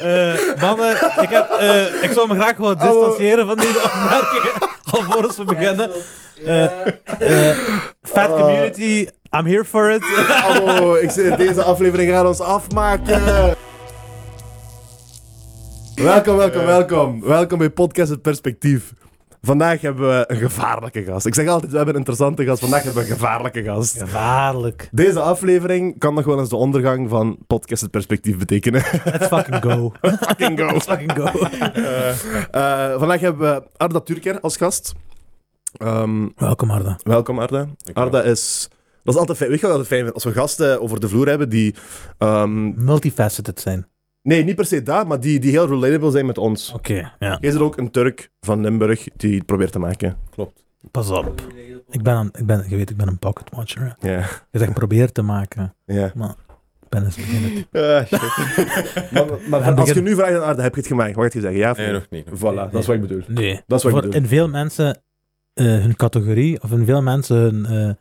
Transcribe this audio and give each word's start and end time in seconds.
Eh, 0.00 0.60
mannen, 0.60 0.90
ik, 1.20 1.28
heb, 1.28 1.50
eh, 1.50 2.02
ik 2.02 2.10
zou 2.12 2.28
me 2.28 2.34
graag 2.34 2.56
gewoon 2.56 2.78
distancieren 2.78 3.46
van 3.46 3.56
deze 3.56 3.82
opmerkingen. 3.84 4.52
Alvorens 4.92 5.36
we 5.36 5.44
beginnen. 5.44 5.90
Eh, 6.44 6.86
eh, 7.50 7.56
fat 8.02 8.28
community, 8.28 9.06
I'm 9.30 9.46
here 9.46 9.64
for 9.64 9.90
it. 9.90 10.02
Hallo, 10.46 10.94
ik 10.94 11.10
zeg, 11.10 11.36
deze 11.36 11.62
aflevering 11.62 12.10
gaat 12.10 12.26
ons 12.26 12.40
afmaken. 12.40 13.22
Welkom, 15.94 16.36
welkom, 16.36 16.64
welkom. 16.64 17.20
Welkom 17.20 17.58
bij 17.58 17.70
Podcast 17.70 18.10
Het 18.10 18.22
Perspectief. 18.22 18.92
Vandaag 19.42 19.80
hebben 19.80 20.08
we 20.08 20.24
een 20.26 20.36
gevaarlijke 20.36 21.04
gast. 21.04 21.26
Ik 21.26 21.34
zeg 21.34 21.48
altijd, 21.48 21.70
we 21.70 21.76
hebben 21.76 21.94
een 21.94 22.00
interessante 22.00 22.44
gast. 22.44 22.60
Vandaag 22.60 22.82
hebben 22.82 23.02
we 23.02 23.08
een 23.10 23.16
gevaarlijke 23.16 23.62
gast. 23.64 23.98
Gevaarlijk. 23.98 24.88
Deze 24.92 25.20
aflevering 25.20 25.98
kan 25.98 26.14
nog 26.14 26.24
wel 26.24 26.38
eens 26.38 26.48
de 26.48 26.56
ondergang 26.56 27.08
van 27.08 27.38
Podcast 27.46 27.82
Het 27.82 27.90
Perspectief 27.90 28.38
betekenen. 28.38 28.82
Let's 29.04 29.26
fucking 29.26 29.62
go. 29.62 29.92
Fucking 30.28 30.58
go. 30.60 30.66
Let's 30.66 30.84
fucking 30.86 31.12
go. 31.16 31.24
Eh, 32.50 32.98
vandaag 32.98 33.20
hebben 33.20 33.54
we 33.54 33.62
Arda 33.76 34.00
Turker 34.00 34.40
als 34.40 34.56
gast. 34.56 34.94
Ehm, 35.76 36.26
Welkom, 36.36 36.70
Arda. 36.70 36.98
welkom 37.02 37.38
Arda. 37.38 37.66
Arda 37.92 38.22
is... 38.22 38.68
Dat 39.04 39.14
is 39.14 39.20
altijd 39.20 39.38
fijn. 39.38 39.50
Weet 39.50 39.60
je 39.60 39.66
wat 39.66 39.76
altijd 39.76 39.92
fijn 39.92 40.02
vind? 40.02 40.14
Als 40.14 40.24
we 40.24 40.32
gasten 40.32 40.80
over 40.82 41.00
de 41.00 41.08
vloer 41.08 41.28
hebben 41.28 41.48
die... 41.48 41.74
ehm, 42.18 42.84
Multifaceted 42.84 43.60
zijn. 43.60 43.86
Nee, 44.28 44.44
niet 44.44 44.54
per 44.56 44.66
se 44.66 44.82
dat, 44.82 45.06
maar 45.06 45.20
die, 45.20 45.40
die 45.40 45.50
heel 45.50 45.66
relatable 45.68 46.10
zijn 46.10 46.26
met 46.26 46.38
ons. 46.38 46.72
Oké, 46.72 46.94
ja. 46.94 47.12
Jij 47.18 47.38
is 47.40 47.54
er 47.54 47.62
ook 47.62 47.76
een 47.76 47.90
Turk 47.90 48.30
van 48.40 48.60
Limburg 48.60 49.06
die 49.16 49.34
het 49.36 49.46
probeert 49.46 49.72
te 49.72 49.78
maken. 49.78 50.16
Klopt. 50.30 50.64
Pas 50.90 51.10
op. 51.10 51.42
Ik 51.90 52.02
ben, 52.02 52.16
een, 52.16 52.30
ik 52.38 52.46
ben, 52.46 52.64
je 52.68 52.76
weet, 52.76 52.90
ik 52.90 52.96
ben 52.96 53.08
een 53.08 53.18
pocket 53.18 53.50
watcher. 53.50 53.96
hè. 53.98 54.10
Ja, 54.12 54.26
Je 54.50 54.58
zegt 54.58 54.72
probeer 54.74 55.12
te 55.12 55.22
maken. 55.22 55.74
ja. 55.86 56.12
Maar 56.14 56.28
ik 56.82 56.88
ben 56.88 57.04
eens 57.04 57.16
beginnen. 57.16 57.66
Ah, 57.72 58.04
shit. 58.06 59.10
maar 59.12 59.26
maar 59.48 59.60
als 59.62 59.76
je 59.88 59.94
begin- 59.94 60.02
nu 60.02 60.14
vraagt 60.14 60.34
aan 60.34 60.42
Arda, 60.42 60.62
heb 60.62 60.74
je 60.74 60.80
het 60.80 60.88
gemaakt? 60.88 61.14
Wat 61.14 61.24
gaat 61.24 61.32
je 61.32 61.40
zeggen? 61.40 61.58
Ja 61.60 61.70
of 61.70 61.76
Nee, 61.76 61.86
nee? 61.86 61.94
nog 61.94 62.06
niet. 62.10 62.26
Voilà, 62.26 62.70
dat 62.72 62.74
is 62.80 62.86
wat 62.86 62.94
ik 62.96 63.00
bedoel. 63.00 63.22
Nee. 63.26 63.60
Dat 63.66 63.78
is 63.78 63.84
wat 63.84 63.84
ik 63.84 63.90
Voor 63.90 64.00
bedoel. 64.00 64.20
in 64.20 64.26
veel 64.26 64.48
mensen 64.48 65.02
eh, 65.54 65.66
hun 65.66 65.96
categorie 65.96 66.62
of 66.62 66.70
in 66.70 66.84
veel 66.84 67.02
mensen 67.02 67.36
hun 67.36 67.66
eh, 67.66 67.94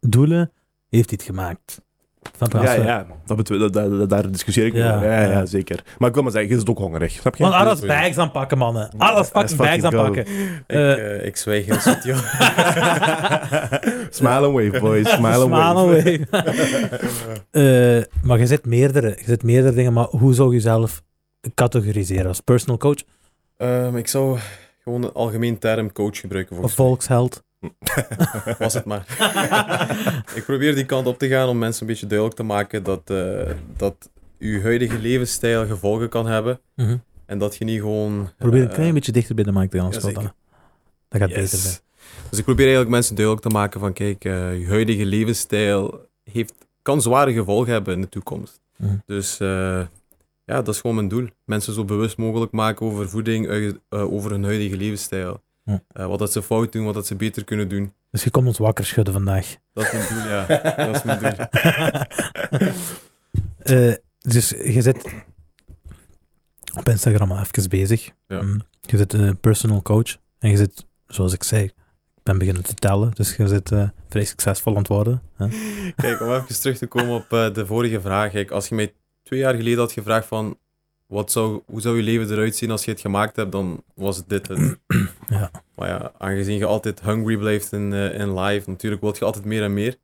doelen 0.00 0.52
heeft 0.88 1.10
hij 1.10 1.18
het 1.18 1.22
gemaakt. 1.22 1.80
Ja, 2.50 2.72
ja. 2.72 3.06
Dat 3.26 4.08
daar 4.08 4.30
discussieer 4.30 4.66
ik 4.66 4.74
Ja, 4.74 4.94
over. 4.96 5.10
Ja, 5.10 5.46
zeker. 5.46 5.84
Maar 5.98 6.08
ik 6.08 6.14
wil 6.14 6.22
maar 6.22 6.32
zeggen, 6.32 6.50
je 6.50 6.58
zit 6.58 6.68
ook 6.68 6.78
hongerig. 6.78 7.12
Snap 7.12 7.36
je? 7.36 7.42
Want 7.42 7.54
Arda's 7.54 7.80
bags 7.80 8.18
aanpakken, 8.18 8.58
mannen. 8.58 8.88
Let's 8.98 9.28
fucking 9.28 9.56
bags 9.58 9.82
aanpakken. 9.82 10.26
Ik, 10.26 10.62
eh, 10.66 11.26
ik 11.26 11.36
zwijg 11.36 11.66
heel 11.66 11.78
subtiel. 11.78 12.16
Smile 14.10 14.46
and 14.46 14.52
wave, 14.54 14.80
boys. 14.80 15.10
Smile 15.10 15.40
and 15.42 15.50
wave. 15.50 15.78
away. 15.80 16.26
Eh, 17.50 18.02
maar 18.22 18.38
je 18.38 18.46
zit 18.46 18.66
meerdere, 18.66 19.08
je 19.08 19.24
zit 19.24 19.42
meerdere 19.42 19.74
dingen, 19.74 19.92
maar 19.92 20.06
hoe 20.06 20.34
zou 20.34 20.48
je 20.48 20.54
jezelf 20.54 21.02
categoriseren? 21.54 22.26
Als 22.26 22.40
personal 22.40 22.76
coach 22.78 23.02
Ehm, 23.56 23.96
ik 23.96 24.08
zou 24.08 24.38
gewoon 24.82 25.02
een 25.02 25.12
algemeen 25.12 25.58
term 25.58 25.92
coach 25.92 26.18
gebruiken 26.20 26.56
of 26.56 26.60
voor 26.62 26.70
volksheld? 26.70 27.42
Was 28.58 28.74
het 28.74 28.84
maar. 28.84 29.06
ik 30.38 30.42
probeer 30.44 30.74
die 30.74 30.86
kant 30.86 31.06
op 31.06 31.18
te 31.18 31.28
gaan 31.28 31.48
om 31.48 31.58
mensen 31.58 31.82
een 31.82 31.88
beetje 31.88 32.06
duidelijk 32.06 32.38
te 32.38 32.44
maken 32.44 32.82
dat, 32.82 33.10
eh, 33.10 33.50
dat 33.76 34.10
uw 34.38 34.62
huidige 34.62 34.98
levensstijl 34.98 35.66
gevolgen 35.66 36.08
kan 36.08 36.26
hebben. 36.26 36.60
Mhm. 36.74 36.96
En 37.26 37.38
dat 37.38 37.56
je 37.56 37.64
niet 37.64 37.80
gewoon... 37.80 38.30
Probeer 38.38 38.62
een 38.62 38.68
eh, 38.68 38.74
klein 38.74 38.94
beetje 38.94 39.12
dichter 39.12 39.34
bij 39.34 39.44
de 39.44 39.52
mic 39.52 39.70
te 39.70 39.78
gaan. 39.78 40.22
ja. 40.22 40.34
Dat 41.08 41.20
gaat 41.20 41.30
yes. 41.30 41.38
beter 41.38 41.58
zijn. 41.58 41.78
Dus 42.30 42.38
ik 42.38 42.44
probeer 42.44 42.64
eigenlijk 42.64 42.94
mensen 42.94 43.14
duidelijk 43.14 43.46
te 43.46 43.52
maken 43.52 43.80
van 43.80 43.92
kijk, 43.92 44.24
eh 44.24 44.58
je 44.58 44.66
huidige 44.66 45.06
levensstijl 45.06 46.08
heeft, 46.30 46.54
kan 46.82 47.02
zware 47.02 47.32
gevolgen 47.32 47.72
hebben 47.72 47.94
in 47.94 48.00
de 48.00 48.08
toekomst. 48.08 48.60
Mhm. 48.76 48.96
Dus 49.06 49.36
ja, 50.46 50.62
dat 50.62 50.68
is 50.68 50.80
gewoon 50.80 50.96
mijn 50.96 51.08
doel. 51.08 51.28
Mensen 51.44 51.74
zo 51.74 51.84
bewust 51.84 52.16
mogelijk 52.16 52.52
maken 52.52 52.86
over 52.86 53.08
voeding, 53.08 53.72
over 53.88 54.30
hun 54.30 54.44
huidige 54.44 54.76
levensstijl. 54.76 55.40
Ja. 55.64 55.82
Eh, 55.88 56.06
wat 56.06 56.18
dat 56.18 56.32
ze 56.32 56.42
fout 56.42 56.72
doen, 56.72 56.84
wat 56.84 56.94
dat 56.94 57.06
ze 57.06 57.16
beter 57.16 57.44
kunnen 57.44 57.68
doen. 57.68 57.92
Dus 58.10 58.24
je 58.24 58.30
komt 58.30 58.46
ons 58.46 58.58
wakker 58.58 58.84
schudden 58.84 59.14
vandaag. 59.14 59.56
Dat 59.72 59.84
is 59.84 59.92
mijn 59.92 60.08
doel, 60.08 60.28
ja. 60.28 60.46
Dat 60.86 60.96
is 60.96 61.02
mijn 61.02 61.18
doel. 61.20 61.46
Eh, 63.58 63.94
dus 64.18 64.48
je 64.48 64.82
zit 64.82 65.12
op 66.74 66.88
Instagram 66.88 67.32
al 67.32 67.38
even 67.38 67.68
bezig. 67.68 68.10
Ja. 68.26 68.42
Mm. 68.42 68.62
Je 68.80 68.96
zit 68.96 69.14
eh, 69.14 69.30
personal 69.40 69.82
coach. 69.82 70.16
En 70.38 70.50
je 70.50 70.56
zit, 70.56 70.86
zoals 71.06 71.32
ik 71.32 71.42
zei, 71.42 71.64
ik 71.64 72.22
ben 72.22 72.38
beginnen 72.38 72.62
te 72.62 72.74
tellen. 72.74 73.10
Dus 73.14 73.36
je 73.36 73.48
zit 73.48 73.68
vrij 74.08 74.24
succesvol 74.24 74.72
aan 74.72 74.78
het 74.78 74.88
worden. 74.88 75.22
Hè? 75.36 75.48
Kijk, 75.96 76.20
om 76.20 76.32
even 76.32 76.60
terug 76.60 76.78
te 76.78 76.86
komen 76.86 77.14
op 77.14 77.54
de 77.54 77.66
vorige 77.66 78.00
vraag. 78.00 78.30
Kijk, 78.30 78.50
als 78.50 78.68
je 78.68 78.74
mij 78.74 78.94
twee 79.22 79.40
jaar 79.40 79.54
geleden 79.54 79.78
had 79.78 79.92
gevraagd 79.92 80.26
van... 80.26 80.58
Wat 81.14 81.30
zou, 81.32 81.62
hoe 81.66 81.80
zou 81.80 81.96
je 81.96 82.02
leven 82.02 82.30
eruit 82.30 82.56
zien 82.56 82.70
als 82.70 82.84
je 82.84 82.90
het 82.90 83.00
gemaakt 83.00 83.36
hebt, 83.36 83.52
dan 83.52 83.82
was 83.94 84.16
het 84.16 84.28
dit 84.28 84.48
het. 84.48 84.58
Ja. 85.28 85.50
Maar 85.76 85.88
ja, 85.88 86.12
aangezien 86.18 86.58
je 86.58 86.64
altijd 86.64 87.00
hungry 87.02 87.36
blijft 87.36 87.72
in, 87.72 87.92
eh, 87.92 88.18
in 88.20 88.38
life, 88.40 88.70
natuurlijk 88.70 89.02
wil 89.02 89.14
je 89.18 89.24
altijd 89.24 89.44
meer 89.44 89.62
en 89.62 89.74
meer. 89.74 89.96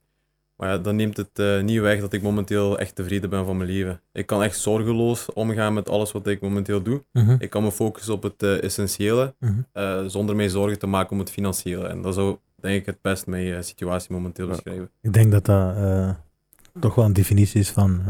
Maar 0.56 0.68
ja, 0.68 0.78
dan 0.78 0.96
neemt 0.96 1.16
het 1.16 1.30
eh, 1.38 1.60
niet 1.60 1.80
weg 1.80 2.00
dat 2.00 2.12
ik 2.12 2.22
momenteel 2.22 2.78
echt 2.78 2.94
tevreden 2.94 3.30
ben 3.30 3.44
van 3.44 3.56
mijn 3.56 3.70
leven. 3.70 4.00
Ik 4.12 4.26
kan 4.26 4.42
echt 4.42 4.58
zorgeloos 4.58 5.32
omgaan 5.32 5.74
met 5.74 5.88
alles 5.88 6.12
wat 6.12 6.26
ik 6.26 6.40
momenteel 6.40 6.82
doe. 6.82 7.04
Mhm. 7.12 7.36
Ik 7.38 7.50
kan 7.50 7.62
me 7.62 7.72
focussen 7.72 8.14
op 8.14 8.22
het 8.22 8.42
eh, 8.42 8.62
essentiële, 8.62 9.34
Mhm. 9.38 9.52
eh, 9.72 10.04
zonder 10.06 10.36
mij 10.36 10.48
zorgen 10.48 10.78
te 10.78 10.86
maken 10.86 11.10
om 11.12 11.18
het 11.18 11.30
financiële. 11.30 11.86
En 11.86 12.02
dat 12.02 12.14
zou, 12.14 12.36
denk 12.60 12.80
ik, 12.80 12.86
het 12.86 12.98
best 13.02 13.26
mijn 13.26 13.64
situatie 13.64 14.12
momenteel 14.12 14.46
Ja. 14.46 14.50
beschrijven. 14.52 14.90
Ik 15.00 15.12
denk 15.12 15.32
dat 15.32 15.44
dat 15.44 15.76
eh, 15.76 16.10
toch 16.80 16.94
wel 16.94 17.04
een 17.04 17.12
definitie 17.12 17.60
is 17.60 17.70
van... 17.70 18.02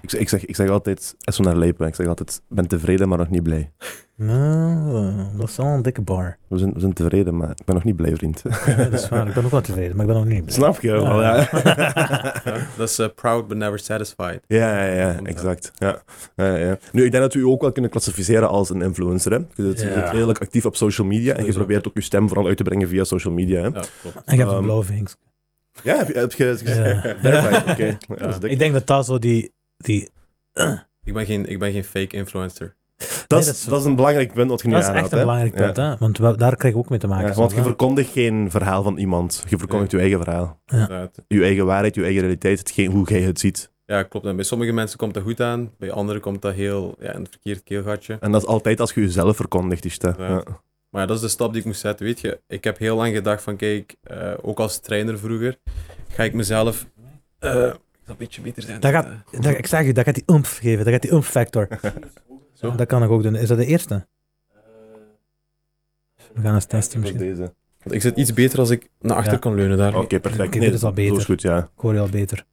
Ik, 0.00 0.10
zeg- 0.10 0.20
ik, 0.20 0.28
zeg, 0.28 0.44
ik 0.44 0.56
zeg 0.56 0.68
altijd, 0.68 1.14
zo 1.18 1.42
naar 1.42 1.56
lijpen. 1.56 1.86
Ik 1.86 1.94
zeg 1.94 2.06
altijd, 2.06 2.42
ben 2.48 2.66
tevreden, 2.68 3.08
maar 3.08 3.18
nog 3.18 3.30
niet 3.30 3.42
blij. 3.42 3.70
nou, 4.16 5.06
eh, 5.06 5.38
dat 5.38 5.48
is 5.48 5.56
wel 5.56 5.66
een 5.66 5.82
dikke 5.82 6.00
bar. 6.02 6.36
We 6.48 6.58
zijn, 6.58 6.72
we 6.72 6.80
zijn 6.80 6.92
tevreden, 6.92 7.36
maar 7.36 7.50
ik 7.50 7.64
ben 7.64 7.74
nog 7.74 7.84
niet 7.84 7.96
blij, 7.96 8.16
vriend. 8.16 8.42
Ja, 8.66 8.74
dat 8.74 8.92
is 8.92 9.08
waar. 9.08 9.28
Ik 9.28 9.34
ben 9.34 9.44
ook 9.44 9.50
wel 9.50 9.60
tevreden, 9.60 9.96
maar 9.96 10.06
ik 10.06 10.12
ben 10.12 10.20
nog 10.20 10.30
niet. 10.32 10.42
blij. 10.44 10.54
Snap 10.54 10.80
je? 10.80 10.90
wel, 10.90 11.22
Ja. 11.22 11.48
Dat 12.76 12.88
is 12.88 12.98
eh, 12.98 13.06
proud 13.14 13.48
but 13.48 13.56
never 13.56 13.78
satisfied. 13.78 14.40
ja, 14.46 14.84
ja, 14.84 14.92
ja, 14.92 15.20
exact. 15.22 15.70
Ja. 15.74 16.02
Ja, 16.36 16.56
ja. 16.56 16.78
Nu, 16.92 17.04
ik 17.04 17.10
denk 17.10 17.22
dat 17.22 17.32
we 17.34 17.38
u 17.40 17.44
ook 17.44 17.60
wel 17.60 17.72
kunnen 17.72 17.90
klassificeren 17.90 18.48
als 18.48 18.70
een 18.70 18.82
influencer. 18.82 19.32
Hè? 19.32 19.38
Je 19.54 19.72
zit 19.76 19.80
Ja. 19.80 20.10
redelijk 20.10 20.38
actief 20.40 20.64
op 20.66 20.76
social 20.76 21.06
media 21.06 21.34
en 21.34 21.44
je 21.44 21.52
probeert 21.52 21.88
ook 21.88 21.94
je 21.94 22.00
stem 22.00 22.28
vooral 22.28 22.46
uit 22.46 22.56
te 22.56 22.62
brengen 22.62 22.88
via 22.88 23.04
social 23.04 23.34
media. 23.34 23.56
Hè? 23.60 23.66
Ja, 23.66 23.82
klopt. 24.00 24.16
En 24.24 24.36
je 24.36 24.36
hebt 24.36 24.48
een 24.50 24.54
Ehm, 24.56 24.62
blauwe 24.62 24.84
vinks. 24.84 25.16
Ja, 25.82 25.96
heb 25.96 26.08
je... 26.08 26.18
Heb 26.18 26.30
je 27.22 27.62
oké. 27.70 27.96
Ja. 28.18 28.36
Ik 28.48 28.58
denk 28.58 28.72
dat 28.72 28.86
dat 28.86 29.06
zo 29.06 29.18
die... 29.18 29.52
die 29.76 30.08
Ik 31.04 31.12
ben 31.14 31.26
geen, 31.26 31.46
ik 31.46 31.58
ben 31.58 31.72
geen 31.72 31.84
fake 31.84 32.16
influencer. 32.16 32.74
Dat, 33.26 33.40
is, 33.40 33.46
dat 33.46 33.54
is- 33.54 33.64
dat 33.64 33.80
is 33.80 33.84
een 33.86 33.94
belangrijk 33.96 34.32
punt 34.32 34.50
wat 34.50 34.60
je 34.60 34.66
nu 34.66 34.72
dat 34.72 34.82
is 34.82 34.88
aanhaalt. 34.88 35.04
echt 35.04 35.12
een 35.14 35.18
hè. 35.18 35.24
belangrijk 35.24 35.58
Ja. 35.58 35.64
punt, 35.64 35.76
hè? 35.76 35.96
want 35.96 36.18
we- 36.18 36.36
daar 36.36 36.56
krijgen 36.56 36.78
we 36.80 36.84
ook 36.84 36.90
mee 36.90 36.98
te 36.98 37.06
maken. 37.06 37.28
Ja, 37.28 37.34
want 37.34 37.52
je 37.54 37.62
verkondigt 37.62 38.12
geen 38.12 38.50
verhaal 38.50 38.82
van 38.82 38.96
iemand. 38.98 39.44
Je 39.48 39.58
verkondigt 39.58 39.90
je 39.90 39.98
eigen 39.98 40.22
verhaal. 40.22 40.60
Ja. 40.66 41.10
Je 41.28 41.42
eigen 41.42 41.66
waarheid, 41.66 41.94
je 41.94 42.02
eigen 42.02 42.20
realiteit, 42.20 42.58
hetgeen, 42.58 42.90
hoe 42.90 43.08
jij 43.08 43.20
het 43.20 43.40
ziet. 43.40 43.70
ja, 43.86 44.02
klopt. 44.02 44.26
En 44.26 44.36
bij 44.36 44.44
sommige 44.44 44.72
mensen 44.72 44.98
komt 44.98 45.14
dat 45.14 45.22
goed 45.22 45.40
aan, 45.40 45.70
bij 45.78 45.90
anderen 45.90 46.20
komt 46.22 46.42
dat 46.42 46.54
heel 46.54 46.96
ja, 47.00 47.12
in 47.12 47.20
het 47.20 47.28
verkeerd 47.30 47.62
keelgatje. 47.62 48.16
En 48.20 48.32
dat 48.32 48.42
is 48.42 48.48
altijd 48.48 48.80
als 48.80 48.92
je 48.94 49.00
jezelf 49.00 49.36
verkondigt. 49.36 49.84
Is 49.84 49.98
dat. 49.98 50.16
Ja. 50.18 50.42
Maar 50.90 51.00
ja, 51.00 51.06
dat 51.06 51.16
is 51.16 51.22
de 51.22 51.28
stap 51.28 51.50
die 51.50 51.60
ik 51.60 51.66
moest 51.66 51.80
zetten. 51.80 52.06
Weet 52.06 52.20
je, 52.20 52.40
ik 52.48 52.64
heb 52.64 52.78
heel 52.78 52.96
lang 52.96 53.14
gedacht 53.14 53.42
van, 53.42 53.56
kijk, 53.56 53.94
eh, 54.02 54.32
ook 54.42 54.58
als 54.60 54.78
trainer 54.80 55.18
vroeger, 55.18 55.58
ga 56.08 56.22
ik 56.22 56.32
mezelf... 56.34 56.86
eh, 57.38 57.66
ik 57.66 57.80
een 58.06 58.16
beetje 58.18 58.40
beter 58.40 58.62
zijn. 58.62 58.80
Dat 58.80 58.90
gaat- 58.92 59.06
Eh, 59.06 59.40
Dat, 59.40 59.58
ik 59.58 59.66
zeg 59.66 59.84
je, 59.84 59.92
dat 59.92 60.04
gaat 60.04 60.14
die 60.14 60.24
umf 60.26 60.56
geven. 60.58 60.84
Dat 60.84 60.92
gaat 60.92 61.02
die 61.02 61.12
umf 61.12 61.28
factor. 61.28 61.68
Zo? 62.52 62.74
Dat 62.74 62.86
kan 62.86 63.02
ik 63.02 63.10
ook 63.10 63.22
doen. 63.22 63.34
Is 63.34 63.48
dat 63.48 63.58
de 63.58 63.66
eerste? 63.66 64.06
We 66.34 66.42
gaan 66.42 66.54
eens 66.54 66.64
testen 66.64 67.00
Dat 67.00 67.08
is 67.10 67.14
misschien. 67.16 67.36
deze. 67.36 67.52
want 67.82 67.94
ik 67.94 68.00
zit 68.00 68.16
iets 68.16 68.32
beter 68.32 68.58
als 68.58 68.70
ik 68.70 68.88
naar 69.00 69.16
achter 69.16 69.32
Ja. 69.32 69.38
kan 69.38 69.54
leunen 69.54 69.76
daar. 69.76 69.96
Oké, 69.98 70.20
perfect. 70.20 70.46
Oké, 70.48 70.58
dit 70.58 70.74
is 70.74 70.82
al 70.82 70.92
beter. 70.92 71.12
Zo 71.14 71.18
is 71.18 71.24
goed, 71.24 71.42
ja. 71.42 71.58
Ik 71.58 71.68
hoor 71.80 71.94
je 71.94 72.00
al 72.00 72.08
beter. 72.08 72.44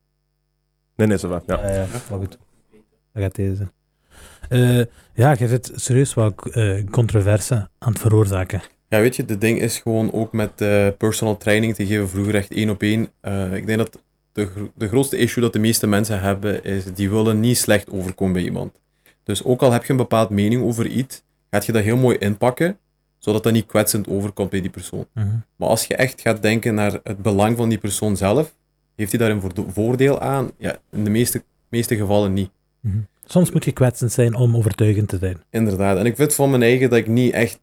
Nee, 0.96 1.08
nee, 1.08 1.18
zo 1.18 1.28
va. 1.30 1.44
Ja. 1.48 1.68
Ja, 1.68 1.74
ja, 1.74 1.86
wel 2.10 2.20
goed. 2.20 2.38
Dat 3.14 3.24
gaat 3.24 3.36
deze. 3.36 3.72
Eh, 4.50 4.78
ja, 5.14 5.36
je 5.40 5.48
zit 5.48 5.72
serieus 5.76 6.14
wel 6.14 6.34
eh 6.52 6.84
controverse 6.90 7.70
aan 7.78 7.92
het 7.92 8.00
veroorzaken. 8.02 8.62
Ja, 8.90 9.00
weet 9.00 9.16
je, 9.16 9.26
de 9.26 9.38
ding 9.38 9.60
is 9.62 9.78
gewoon 9.80 10.12
ook 10.12 10.34
met 10.34 10.62
eh, 10.62 10.88
personal 10.98 11.38
training 11.38 11.76
te 11.76 11.86
geven 11.86 12.10
vroeger 12.10 12.36
echt 12.36 12.52
één 12.52 12.70
op 12.70 12.82
één. 12.82 13.08
Eh, 13.20 13.54
ik 13.54 13.66
denk 13.66 13.78
dat 13.78 14.04
de, 14.34 14.50
de 14.76 14.88
grootste 14.88 15.18
issue 15.18 15.44
dat 15.44 15.54
de 15.54 15.60
meeste 15.60 15.88
mensen 15.88 16.20
hebben, 16.22 16.64
is 16.64 16.84
die 16.94 17.10
willen 17.10 17.40
niet 17.40 17.58
slecht 17.58 17.92
overkomen 17.92 18.34
bij 18.34 18.44
iemand. 18.44 18.72
Dus 19.24 19.44
ook 19.44 19.62
al 19.62 19.72
heb 19.72 19.84
je 19.86 19.92
een 19.92 19.98
bepaald 19.98 20.30
mening 20.30 20.64
over 20.64 20.88
iets, 20.88 21.24
gaat 21.52 21.66
je 21.66 21.72
dat 21.72 21.84
heel 21.84 21.98
mooi 21.98 22.18
inpakken, 22.18 22.78
zodat 23.18 23.44
dat 23.44 23.54
niet 23.54 23.66
kwetsend 23.66 24.08
overkomt 24.08 24.50
bij 24.50 24.62
die 24.62 24.70
persoon. 24.70 25.06
Mhm. 25.14 25.28
Maar 25.56 25.70
als 25.70 25.86
je 25.86 25.96
echt 25.96 26.22
gaat 26.22 26.42
denken 26.42 26.74
naar 26.74 27.00
het 27.04 27.18
belang 27.22 27.58
van 27.58 27.70
die 27.70 27.78
persoon 27.78 28.18
zelf, 28.18 28.56
heeft 28.96 29.12
hij 29.12 29.20
daar 29.20 29.32
een 29.32 29.42
voorde- 29.42 29.66
voordeel 29.68 30.20
aan? 30.20 30.52
Ja, 30.58 30.78
in 30.92 31.04
de 31.04 31.10
meeste, 31.10 31.44
meeste 31.70 31.96
gevallen 31.96 32.34
niet. 32.34 32.50
Mhm. 32.80 32.98
Soms 33.26 33.52
moet 33.52 33.66
je 33.66 33.72
kwetsend 33.72 34.12
zijn 34.12 34.36
om 34.36 34.56
overtuigend 34.56 35.08
te 35.10 35.18
zijn. 35.18 35.38
Inderdaad. 35.50 35.98
En 35.98 36.06
ik 36.06 36.16
vind 36.16 36.34
van 36.34 36.50
mijn 36.50 36.62
eigen 36.62 36.90
dat 36.90 37.00
ik 37.00 37.08
niet 37.08 37.34
echt 37.34 37.60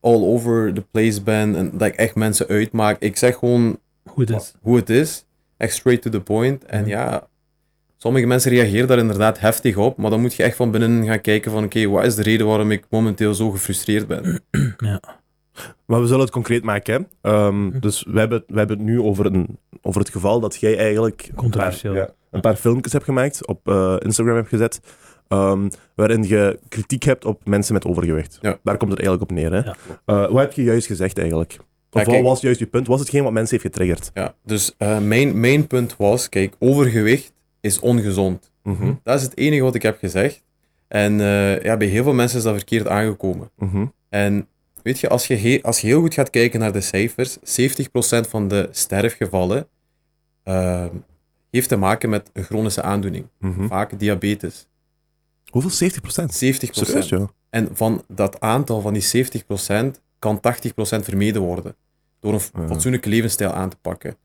all 0.00 0.22
over 0.22 0.74
the 0.74 0.84
place 0.90 1.22
ben 1.22 1.56
en 1.56 1.70
dat 1.78 1.88
ik 1.88 1.94
echt 1.94 2.14
mensen 2.14 2.46
uitmaak. 2.48 2.96
Ik 3.00 3.16
zeg 3.16 3.36
gewoon 3.36 3.78
Hoe 4.02 4.20
het 4.24 4.30
is. 4.30 4.54
hoe 4.60 4.76
het 4.76 4.90
is. 4.90 5.24
Echt 5.62 5.74
straight 5.74 6.02
to 6.02 6.10
the 6.10 6.20
point. 6.20 6.64
En 6.64 6.86
ja, 6.86 7.28
Sommige 8.02 8.26
mensen 8.26 8.50
reageren 8.50 8.86
daar 8.88 8.98
inderdaad 8.98 9.40
heftig 9.40 9.76
op, 9.76 9.96
maar 9.96 10.10
dan 10.10 10.20
moet 10.20 10.34
je 10.34 10.42
echt 10.42 10.56
van 10.56 10.70
binnen 10.70 11.04
gaan 11.04 11.20
kijken 11.20 11.50
van 11.50 11.64
oké, 11.64 11.88
wat 11.88 12.04
is 12.04 12.14
de 12.14 12.22
reden 12.22 12.46
waarom 12.46 12.70
ik 12.70 12.84
momenteel 12.90 13.34
zo 13.34 13.50
gefrustreerd 13.50 14.06
ben? 14.06 14.40
Maar 15.86 16.00
we 16.00 16.06
zullen 16.06 16.22
het 16.22 16.30
concreet 16.30 16.64
maken. 16.64 17.08
Hè. 17.20 17.30
Ehm, 17.30 17.80
dus 17.80 18.04
we 18.08 18.18
hebben, 18.18 18.44
we 18.46 18.58
hebben 18.58 18.76
het 18.76 18.86
nu 18.86 19.00
over, 19.00 19.26
een, 19.26 19.58
over 19.82 20.00
het 20.00 20.10
geval 20.10 20.40
dat 20.40 20.56
jij 20.56 20.78
eigenlijk 20.78 21.22
een 21.22 21.28
paar, 21.28 21.42
Controversieel. 21.42 21.94
ja, 21.94 22.10
een 22.30 22.40
paar 22.40 22.56
filmpjes 22.56 22.92
hebt 22.92 23.04
gemaakt, 23.04 23.46
op 23.46 23.68
eh, 23.68 23.96
Instagram 23.98 24.36
hebt 24.36 24.48
gezet, 24.48 24.80
ehm, 25.28 25.68
waarin 25.94 26.22
je 26.22 26.58
kritiek 26.68 27.02
hebt 27.02 27.24
op 27.24 27.46
mensen 27.46 27.74
met 27.74 27.84
overgewicht. 27.84 28.38
Ja. 28.40 28.58
Daar 28.62 28.76
komt 28.76 28.90
het 28.90 29.00
eigenlijk 29.00 29.30
op 29.30 29.36
neer. 29.36 29.52
Hè. 29.52 29.58
Ja. 29.58 29.76
Eh, 30.04 30.30
wat 30.30 30.40
heb 30.40 30.52
je 30.52 30.62
juist 30.62 30.86
gezegd 30.86 31.18
eigenlijk? 31.18 31.58
Of 31.94 32.06
Ja, 32.06 32.12
wat 32.12 32.22
was 32.22 32.40
juist 32.40 32.58
je 32.58 32.66
punt? 32.66 32.86
Was 32.86 33.00
hetgeen 33.00 33.22
wat 33.22 33.32
mensen 33.32 33.58
heeft 33.60 33.74
getriggerd? 33.74 34.10
Ja, 34.14 34.34
dus 34.44 34.74
eh, 34.78 34.98
mijn, 34.98 35.40
mijn 35.40 35.66
punt 35.66 35.96
was, 35.96 36.28
kijk, 36.28 36.54
overgewicht 36.58 37.32
is 37.60 37.78
ongezond. 37.80 38.50
Mhm, 38.62 38.92
Dat 39.02 39.18
is 39.18 39.22
het 39.22 39.36
enige 39.36 39.62
wat 39.62 39.74
ik 39.74 39.82
heb 39.82 39.98
gezegd. 39.98 40.42
En 40.88 41.20
eh, 41.20 41.60
ja, 41.62 41.76
bij 41.76 41.86
heel 41.86 42.02
veel 42.02 42.12
mensen 42.12 42.38
is 42.38 42.44
dat 42.44 42.54
verkeerd 42.56 42.88
aangekomen. 42.88 43.50
mhm, 43.56 43.86
En 44.08 44.46
weet 44.82 45.00
je, 45.00 45.08
als 45.08 45.26
je, 45.26 45.58
als 45.62 45.80
je 45.80 45.86
heel 45.86 46.00
goed 46.00 46.14
gaat 46.14 46.30
kijken 46.30 46.60
naar 46.60 46.72
de 46.72 46.80
cijfers, 46.80 47.36
70% 47.38 47.40
van 48.28 48.48
de 48.48 48.68
sterfgevallen 48.70 49.68
eh, 50.42 50.84
heeft 51.50 51.68
te 51.68 51.76
maken 51.76 52.10
met 52.10 52.30
een 52.32 52.44
chronische 52.44 52.82
aandoening. 52.82 53.26
mhm. 53.38 53.66
Vaak 53.66 53.98
diabetes. 53.98 54.66
Hoeveel? 55.50 55.70
70 55.70 56.00
procent? 56.02 56.32
70%. 56.34 56.70
Serieus, 56.70 57.08
ja. 57.08 57.30
En 57.50 57.68
van 57.72 58.02
dat 58.08 58.40
aantal 58.40 58.80
van 58.80 58.92
die 58.92 59.02
70% 59.02 60.00
kan 60.18 60.40
80% 60.40 60.40
vermeden 61.04 61.42
worden. 61.42 61.76
Door 62.22 62.32
een 62.32 62.68
fatsoenlijke 62.68 63.08
levensstijl 63.08 63.50
aan 63.50 63.70
te 63.70 63.76
pakken. 63.80 64.16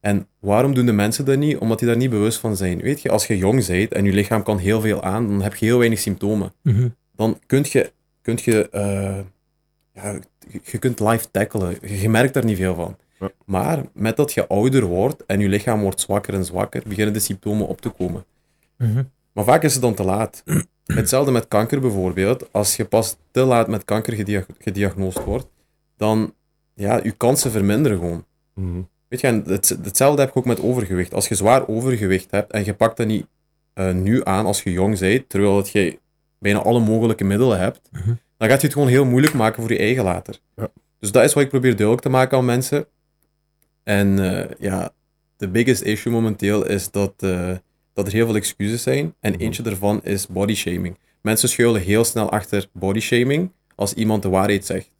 En 0.00 0.26
waarom 0.38 0.74
doen 0.74 0.86
de 0.86 0.92
mensen 0.92 1.24
dat 1.24 1.38
niet? 1.38 1.58
Omdat 1.58 1.78
die 1.78 1.88
daar 1.88 1.96
niet 1.96 2.10
bewust 2.10 2.38
van 2.38 2.56
zijn. 2.56 2.80
Weet 2.80 3.02
je, 3.02 3.10
als 3.10 3.26
je 3.26 3.36
jong 3.36 3.66
bent 3.66 3.92
en 3.92 4.04
je 4.04 4.12
lichaam 4.12 4.42
kan 4.42 4.58
heel 4.58 4.80
veel 4.80 5.02
aan, 5.02 5.28
dan 5.28 5.42
heb 5.42 5.54
je 5.54 5.64
heel 5.64 5.78
weinig 5.78 5.98
symptomen. 5.98 6.52
Mhm. 6.62 6.88
Dan 7.16 7.38
kun 7.46 7.64
je, 7.68 7.92
kunt 8.22 8.42
je, 8.42 8.68
eh, 8.68 9.18
ja, 9.92 10.18
je 10.62 10.78
kunt 10.78 11.00
life 11.00 11.30
tackelen. 11.30 11.76
Je, 11.82 12.08
merkt 12.08 12.34
daar 12.34 12.44
niet 12.44 12.56
veel 12.56 12.74
van. 12.74 12.96
Ja. 13.18 13.30
Maar 13.44 13.84
met 13.92 14.16
dat 14.16 14.32
je 14.32 14.46
ouder 14.46 14.84
wordt 14.84 15.26
en 15.26 15.40
je 15.40 15.48
lichaam 15.48 15.80
wordt 15.80 16.00
zwakker 16.00 16.34
en 16.34 16.44
zwakker, 16.44 16.82
beginnen 16.86 17.12
de 17.12 17.20
symptomen 17.20 17.66
op 17.66 17.80
te 17.80 17.88
komen. 17.88 18.24
Mhm. 18.78 19.02
Maar 19.32 19.44
vaak 19.44 19.62
is 19.62 19.72
het 19.72 19.82
dan 19.82 19.94
te 19.94 20.04
laat. 20.04 20.42
Hetzelfde 20.84 21.32
met 21.32 21.48
kanker 21.48 21.80
bijvoorbeeld. 21.80 22.52
Als 22.52 22.76
je 22.76 22.84
pas 22.84 23.16
te 23.30 23.44
laat 23.44 23.68
met 23.68 23.84
kanker 23.84 24.12
gedia 24.12 24.44
gediagnoosd 24.58 25.24
wordt, 25.24 25.46
dan 25.96 26.34
ja, 26.74 27.00
je 27.02 27.10
kansen 27.12 27.50
verminderen 27.50 27.98
gewoon. 27.98 28.24
Mhm. 28.54 28.80
Weet 29.08 29.20
je, 29.20 29.26
en 29.26 29.42
het, 29.46 29.68
hetzelfde 29.82 30.20
heb 30.20 30.30
ik 30.30 30.36
ook 30.36 30.44
met 30.44 30.60
overgewicht. 30.62 31.14
Als 31.14 31.28
je 31.28 31.34
zwaar 31.34 31.68
overgewicht 31.68 32.30
hebt 32.30 32.52
en 32.52 32.64
je 32.64 32.74
pakt 32.74 32.96
dat 32.96 33.06
niet 33.06 33.26
eh, 33.72 33.92
nu 33.92 34.24
aan 34.24 34.46
als 34.46 34.62
je 34.62 34.72
jong 34.72 34.98
bent, 34.98 35.28
terwijl 35.28 35.54
dat 35.54 35.68
je 35.70 35.98
bijna 36.38 36.58
alle 36.58 36.80
mogelijke 36.80 37.24
middelen 37.24 37.58
hebt, 37.58 37.80
Mhm. 37.92 38.12
dan 38.36 38.48
gaat 38.48 38.60
je 38.60 38.66
het 38.66 38.72
gewoon 38.72 38.88
heel 38.88 39.04
moeilijk 39.04 39.34
maken 39.34 39.62
voor 39.62 39.72
je 39.72 39.78
eigen 39.78 40.04
later. 40.04 40.38
Ja. 40.56 40.68
Dus 40.98 41.12
dat 41.12 41.24
is 41.24 41.32
wat 41.32 41.42
ik 41.42 41.48
probeer 41.48 41.70
duidelijk 41.76 42.00
te 42.02 42.08
maken 42.08 42.38
aan 42.38 42.44
mensen. 42.44 42.86
En 43.82 44.18
eh, 44.18 44.50
ja, 44.58 44.90
de 45.36 45.48
biggest 45.48 45.82
issue 45.82 46.12
momenteel 46.12 46.66
is 46.66 46.90
dat, 46.90 47.12
eh, 47.18 47.50
dat 47.92 48.06
er 48.06 48.12
heel 48.12 48.26
veel 48.26 48.36
excuses 48.36 48.82
zijn. 48.82 49.14
En 49.20 49.32
Mhm. 49.32 49.40
eentje 49.42 49.62
daarvan 49.62 50.00
is 50.04 50.26
body 50.26 50.54
shaming. 50.54 50.98
Mensen 51.20 51.48
schuilen 51.48 51.80
heel 51.80 52.04
snel 52.04 52.30
achter 52.30 52.68
body 52.72 53.00
shaming 53.00 53.50
als 53.74 53.94
iemand 53.94 54.22
de 54.22 54.28
waarheid 54.28 54.66
zegt. 54.66 54.90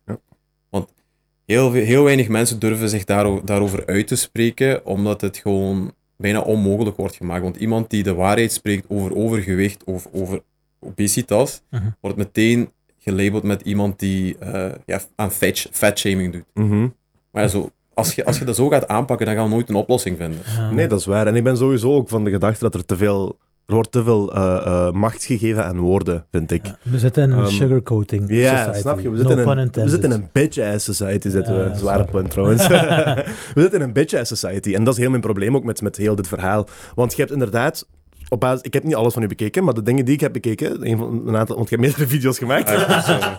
Heel, 1.46 2.02
weinig 2.02 2.28
mensen 2.28 2.58
durven 2.58 2.88
zich 2.88 3.04
daaro- 3.04 3.42
daarover 3.44 3.86
uit 3.86 4.06
te 4.06 4.16
spreken, 4.16 4.86
omdat 4.86 5.20
het 5.20 5.36
gewoon 5.36 5.92
bijna 6.16 6.40
onmogelijk 6.40 6.96
wordt 6.96 7.16
gemaakt. 7.16 7.42
Want 7.42 7.56
iemand 7.56 7.90
die 7.90 8.02
de 8.02 8.14
waarheid 8.14 8.52
spreekt 8.52 8.84
over 8.88 9.16
overgewicht 9.16 9.84
of 9.84 10.08
over 10.12 10.42
obesitas, 10.80 11.62
Mhm. 11.70 11.82
wordt 12.00 12.16
meteen 12.16 12.70
gelabeld 12.98 13.42
met 13.42 13.62
iemand 13.62 13.98
die 13.98 14.38
eh, 14.38 14.72
ja, 14.86 15.00
aan 15.16 15.30
fat, 15.32 15.66
fat 15.70 15.98
shaming 15.98 16.32
doet. 16.32 16.44
Mhm. 16.54 16.88
Maar 17.30 17.42
ja, 17.42 17.48
zo, 17.48 17.70
als, 17.94 18.14
je, 18.14 18.24
als 18.24 18.38
je 18.38 18.44
dat 18.44 18.56
zo 18.56 18.68
gaat 18.68 18.88
aanpakken, 18.88 19.26
dan 19.26 19.34
gaan 19.34 19.44
we 19.48 19.50
nooit 19.54 19.68
een 19.68 19.74
oplossing 19.74 20.16
vinden. 20.16 20.38
Ja. 20.56 20.70
Nee, 20.70 20.86
dat 20.88 21.00
is 21.00 21.06
waar. 21.06 21.26
En 21.26 21.36
ik 21.36 21.44
ben 21.44 21.56
sowieso 21.56 21.94
ook 21.94 22.08
van 22.08 22.24
de 22.24 22.30
gedachte 22.30 22.64
dat 22.64 22.74
er 22.74 22.84
te 22.84 22.96
veel... 22.96 23.38
Er 23.66 23.74
wordt 23.74 23.92
te 23.92 24.02
veel 24.04 24.34
eh, 24.34 24.56
eh, 24.66 24.92
macht 24.92 25.24
gegeven 25.24 25.64
aan 25.64 25.78
woorden, 25.78 26.24
vind 26.30 26.50
ik. 26.50 26.66
Ja, 26.66 26.76
We 26.82 26.98
zitten 26.98 27.22
in 27.22 27.30
een 27.30 27.38
Ehm, 27.44 27.48
sugarcoating 27.52 28.24
Ja, 28.28 28.56
society. 28.58 28.78
snap 28.80 29.00
je? 29.00 29.10
We 29.10 29.16
zitten, 29.16 29.38
in, 29.38 29.58
een, 29.58 29.70
we 29.72 29.88
zitten 29.88 30.12
in 30.12 30.16
een 30.20 30.28
bitch-ass 30.32 30.84
society, 30.84 31.28
zitten 31.28 31.54
Ja, 31.54 31.70
we. 31.70 31.76
Zware 31.78 31.98
sorry. 31.98 32.10
punt 32.12 32.30
trouwens. 32.30 32.66
we 33.54 33.60
zitten 33.60 33.80
in 33.80 33.86
een 33.86 33.92
bitch-ass 33.92 34.28
society. 34.40 34.74
En 34.74 34.84
dat 34.84 34.94
is 34.94 35.00
heel 35.00 35.10
mijn 35.10 35.22
probleem 35.22 35.56
ook 35.56 35.64
met, 35.64 35.82
met 35.82 35.96
heel 35.96 36.14
dit 36.14 36.28
verhaal. 36.28 36.66
Want 36.94 37.12
je 37.12 37.20
hebt 37.20 37.32
inderdaad... 37.32 37.86
Op 38.28 38.40
basis, 38.40 38.62
ik 38.62 38.72
heb 38.74 38.84
niet 38.84 38.94
alles 38.94 39.12
van 39.14 39.22
u 39.22 39.26
bekeken, 39.26 39.64
maar 39.64 39.74
de 39.74 39.82
dingen 39.82 40.04
die 40.04 40.14
ik 40.14 40.20
heb 40.20 40.32
bekeken, 40.32 40.86
een, 40.90 40.98
van, 40.98 41.22
een 41.28 41.36
aantal, 41.36 41.56
want 41.56 41.68
je 41.68 41.76
hebt 41.76 41.86
meerdere 41.88 42.06
video's 42.16 42.38
gemaakt. 42.38 42.70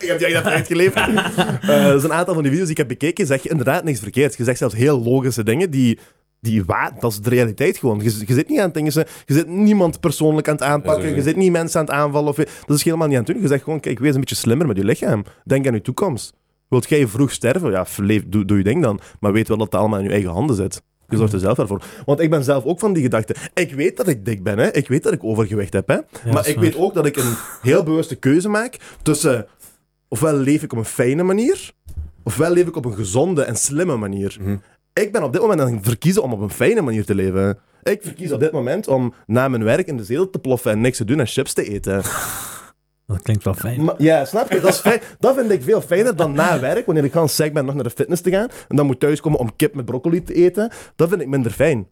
ik 0.01 0.07
heb 0.07 0.19
die 0.19 0.33
dat 0.33 0.43
uitgeleverd. 0.45 1.07
Eh 1.61 1.87
dus 1.87 2.03
een 2.03 2.13
aantal 2.13 2.33
van 2.33 2.43
die 2.43 2.51
video's 2.51 2.67
die 2.67 2.77
ik 2.77 2.77
heb 2.77 2.87
bekeken, 2.87 3.25
zeg 3.25 3.43
je 3.43 3.49
inderdaad 3.49 3.83
niks 3.83 3.99
verkeerd. 3.99 4.35
Je 4.37 4.43
zegt 4.43 4.57
zelfs 4.57 4.75
heel 4.75 5.03
logische 5.03 5.43
dingen 5.43 5.69
die, 5.71 5.99
die 6.43 6.63
waar, 6.65 6.91
dat 6.99 7.11
is 7.11 7.19
de 7.19 7.29
realiteit 7.29 7.77
gewoon. 7.77 7.99
Je, 7.99 8.23
je 8.25 8.33
zit 8.33 8.49
niet 8.49 8.59
aan 8.59 8.65
het 8.65 8.73
dingen, 8.73 8.93
je 9.25 9.33
zit 9.33 9.47
niemand 9.47 9.99
persoonlijk 9.99 10.47
aan 10.47 10.53
het 10.53 10.63
aanpakken, 10.63 11.09
Ja, 11.09 11.15
je 11.15 11.21
zit 11.21 11.35
niet 11.35 11.51
mensen 11.51 11.79
aan 11.79 11.85
het 11.85 11.93
aanvallen. 11.95 12.29
Of, 12.29 12.35
dat 12.35 12.77
is 12.77 12.83
helemaal 12.83 13.07
niet 13.07 13.17
aan 13.17 13.23
het 13.23 13.33
doen. 13.33 13.41
Je 13.41 13.47
zegt 13.47 13.63
gewoon, 13.63 13.79
kijk, 13.79 13.99
wees 13.99 14.13
een 14.13 14.19
beetje 14.19 14.35
slimmer 14.35 14.67
met 14.67 14.77
je 14.77 14.83
lichaam. 14.83 15.23
Denk 15.43 15.67
aan 15.67 15.73
je 15.73 15.81
toekomst. 15.81 16.33
Wilt 16.69 16.89
jij 16.89 17.07
vroeg 17.07 17.31
sterven? 17.31 17.71
Ja, 17.71 17.85
leef, 17.97 18.23
doe, 18.27 18.45
doe 18.45 18.57
je 18.57 18.63
ding 18.63 18.81
dan. 18.81 18.99
Maar 19.19 19.31
weet 19.31 19.47
wel 19.47 19.57
dat 19.57 19.71
het 19.71 19.75
allemaal 19.75 19.99
in 19.99 20.05
je 20.05 20.11
eigen 20.11 20.31
handen 20.31 20.55
zit. 20.55 20.81
Je 21.09 21.17
zorgt 21.17 21.33
er 21.33 21.39
zelf 21.39 21.67
voor. 21.67 21.83
Want 22.05 22.19
ik 22.19 22.29
ben 22.29 22.43
zelf 22.43 22.63
ook 22.63 22.79
van 22.79 22.93
die 22.93 23.03
gedachte. 23.03 23.35
Ik 23.53 23.73
weet 23.73 23.97
dat 23.97 24.07
ik 24.07 24.25
dik 24.25 24.43
ben, 24.43 24.57
hè. 24.57 24.71
ik 24.71 24.87
weet 24.87 25.03
dat 25.03 25.13
ik 25.13 25.23
overgewicht 25.23 25.73
heb. 25.73 25.87
Hè. 25.87 25.97
maar 26.31 26.47
ik 26.47 26.59
weet 26.59 26.75
ook 26.75 26.93
dat 26.93 27.05
ik 27.05 27.15
een 27.15 27.35
heel 27.61 27.83
bewuste 27.83 28.15
keuze 28.15 28.49
maak 28.49 28.77
tussen... 29.01 29.47
Ofwel 30.07 30.33
leef 30.33 30.63
ik 30.63 30.71
op 30.71 30.77
een 30.77 30.85
fijne 30.85 31.23
manier, 31.23 31.71
ofwel 32.23 32.51
leef 32.51 32.67
ik 32.67 32.75
op 32.75 32.85
een 32.85 32.93
gezonde 32.93 33.43
en 33.43 33.55
slimme 33.55 33.95
manier. 33.95 34.37
Mhm. 34.39 34.55
Ik 34.93 35.11
ben 35.11 35.23
op 35.23 35.31
dit 35.33 35.41
moment 35.41 35.61
aan 35.61 35.73
het 35.73 35.85
verkiezen 35.85 36.23
om 36.23 36.33
op 36.33 36.39
een 36.39 36.49
fijne 36.49 36.81
manier 36.81 37.05
te 37.05 37.15
leven. 37.15 37.57
Ik 37.83 38.01
verkies 38.01 38.31
op 38.31 38.39
dit 38.39 38.51
moment 38.51 38.87
om 38.87 39.13
na 39.25 39.47
mijn 39.47 39.63
werk 39.63 39.87
in 39.87 39.97
de 39.97 40.03
zetel 40.03 40.29
te 40.29 40.39
ploffen 40.39 40.71
en 40.71 40.81
niks 40.81 40.97
te 40.97 41.05
doen 41.05 41.19
en 41.19 41.27
chips 41.27 41.53
te 41.53 41.69
eten. 41.69 42.01
Dat 43.07 43.21
klinkt 43.21 43.43
wel 43.43 43.53
fijn. 43.53 43.83
Maar, 43.83 43.95
ja, 43.97 44.25
snap 44.25 44.51
je? 44.51 44.59
Dat, 44.59 44.73
is 44.73 44.79
fijn. 44.79 45.01
dat 45.19 45.35
vind 45.35 45.51
ik 45.51 45.63
veel 45.63 45.81
fijner 45.81 46.15
dan 46.15 46.31
na 46.31 46.59
werk, 46.59 46.85
wanneer 46.85 47.03
ik 47.03 47.11
gewoon 47.11 47.29
sec 47.29 47.53
ben 47.53 47.65
nog 47.65 47.75
naar 47.75 47.83
de 47.83 47.89
fitness 47.89 48.21
te 48.21 48.29
gaan 48.29 48.47
en 48.67 48.75
dan 48.75 48.85
moet 48.85 48.99
thuiskomen 48.99 49.39
om 49.39 49.55
kip 49.55 49.73
met 49.75 49.85
broccoli 49.85 50.23
te 50.23 50.33
eten. 50.33 50.71
Dat 50.95 51.09
vind 51.09 51.21
ik 51.21 51.27
minder 51.27 51.51
fijn. 51.51 51.87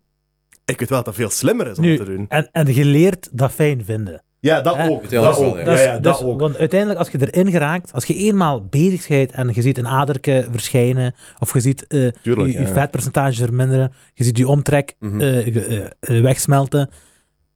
Ik 0.66 0.80
weet 0.80 0.90
wel 0.90 0.98
dat 0.98 1.06
dat 1.06 1.16
veel 1.16 1.30
slimmer 1.30 1.68
is 1.68 1.78
om 1.78 1.84
Nu, 1.84 1.98
te 1.98 2.04
doen. 2.04 2.26
en, 2.28 2.50
en 2.52 2.74
geleerd 2.74 3.30
dat 3.32 3.52
fijn 3.52 3.86
vinden. 3.86 4.24
Ja, 4.42 4.62
dat 4.62 4.78
ook. 4.90 5.10
Dat 5.10 5.38
ook. 5.38 5.56
ja. 5.56 5.60
Ja, 5.60 5.66
Dus- 5.66 5.86
dat 6.02 6.04
dus- 6.18 6.22
ook. 6.28 6.40
Want 6.40 6.58
uiteindelijk, 6.58 7.00
als 7.00 7.10
je 7.10 7.32
erin 7.32 7.52
geraakt, 7.52 7.94
als 7.94 8.06
je 8.06 8.16
eenmaal 8.16 8.66
bezig 8.70 9.08
bent 9.08 9.32
en 9.32 9.52
je 9.54 9.62
ziet 9.62 9.78
een 9.78 9.88
aderke 9.88 10.48
verschijnen, 10.52 11.16
of 11.40 11.54
je 11.54 11.60
ziet 11.60 11.88
eh, 11.88 12.08
Tuurlijk, 12.22 12.52
je, 12.52 12.60
je 12.60 12.66
ja. 12.68 12.74
vetpercentage 12.74 13.44
verminderen, 13.44 13.92
je 14.14 14.24
ziet 14.24 14.38
je 14.38 14.48
omtrek 14.48 14.96
Mhm. 15.00 15.22
eh, 15.22 15.78
eh, 15.78 16.22
wegsmelten, 16.22 16.90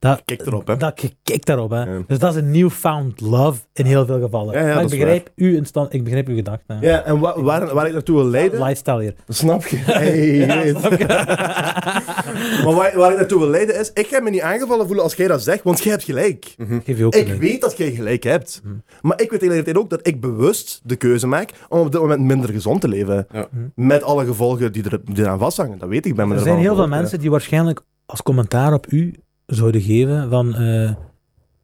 dat, 0.09 0.21
Kijk 0.25 0.45
erop, 0.45 0.67
hè. 0.67 0.77
dat, 0.77 1.01
je 1.01 1.12
kijkt 1.24 1.45
daarop. 1.45 1.69
Hè. 1.69 1.79
Ja. 1.83 2.01
Dus 2.07 2.19
dat 2.19 2.35
is 2.35 2.41
een 2.41 2.51
newfound 2.51 3.21
love 3.21 3.62
in 3.74 3.85
heel 3.85 4.05
veel 4.05 4.19
gevallen. 4.21 4.53
Ja, 4.53 4.59
ja, 4.59 4.65
maar 4.65 4.74
dat 4.75 4.83
ik 4.83 4.91
is 4.91 4.97
begrijp, 4.97 5.29
uw 5.35 5.55
instand, 5.55 5.93
ik 5.93 6.03
begrijp 6.03 6.27
uw 6.27 6.35
gedachten. 6.35 6.77
Ja, 6.81 7.03
en 7.03 7.19
wa- 7.19 7.41
waar, 7.41 7.74
waar 7.74 7.88
ik 7.88 7.93
naartoe 7.93 8.15
wil 8.15 8.25
leiden... 8.25 8.59
Lifestyle 8.63 9.01
hier. 9.01 9.13
Snap 9.27 9.65
je? 9.65 9.77
Hey, 9.85 10.74
maar 12.63 12.74
waar, 12.74 12.97
waar 12.97 13.12
ik 13.12 13.17
naartoe 13.17 13.39
wil 13.39 13.47
leiden 13.47 13.79
is, 13.79 13.91
ik 13.93 14.07
ga 14.07 14.21
me 14.21 14.29
niet 14.29 14.41
aangevallen 14.41 14.85
voelen 14.85 15.03
als 15.03 15.13
jij 15.13 15.27
dat 15.27 15.41
zegt, 15.43 15.63
want 15.63 15.79
jij 15.83 15.91
hebt 15.91 16.03
gelijk. 16.03 16.55
Geef 16.83 16.97
je 16.97 17.05
ook 17.05 17.15
Ik 17.15 17.24
gelijk. 17.24 17.41
weet 17.41 17.62
dat 17.62 17.77
jij 17.77 17.91
gelijk 17.91 18.24
hebt. 18.24 18.62
Mhm. 18.63 18.74
Maar 19.01 19.21
ik 19.21 19.29
weet 19.29 19.39
tegelijkertijd 19.39 19.77
ook 19.77 19.89
dat 19.89 20.07
ik 20.07 20.21
bewust 20.21 20.81
de 20.83 20.95
keuze 20.95 21.27
maak 21.27 21.50
om 21.69 21.79
op 21.79 21.91
dit 21.91 22.01
moment 22.01 22.21
minder 22.21 22.50
gezond 22.50 22.81
te 22.81 22.88
leven. 22.88 23.27
Ja. 23.31 23.47
Met 23.75 24.03
alle 24.03 24.25
gevolgen 24.25 24.71
die, 24.71 24.83
er, 24.89 25.00
die 25.03 25.24
eraan 25.24 25.39
vasthangen. 25.39 25.77
Dat 25.77 25.89
weet 25.89 26.05
ik. 26.05 26.15
ben 26.15 26.27
me 26.27 26.35
Er 26.35 26.41
zijn 26.41 26.57
heel 26.57 26.75
veel 26.75 26.88
mensen 26.88 27.19
die 27.19 27.29
waarschijnlijk 27.31 27.81
als 28.05 28.21
commentaar 28.24 28.74
op 28.74 28.91
u 28.91 29.13
zouden 29.45 29.81
geven 29.81 30.29
van 30.29 30.55
eh, 30.55 30.95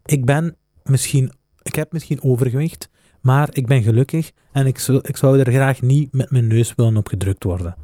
ik 0.05 0.25
ben 0.25 0.55
misschien, 0.83 1.31
ik 1.61 1.75
heb 1.75 1.91
misschien 1.91 2.23
overgewicht, 2.23 2.89
maar 3.21 3.49
ik 3.51 3.67
ben 3.67 3.83
gelukkig 3.83 4.31
en 4.51 4.65
ik 4.65 4.79
zou, 4.79 4.99
ik 5.01 5.17
zou 5.17 5.39
er 5.39 5.51
graag 5.51 5.81
niet 5.81 6.13
met 6.13 6.31
mijn 6.31 6.47
neus 6.47 6.75
willen 6.75 6.97
op 6.97 7.07
gedrukt 7.07 7.43
worden. 7.43 7.75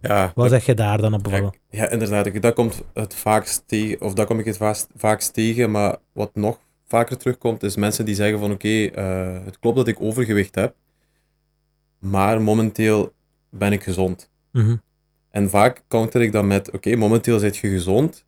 Ja, 0.00 0.32
Wat 0.34 0.50
zeg 0.50 0.66
je 0.66 0.74
daar 0.74 0.98
dan 1.00 1.14
op 1.14 1.26
ja, 1.70 1.88
inderdaad. 1.90 2.26
ik- 2.26 2.42
Dat 2.42 2.54
komt 2.54 2.82
het 2.94 3.14
vaakst 3.14 3.62
tegen, 3.66 4.00
of 4.00 4.14
dat 4.14 4.26
kom 4.26 4.38
ik 4.38 4.44
het 4.44 4.56
vaakst, 4.56 4.86
vaakst 4.96 5.32
tegen, 5.34 5.70
maar 5.70 5.96
wat 6.12 6.34
nog 6.34 6.58
vaker 6.86 7.16
terugkomt, 7.18 7.62
is 7.62 7.76
mensen 7.76 8.04
die 8.04 8.14
zeggen 8.14 8.38
van 8.38 8.50
oké, 8.52 8.84
eh, 8.84 9.44
het 9.44 9.58
klopt 9.58 9.76
dat 9.76 9.88
ik 9.88 10.00
overgewicht 10.00 10.54
heb, 10.54 10.74
maar 11.98 12.42
momenteel 12.42 13.12
ben 13.50 13.72
ik 13.72 13.82
gezond. 13.82 14.30
Mhm. 14.52 14.76
En 15.30 15.50
vaak 15.50 15.82
counter 15.88 16.22
ik 16.22 16.32
dat 16.32 16.44
met, 16.44 16.70
oké, 16.70 16.96
momenteel 16.96 17.38
zit 17.38 17.56
je 17.56 17.68
gezond, 17.68 18.24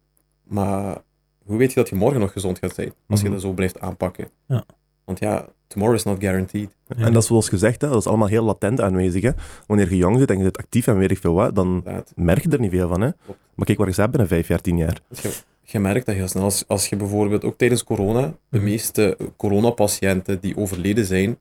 maar 0.50 0.96
hoe 1.44 1.56
weet 1.58 1.68
je 1.72 1.80
dat 1.80 1.88
je 1.88 1.94
morgen 1.94 2.20
nog 2.20 2.32
gezond 2.32 2.58
gaat 2.58 2.74
zijn, 2.74 2.92
als 3.08 3.18
Mhm. 3.20 3.28
je 3.28 3.34
dat 3.34 3.42
zo 3.44 3.52
blijft 3.52 3.80
aanpakken? 3.80 4.28
Ja. 4.46 4.64
Want 5.04 5.18
ja, 5.18 5.46
tomorrow 5.66 5.96
is 5.96 6.04
not 6.04 6.20
guaranteed. 6.20 6.76
En 6.88 7.12
dat 7.12 7.22
is 7.22 7.28
zoals 7.28 7.48
gezegd, 7.48 7.80
hè, 7.80 7.88
dat 7.88 7.96
is 7.98 8.06
allemaal 8.06 8.28
heel 8.28 8.44
latent 8.44 8.80
aanwezig. 8.80 9.22
Hè. 9.22 9.30
Wanneer 9.66 9.90
je 9.90 9.96
jong 9.96 10.18
zit 10.18 10.30
en 10.30 10.38
je 10.38 10.44
zit 10.44 10.58
actief 10.58 10.86
en 10.86 10.96
weet 10.98 11.10
ik 11.10 11.18
veel 11.18 11.34
wat, 11.34 11.54
dan 11.54 11.84
merk 12.14 12.42
je 12.42 12.50
er 12.50 12.60
niet 12.60 12.70
veel 12.70 12.88
van. 12.88 13.00
Hè. 13.00 13.10
Klopt. 13.24 13.38
Maar 13.54 13.66
kijk 13.66 13.78
waar 13.78 13.86
je 13.86 13.92
staat 13.92 14.10
binnen 14.10 14.28
vijf 14.28 14.48
jaar, 14.48 14.60
tien 14.60 14.76
jaar. 14.76 15.00
Je, 15.22 15.32
gemerkt 15.64 16.06
dat 16.06 16.14
heel 16.14 16.28
snel, 16.28 16.42
als, 16.42 16.64
als 16.68 16.86
je 16.88 16.96
bijvoorbeeld 16.96 17.44
ook 17.44 17.58
tijdens 17.58 17.84
corona, 17.84 18.20
de 18.48 18.56
Mhm. 18.58 18.64
meeste 18.64 19.16
coronapatiënten 19.36 20.40
die 20.40 20.56
overleden 20.56 21.04
zijn, 21.04 21.38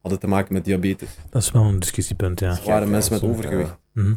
hadden 0.00 0.20
te 0.20 0.26
maken 0.26 0.52
met 0.52 0.64
diabetes. 0.64 1.08
Dat 1.30 1.42
is 1.42 1.50
wel 1.50 1.62
een 1.64 1.78
discussiepunt, 1.78 2.40
ja. 2.40 2.48
Dat 2.48 2.64
waren 2.64 2.90
mensen 2.90 3.12
met 3.12 3.22
Ja, 3.22 3.28
overgewicht. 3.28 3.76
Mhm. 3.92 4.14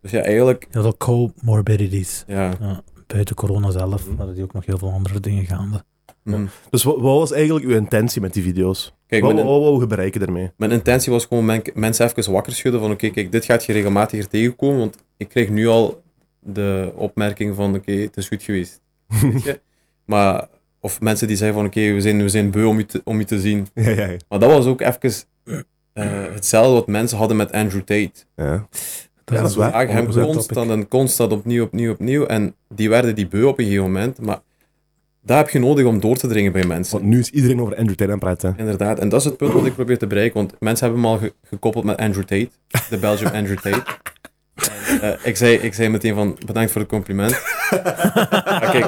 Dus 0.00 0.10
ja, 0.10 0.20
eigenlijk, 0.20 0.66
Heel 0.70 0.82
veel 0.82 0.96
comorbidities. 0.96 2.24
ja. 2.26 2.52
Ja, 2.60 2.82
buiten 3.12 3.34
corona 3.34 3.70
zelf 3.70 4.06
Mhm. 4.06 4.16
hadden 4.16 4.34
die 4.34 4.44
ook 4.44 4.52
nog 4.52 4.66
heel 4.66 4.78
veel 4.78 4.90
andere 4.92 5.20
dingen 5.20 5.44
gaande. 5.46 5.84
mhm. 6.24 6.46
Dus 6.70 6.82
wat, 6.82 6.94
wat 7.00 7.18
was 7.18 7.32
eigenlijk 7.32 7.64
uw 7.66 7.74
intentie 7.76 8.20
met 8.20 8.32
die 8.32 8.42
video's? 8.42 8.94
Kijk, 9.06 9.22
wat, 9.22 9.34
wou 9.42 9.80
je 9.80 9.86
bereiken 9.86 10.20
daarmee? 10.20 10.50
mijn 10.56 10.70
intentie 10.70 11.12
was 11.12 11.24
gewoon 11.24 11.44
men- 11.44 11.62
mensen 11.74 12.06
even 12.16 12.32
wakker 12.32 12.52
schudden 12.52 12.80
van 12.80 12.90
oké, 12.90 13.08
kijk, 13.10 13.32
dit 13.32 13.44
gaat 13.44 13.64
je 13.64 13.72
regelmatiger 13.72 14.28
tegenkomen, 14.28 14.78
want 14.78 14.96
ik 15.16 15.28
kreeg 15.28 15.48
nu 15.48 15.66
al 15.68 16.02
de 16.40 16.92
opmerking 16.94 17.54
van 17.54 17.74
oké, 17.74 17.92
het 17.92 18.16
is 18.16 18.28
goed 18.28 18.42
geweest. 18.42 18.80
Maar, 20.04 20.48
of 20.80 21.00
mensen 21.00 21.26
die 21.26 21.36
zeggen 21.36 21.56
van 21.56 21.66
oké, 21.66 21.92
we, 21.92 22.00
zijn, 22.00 22.22
we 22.22 22.28
zijn 22.28 22.50
beu 22.50 22.64
om 22.64 22.78
je, 22.78 22.86
te, 22.86 23.00
om 23.04 23.18
je 23.18 23.24
te 23.24 23.40
zien. 23.40 23.66
Ja, 23.74 23.90
ja, 23.90 24.06
ja. 24.06 24.16
Maar 24.28 24.38
dat 24.38 24.50
was 24.50 24.66
ook 24.66 24.80
even 24.80 25.12
eh, 25.92 26.32
hetzelfde 26.32 26.72
wat 26.72 26.86
mensen 26.86 27.18
hadden 27.18 27.36
met 27.36 27.52
Andrew 27.52 27.80
Tate. 27.82 28.12
Dat 29.30 29.36
Ja, 29.38 29.42
dat 29.42 29.50
is 29.50 29.56
waar. 29.56 29.88
Hem 29.88 30.06
100% 30.06 30.08
constant 30.08 30.70
en 30.70 30.88
constant 30.88 31.32
opnieuw, 31.32 31.64
opnieuw, 31.64 31.92
opnieuw. 31.92 32.26
En 32.26 32.54
die 32.68 32.88
werden 32.88 33.14
die 33.14 33.26
beu 33.28 33.44
op 33.44 33.58
een 33.58 33.64
gegeven 33.64 33.84
moment. 33.86 34.20
Maar 34.20 34.38
daar 35.22 35.38
heb 35.38 35.48
je 35.50 35.58
nodig 35.58 35.86
om 35.86 36.00
door 36.00 36.16
te 36.16 36.26
dringen 36.26 36.52
bij 36.52 36.64
mensen. 36.64 36.98
Want 36.98 37.10
nu 37.10 37.18
is 37.18 37.30
iedereen 37.30 37.60
over 37.60 37.76
Andrew 37.76 37.96
Tate 37.96 38.04
aan 38.04 38.10
het 38.10 38.20
praten. 38.20 38.54
Inderdaad. 38.58 38.98
En 38.98 39.08
dat 39.08 39.18
is 39.20 39.24
het 39.26 39.36
punt 39.36 39.52
wat 39.52 39.66
ik 39.66 39.74
probeer 39.74 39.98
te 39.98 40.06
bereiken. 40.06 40.34
Want 40.38 40.54
mensen 40.60 40.86
hebben 40.86 41.04
hem 41.04 41.12
al 41.12 41.18
ge- 41.18 41.32
gekoppeld 41.48 41.84
met 41.84 41.96
Andrew 41.96 42.24
Tate. 42.24 42.50
De 42.90 42.98
Belgium 42.98 43.30
Andrew 43.34 43.58
Tate. 43.58 43.82
En, 44.88 45.00
eh, 45.00 45.26
ik, 45.26 45.36
zei, 45.36 45.54
ik 45.56 45.74
zei 45.74 45.88
meteen 45.88 46.14
van, 46.14 46.36
bedankt 46.46 46.70
voor 46.70 46.80
het 46.80 46.90
compliment. 46.90 47.30
Maar 47.70 48.68
kijk, 48.72 48.86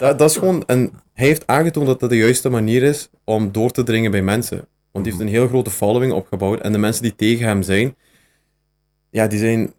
dat, 0.00 0.18
dat 0.18 0.30
is 0.30 0.36
gewoon... 0.36 0.62
En 0.66 0.90
hij 1.14 1.26
heeft 1.26 1.46
aangetoond 1.46 1.86
dat 1.86 2.00
dat 2.00 2.10
de 2.10 2.16
juiste 2.16 2.48
manier 2.48 2.82
is 2.82 3.10
om 3.24 3.52
door 3.52 3.70
te 3.70 3.82
dringen 3.82 4.10
bij 4.10 4.22
mensen. 4.22 4.66
Want 4.92 5.04
die 5.04 5.14
heeft 5.14 5.24
een 5.26 5.32
heel 5.34 5.48
grote 5.48 5.70
following 5.70 6.12
opgebouwd. 6.12 6.60
En 6.60 6.72
de 6.72 6.78
mensen 6.78 7.02
die 7.02 7.14
tegen 7.16 7.46
hem 7.46 7.62
zijn, 7.62 7.94
ja, 9.10 9.26
die 9.26 9.38
zijn, 9.38 9.72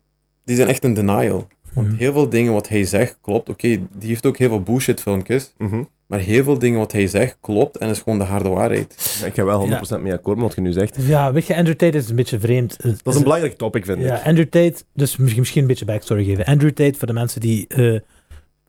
die 0.45 0.55
zijn 0.55 0.67
echt 0.67 0.83
in 0.83 0.93
denial. 0.93 1.47
Want 1.73 1.87
Mhm. 1.87 1.95
heel 1.97 2.13
veel 2.13 2.29
dingen 2.29 2.53
wat 2.53 2.69
hij 2.69 2.83
zegt 2.85 3.17
klopt. 3.21 3.49
Oké, 3.49 3.67
die 3.97 4.09
heeft 4.09 4.25
ook 4.25 4.37
heel 4.37 4.49
veel 4.49 4.61
bullshit 4.61 5.01
filmpjes. 5.01 5.53
Mhm. 5.57 5.83
Maar 6.07 6.19
heel 6.19 6.43
veel 6.43 6.59
dingen 6.59 6.79
wat 6.79 6.91
hij 6.91 7.07
zegt 7.07 7.37
klopt 7.41 7.77
en 7.77 7.89
is 7.89 7.99
gewoon 7.99 8.17
de 8.19 8.23
harde 8.25 8.49
waarheid. 8.49 9.17
Ja, 9.21 9.25
Ik 9.27 9.33
ga 9.33 9.43
wel 9.43 9.59
100% 9.59 10.01
mee 10.01 10.13
akkoord 10.13 10.37
met 10.37 10.45
wat 10.45 10.55
je 10.55 10.61
nu 10.61 10.71
zegt. 10.71 10.95
Ja, 10.99 11.33
weet 11.33 11.47
je, 11.47 11.55
Andrew 11.55 11.75
Tate 11.75 11.97
is 11.97 12.09
een 12.09 12.15
beetje 12.15 12.39
vreemd. 12.39 12.81
Dat 12.83 12.93
is 13.03 13.15
een 13.15 13.23
belangrijk 13.23 13.57
topic, 13.57 13.85
vind 13.85 14.01
Ja, 14.01 14.19
ik. 14.19 14.25
Andrew 14.25 14.45
Tate, 14.45 14.83
dus 14.93 15.17
misschien, 15.17 15.39
misschien 15.39 15.61
een 15.61 15.67
beetje 15.67 15.85
backstory 15.85 16.23
geven. 16.23 16.45
Andrew 16.45 16.71
Tate, 16.71 16.97
voor 16.97 17.07
de 17.07 17.13
mensen 17.13 17.41
die, 17.41 17.67
eh, 17.67 17.99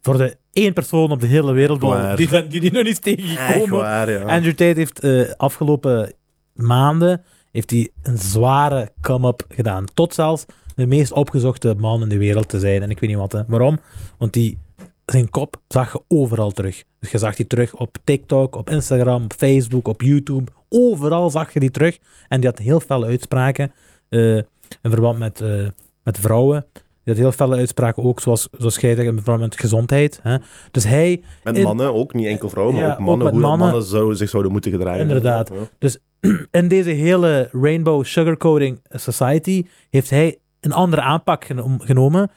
voor 0.00 0.16
de 0.18 0.36
één 0.52 0.72
persoon 0.72 1.10
op 1.10 1.20
de 1.20 1.26
hele 1.26 1.52
wereld 1.52 1.80
Waar. 1.80 2.16
die, 2.16 2.28
die, 2.48 2.72
nog 2.72 2.84
niet 2.84 2.86
is 2.86 2.92
Echt 2.92 3.02
tegengekomen. 3.02 3.78
waar, 3.78 4.10
ja. 4.10 4.22
Andrew 4.22 4.54
Tate 4.54 4.78
heeft 4.78 5.00
eh, 5.00 5.20
afgelopen 5.36 6.12
maanden 6.54 7.22
heeft 7.52 7.70
hij 7.70 7.90
een 8.02 8.18
zware 8.18 8.92
come-up 9.00 9.44
gedaan. 9.48 9.84
Tot 9.94 10.14
zelfs 10.14 10.44
de 10.74 10.86
meest 10.86 11.12
opgezochte 11.12 11.74
man 11.78 12.02
in 12.02 12.08
de 12.08 12.18
wereld 12.18 12.48
te 12.48 12.58
zijn. 12.58 12.82
En 12.82 12.90
ik 12.90 13.00
weet 13.00 13.10
niet 13.10 13.18
wat. 13.18 13.32
Hè. 13.32 13.42
Waarom? 13.46 13.78
Want 14.18 14.32
die, 14.32 14.58
zijn 15.06 15.30
kop 15.30 15.56
zag 15.68 15.92
je 15.92 16.00
overal 16.08 16.50
terug. 16.50 16.84
Dus 17.00 17.10
je 17.10 17.18
zag 17.18 17.36
die 17.36 17.46
terug 17.46 17.74
op 17.76 17.96
TikTok, 18.04 18.56
op 18.56 18.70
Instagram, 18.70 19.24
op 19.24 19.32
Facebook, 19.32 19.88
op 19.88 20.02
YouTube. 20.02 20.50
Overal 20.68 21.30
zag 21.30 21.52
je 21.52 21.60
die 21.60 21.70
terug. 21.70 21.98
En 22.28 22.40
die 22.40 22.48
had 22.50 22.58
heel 22.58 22.80
felle 22.80 23.06
uitspraken 23.06 23.72
eh, 24.08 24.36
in 24.36 24.44
verband 24.82 25.18
met, 25.18 25.40
eh, 25.40 25.66
met 26.04 26.18
vrouwen. 26.18 26.66
Die 27.04 27.14
had 27.14 27.16
heel 27.16 27.32
felle 27.32 27.56
uitspraken 27.56 28.02
ook, 28.04 28.20
zoals, 28.20 28.48
zoals 28.58 28.76
jij 28.76 28.94
zegt, 28.94 29.08
in 29.08 29.14
verband 29.14 29.40
met 29.40 29.60
gezondheid. 29.60 30.20
Hè. 30.22 30.36
Dus 30.70 30.84
hij 30.84 31.22
Met 31.44 31.56
in- 31.56 31.62
mannen 31.62 31.94
ook, 31.94 32.14
niet 32.14 32.26
enkel 32.26 32.48
vrouwen, 32.48 32.74
maar 32.76 32.84
Ja, 32.84 32.92
ook 32.92 32.98
mannen. 32.98 33.26
ook 33.26 33.32
hoe 33.32 33.40
mannen. 33.40 34.16
zich 34.16 34.28
zouden 34.28 34.52
moeten 34.52 34.70
gedragen. 34.70 35.00
Inderdaad. 35.00 35.50
Ja. 35.78 35.88
in 36.50 36.68
deze 36.68 36.90
hele 36.90 37.48
Rainbow 37.52 38.04
Sugarcoating 38.04 38.80
Society 38.90 39.66
heeft 39.90 40.10
hij 40.10 40.38
een 40.60 40.72
andere 40.72 41.02
aanpak 41.02 41.44
geno- 41.44 41.78
genomen. 41.78 42.30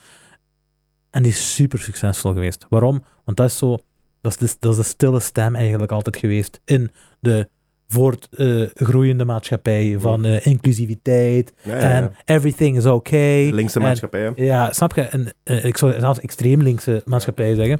En 1.09 1.23
die 1.23 1.31
is 1.31 1.55
super 1.55 1.79
succesvol 1.79 2.33
geweest. 2.33 2.65
Waarom? 2.69 3.03
Want 3.25 3.37
dat 3.37 3.47
is 3.49 3.57
zo, 3.57 3.77
dat 4.21 4.31
is 4.31 4.37
de, 4.37 4.55
dat 4.59 4.71
is 4.71 4.77
de 4.77 4.83
stille 4.83 5.19
stem 5.19 5.55
eigenlijk 5.55 5.91
altijd 5.91 6.17
geweest 6.17 6.61
in 6.65 6.91
de 7.19 7.49
voortgroeiende 7.87 9.25
maatschappij 9.25 9.95
van 9.99 10.25
eh, 10.25 10.45
inclusiviteit 10.45 11.53
Ja, 11.63 11.75
ja, 11.75 11.81
en 11.81 12.03
ja. 12.03 12.35
everything 12.35 12.77
is 12.77 12.85
okay. 12.85 13.49
Linkse 13.49 13.79
En- 13.79 13.85
maatschappij, 13.85 14.21
hè. 14.21 14.31
Ja, 14.35 14.71
snap 14.73 14.93
je? 14.95 15.01
En, 15.01 15.33
eh, 15.43 15.65
ik 15.65 15.77
zou 15.77 15.99
zelfs 15.99 16.19
extreem 16.19 16.61
linkse 16.61 17.01
maatschappij 17.05 17.55
zeggen. 17.55 17.79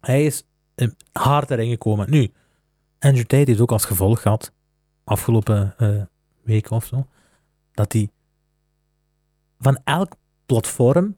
Hij 0.00 0.24
is 0.24 0.44
eh, 0.74 0.88
hard 1.12 1.50
erin 1.50 1.70
gekomen. 1.70 2.10
Nu, 2.10 2.28
Andrew 2.98 3.24
Tate 3.24 3.50
heeft 3.50 3.60
ook 3.60 3.72
als 3.72 3.84
gevolg 3.84 4.22
gehad, 4.22 4.52
afgelopen 5.06 5.74
eh 5.78 6.02
week 6.42 6.70
of 6.70 6.84
zo, 6.84 7.06
dat 7.72 7.92
hij 7.92 8.08
van 9.58 9.80
elk 9.84 10.12
platform 10.46 11.14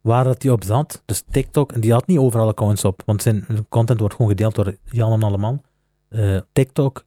waar 0.00 0.24
dat 0.24 0.42
hij 0.42 0.52
op 0.52 0.64
zat, 0.64 1.02
dus 1.04 1.22
TikTok, 1.30 1.72
en 1.72 1.80
die 1.80 1.92
had 1.92 2.06
niet 2.06 2.18
overal 2.18 2.48
accounts 2.48 2.84
op, 2.84 3.02
want 3.06 3.22
zijn 3.22 3.46
content 3.68 4.00
wordt 4.00 4.14
gewoon 4.14 4.30
gedeeld 4.30 4.54
door 4.54 4.76
Jan 4.84 5.12
en 5.12 5.22
Alleman. 5.22 5.62
Eh 6.08 6.38
TikTok, 6.52 7.04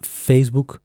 Facebook, 0.00 0.80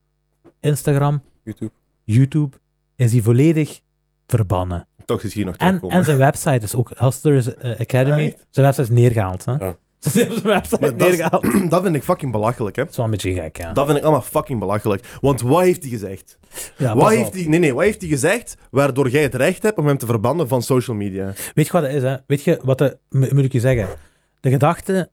Instagram, 0.59 1.21
YouTube. 1.43 1.71
YouTube, 2.03 2.57
is 2.95 3.11
hij 3.11 3.21
volledig 3.21 3.81
verbannen. 4.27 4.87
Toch 5.05 5.23
is 5.23 5.33
hier 5.33 5.45
nog 5.45 5.55
En, 5.55 5.65
terugkomen. 5.65 5.97
en 5.97 6.03
zijn 6.03 6.17
website 6.17 6.65
is 6.65 6.75
ook 6.75 6.91
Hustlers 6.97 7.55
eh, 7.55 7.79
Academy. 7.79 8.25
Echt? 8.25 8.45
Zijn 8.49 8.65
website 8.65 8.93
is 8.93 8.99
neergehaald. 8.99 9.45
Hè? 9.45 9.51
Ja. 9.55 9.75
Ze 10.11 10.19
hebben 10.19 10.39
zijn 10.39 10.53
website 10.53 10.77
Maar 10.81 10.97
dat 10.97 11.07
is- 11.09 11.17
neergehaald. 11.17 11.69
dat 11.71 11.83
vind 11.83 11.95
ik 11.95 12.03
fucking 12.03 12.31
belachelijk, 12.31 12.75
hè. 12.75 12.81
Dat 12.81 12.91
is 12.91 12.97
wel 12.97 13.05
een 13.05 13.11
beetje 13.11 13.33
gek, 13.33 13.57
ja. 13.57 13.73
Dat 13.73 13.85
vind 13.85 13.97
ik 13.97 14.03
allemaal 14.03 14.21
fucking 14.21 14.59
belachelijk. 14.59 15.17
Want 15.21 15.41
wat 15.41 15.61
heeft 15.61 15.81
hij 15.81 15.89
gezegd? 15.91 16.37
ja 16.77 16.95
wat 16.95 17.09
heeft 17.09 17.33
hij, 17.33 17.45
nee, 17.47 17.59
nee, 17.59 17.73
wat 17.73 17.83
heeft 17.83 18.01
hij 18.01 18.09
gezegd 18.09 18.55
waardoor 18.71 19.09
jij 19.09 19.21
het 19.21 19.35
recht 19.35 19.63
hebt 19.63 19.77
om 19.77 19.87
hem 19.87 19.97
te 19.97 20.05
verbannen 20.05 20.47
van 20.47 20.61
social 20.61 20.95
media? 20.95 21.33
Weet 21.53 21.65
je 21.65 21.71
wat 21.71 21.81
het 21.81 21.91
is? 21.93 22.01
Hè? 22.03 22.15
Weet 22.27 22.43
je 22.43 22.59
wat 22.63 22.77
de, 22.77 22.97
mo- 23.09 23.27
moet 23.31 23.43
ik 23.43 23.51
je 23.51 23.59
zeggen? 23.59 23.87
De 24.39 24.49
gedachte, 24.49 25.09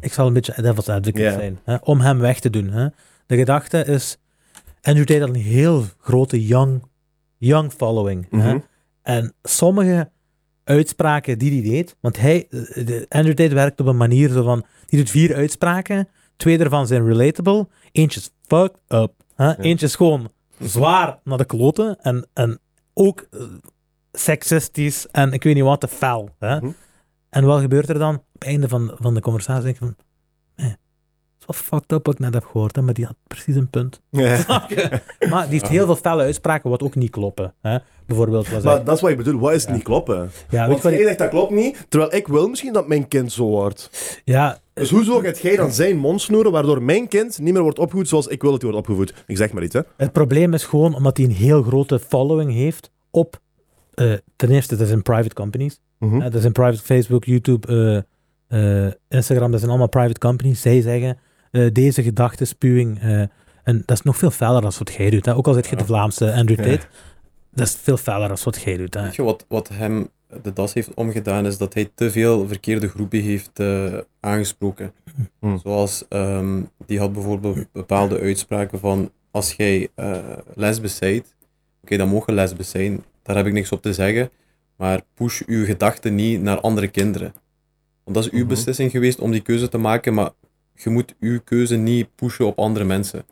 ik 0.00 0.12
zal 0.12 0.26
een 0.26 0.32
beetje 0.32 0.52
devil's 0.62 0.88
advocate 0.88 1.20
Ja. 1.22 1.32
zijn, 1.32 1.58
hè? 1.64 1.76
om 1.82 2.00
hem 2.00 2.18
weg 2.18 2.40
te 2.40 2.50
doen. 2.50 2.68
Hè? 2.70 2.86
De 3.26 3.36
gedachte 3.36 3.84
is, 3.84 4.18
Andrew 4.82 5.04
Tate 5.06 5.20
had 5.20 5.28
een 5.28 5.34
heel 5.34 5.84
grote 6.00 6.46
young, 6.46 6.82
young 7.36 7.72
following. 7.72 8.26
hè? 8.30 8.36
Mhm. 8.36 8.58
En 9.02 9.34
sommige 9.42 10.10
uitspraken 10.68 11.38
die 11.38 11.62
hij 11.62 11.70
deed, 11.70 11.96
want 12.00 12.16
hij, 12.20 12.46
eh, 12.50 12.86
de, 12.86 13.06
Andrew 13.08 13.34
Tate 13.34 13.54
werkt 13.54 13.80
op 13.80 13.86
een 13.86 13.96
manier 13.96 14.28
zo 14.28 14.42
van, 14.42 14.64
die 14.86 14.98
doet 14.98 15.10
vier 15.10 15.34
uitspraken, 15.34 16.08
twee 16.36 16.58
daarvan 16.58 16.86
zijn 16.86 17.06
relatable, 17.06 17.68
eentje 17.92 18.20
is 18.20 18.30
fucked 18.46 18.80
up, 18.88 19.12
hè? 19.34 19.58
eentje 19.58 19.86
is 19.86 19.94
gewoon 19.94 20.30
zwaar 20.58 21.18
naar 21.24 21.38
de 21.38 21.44
kloten 21.44 21.98
en, 22.00 22.26
en 22.32 22.58
ook 22.94 23.26
eh, 23.30 23.40
seksistisch 24.12 25.06
en 25.06 25.32
ik 25.32 25.42
weet 25.42 25.54
niet 25.54 25.64
wat, 25.64 25.80
te 25.80 25.88
fel. 25.88 26.30
Hè? 26.38 26.56
Mhm. 26.56 26.70
En 27.30 27.44
wat 27.44 27.60
gebeurt 27.60 27.88
er 27.88 27.98
dan? 27.98 28.14
Op 28.14 28.24
het 28.32 28.44
einde 28.44 28.68
van, 28.68 28.96
van 29.00 29.14
de 29.14 29.20
conversatie 29.20 29.62
denk 29.62 29.74
ik 29.74 29.82
van, 29.82 29.96
eh, 30.54 30.66
is 31.38 31.46
wel 31.46 31.56
fucked 31.56 31.92
up 31.92 32.06
wat 32.06 32.14
ik 32.14 32.20
net 32.20 32.34
heb 32.34 32.44
gehoord, 32.44 32.76
hè? 32.76 32.82
maar 32.82 32.94
die 32.94 33.04
had 33.04 33.16
precies 33.26 33.56
een 33.56 33.70
punt. 33.70 34.00
Ja. 34.10 34.36
maar 35.30 35.42
die 35.42 35.58
heeft 35.58 35.68
heel 35.68 35.86
veel 35.86 35.96
felle 35.96 36.22
uitspraken 36.22 36.70
wat 36.70 36.82
ook 36.82 36.94
niet 36.94 37.10
kloppen. 37.10 37.54
Hè? 37.60 37.78
Bijvoorbeeld, 38.08 38.48
was 38.48 38.62
hij- 38.62 38.72
Maar 38.74 38.84
dat 38.84 38.94
is 38.94 39.00
wat 39.00 39.10
ik 39.10 39.16
bedoel, 39.16 39.40
wat 39.40 39.52
is 39.52 39.66
niet 39.66 39.82
kloppen? 39.82 40.30
ja, 40.50 40.68
Want 40.68 40.82
jij 40.82 40.92
ik- 40.92 41.02
zegt 41.06 41.18
dat 41.18 41.28
klopt 41.28 41.50
niet, 41.50 41.86
terwijl 41.88 42.14
ik 42.14 42.26
wil 42.28 42.48
misschien 42.48 42.72
dat 42.72 42.88
mijn 42.88 43.08
kind 43.08 43.32
zo 43.32 43.44
wordt. 43.44 43.90
ja, 44.24 44.58
Dus 44.74 44.90
hoezo 44.90 45.18
gaat 45.20 45.38
jij 45.38 45.56
dan 45.56 45.72
zijn 45.72 45.96
mond 45.96 46.20
snoeren 46.20 46.52
waardoor 46.52 46.82
mijn 46.82 47.08
kind 47.08 47.38
niet 47.38 47.52
meer 47.52 47.62
wordt 47.62 47.78
opgevoed 47.78 48.08
zoals 48.08 48.26
ik 48.26 48.42
wil 48.42 48.50
dat 48.50 48.62
hij 48.62 48.70
wordt 48.70 48.88
opgevoed? 48.88 49.24
Ik 49.26 49.36
zeg 49.36 49.52
maar 49.52 49.62
iets, 49.62 49.74
hè. 49.74 49.80
Het 49.96 50.12
probleem 50.12 50.54
is 50.54 50.64
gewoon 50.64 50.94
omdat 50.94 51.16
hij 51.16 51.26
een 51.26 51.32
heel 51.32 51.62
grote 51.62 51.98
following 51.98 52.52
heeft 52.52 52.90
op. 53.10 53.40
eh, 53.94 54.12
ten 54.36 54.50
eerste, 54.50 54.76
dat 54.76 54.86
zijn 54.88 55.02
private 55.02 55.34
companies. 55.34 55.80
Mhm. 55.98 56.20
Eh, 56.20 56.30
dat 56.30 56.40
zijn 56.40 56.52
private 56.52 56.78
Facebook, 56.82 57.24
YouTube, 57.24 58.04
eh, 58.48 58.86
Instagram. 59.08 59.50
Dat 59.50 59.58
zijn 59.58 59.70
allemaal 59.70 59.88
private 59.88 60.18
companies. 60.20 60.60
Zij 60.60 60.80
zeggen 60.80 61.18
deze 61.72 62.02
gedachtenspuwing. 62.02 62.98
eh 63.00 63.22
en 63.62 63.82
dat 63.86 63.96
is 63.96 64.02
nog 64.02 64.16
veel 64.16 64.30
feller 64.30 64.60
dan 64.60 64.72
wat 64.78 64.92
jij 64.92 65.10
doet. 65.10 65.24
Hè? 65.24 65.34
Ook 65.36 65.46
al 65.46 65.52
zit 65.54 65.66
je 65.66 65.76
de 65.76 65.84
Vlaamse 65.84 66.32
Andrew. 66.32 66.56
Tate. 66.56 66.80
Dat 67.58 67.66
is 67.66 67.74
veel 67.82 67.96
feller 67.96 68.28
dan 68.28 68.36
wat 68.44 68.60
jij 68.62 68.76
doet. 68.76 68.94
Hè? 68.94 69.02
Weet 69.02 69.14
je 69.14 69.22
wat, 69.22 69.44
wat 69.48 69.68
hem 69.68 70.08
de 70.42 70.52
das 70.52 70.72
heeft 70.74 70.94
omgedaan, 70.94 71.46
is 71.46 71.58
dat 71.58 71.74
hij 71.74 71.90
te 71.94 72.10
veel 72.10 72.48
verkeerde 72.48 72.88
groepen 72.88 73.20
heeft 73.20 73.50
eh, 73.60 73.98
aangesproken. 74.20 74.92
Hmm. 75.38 75.58
Zoals, 75.58 76.04
ehm, 76.08 76.62
die 76.86 76.98
had 76.98 77.12
bijvoorbeeld 77.12 77.72
bepaalde 77.72 78.20
uitspraken 78.20 78.78
van, 78.78 79.10
als 79.30 79.52
jij 79.52 79.88
eh 79.94 80.18
lesbisch 80.54 80.98
bent, 80.98 81.34
oké, 81.82 81.96
dan 81.96 82.08
mogen 82.08 82.34
lesbisch 82.34 82.70
zijn, 82.70 83.04
daar 83.22 83.36
heb 83.36 83.46
ik 83.46 83.52
niks 83.52 83.72
op 83.72 83.82
te 83.82 83.92
zeggen, 83.92 84.30
maar 84.76 85.00
push 85.14 85.42
uw 85.46 85.64
gedachten 85.64 86.14
niet 86.14 86.42
naar 86.42 86.60
andere 86.60 86.88
kinderen. 86.88 87.32
Want 88.04 88.16
dat 88.16 88.24
is 88.26 88.30
uw 88.30 88.38
Mhm. 88.38 88.48
beslissing 88.48 88.90
geweest 88.90 89.18
om 89.20 89.30
die 89.30 89.40
keuze 89.42 89.68
te 89.68 89.78
maken, 89.78 90.14
maar 90.14 90.30
je 90.74 90.90
moet 90.90 91.14
uw 91.20 91.40
keuze 91.44 91.76
niet 91.76 92.08
pushen 92.14 92.46
op 92.46 92.58
andere 92.58 92.84
mensen. 92.84 93.24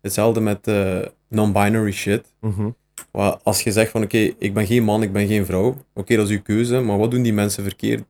Hetzelfde 0.00 0.40
met 0.40 0.66
eh, 0.68 0.98
non-binary 1.28 1.92
shit. 1.92 2.32
Mhm. 2.40 2.68
Maar 3.12 3.36
als 3.42 3.62
je 3.62 3.72
zegt 3.72 3.90
van 3.90 4.02
oké, 4.02 4.18
ik 4.38 4.54
ben 4.54 4.66
geen 4.66 4.82
man, 4.82 5.02
ik 5.02 5.12
ben 5.12 5.26
geen 5.26 5.46
vrouw, 5.46 5.76
oké, 5.94 6.16
dat 6.16 6.28
is 6.28 6.36
uw 6.36 6.42
keuze, 6.42 6.80
maar 6.80 6.98
wat 6.98 7.10
doen 7.10 7.22
die 7.22 7.32
mensen 7.32 7.62
verkeerd 7.62 8.04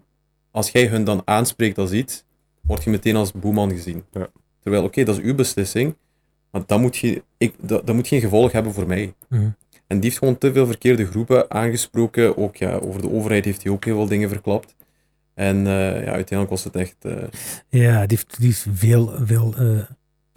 als 0.50 0.70
jij 0.70 0.86
hun 0.86 1.04
dan 1.04 1.22
aanspreekt 1.24 1.78
als 1.78 1.92
iets, 1.92 2.24
word 2.60 2.84
je 2.84 2.90
meteen 2.90 3.16
als 3.16 3.32
boeman 3.32 3.70
gezien. 3.70 4.04
Ja. 4.12 4.28
Terwijl, 4.60 4.84
oké, 4.84 5.04
dat 5.04 5.16
is 5.18 5.22
uw 5.22 5.34
beslissing, 5.34 5.96
maar 6.50 6.62
dat 6.66 6.80
moet, 6.80 6.96
je, 6.96 7.22
ik, 7.36 7.54
dat, 7.60 7.86
dat 7.86 7.94
moet 7.94 8.08
geen 8.08 8.20
gevolg 8.20 8.52
hebben 8.52 8.72
voor 8.72 8.86
mij. 8.86 9.14
Mhm. 9.28 9.48
En 9.86 9.96
die 10.00 10.02
heeft 10.02 10.18
gewoon 10.18 10.38
te 10.38 10.52
veel 10.52 10.66
verkeerde 10.66 11.06
groepen 11.06 11.50
aangesproken. 11.50 12.36
Ook 12.36 12.56
ja, 12.56 12.76
over 12.76 13.00
de 13.02 13.10
overheid 13.10 13.44
heeft 13.44 13.62
hij 13.62 13.72
ook 13.72 13.84
heel 13.84 13.96
veel 13.96 14.06
dingen 14.06 14.28
verklapt. 14.28 14.74
En 15.34 15.56
eh, 15.56 16.04
ja, 16.04 16.12
uiteindelijk 16.12 16.50
was 16.50 16.64
het 16.64 16.76
echt... 16.76 16.96
eh, 17.00 17.12
Ja, 17.68 18.06
die 18.06 18.16
heeft, 18.16 18.38
die 18.38 18.46
heeft 18.46 18.66
veel, 18.72 19.12
veel, 19.24 19.54
eh, 19.56 19.78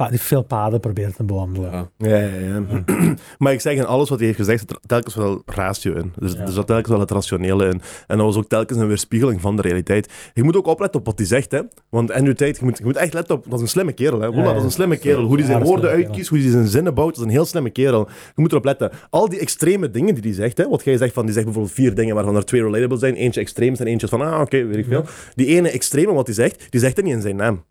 die 0.06 0.20
veel 0.20 0.44
paden 0.44 0.80
proberen 0.80 1.16
te 1.16 1.24
bewandelen. 1.24 1.72
ja. 1.72 1.90
Ja, 1.98 2.18
ja, 2.18 2.36
ja. 2.70 2.84
maar 3.38 3.54
ik 3.54 3.62
zeg, 3.62 3.76
in 3.76 3.86
alles 3.86 4.10
wat 4.10 4.18
hij 4.18 4.28
heeft 4.28 4.40
gezegd, 4.40 4.60
zit 4.60 4.70
er 4.72 4.78
telkens 4.86 5.16
wel 5.16 5.42
ratio 5.46 5.94
in. 5.94 6.14
Dus 6.20 6.34
Ja. 6.34 6.40
er 6.40 6.52
zat 6.52 6.68
telkens 6.68 6.90
wel 6.90 7.00
het 7.00 7.12
rationele 7.12 7.66
in. 7.66 7.82
En 8.08 8.18
dat 8.18 8.26
was 8.26 8.36
ook 8.36 8.48
telkens 8.48 8.80
een 8.80 8.88
weerspiegeling 8.88 9.42
van 9.42 9.56
de 9.56 9.62
realiteit. 9.62 10.14
Je 10.34 10.44
moet 10.44 10.56
ook 10.56 10.66
opletten 10.68 11.00
op 11.00 11.06
wat 11.06 11.18
hij 11.18 11.28
zegt, 11.28 11.52
hè. 11.52 11.62
Want 11.90 12.12
Andrew 12.12 12.36
Tate, 12.36 12.56
je 12.60 12.66
moet, 12.66 12.78
je 12.78 12.84
moet 12.84 12.96
echt 12.96 13.14
letten 13.14 13.36
op... 13.36 13.44
Dat 13.46 13.54
is 13.54 13.62
een 13.62 13.68
slimme 13.68 13.92
kerel, 13.94 14.22
hè. 14.22 14.32
Voilà, 14.32 14.44
dat 14.46 14.56
is 14.56 14.64
een 14.64 14.72
slimme 14.72 14.98
kerel. 14.98 15.24
Hoe 15.24 15.38
hij 15.38 15.46
zijn 15.46 15.64
woorden 15.64 15.90
uitkiest, 15.90 16.30
hoe 16.30 16.40
hij 16.40 16.50
zijn 16.50 16.68
zinnen 16.68 16.94
bouwt, 16.94 17.10
dat 17.10 17.18
is 17.18 17.24
een 17.24 17.36
heel 17.38 17.46
slimme 17.46 17.70
kerel. 17.70 18.08
Je 18.36 18.42
moet 18.42 18.52
erop 18.52 18.66
letten. 18.66 18.92
Al 19.10 19.30
die 19.30 19.40
extreme 19.40 19.92
dingen 19.92 20.14
die 20.14 20.24
hij 20.24 20.34
zegt, 20.34 20.58
hè. 20.58 20.68
Wat 20.70 20.84
jij 20.84 20.98
zegt 20.98 21.14
van, 21.14 21.24
die 21.24 21.34
zegt 21.34 21.46
bijvoorbeeld 21.46 21.76
vier 21.76 21.96
dingen 21.96 22.16
waarvan 22.16 22.36
er 22.36 22.46
twee 22.46 22.62
relatable 22.62 22.98
zijn. 22.98 23.16
Eentje 23.16 23.42
extreem 23.42 23.74
en 23.76 23.88
eentje 23.88 24.08
van, 24.08 24.22
ah, 24.22 24.42
oké, 24.42 24.66
weet 24.66 24.78
ik 24.78 24.86
veel. 24.86 25.04
Die 25.36 25.48
ene 25.48 25.70
extreme 25.70 26.14
wat 26.14 26.26
hij 26.26 26.36
zegt, 26.36 26.68
die 26.70 26.80
zegt 26.80 26.96
dat 26.96 27.06
niet 27.06 27.14
in 27.14 27.22
zijn 27.22 27.36
naam. 27.36 27.64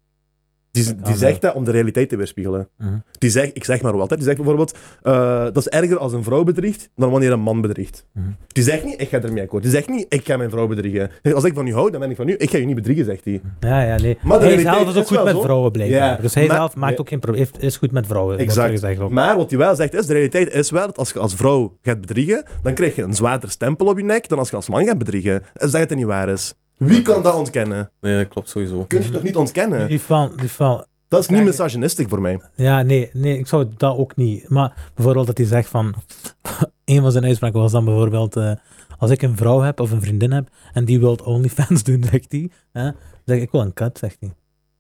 Die, 0.84 0.94
die 1.02 1.16
zegt 1.16 1.40
dat 1.40 1.54
om 1.54 1.64
de 1.64 1.70
realiteit 1.70 2.08
te 2.08 2.16
weerspiegelen. 2.16 2.68
Mhm. 2.78 2.94
Die 3.18 3.30
zegt, 3.30 3.50
ik 3.56 3.64
zeg 3.64 3.82
maar 3.82 3.96
wat, 3.96 4.10
hè. 4.10 4.16
die 4.16 4.24
zegt 4.24 4.36
bijvoorbeeld, 4.36 4.78
eh, 5.02 5.44
dat 5.44 5.56
is 5.56 5.68
erger 5.68 5.98
als 5.98 6.12
een 6.12 6.22
vrouw 6.22 6.44
bedriegt 6.44 6.90
dan 6.96 7.10
wanneer 7.10 7.32
een 7.32 7.40
man 7.40 7.60
bedriegt. 7.60 8.06
Mhm. 8.12 8.26
Die 8.48 8.62
zegt 8.64 8.84
niet, 8.84 9.00
ik 9.00 9.08
ga 9.08 9.20
ermee 9.22 9.42
akkoord. 9.42 9.62
Die 9.62 9.72
zegt 9.72 9.88
niet, 9.88 10.06
ik 10.08 10.26
ga 10.26 10.36
mijn 10.36 10.50
vrouw 10.50 10.66
bedriegen. 10.66 11.10
Als 11.34 11.44
ik 11.44 11.54
van 11.54 11.66
u 11.66 11.72
hou, 11.72 11.90
dan 11.90 12.00
ben 12.00 12.10
ik 12.10 12.16
van 12.16 12.28
u. 12.28 12.34
Ik 12.38 12.50
ga 12.50 12.58
je 12.58 12.66
niet 12.66 12.74
bedriegen, 12.74 13.04
zegt 13.04 13.24
hij. 13.24 13.40
Ja, 13.60 13.82
ja, 13.82 13.96
nee. 14.00 14.18
Maar 14.22 14.38
hij 14.38 14.48
realiteit 14.48 14.76
zelf 14.76 14.88
is 14.94 14.96
ook 14.96 15.06
goed 15.06 15.24
met 15.24 15.34
zo. 15.34 15.40
vrouwen, 15.42 15.72
blijkbaar. 15.72 15.98
Ja, 15.98 16.16
Dus 16.16 16.34
hij 16.34 16.46
maar- 16.46 16.56
zelf 16.56 16.76
maakt 16.76 17.00
ook 17.00 17.08
geen 17.08 17.20
probleem, 17.20 17.46
is 17.58 17.76
goed 17.76 17.92
met 17.92 18.06
vrouwen. 18.06 18.38
Exact. 18.38 18.70
gezegd. 18.70 19.08
Maar 19.08 19.36
wat 19.36 19.50
hij 19.50 19.58
wel 19.58 19.74
zegt 19.76 19.94
is, 19.94 20.06
de 20.06 20.12
realiteit 20.12 20.52
is 20.54 20.70
wel 20.70 20.86
dat 20.86 20.98
als 20.98 21.10
je 21.12 21.18
als 21.18 21.34
vrouw 21.34 21.76
gaat 21.82 22.00
bedriegen, 22.00 22.44
dan 22.62 22.74
krijg 22.74 22.94
je 22.96 23.02
een 23.02 23.14
zwaarder 23.14 23.50
stempel 23.50 23.86
op 23.86 23.98
je 23.98 24.04
nek 24.04 24.28
dan 24.28 24.38
als 24.38 24.50
je 24.50 24.56
als 24.56 24.68
man 24.68 24.84
gaat 24.84 24.98
bedriegen. 24.98 25.42
En 25.54 25.68
zeg 25.68 25.80
dat 25.80 25.88
het 25.90 25.98
niet 25.98 26.06
waar 26.06 26.28
is. 26.28 26.54
Wie 26.76 27.02
kan 27.02 27.22
dat 27.22 27.34
ontkennen? 27.34 27.90
Nee, 28.00 28.18
dat 28.18 28.28
klopt 28.28 28.48
sowieso. 28.48 28.84
Kun 28.84 29.02
je 29.02 29.10
toch 29.10 29.22
niet 29.22 29.36
ontkennen? 29.36 29.88
Die 29.88 30.00
van, 30.00 30.32
die 30.36 30.50
van, 30.50 30.84
Dat 31.08 31.20
is 31.20 31.28
niet 31.28 31.44
misogynistisch 31.44 32.06
voor 32.08 32.20
mij. 32.20 32.40
ja, 32.54 32.82
nee, 32.82 33.10
nee, 33.12 33.38
ik 33.38 33.46
zou 33.46 33.66
dat 33.76 33.96
ook 33.96 34.16
niet. 34.16 34.48
Maar 34.48 34.90
bijvoorbeeld 34.94 35.26
dat 35.26 35.38
hij 35.38 35.46
zegt 35.46 35.68
van... 35.68 35.94
een 36.84 37.00
van 37.02 37.12
zijn 37.12 37.24
uitspraken 37.24 37.60
was 37.60 37.72
dan 37.72 37.84
bijvoorbeeld... 37.84 38.36
eh, 38.36 38.52
als 38.98 39.10
ik 39.10 39.22
een 39.22 39.36
vrouw 39.36 39.60
heb 39.60 39.80
of 39.80 39.90
een 39.90 40.00
vriendin 40.02 40.32
heb 40.32 40.48
en 40.72 40.84
die 40.84 41.00
wil 41.00 41.18
OnlyFans 41.24 41.82
doen, 41.88 42.04
zegt 42.10 42.32
hij. 42.32 42.50
Hè, 42.72 42.82
dan 42.82 42.94
zeg 43.24 43.36
ik, 43.36 43.42
ik 43.42 43.50
wil 43.50 43.60
een 43.60 43.72
cut, 43.74 43.98
zegt 43.98 44.16
hij. 44.20 44.34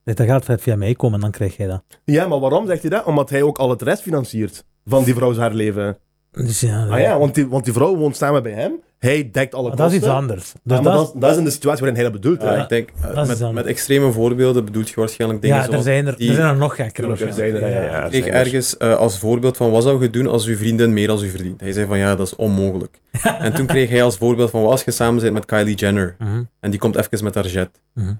Zegt, 0.04 0.18
Dan 0.18 0.26
gaat 0.26 0.46
het 0.46 0.62
via 0.62 0.76
mij 0.76 0.94
komen 0.94 1.14
en 1.14 1.20
dan 1.20 1.30
krijg 1.30 1.56
jij 1.56 1.66
dat. 1.66 1.82
Ja, 2.04 2.26
maar 2.26 2.40
waarom 2.40 2.66
zegt 2.66 2.80
hij 2.80 2.90
dat? 2.90 3.04
Omdat 3.04 3.30
hij 3.30 3.42
ook 3.42 3.58
al 3.58 3.70
het 3.70 3.82
rest 3.82 4.02
financiert 4.02 4.64
van 4.84 5.04
die 5.04 5.14
vrouw 5.14 5.34
haar 5.34 5.54
leven. 5.54 5.98
Dus 6.44 6.60
ja, 6.60 6.86
Ah 6.90 7.00
ja, 7.00 7.18
want 7.18 7.34
die, 7.34 7.46
want 7.48 7.64
die 7.64 7.72
vrouw 7.72 7.96
woont 7.96 8.16
samen 8.16 8.42
bij 8.42 8.52
hem. 8.52 8.72
Hij 8.98 9.28
dekt 9.32 9.54
alle 9.54 9.68
maar 9.68 9.76
kosten. 9.76 9.76
dat 9.76 9.90
is 9.90 9.96
iets 9.96 10.06
anders. 10.06 10.52
Dus 10.62 10.76
Ja, 10.76 10.82
maar 10.82 10.92
dat, 10.92 11.00
dat, 11.04 11.14
is- 11.14 11.20
dat 11.20 11.30
is 11.30 11.36
in 11.36 11.44
de 11.44 11.50
situatie 11.50 11.80
waarin 11.84 12.00
hij 12.02 12.10
dat 12.10 12.20
bedoelt. 12.20 12.42
Ja, 12.42 12.62
ik 12.62 12.68
denk, 12.68 12.88
dat 13.14 13.28
is 13.30 13.38
met, 13.40 13.52
met 13.52 13.66
extreme 13.66 14.12
voorbeelden 14.12 14.64
bedoelt 14.64 14.88
je 14.88 14.94
waarschijnlijk 14.96 15.42
dingen 15.42 15.56
ja, 15.56 15.62
er 15.62 15.68
zoals... 15.68 15.84
zijn 15.84 16.06
er, 16.06 16.16
die- 16.16 16.28
er 16.28 16.34
zijn 16.34 16.46
er 16.48 16.56
nog 16.56 16.74
gekker. 16.74 16.92
Tuurlijk, 17.04 17.20
er 17.20 17.32
zijn 17.32 17.54
er, 17.54 17.60
ja, 17.60 17.66
ja, 17.68 17.82
ja, 17.82 18.04
er 18.04 18.14
Ik 18.14 18.26
er. 18.26 18.32
ergens 18.32 18.76
eh, 18.76 18.96
als 18.96 19.18
voorbeeld 19.18 19.56
van 19.56 19.70
wat 19.70 19.82
zou 19.82 20.02
je 20.02 20.10
doen 20.10 20.26
als 20.26 20.46
uw 20.46 20.56
vriendin 20.56 20.92
meer 20.92 21.10
als 21.10 21.22
u 21.22 21.28
verdient? 21.30 21.60
Hij 21.60 21.72
zei 21.72 21.86
van 21.86 21.98
ja, 21.98 22.14
dat 22.16 22.26
is 22.26 22.36
onmogelijk. 22.36 23.00
en 23.38 23.52
toen 23.54 23.66
kreeg 23.66 23.88
hij 23.88 24.02
als 24.02 24.16
voorbeeld 24.16 24.50
van 24.50 24.62
wat 24.62 24.70
als 24.70 24.84
je 24.84 24.90
samen 24.90 25.20
bent 25.22 25.32
met 25.34 25.44
Kylie 25.44 25.74
Jenner 25.76 26.16
Mhm, 26.18 26.42
en 26.60 26.70
die 26.70 26.78
komt 26.80 26.96
even 26.96 27.24
met 27.24 27.34
haar 27.34 27.46
jet. 27.46 27.70
mhm. 27.94 28.12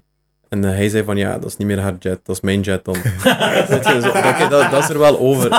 En 0.49 0.63
eh, 0.65 0.69
hij 0.71 0.89
zei 0.89 1.03
van 1.03 1.17
ja, 1.17 1.37
dat 1.39 1.45
is 1.49 1.57
niet 1.57 1.67
meer 1.67 1.79
haar 1.79 1.95
jet, 1.99 2.19
dat 2.23 2.35
is 2.35 2.41
mijn 2.41 2.61
jet 2.61 2.85
dan. 2.85 2.93
Weet 3.69 3.87
je, 3.87 3.99
zo, 4.01 4.07
oké, 4.07 4.47
dat, 4.49 4.71
dat 4.71 4.83
is 4.83 4.89
er 4.89 4.99
wel 4.99 5.19
over. 5.19 5.49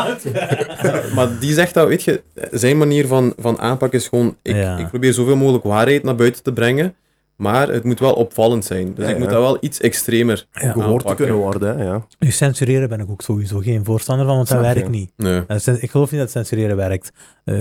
maar 1.15 1.39
die 1.41 1.53
zegt 1.53 1.75
dat, 1.75 1.89
weet 1.89 2.03
je, 2.03 2.23
zijn 2.51 2.79
manier 2.79 3.07
van, 3.07 3.33
van 3.39 3.59
aanpak 3.59 3.93
is 3.93 4.09
gewoon, 4.09 4.37
ik, 4.43 4.55
Ja. 4.55 4.79
ik 4.79 4.89
probeer 4.89 5.13
zoveel 5.13 5.37
mogelijk 5.37 5.65
waarheid 5.65 6.03
naar 6.03 6.15
buiten 6.15 6.43
te 6.43 6.53
brengen, 6.53 6.95
maar 7.37 7.69
het 7.69 7.85
moet 7.85 8.01
wel 8.01 8.13
opvallend 8.13 8.65
zijn. 8.65 8.95
Dus 8.95 9.05
Ja, 9.07 9.11
ik 9.13 9.19
moet 9.19 9.31
dat 9.31 9.41
wel 9.43 9.57
iets 9.61 9.81
extremer 9.81 10.47
Ja. 10.53 10.73
Gehoord 10.73 11.07
te 11.07 11.15
kunnen 11.15 11.37
worden, 11.37 11.79
hè, 11.79 11.85
ja. 11.85 12.07
Nu, 12.19 12.31
censureren 12.31 12.89
ben 12.89 13.01
ik 13.01 13.11
ook 13.11 13.23
sowieso 13.23 13.59
geen 13.59 13.85
voorstander 13.85 14.27
van, 14.27 14.37
want 14.37 14.49
dat 14.49 14.61
werkt 14.61 14.89
niet. 14.89 15.13
Nee. 15.17 15.43
Eh, 15.47 15.57
Ik 15.81 15.91
geloof 15.91 16.11
niet 16.11 16.21
dat 16.21 16.31
censureren 16.31 16.77
werkt. 16.77 17.11
Eh, 17.45 17.57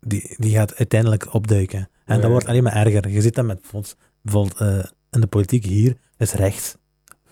die, 0.00 0.34
die 0.36 0.54
gaat 0.54 0.74
uiteindelijk 0.76 1.34
opduiken. 1.34 1.88
En 2.04 2.20
dat 2.20 2.30
wordt 2.30 2.46
alleen 2.46 2.62
maar 2.62 2.76
erger. 2.86 3.08
Je 3.08 3.20
ziet 3.20 3.34
dat 3.34 3.44
met 3.44 3.60
bijvoorbeeld, 3.60 3.96
bijvoorbeeld 4.22 4.60
eh, 4.60 4.84
in 5.10 5.20
de 5.20 5.26
politiek 5.26 5.64
hier, 5.64 5.96
is 6.18 6.32
rechts 6.32 6.76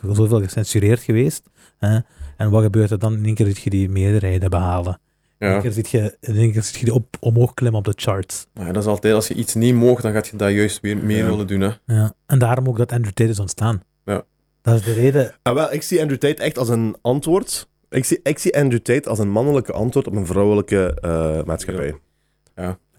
zoveel 0.03 0.43
gecensureerd 0.43 1.01
geweest. 1.01 1.43
Hè? 1.79 1.99
En 2.37 2.51
wat 2.51 2.63
gebeurt 2.63 2.91
er 2.91 2.99
dan? 2.99 3.17
In 3.17 3.25
één 3.25 3.35
keer 3.35 3.47
zie 3.47 3.61
je 3.65 3.71
die 3.71 3.89
meerderheden 3.89 4.51
behalen. 4.51 4.99
In 5.39 5.47
één 5.47 5.57
Ja. 5.57 5.61
keer 5.63 5.73
zie 5.73 5.85
je, 5.91 6.17
in 6.21 6.37
één 6.37 6.53
keer 6.53 6.63
zie 6.63 6.79
je 6.79 6.85
die 6.85 6.95
op, 6.95 7.17
omhoog 7.21 7.55
klimmen 7.55 7.79
op 7.79 7.85
de 7.85 7.93
charts. 7.97 8.47
Maar 8.55 8.73
dat 8.73 8.83
is 8.83 8.89
altijd, 8.89 9.15
als 9.15 9.29
je 9.29 9.35
iets 9.35 9.55
niet 9.55 9.75
mag, 9.75 10.01
dan 10.01 10.13
gaat 10.13 10.27
je 10.29 10.37
dat 10.37 10.51
juist 10.53 10.81
weer 10.81 10.97
meer 10.97 11.17
Ja. 11.17 11.27
willen 11.27 11.47
doen. 11.47 11.61
Hè. 11.61 11.71
Ja. 11.87 12.13
En 12.27 12.39
daarom 12.39 12.69
ook 12.69 12.77
dat 12.79 12.93
Andrew 12.93 13.13
Tate 13.13 13.31
is 13.31 13.39
ontstaan. 13.41 13.83
Ja. 14.05 14.23
Dat 14.63 14.75
is 14.75 14.83
de 14.83 14.93
reden. 14.93 15.35
Ah, 15.43 15.55
wel, 15.55 15.73
ik 15.73 15.83
zie 15.83 16.01
Andrew 16.01 16.19
Tate 16.19 16.43
echt 16.43 16.59
als 16.59 16.69
een 16.69 16.97
antwoord. 17.03 17.69
Ik 17.89 18.05
zie, 18.05 18.21
ik 18.23 18.39
zie 18.39 18.57
Andrew 18.57 18.81
Tate 18.81 19.09
als 19.09 19.19
een 19.19 19.31
mannelijke 19.31 19.73
antwoord 19.73 20.07
op 20.07 20.15
een 20.17 20.27
vrouwelijke 20.27 20.99
eh, 21.01 21.43
maatschappij. 21.45 21.95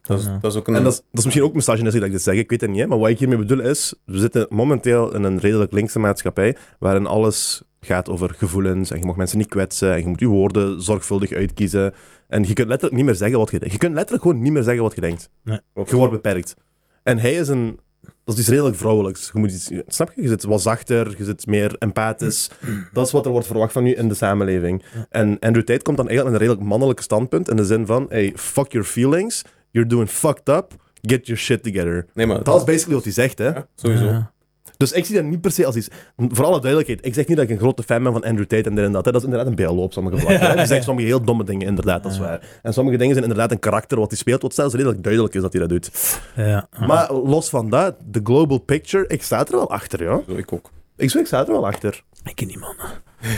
Dat, 0.07 0.19
is, 0.19 0.25
Ja. 0.25 0.37
dat 0.41 0.51
is 0.51 0.57
ook 0.57 0.67
een... 0.67 0.75
En 0.75 0.83
dat 0.83 0.91
is, 0.91 0.97
dat 0.97 1.05
is 1.19 1.23
misschien 1.23 1.45
ook 1.45 1.53
misogynistisch 1.53 1.99
dat 1.99 2.09
ik 2.09 2.15
dit 2.15 2.21
zeg, 2.21 2.35
ik 2.35 2.49
weet 2.49 2.61
het 2.61 2.69
niet. 2.69 2.79
Hè? 2.79 2.87
Maar 2.87 2.97
wat 2.97 3.09
ik 3.09 3.19
hiermee 3.19 3.37
bedoel 3.37 3.59
is, 3.59 3.93
we 4.05 4.17
zitten 4.17 4.45
momenteel 4.49 5.13
in 5.15 5.23
een 5.23 5.39
redelijk 5.39 5.71
linkse 5.71 5.99
maatschappij, 5.99 6.55
waarin 6.79 7.05
alles 7.05 7.63
gaat 7.79 8.09
over 8.09 8.33
gevoelens, 8.37 8.91
en 8.91 8.99
je 8.99 9.05
mag 9.05 9.15
mensen 9.15 9.37
niet 9.37 9.47
kwetsen, 9.47 9.93
en 9.93 9.99
je 9.99 10.07
moet 10.07 10.19
je 10.19 10.27
woorden 10.27 10.81
zorgvuldig 10.81 11.31
uitkiezen. 11.31 11.93
En 12.27 12.43
je 12.47 12.53
kunt 12.53 12.67
letterlijk 12.67 12.95
niet 12.95 13.05
meer 13.05 13.15
zeggen 13.15 13.37
wat 13.37 13.51
je 13.51 13.59
denkt. 13.59 13.73
Je 13.73 13.79
kunt 13.79 13.93
letterlijk 13.93 14.23
gewoon 14.23 14.41
niet 14.41 14.51
meer 14.51 14.63
zeggen 14.63 14.83
wat 14.83 14.95
je 14.95 15.01
denkt. 15.01 15.29
Nee. 15.43 15.59
Je 15.73 15.95
wordt 15.95 16.13
beperkt. 16.13 16.55
En 17.03 17.17
hij 17.17 17.33
is 17.33 17.47
een... 17.47 17.79
Dat 18.23 18.33
is 18.33 18.39
iets 18.39 18.49
redelijk 18.49 18.75
vrouwelijks. 18.75 19.29
Je 19.33 19.39
moet 19.39 19.51
iets, 19.51 19.71
snap 19.87 20.11
je? 20.15 20.21
Je 20.21 20.27
zit 20.27 20.43
wat 20.43 20.61
zachter, 20.61 21.15
je 21.17 21.23
zit 21.23 21.45
meer 21.45 21.75
empathisch. 21.79 22.49
Dat 22.93 23.05
is 23.05 23.11
wat 23.11 23.25
er 23.25 23.31
wordt 23.31 23.47
verwacht 23.47 23.71
van 23.71 23.85
u 23.85 23.97
in 23.97 24.07
de 24.07 24.13
samenleving. 24.13 24.83
En 25.09 25.39
Andrew 25.39 25.63
Tate 25.63 25.81
komt 25.81 25.97
dan 25.97 26.07
eigenlijk 26.07 26.23
met 26.23 26.41
een 26.41 26.47
redelijk 26.47 26.69
mannelijke 26.69 27.01
standpunt, 27.03 27.49
in 27.49 27.55
de 27.55 27.65
zin 27.65 27.85
van, 27.85 28.05
hey, 28.09 28.33
fuck 28.35 28.71
your 28.71 28.87
feelings, 28.87 29.41
you're 29.75 29.89
doing 29.89 30.09
fucked 30.09 30.49
up, 30.49 30.71
get 31.01 31.25
your 31.27 31.41
shit 31.41 31.63
together. 31.63 32.05
Nee, 32.13 32.25
maar 32.25 32.43
Dat 32.43 32.57
is 32.57 32.63
basically 32.63 32.95
wat 32.95 33.03
hij 33.03 33.13
zegt, 33.13 33.37
hè. 33.37 33.45
ja, 33.47 33.67
sowieso. 33.75 34.05
Ja. 34.05 34.33
Dus 34.77 34.91
ik 34.91 35.05
zie 35.05 35.15
dat 35.15 35.23
niet 35.23 35.41
per 35.41 35.51
se 35.51 35.65
als 35.65 35.75
iets... 35.75 35.87
Voor 36.17 36.45
alle 36.45 36.59
duidelijkheid, 36.59 37.05
ik 37.05 37.13
zeg 37.13 37.27
niet 37.27 37.37
dat 37.37 37.45
ik 37.45 37.51
een 37.51 37.57
grote 37.57 37.83
fan 37.83 38.03
ben 38.03 38.11
van 38.11 38.23
Andrew 38.23 38.45
Tate 38.45 38.69
en 38.69 38.75
dit 38.75 38.85
en 38.85 38.91
dat. 38.91 39.05
Hè. 39.05 39.11
Dat 39.11 39.21
is 39.21 39.27
inderdaad 39.27 39.49
een 39.49 39.55
BLO 39.65 39.83
op 39.83 39.93
sommige 39.93 40.17
vlakken. 40.17 40.55
Die 40.57 40.65
zegt 40.65 40.83
sommige 40.83 41.07
heel 41.07 41.21
domme 41.23 41.43
dingen, 41.43 41.67
inderdaad, 41.67 42.03
dat 42.03 42.11
is 42.11 42.17
Ja. 42.17 42.23
waar. 42.23 42.59
En 42.61 42.73
sommige 42.73 42.97
dingen 42.97 43.13
zijn 43.13 43.25
inderdaad 43.27 43.51
een 43.51 43.59
karakter 43.59 43.99
wat 43.99 44.09
hij 44.09 44.17
speelt, 44.17 44.41
wat 44.41 44.53
zelfs 44.53 44.73
redelijk 44.73 45.03
duidelijk 45.03 45.33
is 45.35 45.41
dat 45.41 45.51
hij 45.51 45.61
dat 45.61 45.69
doet. 45.69 45.89
Ja. 46.35 46.67
Maar 46.87 47.13
los 47.13 47.49
van 47.49 47.69
dat, 47.69 47.95
de 48.05 48.19
global 48.23 48.57
picture, 48.57 49.05
ik 49.07 49.23
sta 49.23 49.39
er 49.45 49.51
wel 49.51 49.69
achter, 49.69 50.03
ja. 50.03 50.21
Zo, 50.27 50.35
ik 50.35 50.53
ook. 50.53 50.69
Ik, 50.97 51.09
zeg, 51.09 51.21
ik 51.21 51.27
sta 51.27 51.39
er 51.45 51.51
wel 51.51 51.65
achter. 51.67 52.03
Ik 52.23 52.35
ken 52.35 52.47
die 52.47 52.57
mannen. 52.59 52.85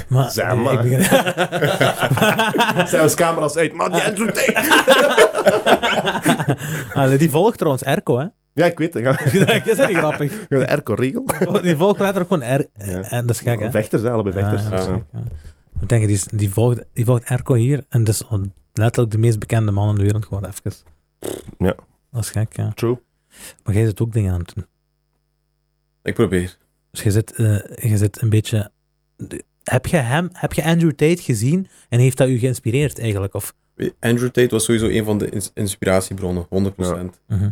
Maar, 0.08 0.32
Zeg 0.32 0.56
maar. 0.56 0.74
ik 0.74 0.82
begin- 0.82 1.04
Zijn 2.88 3.02
ons 3.02 3.16
camera's 3.16 3.56
uit, 3.56 3.74
man, 3.74 3.92
die 3.92 4.02
Andrew 4.04 4.30
Tate. 4.30 4.56
Ah, 6.94 7.18
die 7.20 7.30
volgt 7.30 7.58
trouwens 7.58 7.84
Erco, 7.84 8.18
hè? 8.20 8.26
Ja, 8.54 8.66
ik 8.66 8.78
weet 8.78 8.94
het. 8.94 9.04
Ja. 9.04 9.12
dat 9.46 9.68
is 9.68 9.88
niet 9.88 9.98
grappig. 9.98 10.48
De 10.48 10.66
Erco-regel. 10.66 11.26
Die 11.62 11.76
volgt 11.76 12.00
letterlijk 12.00 12.34
gewoon 12.34 12.56
R. 12.60 12.66
Ja. 12.74 13.02
En 13.02 13.26
dat 13.26 13.36
is 13.36 13.42
gek, 13.42 13.60
hè? 13.60 13.72
Vechters, 13.72 14.02
hè, 14.02 14.10
allebei 14.12 14.36
vechters. 14.36 14.64
Ja, 14.86 14.92
Ja. 14.94 15.02
ja. 15.14 15.20
Ik 15.82 15.90
denk, 15.90 16.06
die, 16.06 16.16
is- 16.16 16.24
die, 16.32 16.50
volgt, 16.50 16.84
die 16.94 17.06
volgt 17.06 17.24
Erco 17.24 17.54
hier. 17.54 17.86
En 17.90 18.04
dat 18.04 18.14
is 18.14 18.24
letterlijk 18.74 19.12
de 19.12 19.18
meest 19.18 19.40
bekende 19.40 19.72
man 19.72 19.90
in 19.90 19.96
de 19.96 20.02
wereld. 20.02 20.26
Gewoon 20.26 20.46
even. 20.46 20.72
Ja. 21.58 21.76
Dat 22.12 22.24
is 22.24 22.30
gek, 22.30 22.56
ja. 22.56 22.72
True. 22.76 23.00
Maar 23.64 23.76
jij 23.76 23.86
zit 23.86 24.02
ook 24.02 24.14
dingen 24.14 24.34
aan 24.34 24.40
het 24.40 24.52
doen. 24.56 24.66
Ik 26.04 26.14
probeer. 26.14 26.58
Dus 26.92 27.02
je 27.04 27.12
zit, 27.12 27.34
je 27.82 27.98
zit 27.98 28.22
een 28.22 28.30
beetje... 28.30 28.72
Heb 29.72 29.86
je, 29.86 29.98
hem, 29.98 30.30
heb 30.34 30.54
je 30.54 30.64
Andrew 30.64 30.92
Tate 30.92 31.22
gezien 31.22 31.68
en 31.90 32.00
heeft 32.00 32.18
dat 32.18 32.28
u 32.28 32.38
geïnspireerd 32.38 33.00
eigenlijk? 33.00 33.34
Of, 33.34 33.54
Andrew 34.00 34.30
Tate 34.30 34.48
was 34.50 34.64
sowieso 34.64 34.88
een 34.88 35.04
van 35.04 35.18
de 35.18 35.30
ins- 35.30 35.52
inspiratiebronnen, 35.54 36.48
100%. 36.50 37.20
Mhm. 37.28 37.50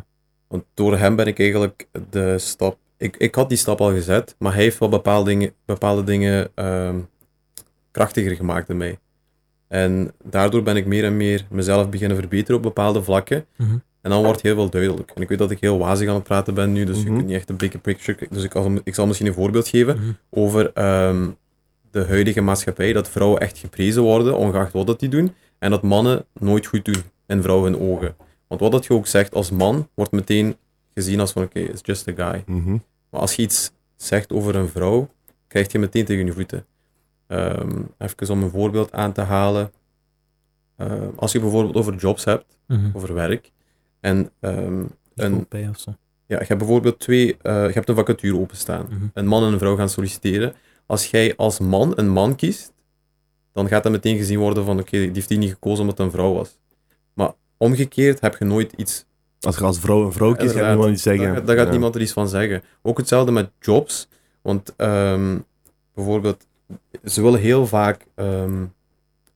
Want 0.48 0.64
door 0.74 0.98
hem 0.98 1.16
ben 1.16 1.28
ik 1.28 1.40
eigenlijk 1.40 1.88
de 2.10 2.38
stap... 2.38 2.78
Ik, 2.98 3.18
ik 3.18 3.36
had 3.36 3.50
die 3.50 3.58
stap 3.58 3.82
al 3.82 3.92
gezet, 3.92 4.36
maar 4.40 4.54
hij 4.54 4.62
heeft 4.64 4.78
wel 4.80 4.90
bepaalde 4.90 5.30
dingen, 5.30 5.52
bepaalde 5.66 6.04
dingen 6.04 6.50
ehm, 6.56 6.96
krachtiger 7.92 8.36
gemaakt 8.36 8.70
in 8.70 8.78
mij. 8.78 9.00
En 9.68 10.12
daardoor 10.24 10.64
ben 10.64 10.76
ik 10.76 10.86
meer 10.86 11.04
en 11.04 11.18
meer 11.18 11.46
mezelf 11.50 11.90
beginnen 11.90 12.18
verbeteren 12.18 12.56
op 12.56 12.62
bepaalde 12.62 13.04
vlakken. 13.04 13.46
Mhm. 13.58 13.78
En 14.02 14.12
dan 14.12 14.24
wordt 14.24 14.42
heel 14.42 14.56
veel 14.56 14.70
duidelijk. 14.70 15.12
En 15.16 15.22
ik 15.22 15.30
weet 15.30 15.38
dat 15.38 15.52
ik 15.52 15.60
heel 15.60 15.78
wazig 15.78 16.10
aan 16.10 16.16
het 16.16 16.24
praten 16.24 16.54
ben 16.54 16.72
nu, 16.72 16.84
dus 16.86 16.98
Mhm. 16.98 17.08
je 17.08 17.14
kunt 17.14 17.26
niet 17.28 17.36
echt 17.36 17.50
een 17.50 17.56
big 17.58 17.82
picture... 17.82 18.28
Dus 18.30 18.44
ik, 18.44 18.52
zal- 18.52 18.80
ik 18.84 18.96
zal 18.96 19.06
misschien 19.08 19.28
een 19.28 19.34
voorbeeld 19.34 19.68
geven 19.68 19.96
Mhm. 19.98 20.10
over 20.30 20.72
ehm, 20.74 21.28
de 21.96 22.06
huidige 22.06 22.42
maatschappij, 22.42 22.94
dat 22.94 23.10
vrouwen 23.10 23.40
echt 23.40 23.58
geprezen 23.58 24.02
worden, 24.02 24.38
ongeacht 24.38 24.74
wat 24.74 24.88
dat 24.88 25.00
die 25.00 25.10
doen, 25.10 25.34
en 25.60 25.70
dat 25.72 25.82
mannen 25.84 26.26
nooit 26.34 26.66
goed 26.66 26.86
doen 26.86 27.04
in 27.28 27.42
vrouwen 27.42 27.72
hun 27.72 27.82
ogen. 27.82 28.16
Want 28.48 28.62
wat 28.62 28.72
dat 28.72 28.86
je 28.86 28.94
ook 28.94 29.08
zegt 29.08 29.34
als 29.34 29.52
man, 29.52 29.90
wordt 29.94 30.12
meteen 30.12 30.56
gezien 30.94 31.20
als 31.20 31.32
van 31.32 31.44
oké, 31.44 31.60
it's 31.60 31.82
just 31.84 32.08
a 32.08 32.14
guy. 32.16 32.44
Mhm. 32.46 32.78
Maar 33.10 33.22
als 33.22 33.36
je 33.36 33.42
iets 33.42 33.72
zegt 33.96 34.34
over 34.34 34.56
een 34.56 34.68
vrouw, 34.70 35.10
krijg 35.48 35.72
je 35.72 35.80
meteen 35.80 36.06
tegen 36.06 36.26
je 36.26 36.32
voeten. 36.34 36.66
Ehm, 37.28 37.82
even 37.98 38.30
om 38.30 38.44
een 38.44 38.50
voorbeeld 38.50 38.92
aan 38.92 39.12
te 39.12 39.22
halen. 39.22 39.72
Ehm, 40.78 41.10
als 41.16 41.32
je 41.32 41.40
bijvoorbeeld 41.40 41.76
over 41.76 41.96
jobs 41.96 42.24
hebt, 42.24 42.58
Mhm. 42.68 42.90
over 42.94 43.14
werk, 43.14 43.52
en 44.00 44.30
ehm, 44.40 44.84
een, 45.16 45.48
zo. 45.76 45.92
ja, 46.28 46.40
je 46.40 46.46
hebt 46.46 46.58
bijvoorbeeld 46.60 47.00
twee, 47.00 47.38
eh, 47.42 47.66
je 47.68 47.74
hebt 47.74 47.90
een 47.90 47.96
vacature 47.96 48.38
openstaan. 48.40 48.86
Mhm. 48.90 49.06
Een 49.14 49.28
man 49.28 49.44
en 49.44 49.54
een 49.54 49.60
vrouw 49.60 49.76
gaan 49.76 49.90
solliciteren. 49.90 50.54
Als 50.86 51.10
jij 51.10 51.34
als 51.36 51.60
man 51.60 51.94
een 51.96 52.10
man 52.10 52.36
kiest, 52.36 52.74
dan 53.54 53.68
gaat 53.68 53.84
dat 53.84 53.92
meteen 53.92 54.18
gezien 54.18 54.40
worden 54.40 54.66
van 54.66 54.80
oké, 54.80 54.98
die 55.00 55.12
heeft 55.14 55.28
die 55.28 55.38
niet 55.38 55.52
gekozen 55.52 55.80
omdat 55.82 55.98
het 55.98 56.06
een 56.06 56.12
vrouw 56.14 56.34
was. 56.34 56.58
Maar 57.14 57.34
omgekeerd 57.58 58.22
heb 58.22 58.36
je 58.38 58.46
nooit 58.46 58.74
iets 58.78 59.06
Als 59.40 59.58
je 59.58 59.64
als 59.64 59.80
vrouw 59.80 60.06
een 60.06 60.12
vrouw 60.12 60.34
kiest, 60.36 60.40
ga 60.40 60.46
je 60.46 60.50
Inderdaad, 60.52 60.74
niemand 60.76 60.94
iets 60.94 61.04
zeggen. 61.04 61.34
Daar, 61.34 61.46
daar 61.46 61.56
gaat 61.56 61.66
Ja. 61.66 61.72
niemand 61.72 61.96
er 61.96 62.02
iets 62.02 62.12
van 62.12 62.28
zeggen. 62.30 62.64
Ook 62.82 62.98
hetzelfde 62.98 63.32
met 63.32 63.50
jobs. 63.60 64.08
Want 64.42 64.74
ehm, 64.76 65.38
bijvoorbeeld, 65.94 66.48
ze 67.04 67.22
willen 67.22 67.40
heel 67.40 67.68
vaak 67.68 68.06
ehm, 68.16 68.66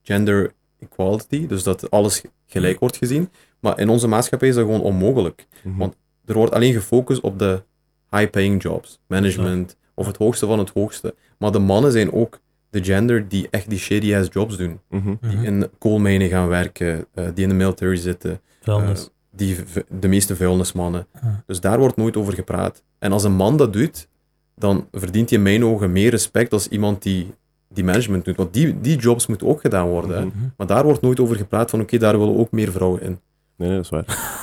gender 0.01 0.53
equality, 0.79 1.47
dus 1.47 1.63
dat 1.63 1.91
alles 1.91 2.21
gelijk 2.47 2.79
wordt 2.79 2.97
gezien. 2.97 3.29
Maar 3.59 3.79
in 3.79 3.89
onze 3.89 4.07
maatschappij 4.07 4.47
is 4.47 4.55
dat 4.55 4.65
gewoon 4.65 4.81
onmogelijk. 4.81 5.47
Mhm. 5.63 5.77
Want 5.77 5.95
er 6.25 6.33
wordt 6.33 6.53
alleen 6.53 6.73
gefocust 6.73 7.21
op 7.21 7.39
de 7.39 7.62
high-paying 8.09 8.62
jobs, 8.62 8.99
management, 9.07 9.75
of 9.93 10.07
het 10.07 10.17
hoogste 10.17 10.45
van 10.45 10.59
het 10.59 10.69
hoogste. 10.69 11.15
Maar 11.39 11.52
de 11.52 11.60
mannen 11.60 11.91
zijn 11.91 12.12
ook 12.13 12.39
de 12.69 12.84
gender 12.84 13.28
die 13.28 13.47
echt 13.52 13.69
die 13.69 13.80
shady-ass 13.80 14.30
jobs 14.32 14.58
doen. 14.58 14.80
Mhm. 14.89 15.13
Die 15.21 15.36
Mhm. 15.38 15.43
in 15.43 15.69
koolmijnen 15.78 16.30
gaan 16.30 16.47
werken, 16.47 17.06
eh, 17.13 17.25
die 17.34 17.43
in 17.43 17.49
de 17.49 17.56
military 17.56 17.95
zitten 17.95 18.41
Vuilnis. 18.62 19.02
eh, 19.02 19.08
die, 19.32 19.56
de 19.99 20.08
meeste 20.08 20.36
vuilnismannen. 20.36 21.08
Ah. 21.13 21.23
Dus 21.45 21.60
daar 21.60 21.80
wordt 21.80 21.95
nooit 21.95 22.17
over 22.17 22.34
gepraat. 22.34 22.84
En 22.99 23.12
als 23.12 23.23
een 23.23 23.34
man 23.36 23.58
dat 23.58 23.73
doet, 23.73 24.08
dan 24.56 24.88
verdient 24.91 25.30
hij 25.30 25.38
in 25.38 25.43
mijn 25.43 25.65
ogen 25.65 25.91
meer 25.91 26.10
respect 26.10 26.54
als 26.54 26.67
iemand 26.67 27.02
die, 27.04 27.34
die 27.69 27.84
management 27.84 28.25
doet. 28.25 28.36
Want 28.36 28.54
die, 28.54 28.80
die 28.82 28.97
jobs 28.97 29.28
moeten 29.28 29.47
ook 29.47 29.62
gedaan 29.62 29.88
worden. 29.88 30.28
Mhm. 30.28 30.38
Maar 30.58 30.67
daar 30.67 30.84
wordt 30.84 31.02
nooit 31.02 31.19
over 31.19 31.36
gepraat 31.36 31.69
van 31.69 31.82
oké, 31.82 31.97
daar 31.97 32.19
willen 32.19 32.38
ook 32.38 32.52
meer 32.52 32.71
vrouwen 32.71 33.02
in. 33.02 33.19
Nee, 33.56 33.67
nee, 33.69 33.75
dat 33.78 33.84
is 33.86 33.89
waar. 33.89 34.38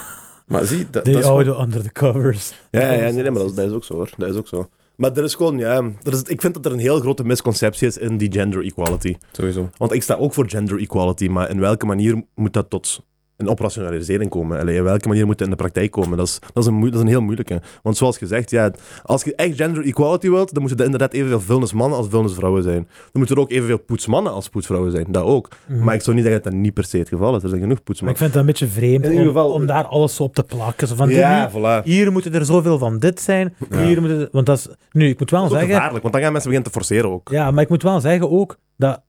Maar 0.47 0.65
zie, 0.65 0.79
dat, 0.85 0.93
dat 0.93 1.05
Die 1.05 1.19
is 1.19 1.25
oude 1.25 1.57
under 1.61 1.83
the 1.83 1.93
covers. 1.93 2.55
Ja, 2.71 2.81
ja, 2.81 2.93
ja, 2.93 2.99
nee, 3.01 3.13
nee, 3.13 3.31
maar 3.31 3.41
dat 3.41 3.51
is, 3.51 3.55
dat 3.57 3.67
is 3.67 3.73
ook 3.73 3.85
zo 3.85 3.95
hoor. 3.95 4.11
Dat 4.17 4.29
is 4.29 4.37
ook 4.37 4.49
zo. 4.49 4.69
Maar 4.97 5.17
er 5.17 5.25
is 5.25 5.35
gewoon, 5.35 5.59
ja, 5.59 5.77
er 6.03 6.13
is, 6.13 6.23
ik 6.23 6.41
vind 6.41 6.55
dat 6.55 6.65
er 6.67 6.73
een 6.73 6.79
heel 6.79 7.01
grote 7.01 7.25
misconceptie 7.25 7.87
is 7.87 7.99
in 7.99 8.17
die 8.17 8.33
gender 8.33 8.65
equality. 8.65 9.17
sowieso. 9.33 9.71
Want 9.77 9.93
ik 9.93 10.03
sta 10.03 10.15
ook 10.15 10.35
voor 10.35 10.49
gender 10.49 10.79
equality, 10.79 11.29
maar 11.29 11.51
in 11.51 11.61
welke 11.61 11.87
manier 11.87 12.23
moet 12.35 12.53
dat 12.53 12.71
tot 12.71 13.05
een 13.37 13.49
operationalisering 13.49 14.31
komen? 14.31 14.61
Allee, 14.61 14.77
in 14.77 14.83
welke 14.85 15.09
manier 15.09 15.27
moet 15.27 15.39
dat 15.39 15.47
in 15.47 15.53
de 15.53 15.59
praktijk 15.63 15.91
komen? 15.91 16.17
Dat 16.19 16.27
is, 16.27 16.39
dat 16.53 16.63
is, 16.63 16.67
een, 16.71 16.81
dat 16.81 16.95
is 16.95 17.01
een 17.01 17.07
heel 17.07 17.21
moeilijke. 17.21 17.63
Want 17.83 17.97
zoals 17.97 18.19
gezegd, 18.19 18.51
ja, 18.51 18.71
als 19.03 19.25
je 19.25 19.35
echt 19.35 19.57
gender 19.57 19.85
equality 19.85 20.29
wilt, 20.31 20.53
dan 20.53 20.61
moeten 20.61 20.79
er 20.79 20.85
inderdaad 20.85 21.13
evenveel 21.13 21.41
vuilnismannen 21.41 21.99
als 21.99 22.07
vuilnisvrouwen 22.09 22.63
zijn. 22.63 22.83
Dan 22.85 23.11
moeten 23.13 23.37
er 23.37 23.43
ook 23.43 23.51
evenveel 23.51 23.79
poetsmannen 23.79 24.33
als 24.33 24.49
poetsvrouwen 24.49 24.91
zijn. 24.91 25.07
Dat 25.09 25.25
ook. 25.25 25.49
Mhm. 25.67 25.85
Maar 25.85 25.95
ik 25.95 26.03
zou 26.03 26.17
niet 26.17 26.25
zeggen 26.25 26.43
dat 26.43 26.53
dat 26.53 26.63
niet 26.63 26.75
per 26.75 26.85
se 26.85 26.99
het 26.99 27.09
geval 27.09 27.37
is. 27.37 27.43
Er 27.43 27.49
zijn 27.49 27.61
genoeg 27.61 27.69
Maar 27.69 27.79
ik 27.79 27.85
poetsmannen. 27.85 28.17
vind 28.19 28.31
het 28.31 28.41
een 28.41 28.47
beetje 28.47 28.67
vreemd 28.67 29.05
In 29.05 29.21
om, 29.21 29.27
geval- 29.27 29.53
om 29.53 29.67
daar 29.67 29.85
alles 29.85 30.21
op 30.21 30.35
te 30.35 30.43
plakken. 30.43 30.89
Zo 30.89 30.95
van, 30.95 31.09
Ja, 31.09 31.51
hier, 31.53 31.61
voilà. 31.81 31.85
hier 31.85 32.13
moeten 32.13 32.35
er 32.35 32.45
zoveel 32.45 32.79
van 32.79 32.99
dit 32.99 33.21
zijn. 33.21 33.55
Ja. 33.71 33.83
Hier 33.83 34.01
moeten 34.01 34.21
er- 34.21 34.29
want 34.33 34.47
dat 34.47 34.59
is... 34.59 34.69
Nu, 34.93 35.09
ik 35.09 35.19
moet 35.19 35.31
wel 35.31 35.49
Dat 35.49 35.53
is 35.53 35.59
zeggen... 35.69 35.91
want 36.01 36.13
dan 36.13 36.23
gaan 36.23 36.33
mensen 36.33 36.51
beginnen 36.51 36.63
te 36.63 36.71
forceren 36.79 37.11
ook. 37.11 37.29
Ja, 37.29 37.51
maar 37.51 37.63
ik 37.63 37.69
moet 37.69 37.83
wel 37.83 38.01
zeggen 38.01 38.31
ook 38.31 38.57
dat 38.77 39.01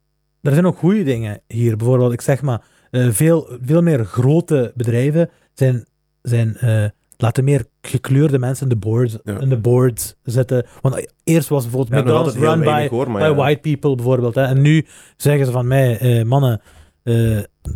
er 0.42 0.54
zijn 0.54 0.66
ook 0.66 0.78
goede 0.78 1.04
dingen 1.04 1.42
hier. 1.48 1.78
Bijvoorbeeld, 1.78 2.14
ik 2.14 2.22
zeg 2.22 2.42
maar, 2.42 2.62
eh, 2.92 3.08
veel, 3.10 3.50
veel 3.62 3.82
meer 3.82 4.06
grote 4.06 4.72
bedrijven 4.76 5.30
zijn, 5.54 5.86
zijn 6.22 6.58
eh, 6.58 6.86
laten 7.18 7.44
meer 7.44 7.66
gekleurde 7.82 8.40
mensen 8.40 8.64
in 8.64 8.70
de 8.70 8.88
boards, 8.88 9.18
Ja. 9.24 9.40
in 9.40 9.50
de 9.50 9.58
boards 9.58 10.16
zitten. 10.24 10.66
Want 10.82 11.08
eerst 11.24 11.50
was 11.50 11.64
bijvoorbeeld 11.64 11.94
Ja, 11.96 12.02
McDonald's 12.02 12.36
run 12.36 12.60
by, 12.60 12.88
hoor, 12.90 13.12
by 13.12 13.20
ja. 13.20 13.36
white 13.36 13.60
people 13.60 13.96
bijvoorbeeld. 13.96 14.36
Hè. 14.36 14.44
En 14.44 14.62
nu 14.62 14.86
zeggen 15.18 15.46
ze 15.46 15.52
van 15.52 15.68
mij, 15.68 15.98
eh, 16.00 16.24
mannen, 16.26 16.62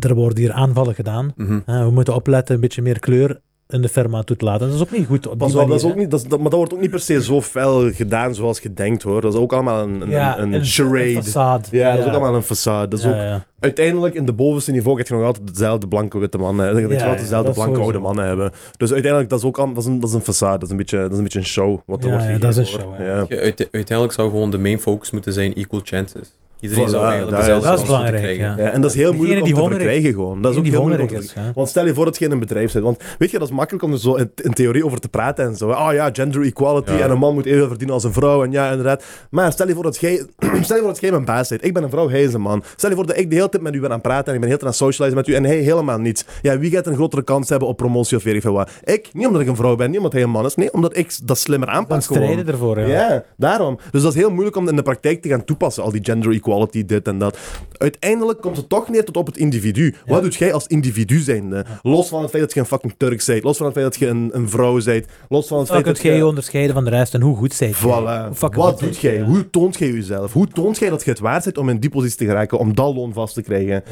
er 0.00 0.14
worden 0.14 0.38
hier 0.38 0.52
aanvallen 0.52 0.94
gedaan. 0.94 1.32
Mhm. 1.36 1.60
we 1.84 1.90
moeten 1.90 2.14
opletten, 2.14 2.54
een 2.54 2.60
beetje 2.60 2.82
meer 2.82 2.98
kleur 2.98 3.40
in 3.72 3.82
de 3.82 3.88
firma 3.88 4.22
toe 4.22 4.36
te 4.36 4.44
laten. 4.44 4.66
Dat 4.66 4.76
is 4.76 4.82
ook 4.82 4.90
niet 4.90 5.06
goed 5.06 5.26
op 5.26 5.38
Pas 5.38 5.52
dat 5.52 5.70
is 5.70 5.84
ook 5.84 5.94
niet, 5.96 6.10
dat 6.10 6.20
is- 6.22 6.28
dat- 6.28 6.38
maar 6.40 6.48
dat 6.50 6.58
wordt 6.58 6.74
ook 6.74 6.80
niet 6.80 6.90
per 6.90 7.00
se 7.00 7.22
zo 7.22 7.40
fel 7.42 7.92
gedaan 7.92 8.34
zoals 8.34 8.58
je 8.60 8.72
denkt 8.72 9.02
hoor. 9.02 9.20
Dat 9.20 9.32
is 9.34 9.38
ook 9.38 9.52
allemaal 9.52 9.82
een, 9.82 10.00
een, 10.00 10.10
Ja, 10.10 10.38
een, 10.38 10.52
een 10.52 10.64
charade. 10.64 11.22
façade. 11.24 11.70
ja, 11.70 11.90
dat 11.90 11.98
is 11.98 12.04
ook 12.06 12.10
allemaal 12.12 12.34
een 12.34 12.42
façade. 12.44 12.88
Dat 12.88 12.98
is 12.98 13.02
Ja, 13.04 13.10
ook, 13.10 13.16
ja. 13.16 13.44
Uiteindelijk, 13.60 14.14
in 14.14 14.24
de 14.26 14.32
bovenste 14.32 14.70
niveau, 14.72 14.98
heb 14.98 15.06
je 15.08 15.14
nog 15.14 15.24
altijd 15.24 15.46
dezelfde 15.46 15.88
blanke 15.88 16.18
witte 16.18 16.38
mannen. 16.38 16.66
Je 16.66 16.80
Ja, 16.80 16.82
altijd 16.88 17.10
ja, 17.10 17.14
dezelfde 17.16 17.52
blanke 17.52 17.80
oude 17.80 17.98
mannen 17.98 18.24
hebben. 18.26 18.50
Dus 18.76 18.92
uiteindelijk, 18.92 19.30
dat 19.30 19.38
is 19.38 19.44
ook 19.44 19.56
dat 19.56 19.76
is 19.76 19.84
een, 19.84 20.00
dat 20.00 20.08
is 20.08 20.14
een 20.14 20.20
façade. 20.34 20.58
Dat 20.58 20.62
is 20.62 20.70
een 20.70 20.76
beetje, 20.76 20.98
dat 20.98 21.10
is 21.10 21.16
een, 21.16 21.22
beetje 21.22 21.38
een 21.38 21.44
show. 21.44 21.80
Wat 21.86 22.04
er 22.04 22.10
Ja, 22.10 22.16
wordt 22.16 22.30
ja, 22.30 22.38
dat 22.38 22.50
is 22.50 22.56
een 22.56 22.66
show, 22.66 22.94
ja. 22.98 23.04
Ja. 23.28 23.52
Uiteindelijk 23.70 24.12
zou 24.12 24.30
gewoon 24.30 24.50
de 24.50 24.58
main 24.58 24.78
focus 24.80 25.10
moeten 25.10 25.32
zijn 25.32 25.54
equal 25.54 25.80
chances. 25.84 26.32
Iedereen 26.62 26.86
Voilà, 26.86 26.90
zou 26.90 27.02
eigenlijk 27.04 27.30
dat 27.36 27.40
dezelfde 27.40 27.68
dat 27.68 27.78
is 27.78 27.84
belangrijk, 27.84 28.16
krijgen. 28.22 28.44
ja. 28.44 28.54
Ja, 28.56 28.70
en 28.70 28.80
dat 28.80 28.90
is 28.90 28.96
heel 28.96 29.04
Degene 29.12 29.16
moeilijk 29.16 29.40
om 29.40 29.46
die 29.46 29.54
te 29.54 29.60
hongerig- 29.60 29.82
verkrijgen 29.82 30.12
gewoon. 30.20 30.42
Dat 30.42 30.50
is 30.52 30.56
ook 30.58 30.62
die 30.64 30.72
heel 30.72 30.82
moeilijk 30.82 31.10
om 31.10 31.18
te 31.18 31.24
is. 31.24 31.34
Want 31.54 31.68
stel 31.68 31.86
je 31.86 31.94
voor 31.94 32.04
dat 32.04 32.18
je 32.18 32.24
in 32.24 32.30
een 32.30 32.38
bedrijf 32.38 32.70
zit. 32.70 32.82
Want 32.82 33.02
weet 33.18 33.30
je, 33.30 33.38
dat 33.38 33.48
is 33.48 33.54
makkelijk 33.54 33.84
om 33.84 33.92
er 33.92 33.98
zo 33.98 34.14
in, 34.14 34.30
in 34.42 34.52
theorie 34.52 34.84
over 34.84 35.00
te 35.00 35.08
praten 35.08 35.44
en 35.44 35.56
zo. 35.56 35.68
Oh 35.70 35.88
ja, 35.92 36.10
gender 36.12 36.42
equality 36.42 36.92
Ja. 36.92 36.98
en 36.98 37.10
een 37.10 37.18
man 37.18 37.34
moet 37.34 37.44
evenveel 37.46 37.68
verdienen 37.68 37.94
als 37.94 38.04
een 38.04 38.12
vrouw. 38.12 38.44
En 38.44 38.50
ja, 38.52 38.70
inderdaad. 38.70 39.04
Maar 39.30 39.52
stel 39.52 39.68
je 39.68 39.74
voor 39.74 39.82
dat 39.82 39.96
jij, 39.98 40.26
stel 40.62 40.76
je 40.76 40.82
voor 40.82 40.90
dat 40.92 41.00
jij 41.00 41.10
mijn 41.10 41.24
baas 41.24 41.48
bent. 41.48 41.64
Ik 41.64 41.74
ben 41.74 41.82
een 41.82 41.90
vrouw, 41.90 42.08
hij 42.08 42.22
is 42.22 42.34
een 42.34 42.40
man. 42.40 42.62
Stel 42.76 42.90
je 42.90 42.96
voor 42.96 43.06
dat 43.06 43.18
ik 43.18 43.28
de 43.30 43.36
hele 43.36 43.48
tijd 43.48 43.62
met 43.62 43.74
u 43.74 43.80
ben 43.80 43.88
aan 43.88 43.94
het 43.94 44.02
praten 44.02 44.26
en 44.26 44.34
ik 44.34 44.40
ben 44.40 44.48
de 44.48 44.54
hele 44.56 44.58
tijd 44.58 44.80
aan 44.80 44.86
het 44.86 44.94
socializen 44.96 45.18
met 45.18 45.28
u 45.28 45.34
en 45.34 45.44
hij 45.44 45.56
helemaal 45.62 45.98
niet. 45.98 46.26
Ja, 46.42 46.58
wie 46.58 46.70
gaat 46.70 46.86
een 46.86 46.94
grotere 46.94 47.22
kans 47.24 47.48
hebben 47.48 47.68
op 47.68 47.76
promotie 47.76 48.16
of 48.16 48.22
weet 48.22 48.34
ik 48.34 48.40
veel 48.42 48.52
wat? 48.52 48.70
Ik, 48.84 49.10
niet 49.12 49.26
omdat 49.26 49.42
ik 49.42 49.48
een 49.48 49.56
vrouw 49.56 49.76
ben, 49.76 49.88
niet 49.88 49.96
omdat 49.96 50.12
hij 50.12 50.22
een 50.22 50.30
man 50.30 50.44
is. 50.44 50.54
Nee, 50.54 50.72
omdat 50.72 50.96
ik 50.96 51.14
dat 51.24 51.38
slimmer 51.38 51.68
Dan 51.68 51.76
aanpak 51.76 52.02
gewoon. 52.04 52.22
strijden 52.22 52.52
ervoor, 52.52 52.80
ja. 52.80 52.86
Ja, 52.86 53.24
daarom. 53.36 53.78
Dus 53.90 54.02
dat 54.02 54.12
is 54.14 54.18
heel 54.18 54.30
moeilijk 54.30 54.56
om 54.56 54.68
in 54.68 54.76
de 54.76 54.82
praktijk 54.82 55.22
te 55.22 55.28
gaan 55.28 55.44
toepassen, 55.44 55.82
al 55.82 55.90
die 55.90 56.04
gender 56.04 56.30
equality, 56.32 56.50
dit 56.70 57.06
en 57.06 57.18
dat. 57.18 57.38
Uiteindelijk 57.76 58.40
komt 58.40 58.56
het 58.56 58.68
toch 58.68 58.88
neer 58.88 59.04
tot 59.04 59.16
op 59.16 59.26
het 59.26 59.36
individu. 59.36 59.94
Wat 60.06 60.22
doet 60.22 60.34
jij 60.34 60.52
als 60.52 60.66
individu 60.66 61.18
zijnde? 61.18 61.64
Los 61.82 62.08
van 62.08 62.22
het 62.22 62.30
feit 62.30 62.42
dat 62.42 62.54
je 62.54 62.60
een 62.60 62.66
fucking 62.66 62.94
Turk 62.96 63.24
bent, 63.26 63.44
los 63.44 63.56
van 63.56 63.66
het 63.66 63.74
feit 63.74 63.86
dat 63.86 63.98
je 63.98 64.06
een, 64.06 64.30
een 64.32 64.48
vrouw 64.48 64.84
bent, 64.84 65.06
los 65.28 65.46
van 65.46 65.58
het 65.58 65.68
feit 65.68 65.82
kun 65.82 65.92
dat 65.92 66.02
jij 66.02 66.16
je 66.16 66.26
onderscheiden 66.26 66.74
van 66.74 66.84
de 66.84 66.90
rest 66.90 67.14
en 67.14 67.20
hoe 67.20 67.36
goed 67.36 67.54
zij 67.54 67.74
Voilà. 67.74 68.38
Wat 68.38 68.78
doet 68.78 68.98
jij? 68.98 69.20
Hoe 69.20 69.50
toont 69.50 69.78
jij 69.78 69.90
jezelf? 69.90 70.32
Hoe 70.32 70.48
toont 70.48 70.78
jij 70.78 70.90
dat 70.90 71.04
je 71.04 71.10
het 71.10 71.18
waard 71.18 71.44
bent 71.44 71.58
om 71.58 71.68
in 71.68 71.78
die 71.78 71.90
positie 71.90 72.18
te 72.18 72.24
geraken, 72.24 72.58
om 72.58 72.74
dat 72.74 72.94
loon 72.94 73.12
vast 73.12 73.34
te 73.34 73.42
krijgen? 73.42 73.82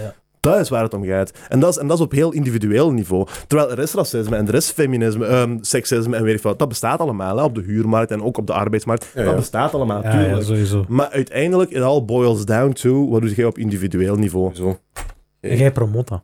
Dat 0.40 0.59
is 0.59 0.68
waar 0.68 0.83
het 0.83 0.94
om 0.94 1.05
gaat. 1.05 1.33
En 1.48 1.61
dat 1.61 1.70
is, 1.70 1.76
en 1.79 1.87
dat 1.87 1.96
is 1.98 2.05
op 2.05 2.12
heel 2.12 2.33
individueel 2.33 2.90
niveau. 2.92 3.26
Terwijl 3.46 3.70
er 3.70 3.79
is 3.79 3.92
racisme 3.92 4.37
en 4.37 4.48
er 4.48 4.55
is 4.55 4.70
feminisme, 4.70 5.26
ehm, 5.26 5.59
seksisme 5.61 6.16
en 6.16 6.22
weet 6.22 6.37
ik 6.37 6.42
wat. 6.42 6.59
Dat 6.59 6.68
bestaat 6.68 6.98
allemaal 7.00 7.37
hè, 7.37 7.42
op 7.44 7.55
de 7.55 7.61
huurmarkt 7.61 8.11
en 8.11 8.22
ook 8.22 8.38
op 8.38 8.46
de 8.46 8.53
arbeidsmarkt. 8.53 9.11
Ja, 9.14 9.22
Dat 9.22 9.31
ja. 9.31 9.37
bestaat 9.37 9.74
allemaal, 9.74 10.03
Ja, 10.03 10.12
ja, 10.20 10.24
tuurlijk. 10.24 10.46
sowieso. 10.46 10.85
Maar 10.88 11.09
uiteindelijk, 11.11 11.70
it 11.70 11.81
all 11.83 12.05
boils 12.05 12.44
down 12.44 12.72
to, 12.72 13.09
wat 13.09 13.20
doe 13.20 13.35
jij 13.35 13.44
op 13.44 13.59
individueel 13.59 14.16
niveau? 14.16 14.55
Zo. 14.55 14.79
En 15.40 15.57
jij 15.57 15.72
promoot 15.72 16.09
dat. 16.09 16.22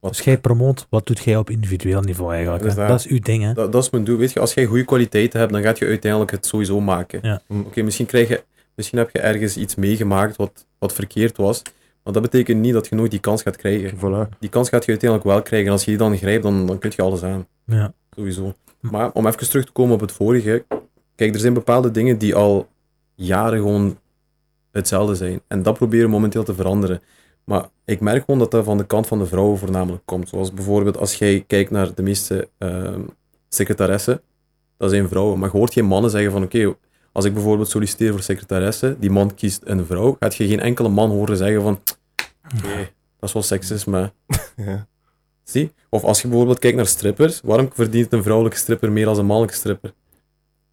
Wat? 0.00 0.12
Dus 0.16 0.24
jij 0.24 0.38
promoot, 0.38 0.86
wat 0.90 1.06
doet 1.06 1.18
jij 1.24 1.36
op 1.36 1.50
individueel 1.50 2.00
niveau 2.00 2.34
eigenlijk? 2.34 2.74
Dat 2.76 2.98
is 3.00 3.06
uw 3.06 3.18
ding, 3.18 3.42
hè? 3.42 3.52
Dat, 3.52 3.72
dat 3.72 3.82
is 3.82 3.90
mijn 3.90 4.04
doel. 4.04 4.16
Weet 4.18 4.32
je, 4.32 4.40
als 4.40 4.54
jij 4.54 4.64
goede 4.64 4.84
kwaliteiten 4.84 5.40
hebt, 5.40 5.52
dan 5.52 5.62
gaat 5.62 5.78
je 5.78 5.86
uiteindelijk 5.86 6.30
het 6.30 6.46
sowieso 6.46 6.80
maken. 6.80 7.18
Ja. 7.22 7.40
Oké, 7.48 7.82
misschien, 7.82 8.06
krijg 8.06 8.28
je, 8.28 8.42
misschien 8.74 8.98
heb 8.98 9.10
je 9.12 9.18
ergens 9.18 9.56
iets 9.56 9.74
meegemaakt 9.74 10.36
wat, 10.36 10.66
wat 10.78 10.92
verkeerd 10.92 11.36
was. 11.36 11.62
Maar 12.04 12.12
dat 12.12 12.22
betekent 12.22 12.60
niet 12.60 12.72
dat 12.72 12.86
je 12.88 12.94
nooit 12.94 13.10
die 13.10 13.20
kans 13.20 13.42
gaat 13.42 13.56
krijgen. 13.56 13.96
Voilà. 13.96 14.38
Die 14.38 14.50
kans 14.50 14.68
gaat 14.68 14.84
je 14.84 14.90
uiteindelijk 14.90 15.30
wel 15.30 15.42
krijgen. 15.42 15.66
En 15.66 15.72
als 15.72 15.84
je 15.84 15.90
die 15.90 15.98
dan 15.98 16.16
grijpt, 16.16 16.42
dan, 16.42 16.66
dan 16.66 16.78
kun 16.78 16.92
je 16.96 17.02
alles 17.02 17.22
aan. 17.22 17.46
Ja. 17.66 17.92
Sowieso. 18.16 18.54
Maar 18.80 19.12
om 19.12 19.26
even 19.26 19.48
terug 19.48 19.64
te 19.64 19.72
komen 19.72 19.94
op 19.94 20.00
het 20.00 20.12
vorige. 20.12 20.64
Kijk, 21.14 21.34
er 21.34 21.40
zijn 21.40 21.54
bepaalde 21.54 21.90
dingen 21.90 22.18
die 22.18 22.34
al 22.34 22.68
jaren 23.14 23.58
gewoon 23.58 23.98
hetzelfde 24.70 25.14
zijn. 25.14 25.40
En 25.46 25.62
dat 25.62 25.74
proberen 25.74 26.10
momenteel 26.10 26.44
te 26.44 26.54
veranderen. 26.54 27.00
Maar 27.44 27.68
ik 27.84 28.00
merk 28.00 28.24
gewoon 28.24 28.40
dat 28.40 28.50
dat 28.50 28.64
van 28.64 28.78
de 28.78 28.86
kant 28.86 29.06
van 29.06 29.18
de 29.18 29.26
vrouwen 29.26 29.58
voornamelijk 29.58 30.02
komt. 30.04 30.28
Zoals 30.28 30.52
bijvoorbeeld 30.52 30.96
als 30.96 31.14
jij 31.14 31.44
kijkt 31.46 31.70
naar 31.70 31.94
de 31.94 32.02
meeste 32.02 32.48
ehm 32.58 33.00
secretaressen, 33.48 34.20
dat 34.76 34.90
zijn 34.90 35.08
vrouwen. 35.08 35.38
Maar 35.38 35.50
je 35.52 35.58
hoort 35.58 35.72
geen 35.72 35.84
mannen 35.84 36.10
zeggen 36.10 36.32
van 36.32 36.42
oké, 36.42 36.74
als 37.12 37.24
ik 37.24 37.34
bijvoorbeeld 37.34 37.68
solliciteer 37.68 38.10
voor 38.10 38.22
secretaresse, 38.22 38.96
die 38.98 39.10
man 39.10 39.34
kiest 39.34 39.62
een 39.64 39.86
vrouw, 39.86 40.16
gaat 40.20 40.34
je 40.34 40.46
geen 40.46 40.60
enkele 40.60 40.88
man 40.88 41.10
horen 41.10 41.36
zeggen 41.36 41.62
van 41.62 41.80
oké, 42.56 42.76
dat 43.18 43.28
is 43.28 43.32
wel 43.32 43.42
seksisme. 43.42 43.98
hè." 44.26 44.36
Ja. 44.64 44.86
Zie? 45.44 45.72
Of 45.88 46.04
als 46.04 46.22
je 46.22 46.28
bijvoorbeeld 46.28 46.58
kijkt 46.58 46.76
naar 46.76 46.86
strippers, 46.86 47.40
waarom 47.44 47.68
verdient 47.72 48.12
een 48.12 48.22
vrouwelijke 48.22 48.58
stripper 48.58 48.92
meer 48.92 49.04
dan 49.04 49.18
een 49.18 49.26
mannelijke 49.26 49.56
stripper? 49.56 49.92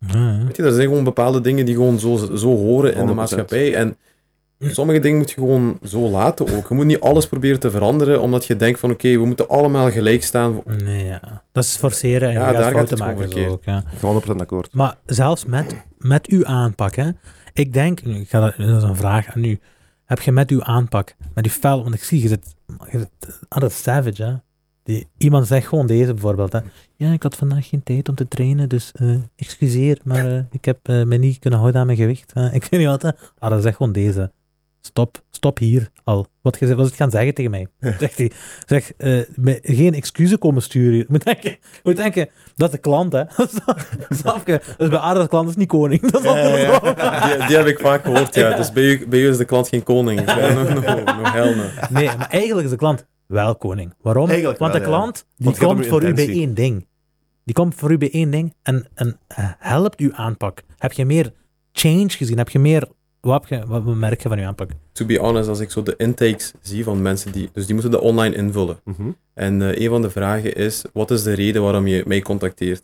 Ja. 0.08 0.44
Weet 0.46 0.56
je, 0.56 0.64
er 0.64 0.74
zijn 0.74 0.88
gewoon 0.88 1.04
bepaalde 1.04 1.42
dingen 1.42 1.66
die 1.66 1.76
gewoon 1.76 2.00
zo, 2.00 2.16
zo 2.36 2.56
horen 2.58 2.94
in 2.96 3.06
de 3.06 3.12
100%. 3.12 3.16
maatschappij. 3.16 3.76
En 3.76 3.98
sommige 4.60 5.00
dingen 5.00 5.18
moet 5.18 5.30
je 5.30 5.36
gewoon 5.36 5.80
zo 5.84 6.10
laten 6.10 6.56
ook. 6.56 6.70
Je 6.70 6.76
moet 6.76 6.86
niet 6.86 7.00
alles 7.00 7.28
proberen 7.28 7.60
te 7.60 7.72
veranderen, 7.72 8.22
omdat 8.22 8.46
je 8.46 8.56
denkt 8.56 8.80
van 8.80 8.92
oké, 8.92 9.10
we 9.18 9.26
moeten 9.26 9.48
allemaal 9.48 9.92
gelijk 9.92 10.24
staan. 10.24 10.62
Nee, 10.84 11.06
ja. 11.06 11.44
Dat 11.52 11.64
is 11.64 11.76
forceren 11.76 12.28
en 12.30 12.34
Ja, 12.34 12.52
daar 12.52 12.64
gaat 12.64 12.72
fouten 12.72 12.80
het 12.82 12.90
gewoon 13.04 13.14
maken. 13.14 13.32
verkeerd. 13.32 13.52
Ook, 13.52 13.64
ja. 13.64 13.84
100% 14.36 14.36
akkoord. 14.42 14.74
Maar 14.74 14.96
zelfs 15.06 15.46
met, 15.46 15.76
met 15.98 16.28
uw 16.28 16.46
aanpak, 16.46 16.96
hè. 16.96 17.10
Ik 17.54 17.74
denk, 17.74 18.04
nu, 18.04 18.16
ik 18.20 18.30
ga 18.30 18.40
dat, 18.40 18.54
dat 18.58 18.78
is 18.84 18.90
een 18.90 18.96
vraag 18.96 19.36
aan 19.36 19.44
u. 19.44 19.60
Heb 20.12 20.22
je 20.22 20.32
met 20.32 20.50
uw 20.50 20.64
aanpak, 20.64 21.16
met 21.34 21.44
die 21.44 21.54
fel, 21.54 21.84
want 21.84 21.96
ik 21.96 22.04
zie, 22.04 22.22
je 22.22 22.28
zit, 22.28 22.56
je 22.92 22.98
zit 22.98 23.40
altijd 23.48 23.72
savage, 23.72 24.24
hè. 24.24 24.36
Die, 24.84 25.08
iemand 25.18 25.48
zegt 25.48 25.68
gewoon 25.68 25.88
deze 25.88 26.14
bijvoorbeeld. 26.14 26.52
Hè. 26.52 26.60
Ja, 26.96 27.12
ik 27.12 27.24
had 27.24 27.36
vandaag 27.36 27.68
geen 27.68 27.84
tijd 27.84 28.10
om 28.10 28.16
te 28.16 28.28
trainen, 28.28 28.70
dus 28.70 28.92
eh, 28.92 29.16
excuseer, 29.36 30.00
maar 30.04 30.32
eh, 30.32 30.44
ik 30.52 30.66
heb 30.66 30.88
eh, 30.88 31.04
me 31.04 31.18
niet 31.18 31.40
kunnen 31.40 31.60
houden 31.60 31.82
aan 31.82 31.86
mijn 31.88 31.98
gewicht. 31.98 32.32
ik 32.58 32.64
weet 32.64 32.80
niet 32.80 32.86
wat. 32.86 33.02
Hè. 33.02 33.10
Ah, 33.40 33.50
dan 33.50 33.62
zegt 33.62 33.76
gewoon 33.76 33.92
deze. 33.92 34.32
Stop, 34.82 35.22
stop 35.30 35.58
hier 35.58 35.90
al. 36.04 36.28
Wat 36.42 36.58
je 36.60 36.76
wat 36.76 36.86
het 36.86 36.96
gaan 36.96 37.12
zeggen 37.12 37.34
tegen 37.34 37.52
mij? 37.52 37.68
Zegt 38.00 38.18
hij. 38.18 38.32
Zeg, 38.66 38.94
eh, 38.98 39.20
me- 39.36 39.60
geen 39.62 39.94
excuses 39.94 40.38
komen 40.38 40.62
sturen. 40.62 40.98
Je 40.98 41.06
moet 41.08 41.24
denken, 41.26 41.50
je 41.52 41.80
moet 41.84 41.96
denken 41.98 42.30
dat 42.56 42.68
is 42.70 42.76
de 42.76 42.82
klant, 42.82 43.14
hè. 43.14 43.24
Snap 44.10 44.48
je? 44.48 44.62
Dus 44.78 44.90
bij 44.90 45.00
Aarde, 45.00 45.20
de 45.20 45.28
klant 45.28 45.50
is 45.50 45.56
niet 45.56 45.68
koning. 45.68 46.02
Dat 46.12 46.24
is 46.24 46.32
Ja, 46.32 46.58
ja. 46.58 47.38
Die, 47.38 47.48
die 47.48 47.58
heb 47.58 47.66
ik 47.66 47.80
vaak 47.80 48.04
gehoord, 48.04 48.36
ja. 48.36 48.56
Dus 48.56 48.72
bij 48.72 48.84
u, 48.84 49.08
bij 49.08 49.20
u 49.20 49.30
is 49.30 49.38
de 49.38 49.46
klant 49.46 49.68
geen 49.68 49.84
koning. 49.84 50.26
No, 50.26 50.64
no, 50.64 50.64
no. 50.64 51.56
Nee, 51.90 52.06
maar 52.06 52.30
eigenlijk 52.30 52.66
is 52.66 52.72
de 52.72 52.78
klant 52.78 53.06
wel 53.28 53.56
koning. 53.56 53.94
Waarom? 54.02 54.30
Eigenlijk 54.30 54.60
Want 54.60 54.72
wel, 54.72 54.82
de 54.82 54.88
klant 54.88 55.26
die 55.38 55.58
komt 55.58 55.86
voor 55.86 56.04
u 56.04 56.14
bij 56.14 56.30
één 56.30 56.54
ding. 56.54 56.88
Die 57.44 57.56
komt 57.56 57.76
voor 57.76 57.92
u 57.92 57.98
bij 57.98 58.12
één 58.12 58.32
ding 58.32 58.54
en, 58.62 58.86
en 58.94 59.20
eh, 59.28 59.50
helpt 59.60 60.00
uw 60.00 60.14
aanpak. 60.14 60.62
Heb 60.78 60.92
je 60.92 61.06
meer 61.06 61.34
change 61.72 62.10
gezien? 62.10 62.38
Heb 62.38 62.50
je 62.50 62.60
meer... 62.60 62.88
Wat, 63.22 63.50
heb 63.50 63.60
je, 63.60 63.68
wat 63.68 63.84
merk 63.96 64.22
je 64.22 64.30
van 64.30 64.38
uw 64.40 64.46
aanpak? 64.46 64.70
To 64.92 65.06
be 65.06 65.18
honest, 65.20 65.50
als 65.50 65.60
ik 65.60 65.72
zo 65.72 65.84
de 65.84 65.94
intakes 65.98 66.54
zie 66.62 66.84
van 66.84 67.02
mensen 67.02 67.32
die... 67.32 67.50
Dus 67.54 67.66
die 67.66 67.74
moeten 67.74 67.92
dat 67.92 68.02
online 68.02 68.36
invullen. 68.36 68.80
Mhm. 68.84 69.10
En 69.34 69.62
eh, 69.62 69.84
een 69.84 69.90
van 69.90 70.02
de 70.02 70.10
vragen 70.10 70.56
is, 70.56 70.84
wat 70.94 71.12
is 71.12 71.24
de 71.24 71.34
reden 71.34 71.62
waarom 71.62 71.88
je 71.88 72.04
mij 72.08 72.22
contacteert? 72.22 72.84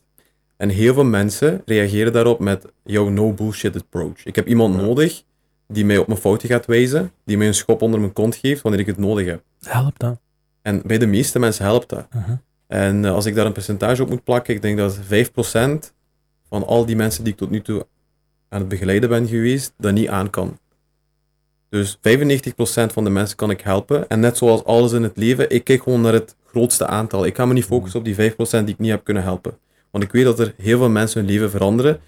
En 0.58 0.69
heel 0.69 0.93
veel 0.93 1.04
mensen 1.04 1.62
reageren 1.65 2.13
daarop 2.13 2.39
met, 2.39 2.65
jouw 2.84 3.10
no 3.10 3.34
bullshit 3.34 3.76
approach. 3.76 4.26
Ik 4.26 4.36
heb 4.36 4.47
iemand 4.47 4.76
Ja. 4.76 4.82
nodig 4.82 5.23
die 5.67 5.86
mij 5.86 5.97
op 5.97 6.08
mijn 6.08 6.19
fouten 6.19 6.50
gaat 6.50 6.65
wijzen, 6.65 7.12
die 7.26 7.38
mij 7.38 7.47
een 7.47 7.54
schop 7.54 7.82
onder 7.82 8.00
mijn 8.00 8.13
kont 8.13 8.36
geeft 8.36 8.62
wanneer 8.62 8.82
ik 8.82 8.86
het 8.88 8.97
nodig 8.97 9.26
heb. 9.26 9.43
Helpt 9.62 10.00
dat? 10.00 10.19
En 10.62 10.82
bij 10.86 10.97
de 10.97 11.06
meeste 11.06 11.39
mensen 11.39 11.65
helpt 11.65 11.89
dat. 11.89 12.08
Mhm. 12.13 12.36
En 12.67 13.06
eh, 13.06 13.12
als 13.13 13.26
ik 13.26 13.36
daar 13.36 13.45
een 13.45 13.52
percentage 13.52 14.02
op 14.02 14.10
moet 14.10 14.23
plakken, 14.23 14.56
ik 14.56 14.62
denk 14.62 14.78
dat 14.78 15.00
5% 15.00 15.93
van 16.50 16.65
al 16.65 16.86
die 16.86 16.95
mensen 16.95 17.23
die 17.23 17.34
ik 17.34 17.39
tot 17.39 17.50
nu 17.50 17.62
toe 17.62 17.86
aan 18.49 18.60
het 18.60 18.69
begeleiden 18.69 19.10
ben 19.10 19.27
geweest, 19.27 19.73
dat 19.77 19.93
niet 19.93 20.07
aan 20.07 20.29
kan. 20.29 20.57
Dus 21.69 21.97
95% 21.97 21.99
van 22.93 23.03
de 23.03 23.10
mensen 23.10 23.36
kan 23.38 23.49
ik 23.49 23.62
helpen. 23.62 24.07
En 24.10 24.19
net 24.19 24.38
zoals 24.38 24.63
alles 24.63 24.91
in 24.91 25.03
het 25.03 25.17
leven, 25.17 25.49
ik 25.51 25.63
kijk 25.63 25.83
gewoon 25.83 26.01
naar 26.01 26.13
het 26.13 26.36
grootste 26.45 26.86
aantal. 26.88 27.25
Ik 27.25 27.36
ga 27.36 27.45
me 27.45 27.53
niet 27.53 27.65
focussen 27.65 27.99
op 27.99 28.05
die 28.05 28.15
5% 28.15 28.17
die 28.65 28.73
ik 28.73 28.79
niet 28.79 28.89
heb 28.91 29.03
kunnen 29.03 29.23
helpen. 29.23 29.57
Want 29.91 30.03
ik 30.03 30.12
weet 30.12 30.23
dat 30.23 30.39
er 30.39 30.53
heel 30.57 30.77
veel 30.77 30.89
mensen 30.89 31.19
hun 31.21 31.29
leven 31.29 31.49
veranderen. 31.49 31.99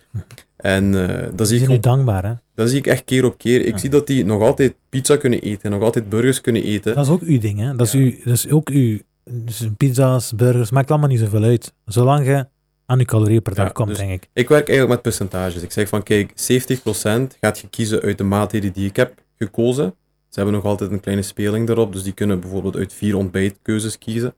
En 0.56 1.10
eh, 1.10 1.28
dat, 1.36 1.48
zie 1.48 1.58
ik 1.58 1.66
gewoon- 1.66 1.82
dankbaar, 1.82 2.26
hè? 2.26 2.34
dat 2.56 2.70
zie 2.70 2.78
ik 2.78 2.88
echt 2.88 3.04
keer 3.04 3.26
op 3.26 3.38
keer. 3.38 3.60
Ik 3.66 3.72
Ja. 3.74 3.78
zie 3.78 3.90
dat 3.90 4.08
die 4.08 4.26
nog 4.26 4.42
altijd 4.42 4.76
pizza 4.90 5.16
kunnen 5.18 5.42
eten, 5.42 5.72
nog 5.72 5.82
altijd 5.82 6.10
burgers 6.10 6.42
kunnen 6.42 6.64
eten. 6.64 6.96
Dat 6.96 7.06
is 7.06 7.12
ook 7.12 7.22
uw 7.22 7.40
ding, 7.40 7.60
hè? 7.60 7.76
Dat 7.76 7.88
is, 7.88 7.94
Ja. 7.94 8.00
uw, 8.00 8.12
dat 8.24 8.34
is 8.34 8.50
ook 8.50 8.70
uw... 8.70 8.98
Dus 9.32 9.68
pizza's, 9.78 10.36
burgers, 10.36 10.72
maakt 10.72 10.90
allemaal 10.92 11.10
niet 11.10 11.20
zoveel 11.20 11.44
uit. 11.44 11.74
Zolang 11.86 12.26
je 12.26 12.48
aan 12.90 13.00
je 13.00 13.06
calorieën 13.06 13.42
per 13.42 13.56
dag 13.56 13.66
Ja, 13.66 13.72
komt, 13.72 13.88
dus- 13.88 13.98
denk 13.98 14.12
ik. 14.12 14.30
Ik 14.34 14.50
werk 14.50 14.68
eigenlijk 14.68 14.90
met 14.90 15.02
percentages. 15.02 15.62
Ik 15.62 15.72
zeg 15.72 15.88
van, 15.88 16.04
kijk, 16.04 16.32
70% 16.36 17.38
gaat 17.42 17.60
je 17.60 17.70
kiezen 17.70 18.02
uit 18.02 18.18
de 18.18 18.24
maaltijden 18.24 18.74
die 18.74 18.88
ik 18.88 18.96
heb 18.96 19.14
gekozen. 19.38 19.96
Ze 20.30 20.40
hebben 20.40 20.54
nog 20.54 20.66
altijd 20.66 20.92
een 20.92 21.00
kleine 21.00 21.22
speling 21.22 21.70
erop, 21.70 21.94
dus 21.94 22.04
die 22.04 22.14
kunnen 22.14 22.40
bijvoorbeeld 22.40 22.76
uit 22.76 22.94
vier 22.94 23.16
ontbijtkeuzes 23.18 23.98
kiezen. 23.98 24.34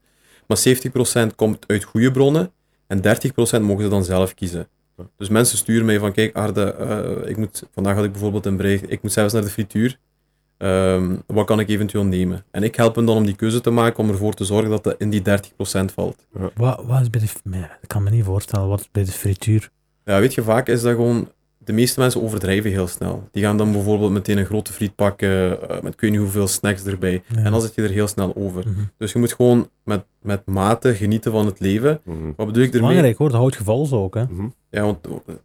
Maar 0.47 0.57
70% 0.57 1.35
komt 1.35 1.63
uit 1.67 1.83
goede 1.83 2.11
bronnen 2.11 2.51
en 2.87 3.01
30% 3.01 3.61
mogen 3.61 3.83
ze 3.83 3.89
dan 3.89 4.03
zelf 4.03 4.33
kiezen. 4.33 4.67
Dus 5.17 5.29
mensen 5.29 5.57
sturen 5.57 5.85
mij 5.85 5.99
van, 5.99 6.11
kijk 6.11 6.35
Arde, 6.35 6.73
eh, 6.73 7.29
ik 7.29 7.37
moet, 7.37 7.63
vandaag 7.73 7.95
had 7.95 8.03
ik 8.03 8.11
bijvoorbeeld 8.11 8.45
een 8.45 8.57
bericht, 8.57 8.91
ik 8.91 9.01
moet 9.01 9.11
zelfs 9.11 9.33
naar 9.33 9.41
de 9.41 9.49
frituur. 9.49 9.97
Ehm, 10.61 11.15
wat 11.25 11.45
kan 11.45 11.59
ik 11.59 11.69
eventueel 11.69 12.03
nemen? 12.03 12.43
En 12.51 12.63
ik 12.63 12.75
help 12.75 12.95
hen 12.95 13.05
dan 13.05 13.17
om 13.17 13.25
die 13.25 13.35
keuze 13.35 13.61
te 13.61 13.69
maken, 13.69 14.03
om 14.03 14.09
ervoor 14.09 14.33
te 14.33 14.45
zorgen 14.45 14.69
dat 14.69 14.83
dat 14.83 14.95
in 14.97 15.09
die 15.09 15.21
30% 15.21 15.93
valt. 15.93 16.27
Wat, 16.55 16.83
wat 16.85 17.01
is 17.01 17.09
bij 17.09 17.21
de... 17.21 17.57
Ik 17.81 17.87
kan 17.87 18.03
me 18.03 18.09
niet 18.09 18.23
voorstellen 18.23 18.67
wat 18.67 18.79
is 18.79 18.89
bij 18.91 19.03
de 19.03 19.11
frituur... 19.11 19.69
Ja, 20.05 20.19
weet 20.19 20.33
je, 20.33 20.43
vaak 20.43 20.67
is 20.67 20.81
dat 20.81 20.95
gewoon... 20.95 21.29
De 21.57 21.73
meeste 21.73 21.99
mensen 21.99 22.21
overdrijven 22.21 22.71
heel 22.71 22.87
snel. 22.87 23.29
Die 23.31 23.43
gaan 23.43 23.57
dan 23.57 23.71
bijvoorbeeld 23.71 24.11
meteen 24.11 24.37
een 24.37 24.45
grote 24.45 24.73
friet 24.73 24.95
pakken, 24.95 25.69
eh, 25.69 25.81
met 25.81 25.93
ik 25.93 26.01
weet 26.01 26.11
niet 26.11 26.19
hoeveel 26.19 26.47
snacks 26.47 26.85
erbij. 26.85 27.23
Ja. 27.27 27.43
En 27.43 27.51
dan 27.51 27.61
zit 27.61 27.75
je 27.75 27.81
er 27.81 27.89
heel 27.89 28.07
snel 28.07 28.35
over. 28.35 28.63
Mhm. 28.67 28.79
Dus 28.97 29.11
je 29.11 29.19
moet 29.19 29.33
gewoon 29.33 29.69
met, 29.83 30.03
met 30.21 30.45
mate 30.45 30.95
genieten 30.95 31.31
van 31.31 31.45
het 31.45 31.59
leven. 31.59 31.99
Mhm. 32.03 32.17
Wat 32.35 32.45
bedoel 32.47 32.63
ik 32.63 32.73
ermee? 32.73 32.87
Belangrijk 32.87 33.17
hoor, 33.17 33.29
dat 33.29 33.37
houdt 33.37 33.55
geval 33.55 33.85
zo 33.85 34.03
ook, 34.03 34.15
hè? 34.15 34.23
Mhm. 34.23 34.47
Ja, 34.69 34.81
want 34.81 34.97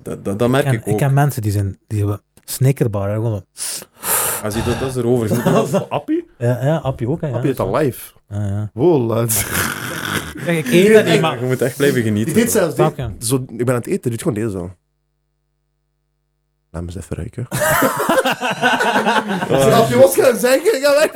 dat, 0.02 0.24
dat, 0.24 0.38
dat 0.38 0.48
merk 0.48 0.66
Ik 0.66 0.72
ik, 0.72 0.78
ken, 0.78 0.92
ook. 0.92 1.00
ik 1.00 1.06
ken 1.06 1.14
mensen 1.14 1.42
die 1.42 1.52
zijn... 1.52 1.78
Die 1.86 1.98
hebben 1.98 2.20
snickerbar, 2.44 3.08
hè, 3.08 3.14
gewoon... 3.14 3.44
Ja, 4.46 4.52
zie, 4.52 4.62
dat, 4.64 4.80
dat 4.80 4.88
is 4.88 4.96
erover. 4.96 5.30
Oh, 5.46 5.74
Appie? 5.88 6.28
Ja, 6.38 6.64
ja, 6.64 6.76
Appie 6.76 7.08
ook, 7.08 7.20
hè? 7.20 7.26
Ja, 7.28 7.34
Appie 7.34 7.50
het 7.50 7.60
al 7.60 7.76
live. 7.76 8.12
Ja, 8.28 8.46
ja. 8.46 8.70
Wow, 8.74 9.08
laat. 9.10 9.44
Kijk, 10.44 10.66
ik 10.66 10.72
eet 10.72 10.94
dat 10.94 11.04
niet, 11.04 11.20
maar... 11.20 11.38
je 11.40 11.44
moet 11.46 11.62
echt 11.62 11.76
blijven 11.76 12.02
Die 12.02 12.06
genieten. 12.12 12.34
deed 12.34 12.50
zelfs 12.52 12.74
dit. 12.74 12.92
je? 12.96 13.08
Zo, 13.18 13.36
ik 13.48 13.56
ben 13.64 13.68
aan 13.68 13.74
het 13.80 13.86
eten, 13.86 14.10
doet 14.10 14.22
gewoon 14.22 14.36
deze 14.36 14.50
zo. 14.50 14.70
Laat 16.70 16.82
me 16.84 16.88
eens 16.94 16.96
even 17.04 17.16
ruiken. 17.16 17.46
Als 19.76 19.88
je 19.88 19.96
wat 20.00 20.14
gaan 20.14 20.36
zeggen, 20.38 20.80
ga 20.80 20.94
weg 20.94 21.10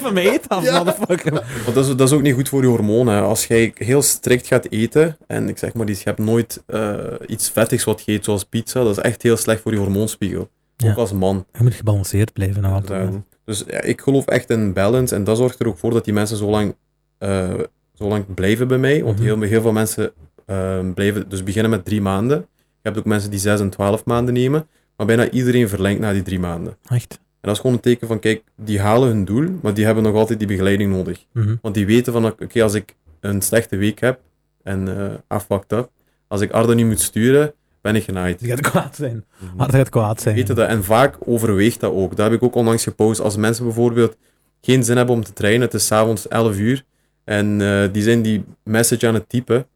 van 0.00 0.12
mij. 0.12 0.30
Eten 0.30 0.48
af, 0.50 0.64
Ja. 0.64 0.78
motherfucker. 0.78 1.32
Want 1.64 1.74
dat 1.74 1.86
is, 1.86 1.96
dat 1.96 2.08
is 2.08 2.14
ook 2.14 2.22
niet 2.22 2.34
goed 2.34 2.48
voor 2.48 2.62
je 2.62 2.68
hormonen. 2.68 3.22
Als 3.22 3.46
jij 3.46 3.72
heel 3.74 4.02
strikt 4.02 4.46
gaat 4.46 4.66
eten, 4.70 5.16
en 5.26 5.48
ik 5.48 5.58
zeg 5.58 5.74
maar, 5.74 5.88
iets, 5.88 5.98
je 6.02 6.08
hebt 6.08 6.18
nooit 6.20 6.62
eh, 6.66 6.94
iets 7.26 7.50
vettigs 7.50 7.84
wat 7.84 8.02
je 8.04 8.12
eet, 8.12 8.24
zoals 8.24 8.44
pizza, 8.44 8.82
dat 8.82 8.96
is 8.96 9.02
echt 9.02 9.22
heel 9.22 9.36
slecht 9.36 9.60
voor 9.60 9.72
je 9.72 9.78
hormoonspiegel. 9.78 10.48
Ja. 10.82 10.90
Ook 10.90 10.96
als 10.96 11.12
man. 11.12 11.46
Je 11.52 11.62
moet 11.62 11.74
gebalanceerd 11.74 12.32
blijven. 12.32 12.64
altijd. 12.64 13.12
Ja. 13.12 13.22
Dus 13.44 13.64
ja, 13.66 13.80
ik 13.80 14.00
geloof 14.00 14.26
echt 14.26 14.50
in 14.50 14.72
balance 14.72 15.14
en 15.14 15.24
dat 15.24 15.36
zorgt 15.36 15.60
er 15.60 15.66
ook 15.66 15.78
voor 15.78 15.90
dat 15.90 16.04
die 16.04 16.14
mensen 16.14 16.36
zo 16.36 16.50
lang, 16.50 16.74
eh, 17.18 17.54
zo 17.94 18.08
lang 18.08 18.34
blijven 18.34 18.68
bij 18.68 18.78
mij. 18.78 19.02
Want 19.04 19.16
Mhm. 19.16 19.24
heel, 19.26 19.40
heel 19.40 19.60
veel 19.62 19.72
mensen 19.72 20.12
eh, 20.46 20.78
blijven 20.94 21.28
dus 21.28 21.42
beginnen 21.42 21.70
met 21.70 21.84
drie 21.84 22.00
maanden. 22.00 22.46
Je 22.56 22.88
hebt 22.88 22.98
ook 22.98 23.04
mensen 23.04 23.30
die 23.30 23.38
zes 23.40 23.60
en 23.60 23.70
twaalf 23.70 24.04
maanden 24.04 24.34
nemen, 24.34 24.66
maar 24.96 25.06
bijna 25.06 25.30
iedereen 25.30 25.68
verlengt 25.68 26.00
na 26.00 26.12
die 26.12 26.22
drie 26.22 26.38
maanden. 26.38 26.76
Echt. 26.88 27.12
En 27.12 27.48
dat 27.48 27.52
is 27.54 27.58
gewoon 27.60 27.72
een 27.76 27.82
teken 27.82 28.06
van, 28.06 28.18
kijk, 28.18 28.42
die 28.56 28.80
halen 28.80 29.08
hun 29.08 29.24
doel, 29.24 29.48
maar 29.62 29.74
die 29.74 29.84
hebben 29.84 30.02
nog 30.02 30.14
altijd 30.14 30.38
die 30.38 30.48
begeleiding 30.48 30.92
nodig. 30.92 31.24
Mhm. 31.32 31.54
Want 31.62 31.74
die 31.74 31.86
weten 31.86 32.12
van, 32.12 32.26
oké, 32.26 32.62
als 32.62 32.74
ik 32.74 32.94
een 33.20 33.42
slechte 33.42 33.76
week 33.76 33.98
heb 34.00 34.20
en 34.62 34.98
eh 34.98 35.14
afwakt 35.26 35.72
up, 35.72 35.90
als 36.28 36.40
ik 36.40 36.50
Arda 36.50 36.72
nu 36.74 36.86
moet 36.86 37.00
sturen, 37.00 37.52
ben 37.82 37.96
ik 37.96 38.04
genaaid. 38.04 38.38
Die 38.38 38.48
gaat 38.48 38.60
kwaad 38.60 38.96
zijn. 38.96 39.24
Hard 39.56 39.74
gaat 39.74 39.88
kwaad 39.88 40.20
zijn. 40.20 40.34
Weten 40.34 40.54
dat. 40.54 40.68
En 40.68 40.84
vaak 40.84 41.16
overweegt 41.24 41.80
dat 41.80 41.92
ook. 41.92 42.16
Dat 42.16 42.30
heb 42.30 42.34
ik 42.34 42.42
ook 42.42 42.54
onlangs 42.54 42.82
gepost. 42.82 43.20
Als 43.20 43.36
mensen 43.36 43.64
bijvoorbeeld 43.64 44.16
geen 44.60 44.84
zin 44.84 44.96
hebben 44.96 45.14
om 45.14 45.24
te 45.24 45.32
trainen, 45.32 45.62
het 45.62 45.74
is 45.74 45.86
s'avonds 45.86 46.28
11 46.28 46.56
uur, 46.56 46.84
en 47.24 47.60
eh, 47.60 47.92
die 47.92 48.02
zijn 48.02 48.22
die 48.22 48.44
message 48.64 49.06
aan 49.06 49.14
het 49.14 49.28
typen, 49.28 49.66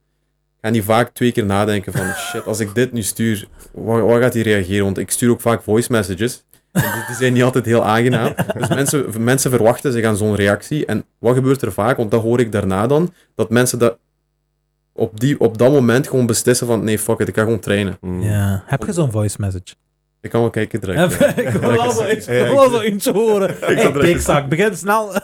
gaan 0.61 0.73
die 0.73 0.83
vaak 0.83 1.11
twee 1.14 1.33
keer 1.33 1.45
nadenken 1.45 1.92
van, 1.92 2.07
shit, 2.31 2.47
als 2.47 2.61
ik 2.61 2.75
dit 2.75 2.92
nu 2.92 3.03
stuur, 3.03 3.49
wat, 3.73 4.01
wat 4.01 4.21
gaat 4.21 4.35
hij 4.35 4.42
reageren? 4.42 4.85
Want 4.85 4.99
ik 4.99 5.11
stuur 5.11 5.31
ook 5.31 5.40
vaak 5.40 5.62
voice 5.62 5.92
messages. 5.92 6.45
En 6.73 6.83
die, 6.83 7.07
die 7.07 7.16
zijn 7.16 7.33
niet 7.33 7.42
altijd 7.42 7.64
heel 7.64 7.85
aangenaam. 7.85 8.35
Dus 8.59 8.69
mensen, 8.69 9.25
mensen 9.25 9.51
verwachten 9.51 9.92
zich 9.92 10.05
aan 10.05 10.16
zo'n 10.16 10.35
reactie. 10.35 10.87
En 10.87 11.05
wat 11.19 11.35
gebeurt 11.35 11.62
er 11.62 11.73
vaak? 11.73 11.97
Want 11.97 12.11
dat 12.11 12.23
hoor 12.23 12.40
ik 12.40 12.53
daarna 12.53 12.87
dan, 12.87 13.12
dat 13.35 13.51
mensen 13.51 13.79
dat 13.79 13.99
op, 14.96 15.20
die, 15.20 15.40
op 15.40 15.59
dat 15.59 15.70
moment 15.72 16.09
gewoon 16.09 16.26
beslissen 16.26 16.66
van, 16.66 16.85
nee, 16.85 16.98
fuck 16.98 17.18
it, 17.18 17.28
ik 17.28 17.35
ga 17.37 17.42
gewoon 17.42 17.59
trainen. 17.61 17.96
Mhm. 18.00 18.22
Ja. 18.22 18.62
Heb 18.66 18.82
je 18.85 18.92
zo'n 18.92 19.11
voice 19.11 19.37
message? 19.40 19.74
Ik 20.20 20.30
kan 20.32 20.40
wel 20.40 20.50
kijken 20.50 20.80
direct. 20.80 21.18
ja. 21.18 21.37
ik 21.37 21.48
wil 21.48 21.70
wel 21.72 21.90
zo 21.90 22.09
iets- 22.11 22.26
Ja, 22.26 22.32
ik 22.32 22.40
ik- 22.40 22.46
wil 22.46 22.56
wel 22.56 22.70
zo 22.70 22.80
eentje 22.80 23.12
horen. 23.12 23.54
Hey, 23.61 23.92
dikzak, 23.92 24.48
begin 24.48 24.76
snel. 24.76 25.12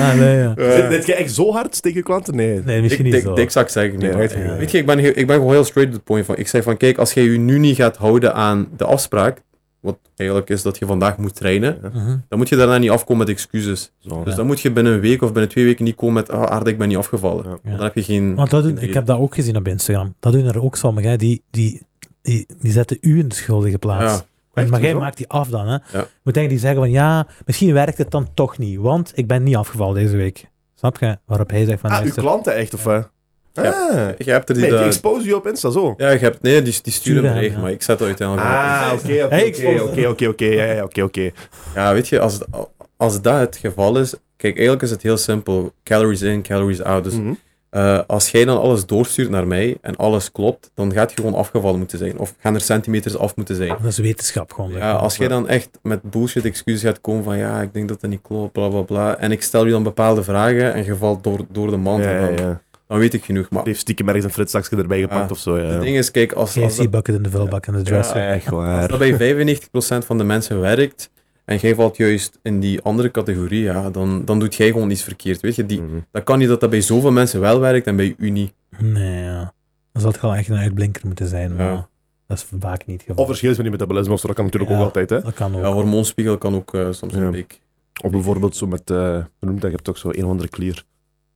ah, 0.00 0.14
nee, 0.18 0.36
ja. 0.36 0.54
Zit 0.56 0.88
dit 0.90 1.06
je 1.06 1.14
echt 1.14 1.34
zo 1.34 1.52
hard 1.52 1.82
tegen 1.82 2.02
klanten? 2.02 2.36
Nee. 2.36 2.60
Nee, 2.64 2.82
misschien 2.82 3.04
niet 3.04 3.12
dik, 3.12 3.22
zo. 3.22 3.34
dikzak 3.34 3.68
zeg 3.68 3.84
ik 3.84 3.92
niet. 3.92 4.00
Nee, 4.00 4.12
weet 4.12 4.30
je 4.32 4.38
niet. 4.38 4.56
weet 4.58 4.70
je, 4.70 4.78
ik 4.78 4.86
ben, 4.86 4.98
heel, 4.98 5.12
ik 5.14 5.26
ben 5.26 5.36
gewoon 5.36 5.52
heel 5.52 5.64
straight 5.64 5.92
to 5.92 5.98
the 5.98 6.04
point. 6.04 6.26
Van, 6.26 6.36
ik 6.36 6.48
zeg 6.48 6.62
van, 6.62 6.76
kijk, 6.76 6.98
als 6.98 7.12
jij 7.12 7.24
je 7.24 7.38
nu 7.38 7.58
niet 7.58 7.76
gaat 7.76 7.96
houden 7.96 8.34
aan 8.34 8.68
de 8.76 8.84
afspraak, 8.84 9.40
wat 9.84 9.98
eigenlijk 10.16 10.50
is 10.50 10.62
dat 10.62 10.78
je 10.78 10.86
vandaag 10.86 11.16
moet 11.18 11.34
trainen, 11.34 11.78
Mhm. 11.92 12.16
dan 12.28 12.38
moet 12.38 12.48
je 12.48 12.56
daarna 12.56 12.78
niet 12.78 12.90
afkomen 12.90 13.26
met 13.26 13.34
excuses. 13.36 13.92
Zo. 13.98 14.24
Dus 14.24 14.34
dan 14.34 14.46
moet 14.46 14.60
je 14.60 14.70
binnen 14.72 14.92
een 14.92 15.00
week 15.00 15.22
of 15.22 15.32
binnen 15.32 15.50
twee 15.50 15.64
weken 15.64 15.84
niet 15.84 15.94
komen 15.94 16.14
met, 16.14 16.30
ah, 16.30 16.42
aardig, 16.42 16.72
ik 16.72 16.78
ben 16.78 16.88
niet 16.88 16.96
afgevallen. 16.96 17.44
Ja. 17.64 17.70
Dan 17.70 17.82
heb 17.84 17.94
je 17.94 18.02
geen... 18.02 18.34
Want 18.34 18.50
dat 18.50 18.62
doen, 18.62 18.78
geen 18.78 18.88
ik 18.88 18.94
heb 18.94 19.06
dat 19.06 19.18
ook 19.18 19.34
gezien 19.34 19.56
op 19.56 19.68
Instagram. 19.68 20.14
Dat 20.20 20.32
doen 20.32 20.44
er 20.46 20.62
ook 20.62 20.76
sommigen, 20.76 21.10
hè. 21.10 21.16
Die, 21.16 21.42
die, 21.50 21.82
die, 22.22 22.46
die 22.60 22.72
zetten 22.72 22.98
u 23.00 23.18
in 23.18 23.28
de 23.28 23.34
schuldige 23.34 23.78
plaats. 23.78 24.12
Ja, 24.12 24.24
En, 24.54 24.62
Echt 24.62 24.70
maar 24.70 24.80
jij 24.80 24.90
zo? 24.90 24.98
maakt 24.98 25.16
die 25.16 25.28
af 25.28 25.48
dan, 25.48 25.66
hè. 25.68 25.78
Ja. 25.92 26.06
Moet 26.22 26.34
denk 26.34 26.48
die 26.48 26.58
zeggen 26.58 26.78
van, 26.80 26.90
ja, 26.90 27.26
misschien 27.46 27.72
werkt 27.72 27.98
het 27.98 28.10
dan 28.10 28.28
toch 28.34 28.58
niet, 28.58 28.78
want 28.78 29.12
ik 29.14 29.26
ben 29.26 29.42
niet 29.42 29.56
afgevallen 29.56 29.94
deze 29.94 30.16
week. 30.16 30.50
Snap 30.74 30.98
je? 30.98 31.18
Waarop 31.26 31.50
hij 31.50 31.64
zegt 31.64 31.80
van, 31.80 31.90
Ah, 31.90 32.04
uw 32.04 32.12
klanten 32.12 32.54
echt, 32.54 32.74
of 32.74 32.84
wat? 32.84 33.10
Ah. 33.54 34.08
je 34.18 34.30
hebt 34.30 34.48
er 34.48 34.54
die... 34.54 34.62
Nee, 34.62 34.70
die 34.70 34.78
dat- 34.80 34.88
expose 34.88 35.26
je 35.26 35.36
op 35.36 35.46
Insta, 35.46 35.70
zo. 35.70 35.94
ja, 35.96 36.10
je 36.10 36.18
hebt, 36.18 36.42
nee, 36.42 36.62
die, 36.62 36.78
die 36.82 36.92
sturen 36.92 37.32
hem, 37.34 37.42
ja. 37.42 37.58
maar 37.58 37.70
ik 37.70 37.82
zet 37.82 37.98
dat 37.98 38.06
uiteindelijk 38.06 38.46
op. 38.48 38.54
Ah, 38.54 38.90
oké, 38.94 39.24
oké, 39.24 39.34
oké, 39.34 39.82
oké, 39.82 40.08
oké, 40.08 40.26
oké, 40.28 40.44
ja, 40.44 40.64
ja, 40.64 40.82
oké, 40.82 41.02
oké. 41.02 41.30
Ja, 41.74 41.92
weet 41.92 42.08
je, 42.08 42.20
als, 42.20 42.34
het- 42.34 42.46
als 42.96 43.20
dat 43.20 43.38
het 43.40 43.56
geval 43.56 43.98
is... 43.98 44.14
Kijk, 44.36 44.54
eigenlijk 44.54 44.82
is 44.84 44.90
het 44.90 45.02
heel 45.02 45.16
simpel. 45.16 45.72
Calories 45.84 46.22
in, 46.22 46.42
calories 46.42 46.82
out. 46.82 47.04
Dus 47.04 47.14
Mhm. 47.14 47.32
Eh, 47.70 48.00
als 48.06 48.30
jij 48.30 48.44
dan 48.44 48.60
alles 48.60 48.86
doorstuurt 48.86 49.30
naar 49.30 49.46
mij 49.46 49.76
en 49.80 49.96
alles 49.96 50.32
klopt, 50.32 50.70
dan 50.74 50.92
gaat 50.92 51.10
je 51.10 51.16
gewoon 51.16 51.34
afgevallen 51.34 51.78
moeten 51.78 51.98
zijn. 51.98 52.18
Of 52.18 52.34
gaan 52.38 52.54
er 52.54 52.60
centimeters 52.60 53.16
af 53.16 53.36
moeten 53.36 53.56
zijn. 53.56 53.68
Dat 53.68 53.84
is 53.84 53.98
wetenschap 53.98 54.52
gewoon. 54.52 54.72
Ja, 54.72 54.92
als 54.92 55.16
jij 55.16 55.28
dan 55.28 55.48
echt 55.48 55.68
met 55.82 56.02
bullshit 56.02 56.44
excuses 56.44 56.82
gaat 56.82 57.00
komen 57.00 57.24
van 57.24 57.38
ja, 57.38 57.60
ik 57.60 57.72
denk 57.74 57.88
dat 57.88 58.00
dat 58.00 58.10
niet 58.10 58.20
klopt, 58.22 58.52
bla 58.52 58.68
bla 58.68 58.80
bla. 58.80 59.16
En 59.18 59.32
ik 59.32 59.42
stel 59.42 59.64
je 59.64 59.70
dan 59.70 59.82
bepaalde 59.82 60.22
vragen 60.22 60.72
en 60.74 60.84
je 60.84 60.96
valt 60.96 61.24
door, 61.24 61.40
door 61.50 61.70
de 61.70 61.76
mand. 61.76 62.04
Ja, 62.04 62.28
ja. 62.28 62.62
Dan 62.94 63.02
weet 63.02 63.14
ik 63.14 63.24
genoeg. 63.24 63.50
Maar 63.50 63.58
Die 63.62 63.68
heeft 63.72 63.80
stiekem 63.84 64.08
ergens 64.08 64.24
een 64.24 64.78
erbij 64.78 65.00
gepakt 65.00 65.24
Ja. 65.24 65.28
of 65.30 65.38
zo. 65.38 65.58
Ja. 65.58 65.64
het 65.64 65.82
ding 65.82 65.96
is, 65.96 66.10
kijk, 66.10 66.32
als, 66.32 66.56
als, 66.58 66.76
dat, 66.76 66.86
KFC-bucket 66.86 67.14
in 67.14 67.22
de 67.22 67.30
vuilbak 67.30 67.66
en 67.66 67.72
de 67.72 67.82
dresser. 67.82 68.16
Ja, 68.16 68.28
echt 68.28 68.46
als 68.46 68.54
waar. 68.54 68.88
dat 68.88 68.98
bij 68.98 69.36
95% 69.56 70.06
van 70.06 70.18
de 70.18 70.24
mensen 70.24 70.60
werkt 70.60 71.10
en 71.44 71.56
jij 71.56 71.74
valt 71.74 71.96
juist 71.96 72.38
in 72.42 72.60
die 72.60 72.80
andere 72.82 73.10
categorie, 73.10 73.62
ja, 73.62 73.90
dan, 73.90 74.24
dan 74.24 74.38
doet 74.38 74.54
jij 74.54 74.70
gewoon 74.70 74.90
iets 74.90 75.02
verkeerd. 75.02 75.40
Weet 75.40 75.54
je, 75.54 75.66
die, 75.66 75.80
Mhm. 75.82 75.98
dat 76.10 76.24
kan 76.24 76.38
niet 76.38 76.48
dat 76.48 76.60
dat 76.60 76.70
bij 76.70 76.80
zoveel 76.80 77.12
mensen 77.12 77.40
wel 77.40 77.60
werkt 77.60 77.86
en 77.86 77.96
bij 77.96 78.14
u 78.18 78.30
niet. 78.30 78.52
Nee, 78.78 79.22
ja. 79.22 79.52
Dan 79.92 80.02
zal 80.02 80.10
het 80.10 80.20
gewoon 80.20 80.34
echt 80.34 80.48
een 80.48 80.56
uitblinker 80.56 81.06
moeten 81.06 81.26
zijn. 81.28 81.54
Maar 81.56 81.66
Ja. 81.72 81.88
dat 82.26 82.36
is 82.38 82.46
vaak 82.60 82.86
niet 82.86 82.96
het 82.96 83.06
geval. 83.06 83.22
Of 83.22 83.26
verschil 83.28 83.50
is 83.50 83.56
met 83.56 83.64
die 83.66 83.74
metabolisme, 83.74 84.16
dat 84.22 84.34
kan 84.34 84.44
natuurlijk 84.44 84.72
Ja. 84.72 84.78
ook 84.78 84.84
altijd. 84.84 85.10
Hè? 85.10 85.20
Dat 85.20 85.34
kan 85.34 85.54
ook. 85.56 85.62
Ja, 85.62 85.72
hormoonspiegel 85.72 86.38
kan 86.38 86.54
ook 86.54 86.74
eh, 86.74 86.86
soms 86.90 87.14
Ja. 87.14 87.20
een 87.20 87.30
beetje 87.30 87.58
Of 88.02 88.10
bijvoorbeeld 88.10 88.56
zo 88.56 88.66
met, 88.66 88.90
eh 88.90 89.24
dat, 89.40 89.62
je 89.62 89.68
hebt 89.68 89.84
toch 89.84 89.98
zo 89.98 90.08
een 90.12 90.24
of 90.24 90.30
andere 90.30 90.48
klier. 90.48 90.84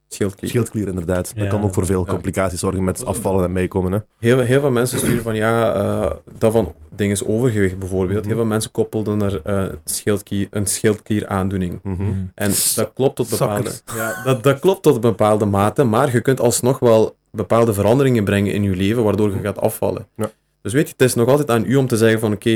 Schildklier. 0.08 0.50
Schildklier 0.50 0.88
inderdaad. 0.88 1.32
Ja. 1.34 1.40
Dat 1.42 1.50
kan 1.50 1.62
ook 1.62 1.74
voor 1.74 1.86
veel 1.86 2.04
Ja. 2.06 2.12
complicaties 2.12 2.60
zorgen 2.60 2.84
met 2.84 3.04
afvallen 3.04 3.44
en 3.44 3.52
meekomen. 3.52 3.92
Hè? 3.92 3.98
Heel, 4.18 4.38
heel 4.38 4.60
veel 4.60 4.70
mensen 4.70 4.98
sturen 4.98 5.22
van 5.22 5.34
ja, 5.34 5.74
eh, 5.74 6.10
dat 6.38 6.52
van 6.52 6.74
dingen 6.94 7.12
is 7.12 7.24
overgewicht 7.24 7.78
bijvoorbeeld. 7.78 8.18
Mhm. 8.18 8.26
Heel 8.28 8.36
veel 8.36 8.46
mensen 8.46 8.70
koppelden 8.70 9.22
er 9.22 9.40
eh, 9.44 9.64
schildklier, 9.84 10.46
een 10.50 10.66
schildklieraandoening. 10.66 11.80
Mm. 11.82 12.30
En 12.34 12.50
dat 12.74 12.90
klopt 12.94 13.16
tot 13.16 13.30
bepaalde, 13.30 13.70
ja, 13.96 14.22
dat, 14.24 14.42
dat 14.42 14.58
klopt 14.58 14.82
tot 14.82 14.94
een 14.94 15.00
bepaalde 15.00 15.44
mate, 15.44 15.84
maar 15.84 16.12
je 16.12 16.20
kunt 16.20 16.40
alsnog 16.40 16.78
wel 16.78 17.16
bepaalde 17.30 17.72
veranderingen 17.74 18.24
brengen 18.24 18.52
in 18.52 18.62
je 18.62 18.76
leven, 18.76 19.04
waardoor 19.04 19.34
je 19.34 19.40
gaat 19.40 19.60
afvallen. 19.60 20.06
Ja. 20.16 20.30
Dus 20.62 20.72
weet 20.72 20.86
je, 20.86 20.92
het 20.96 21.06
is 21.06 21.14
nog 21.14 21.28
altijd 21.28 21.50
aan 21.50 21.64
u 21.66 21.76
om 21.76 21.86
te 21.86 21.96
zeggen 21.96 22.20
van 22.20 22.32
oké, 22.32 22.50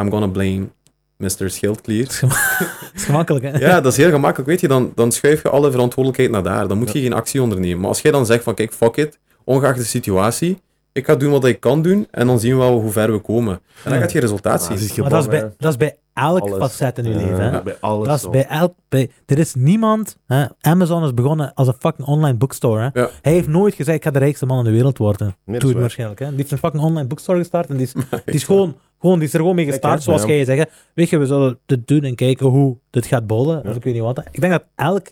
I'm 0.00 0.10
gonna 0.10 0.26
blame 0.26 0.66
Mr. 1.16 1.50
Schildklier. 1.50 2.02
Dat 2.04 2.12
is 2.12 2.18
gema- 2.18 2.34
dat 2.80 2.90
is 2.94 3.04
gemakkelijk, 3.04 3.44
hè? 3.44 3.58
Ja, 3.58 3.80
dat 3.80 3.92
is 3.92 3.98
heel 3.98 4.10
gemakkelijk. 4.10 4.48
Weet 4.48 4.60
je, 4.60 4.68
dan, 4.68 4.92
dan 4.94 5.12
schuif 5.12 5.42
je 5.42 5.48
alle 5.48 5.70
verantwoordelijkheid 5.70 6.30
naar 6.30 6.52
daar. 6.54 6.68
Dan 6.68 6.78
moet 6.78 6.92
je 6.92 7.00
geen 7.00 7.12
actie 7.12 7.42
ondernemen. 7.42 7.78
Maar 7.80 7.88
als 7.88 8.00
jij 8.00 8.12
dan 8.12 8.26
zegt 8.26 8.44
van, 8.44 8.54
kijk, 8.54 8.72
fuck 8.72 8.96
it, 8.96 9.18
ongeacht 9.44 9.78
de 9.78 9.84
situatie, 9.84 10.58
ik 10.92 11.06
ga 11.06 11.14
doen 11.16 11.30
wat 11.30 11.44
ik 11.44 11.60
kan 11.60 11.82
doen 11.82 12.06
en 12.10 12.26
dan 12.26 12.40
zien 12.40 12.52
we 12.52 12.58
wel 12.58 12.80
hoe 12.80 12.90
ver 12.92 13.12
we 13.12 13.18
komen. 13.18 13.52
En 13.54 13.60
dan 13.84 13.92
Ja. 13.94 14.00
gaat 14.00 14.12
je 14.12 14.20
resultaat 14.20 14.60
Ah, 14.60 14.66
zien. 14.66 14.76
dat 14.78 14.86
is 14.90 14.96
Maar 14.96 15.10
dat 15.10 15.20
is, 15.22 15.28
bij, 15.28 15.52
dat 15.58 15.70
is 15.70 15.76
bij 15.76 15.96
elk 16.14 16.40
Alles. 16.40 16.58
facet 16.58 16.98
in 16.98 17.04
je 17.04 17.10
Ja, 17.10 17.16
leven. 17.16 17.52
Hè? 17.52 17.62
Bij 17.62 17.76
alles. 17.80 18.06
Dat 18.06 18.16
is 18.16 18.22
zo. 18.22 18.30
bij 18.30 18.46
elk... 18.46 18.74
Bij, 18.88 19.10
er 19.26 19.38
is 19.38 19.54
niemand... 19.54 20.16
Hè? 20.26 20.44
Amazon 20.60 21.04
is 21.04 21.14
begonnen 21.14 21.54
als 21.54 21.68
een 21.68 21.74
fucking 21.78 22.08
online 22.08 22.36
bookstore. 22.36 22.90
Hè? 22.92 23.00
Ja. 23.00 23.10
Hij 23.22 23.32
heeft 23.32 23.48
nooit 23.48 23.74
gezegd, 23.74 23.96
ik 23.98 24.04
ga 24.04 24.10
de 24.10 24.18
rijkste 24.18 24.46
man 24.46 24.58
in 24.58 24.64
de 24.64 24.70
wereld 24.70 24.98
worden. 24.98 25.36
Nee, 25.44 25.60
waar. 25.60 25.80
waarschijnlijk. 25.80 26.20
Hè? 26.20 26.28
Die 26.28 26.36
heeft 26.36 26.50
een 26.50 26.58
fucking 26.58 26.82
online 26.82 27.06
bookstore 27.06 27.38
gestart 27.38 27.68
en 27.68 27.76
die 27.76 27.86
is, 27.86 27.92
die 28.24 28.34
is, 28.34 28.44
gewoon, 28.44 28.76
gewoon, 29.04 29.18
die 29.18 29.28
is 29.28 29.34
er 29.34 29.40
gewoon 29.40 29.54
mee 29.54 29.64
gestart, 29.64 30.02
zoals 30.02 30.22
ja. 30.22 30.28
jij 30.28 30.44
zegt. 30.44 30.70
Weet 30.94 31.08
je, 31.08 31.18
we 31.18 31.26
zullen 31.26 31.58
dit 31.66 31.86
doen 31.88 32.02
en 32.02 32.14
kijken 32.14 32.46
hoe 32.46 32.78
dit 32.90 33.06
gaat 33.06 33.26
bollen. 33.26 33.60
Ja. 33.62 33.70
Of 33.70 33.76
ik 33.76 33.84
weet 33.84 33.94
niet 33.94 34.02
wat. 34.02 34.18
Ik 34.30 34.40
denk 34.40 34.52
dat 34.52 34.64
elk, 34.74 35.06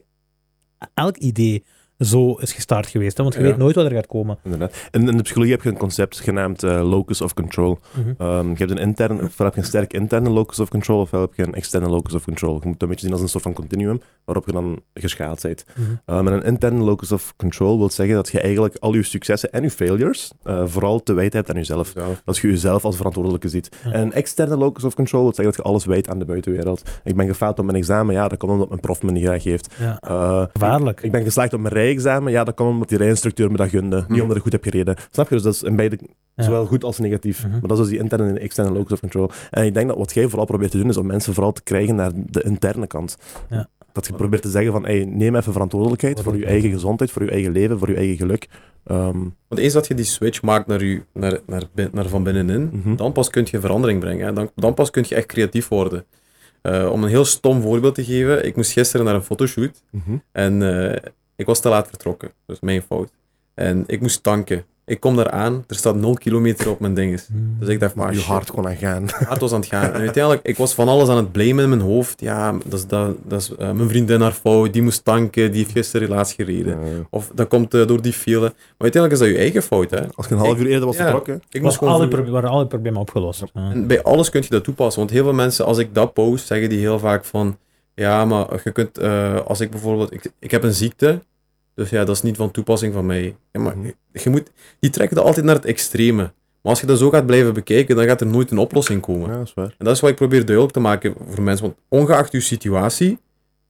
elk 0.94 1.16
idee 1.16 1.64
zo 2.04 2.34
is 2.34 2.52
gestart 2.52 2.86
geweest. 2.86 3.16
Hè? 3.16 3.22
Want 3.22 3.34
je 3.34 3.40
Ja. 3.40 3.46
weet 3.46 3.56
nooit 3.56 3.74
wat 3.74 3.84
er 3.84 3.90
gaat 3.92 4.06
komen. 4.06 4.38
Inderdaad. 4.44 4.74
In, 4.90 5.08
in 5.08 5.16
de 5.16 5.22
psychologie 5.22 5.52
heb 5.54 5.62
je 5.62 5.68
een 5.68 5.76
concept 5.76 6.20
genaamd 6.20 6.62
eh, 6.62 6.90
locus 6.90 7.20
of 7.20 7.34
control. 7.34 7.78
Mhm. 7.92 8.08
Ehm, 8.18 8.48
je 8.48 8.54
hebt 8.56 8.70
een 8.70 8.78
intern, 8.78 9.22
ofwel 9.24 9.46
heb 9.46 9.54
je 9.54 9.60
een 9.60 9.66
sterk 9.66 9.92
interne 9.92 10.30
locus 10.30 10.58
of 10.60 10.68
control, 10.68 11.00
ofwel 11.00 11.20
heb 11.20 11.34
je 11.34 11.42
een 11.46 11.54
externe 11.54 11.88
locus 11.88 12.14
of 12.14 12.24
control. 12.24 12.52
Je 12.54 12.60
moet 12.64 12.72
het 12.72 12.82
een 12.82 12.88
beetje 12.88 13.04
zien 13.04 13.12
als 13.14 13.22
een 13.22 13.28
soort 13.28 13.42
van 13.42 13.52
continuum, 13.52 14.00
waarop 14.24 14.46
je 14.46 14.52
dan 14.52 14.80
geschaald 14.94 15.42
bent. 15.42 15.64
Um, 16.06 16.26
en 16.28 16.32
een 16.32 16.42
interne 16.42 16.82
locus 16.84 17.12
of 17.12 17.34
control 17.36 17.78
wil 17.78 17.90
zeggen 17.90 18.14
dat 18.14 18.28
je 18.28 18.40
eigenlijk 18.40 18.76
al 18.78 18.94
je 18.94 19.02
successen 19.02 19.52
en 19.52 19.62
je 19.62 19.70
failures 19.70 20.32
eh, 20.42 20.62
vooral 20.66 21.02
te 21.02 21.12
wijten 21.12 21.38
hebt 21.38 21.50
aan 21.50 21.56
jezelf. 21.56 21.92
Zelf. 21.94 22.22
Dat 22.24 22.36
je 22.38 22.48
jezelf 22.48 22.84
als 22.84 22.96
verantwoordelijke 22.96 23.48
ziet. 23.48 23.68
Ja. 23.84 23.92
En 23.92 24.00
een 24.02 24.12
externe 24.12 24.56
locus 24.56 24.84
of 24.84 24.94
control 24.94 25.22
wil 25.22 25.34
zeggen 25.34 25.54
dat 25.54 25.56
je 25.56 25.62
alles 25.70 25.84
wijt 25.84 26.08
aan 26.08 26.18
de 26.18 26.24
buitenwereld. 26.24 26.82
Ik 27.04 27.16
ben 27.16 27.26
gefaald 27.26 27.58
op 27.58 27.64
mijn 27.64 27.76
examen, 27.76 28.14
ja, 28.14 28.28
dat 28.28 28.38
kan 28.38 28.50
omdat 28.50 28.68
mijn 28.68 28.80
prof 28.80 29.02
me 29.02 29.10
niet 29.10 29.24
graag 29.24 29.44
heeft. 29.44 29.74
Ja. 29.78 29.98
Eh, 30.00 30.44
Gevaarlijk. 30.52 31.00
ik 31.02 31.10
ben 31.12 31.22
geslaagd 31.22 31.52
op 31.52 31.60
mijn 31.60 31.74
rijexamen, 31.92 32.32
ja, 32.32 32.44
dat 32.44 32.54
kan 32.54 32.66
omdat 32.66 32.88
die 32.88 32.98
rijinstructeur 32.98 33.50
me 33.50 33.56
dat 33.56 33.68
gunde. 33.68 33.96
Niet 33.96 34.08
Mhm. 34.08 34.20
omdat 34.20 34.36
ik 34.36 34.42
goed 34.42 34.52
heb 34.52 34.62
gereden. 34.64 34.96
Snap 35.10 35.28
je? 35.28 35.34
Dus 35.34 35.44
dat 35.44 35.54
is 35.54 35.62
in 35.62 35.76
beide 35.76 35.98
Ja. 36.34 36.42
zowel 36.44 36.66
goed 36.66 36.84
als 36.84 36.98
negatief. 36.98 37.42
Mhm. 37.42 37.50
Maar 37.50 37.60
dat 37.60 37.70
is 37.70 37.78
dus 37.78 37.88
die 37.88 37.98
interne 37.98 38.28
en 38.28 38.38
externe 38.40 38.70
locus 38.72 38.92
of 38.92 39.00
control. 39.00 39.30
En 39.50 39.64
ik 39.64 39.74
denk 39.74 39.88
dat 39.88 39.96
wat 39.96 40.12
jij 40.14 40.28
vooral 40.28 40.46
probeert 40.46 40.70
te 40.70 40.78
doen, 40.78 40.88
is 40.88 40.96
om 40.96 41.06
mensen 41.06 41.34
vooral 41.34 41.52
te 41.52 41.62
krijgen 41.62 41.94
naar 41.94 42.10
de 42.14 42.42
interne 42.42 42.86
kant. 42.86 43.16
Ja. 43.50 43.68
Dat 43.92 44.06
je 44.06 44.12
probeert 44.12 44.42
te 44.42 44.50
zeggen 44.50 44.72
van, 44.72 44.84
hey, 44.84 45.04
neem 45.04 45.36
even 45.36 45.52
verantwoordelijkheid 45.52 46.20
voor 46.20 46.36
je 46.36 46.46
eigen 46.46 46.70
gezondheid, 46.70 47.10
voor 47.10 47.22
je 47.24 47.30
eigen 47.30 47.52
leven, 47.52 47.78
voor 47.78 47.88
je 47.90 47.96
eigen 47.96 48.16
geluk. 48.16 48.48
Ehm, 48.84 49.18
Want 49.48 49.60
eens 49.60 49.72
dat 49.72 49.86
je 49.86 49.94
die 49.94 50.04
switch 50.04 50.42
maakt 50.42 50.66
naar, 50.66 50.82
u, 50.82 51.04
naar, 51.12 51.38
naar, 51.46 51.62
naar 51.92 52.08
van 52.08 52.22
binnenin, 52.22 52.70
Mhm. 52.72 52.96
dan 52.96 53.12
pas 53.12 53.30
kun 53.30 53.46
je 53.50 53.60
verandering 53.60 54.00
brengen. 54.00 54.26
Hè. 54.26 54.32
Dan, 54.32 54.50
dan 54.54 54.74
pas 54.74 54.90
kun 54.90 55.04
je 55.08 55.14
echt 55.14 55.26
creatief 55.26 55.68
worden. 55.68 56.04
Eh, 56.62 56.88
om 56.92 57.02
een 57.02 57.08
heel 57.08 57.24
stom 57.24 57.60
voorbeeld 57.62 57.94
te 57.94 58.04
geven, 58.04 58.46
ik 58.46 58.56
moest 58.56 58.72
gisteren 58.72 59.06
naar 59.06 59.14
een 59.14 59.22
fotoshoot 59.22 59.82
en 60.32 60.62
eh, 60.92 60.96
ik 61.42 61.48
was 61.48 61.60
te 61.60 61.68
laat 61.68 61.88
vertrokken. 61.88 62.30
Dus 62.46 62.60
mijn 62.60 62.82
fout. 62.82 63.10
En 63.54 63.84
ik 63.86 64.00
moest 64.00 64.22
tanken. 64.22 64.64
Ik 64.84 65.00
kom 65.00 65.16
daar 65.16 65.30
aan, 65.30 65.64
er 65.68 65.76
staat 65.76 65.94
0 65.94 66.14
kilometer 66.14 66.70
op 66.70 66.80
mijn 66.80 66.94
dinges. 66.94 67.28
Mhm. 67.28 67.40
Dus 67.58 67.68
ik 67.68 67.80
dacht, 67.80 67.94
maar 67.94 68.14
je 68.14 68.20
hart 68.20 68.50
kon 68.50 68.66
aan 68.66 68.76
gaan. 68.76 69.08
hart 69.28 69.40
was 69.40 69.52
aan 69.52 69.60
het 69.60 69.68
gaan. 69.68 69.92
En 69.92 70.00
uiteindelijk, 70.00 70.46
ik 70.46 70.56
was 70.56 70.74
van 70.74 70.88
alles 70.88 71.08
aan 71.08 71.16
het 71.16 71.32
blamen 71.32 71.62
in 71.62 71.68
mijn 71.68 71.80
hoofd. 71.80 72.20
Ja, 72.20 72.52
dat 72.64 72.78
is, 72.78 72.86
dat, 72.86 73.16
dat 73.24 73.40
is 73.40 73.54
eh, 73.56 73.70
mijn 73.72 73.88
vriendin 73.88 74.20
haar 74.20 74.32
fout, 74.32 74.72
die 74.72 74.82
moest 74.82 75.04
tanken, 75.04 75.50
die 75.50 75.60
heeft 75.60 75.72
gisteren 75.72 76.08
helaas 76.08 76.32
gereden. 76.32 76.78
Of 77.10 77.30
dat 77.34 77.48
komt 77.48 77.74
eh, 77.74 77.86
door 77.86 78.02
die 78.02 78.12
file. 78.12 78.40
Maar 78.40 78.52
uiteindelijk 78.78 79.12
is 79.22 79.28
dat 79.28 79.36
je 79.36 79.42
eigen 79.42 79.62
fout, 79.62 79.90
hè. 79.90 80.00
als 80.14 80.26
je 80.26 80.34
een 80.34 80.40
half 80.40 80.58
uur 80.58 80.66
eerder 80.66 80.86
was 80.86 80.96
Ja. 80.96 81.02
vertrokken, 81.02 81.42
Ik 81.50 81.62
Was 81.62 81.76
gewoon 81.76 81.92
alle 81.94 82.30
waren 82.30 82.50
alle 82.50 82.66
problemen 82.66 83.00
opgelost. 83.00 83.44
Ja. 83.54 83.70
En 83.70 83.86
bij 83.86 84.02
alles 84.02 84.30
kun 84.30 84.42
je 84.42 84.48
dat 84.48 84.64
toepassen. 84.64 85.00
Want 85.00 85.12
heel 85.12 85.24
veel 85.24 85.32
mensen, 85.32 85.64
als 85.64 85.78
ik 85.78 85.94
dat 85.94 86.12
post, 86.12 86.46
zeggen 86.46 86.68
die 86.68 86.78
heel 86.78 86.98
vaak 86.98 87.24
van... 87.24 87.56
Ja, 87.94 88.24
maar 88.24 88.60
je 88.64 88.70
kunt... 88.72 88.98
eh, 88.98 89.40
als 89.40 89.60
ik 89.60 89.70
bijvoorbeeld... 89.70 90.12
Ik, 90.12 90.32
ik 90.38 90.50
heb 90.50 90.62
een 90.62 90.74
ziekte. 90.74 91.20
Dus 91.74 91.90
ja, 91.90 92.04
dat 92.04 92.16
is 92.16 92.22
niet 92.22 92.36
van 92.36 92.50
toepassing 92.50 92.92
van 92.94 93.06
mij. 93.06 93.36
Ja, 93.52 93.60
maar 93.60 93.76
Mhm. 93.76 93.90
je 94.12 94.30
moet... 94.30 94.50
Die 94.80 94.90
trekken 94.90 95.16
dat 95.16 95.24
altijd 95.26 95.44
naar 95.46 95.54
het 95.54 95.64
extreme. 95.64 96.22
Maar 96.22 96.72
als 96.72 96.80
je 96.80 96.86
dat 96.86 96.98
zo 96.98 97.10
gaat 97.10 97.26
blijven 97.26 97.54
bekijken, 97.54 97.96
dan 97.96 98.04
gaat 98.04 98.20
er 98.20 98.26
nooit 98.26 98.50
een 98.50 98.58
oplossing 98.58 99.00
komen. 99.00 99.30
ja, 99.30 99.36
dat 99.36 99.46
is 99.46 99.54
waar. 99.54 99.74
En 99.78 99.84
dat 99.84 99.94
is 99.94 100.00
wat 100.00 100.10
ik 100.10 100.16
probeer 100.16 100.44
duidelijk 100.44 100.74
te 100.74 100.80
maken 100.80 101.14
voor 101.28 101.42
mensen. 101.42 101.66
Want 101.66 101.78
ongeacht 101.88 102.32
je 102.32 102.40
situatie, 102.40 103.18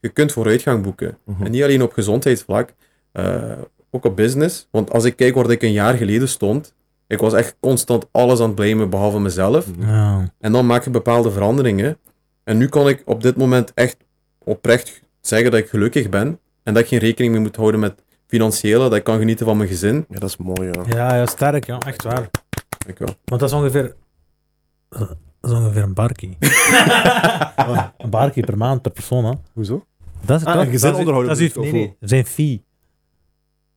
je 0.00 0.08
kunt 0.08 0.32
vooruitgang 0.32 0.82
boeken. 0.82 1.18
Mhm. 1.24 1.44
En 1.44 1.50
niet 1.50 1.62
alleen 1.62 1.82
op 1.82 1.92
gezondheidsvlak, 1.92 2.72
eh, 3.12 3.52
ook 3.90 4.04
op 4.04 4.16
business. 4.16 4.68
Want 4.70 4.90
als 4.92 5.04
ik 5.04 5.16
kijk 5.16 5.34
waar 5.34 5.50
ik 5.50 5.62
een 5.62 5.72
jaar 5.72 5.94
geleden 5.94 6.28
stond, 6.28 6.74
ik 7.06 7.18
was 7.18 7.32
echt 7.32 7.56
constant 7.60 8.06
alles 8.10 8.40
aan 8.40 8.46
het 8.46 8.54
blamen 8.54 8.90
behalve 8.90 9.20
mezelf. 9.20 9.66
Ja. 9.78 10.32
En 10.38 10.52
dan 10.52 10.66
maak 10.66 10.84
je 10.84 10.90
bepaalde 10.90 11.30
veranderingen. 11.30 11.98
En 12.44 12.56
nu 12.58 12.68
kan 12.68 12.88
ik 12.88 13.02
op 13.04 13.22
dit 13.22 13.36
moment 13.36 13.72
echt 13.74 13.96
oprecht 14.38 15.02
zeggen 15.20 15.50
dat 15.50 15.60
ik 15.60 15.68
gelukkig 15.68 16.08
ben. 16.08 16.38
En 16.62 16.74
dat 16.74 16.82
ik 16.82 16.88
geen 16.88 16.98
rekening 16.98 17.32
meer 17.32 17.42
moet 17.42 17.56
houden 17.56 17.80
met 17.80 18.02
financiële, 18.26 18.78
dat 18.78 18.94
ik 18.94 19.04
kan 19.04 19.18
genieten 19.18 19.46
van 19.46 19.56
mijn 19.56 19.68
gezin. 19.68 20.04
Ja, 20.08 20.18
dat 20.18 20.28
is 20.28 20.36
mooi, 20.36 20.70
ja. 20.72 20.82
Ja, 20.88 21.14
ja, 21.16 21.26
sterk, 21.26 21.66
ja, 21.66 21.78
echt 21.78 22.02
waar. 22.02 22.30
Ik 22.86 22.98
wel. 22.98 23.08
Want 23.24 23.40
dat 23.40 23.50
is 23.50 23.52
ongeveer. 23.56 23.94
Dat 24.88 25.16
is 25.42 25.50
ongeveer 25.50 25.82
een 25.82 25.94
barkie. 25.94 26.36
een 27.98 28.10
barkie 28.10 28.44
per 28.44 28.56
maand 28.58 28.82
per 28.82 28.92
persoon, 28.92 29.24
hè? 29.24 29.32
Hoezo? 29.52 29.86
Dat 30.24 30.40
is 30.40 30.46
Ah, 30.46 30.54
dat, 30.54 30.64
een 30.64 30.70
gezin 30.70 30.90
dat 30.92 30.98
is- 31.00 31.06
Dat 31.26 31.38
is, 31.38 31.54
nee, 31.72 31.96
zijn 32.00 32.26
fee. 32.26 32.64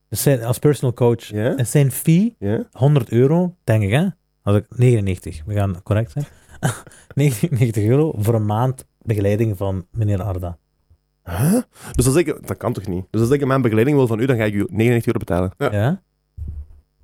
Dus 0.10 0.21
zijn, 0.21 0.43
als 0.43 0.60
personal 0.60 0.93
coach. 0.93 1.32
Is 1.32 1.71
zijn 1.71 1.91
fee 1.91 2.36
Ja? 2.39 2.63
100 2.71 3.10
euro, 3.12 3.56
denk 3.63 3.84
ik, 3.84 3.91
hè? 3.91 4.06
Als 4.43 4.56
ik 4.58 4.65
99, 4.69 5.41
we 5.45 5.54
gaan 5.54 5.82
correct 5.84 6.12
zijn. 6.12 6.26
99 7.15 7.84
euro 7.84 8.13
voor 8.17 8.34
een 8.34 8.45
maand 8.45 8.86
begeleiding 9.02 9.58
van 9.58 9.88
meneer 9.91 10.21
Arda. 10.21 10.58
Huh? 11.29 11.61
Dus 11.95 12.05
als 12.05 12.15
ik... 12.15 12.25
Dat 12.47 12.57
kan 12.57 12.73
toch 12.73 12.88
niet? 12.88 13.05
Dus 13.09 13.21
als 13.21 13.29
ik 13.29 13.41
een 13.41 13.47
maand 13.47 13.61
begeleiding 13.61 13.97
wil 13.97 14.07
van 14.07 14.19
u, 14.19 14.25
dan 14.25 14.38
ga 14.38 14.43
ik 14.43 14.53
u 14.53 14.65
99 14.69 15.05
euro 15.05 15.19
betalen. 15.19 15.51
Ja. 15.57 15.79
Ja? 15.81 16.01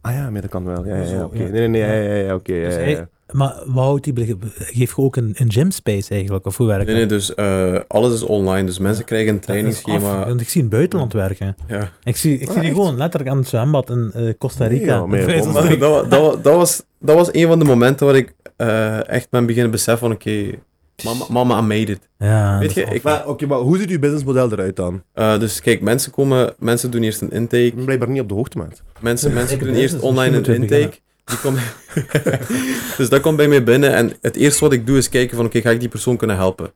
Ah 0.01 0.13
ja, 0.13 0.29
maar 0.29 0.41
dat 0.41 0.49
kan 0.49 0.63
wel. 0.65 0.85
Ja, 0.85 0.95
ja, 0.95 1.23
oké. 1.23 1.37
Nee, 1.37 1.49
nee, 1.51 1.67
nee, 1.67 1.81
ja, 1.81 1.93
ja, 1.93 2.13
ja, 2.25 2.33
oké. 2.35 2.53
Dus 2.53 2.73
ja, 2.73 2.79
hij- 2.79 2.89
ja. 2.91 3.09
Maar 3.31 3.63
wat 3.65 3.83
houdt 3.83 4.03
die? 4.03 4.37
Geef 4.55 4.95
je 4.95 5.01
ook 5.01 5.15
een, 5.15 5.33
een 5.37 5.51
gym 5.51 5.71
space 5.71 6.13
eigenlijk? 6.13 6.45
Of 6.45 6.57
hoe 6.57 6.67
werkt 6.67 6.85
Nee, 6.85 6.99
dat? 6.99 7.09
nee, 7.09 7.17
dus 7.17 7.35
eh, 7.35 7.79
alles 7.87 8.13
is 8.13 8.23
online. 8.23 8.65
Dus 8.65 8.79
mensen 8.79 9.05
krijgen 9.05 9.33
een 9.33 9.39
trainingsschema. 9.39 10.25
want 10.27 10.41
ik 10.41 10.49
zie 10.49 10.61
in 10.61 10.67
het 10.67 10.75
buitenland 10.75 11.13
werken. 11.13 11.55
Ja. 11.67 11.89
Ik 12.03 12.17
zie, 12.17 12.33
ik 12.39 12.47
Ah, 12.47 12.51
zie 12.53 12.61
die 12.61 12.69
echt? 12.69 12.79
gewoon 12.79 12.97
letterlijk 12.97 13.31
aan 13.31 13.37
het 13.37 13.47
zwembad 13.47 13.89
in 13.89 14.11
eh, 14.13 14.33
Costa 14.37 14.67
Nee, 14.67 14.79
Rica. 14.79 14.93
ja, 14.93 15.05
maar 15.05 15.25
dat, 15.79 16.11
dat, 16.11 16.43
dat, 16.43 16.55
was, 16.55 16.83
dat 16.99 17.15
was 17.15 17.29
een 17.33 17.47
van 17.47 17.59
de 17.59 17.65
momenten 17.65 18.05
waar 18.05 18.15
ik 18.15 18.33
eh, 18.57 19.09
echt 19.09 19.29
ben 19.29 19.45
beginnen 19.45 19.71
beseffen 19.71 20.07
van 20.07 20.11
oké, 20.15 20.49
mama, 21.03 21.25
mama, 21.29 21.57
I 21.59 21.61
made 21.61 21.91
it. 21.91 21.99
Ja, 22.17 22.59
Weet 22.59 22.73
je, 22.73 22.83
ik- 22.83 23.03
Maar, 23.03 23.27
oké, 23.27 23.45
maar 23.45 23.57
hoe 23.59 23.77
ziet 23.77 23.89
uw 23.89 23.99
businessmodel 23.99 24.51
eruit 24.51 24.75
dan? 24.75 25.03
Eh, 25.13 25.39
dus 25.39 25.61
kijk, 25.61 25.81
mensen 25.81 26.11
komen, 26.11 26.53
mensen 26.59 26.91
doen 26.91 27.03
eerst 27.03 27.21
een 27.21 27.31
intake. 27.31 27.65
Ik 27.65 27.75
ben 27.75 27.83
blijkbaar 27.85 28.09
niet 28.09 28.21
op 28.21 28.27
de 28.29 28.33
hoogte, 28.33 28.57
maat. 28.57 28.81
Mensen, 28.99 29.33
mensen 29.39 29.59
doen 29.59 29.73
eerst 29.73 29.93
het, 29.93 30.01
online 30.01 30.37
een 30.37 30.45
intake. 30.61 30.97
Die 31.25 31.37
komen... 31.37 31.61
dus 32.97 33.09
dat 33.09 33.19
komt 33.21 33.37
bij 33.37 33.47
mij 33.47 33.63
binnen. 33.63 33.93
En 33.93 34.11
het 34.21 34.35
eerste 34.35 34.59
wat 34.63 34.73
ik 34.73 34.85
doe 34.85 34.97
is 34.97 35.09
kijken 35.09 35.35
van, 35.37 35.45
oké, 35.45 35.61
ga 35.61 35.69
ik 35.69 35.79
die 35.79 35.89
persoon 35.89 36.17
kunnen 36.17 36.35
helpen? 36.35 36.71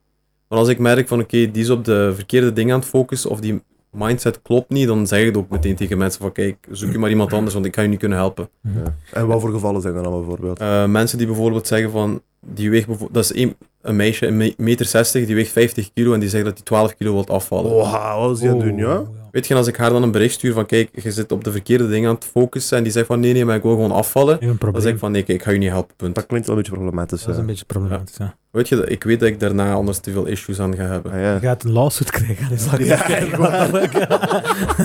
Want 0.47 0.61
als 0.61 0.69
ik 0.69 0.79
merk 0.79 1.07
van, 1.07 1.19
oké, 1.19 1.51
die 1.51 1.63
is 1.63 1.69
op 1.69 1.85
de 1.85 2.11
verkeerde 2.15 2.53
dingen 2.53 2.73
aan 2.73 2.79
het 2.79 2.89
focussen, 2.89 3.29
of 3.29 3.39
die 3.39 3.61
mindset 3.95 4.41
klopt 4.41 4.69
niet, 4.69 4.87
dan 4.87 5.07
zeg 5.07 5.19
je 5.19 5.25
het 5.25 5.37
ook 5.37 5.49
meteen 5.49 5.75
tegen 5.75 5.97
mensen 5.97 6.21
van 6.21 6.31
kijk, 6.31 6.67
zoek 6.71 6.91
je 6.91 6.97
maar 6.97 7.09
iemand 7.09 7.33
anders, 7.33 7.53
want 7.53 7.65
ik 7.65 7.75
ga 7.75 7.81
je 7.81 7.87
niet 7.87 7.99
kunnen 7.99 8.17
helpen. 8.17 8.49
Ja. 8.61 8.95
En 9.11 9.27
wat 9.27 9.41
voor 9.41 9.51
gevallen 9.51 9.81
zijn 9.81 9.95
er 9.95 10.03
dan 10.03 10.11
bijvoorbeeld? 10.11 10.59
Eh, 10.59 10.85
mensen 10.85 11.17
die 11.17 11.27
bijvoorbeeld 11.27 11.67
zeggen 11.67 11.91
van, 11.91 12.21
die 12.39 12.69
weegt 12.69 12.87
dat 13.11 13.23
is 13.23 13.35
een, 13.35 13.55
een 13.81 13.95
meisje, 13.95 14.27
een 14.27 14.37
me- 14.37 14.53
meter 14.57 14.85
60, 14.85 15.25
die 15.25 15.35
weegt 15.35 15.51
50 15.51 15.93
kilo 15.93 16.13
en 16.13 16.19
die 16.19 16.29
zegt 16.29 16.45
dat 16.45 16.55
die 16.55 16.63
12 16.63 16.95
kilo 16.95 17.13
wilt 17.13 17.29
afvallen. 17.29 17.71
Wow, 17.71 18.19
wat 18.19 18.31
is 18.31 18.39
die 18.39 18.49
aan 18.49 18.55
het 18.57 18.65
doen, 18.65 18.77
ja? 18.77 19.03
Weet 19.35 19.47
je, 19.47 19.55
als 19.55 19.67
ik 19.67 19.75
haar 19.75 19.89
dan 19.89 20.03
een 20.03 20.11
bericht 20.11 20.33
stuur 20.33 20.53
van 20.53 20.65
kijk, 20.65 20.89
je 21.03 21.11
zit 21.11 21.31
op 21.31 21.43
de 21.43 21.51
verkeerde 21.51 21.89
dingen 21.89 22.09
aan 22.09 22.15
het 22.15 22.25
focussen 22.25 22.77
en 22.77 22.83
die 22.83 22.91
zegt 22.91 23.05
van 23.05 23.19
nee, 23.19 23.33
nee, 23.33 23.45
maar 23.45 23.55
ik 23.55 23.61
wil 23.61 23.71
gewoon 23.71 23.91
afvallen, 23.91 24.43
Een 24.43 24.55
dan 24.59 24.81
zeg 24.81 24.93
ik 24.93 24.99
van 24.99 25.11
nee, 25.11 25.23
kijk, 25.23 25.37
ik 25.37 25.43
ga 25.43 25.51
je 25.51 25.57
niet 25.57 25.69
helpen, 25.69 25.95
punt. 25.95 26.15
Dat 26.15 26.25
klinkt 26.25 26.47
wel 26.47 26.55
een 26.55 26.61
beetje 26.61 26.77
problematisch. 26.77 27.19
dat 27.19 27.29
is 27.29 27.35
ja. 27.35 27.41
een 27.41 27.47
beetje 27.47 27.65
problematisch, 27.65 28.15
ja. 28.17 28.35
Weet 28.51 28.69
je, 28.69 28.87
ik 28.87 29.03
weet 29.03 29.19
dat 29.19 29.29
ik 29.29 29.39
daarna 29.39 29.73
anders 29.73 29.99
te 29.99 30.11
veel 30.11 30.25
issues 30.25 30.59
aan 30.59 30.75
ga 30.75 30.83
hebben. 30.83 31.11
Ah, 31.11 31.19
ja. 31.19 31.33
Je 31.33 31.39
gaat 31.39 31.63
een 31.63 31.71
lawsuit 31.71 32.11
krijgen. 32.11 32.49
Dus 32.55 32.69
dat 32.69 32.79
Ja. 32.79 33.07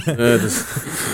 Eh, 0.04 0.16
dus, 0.16 0.64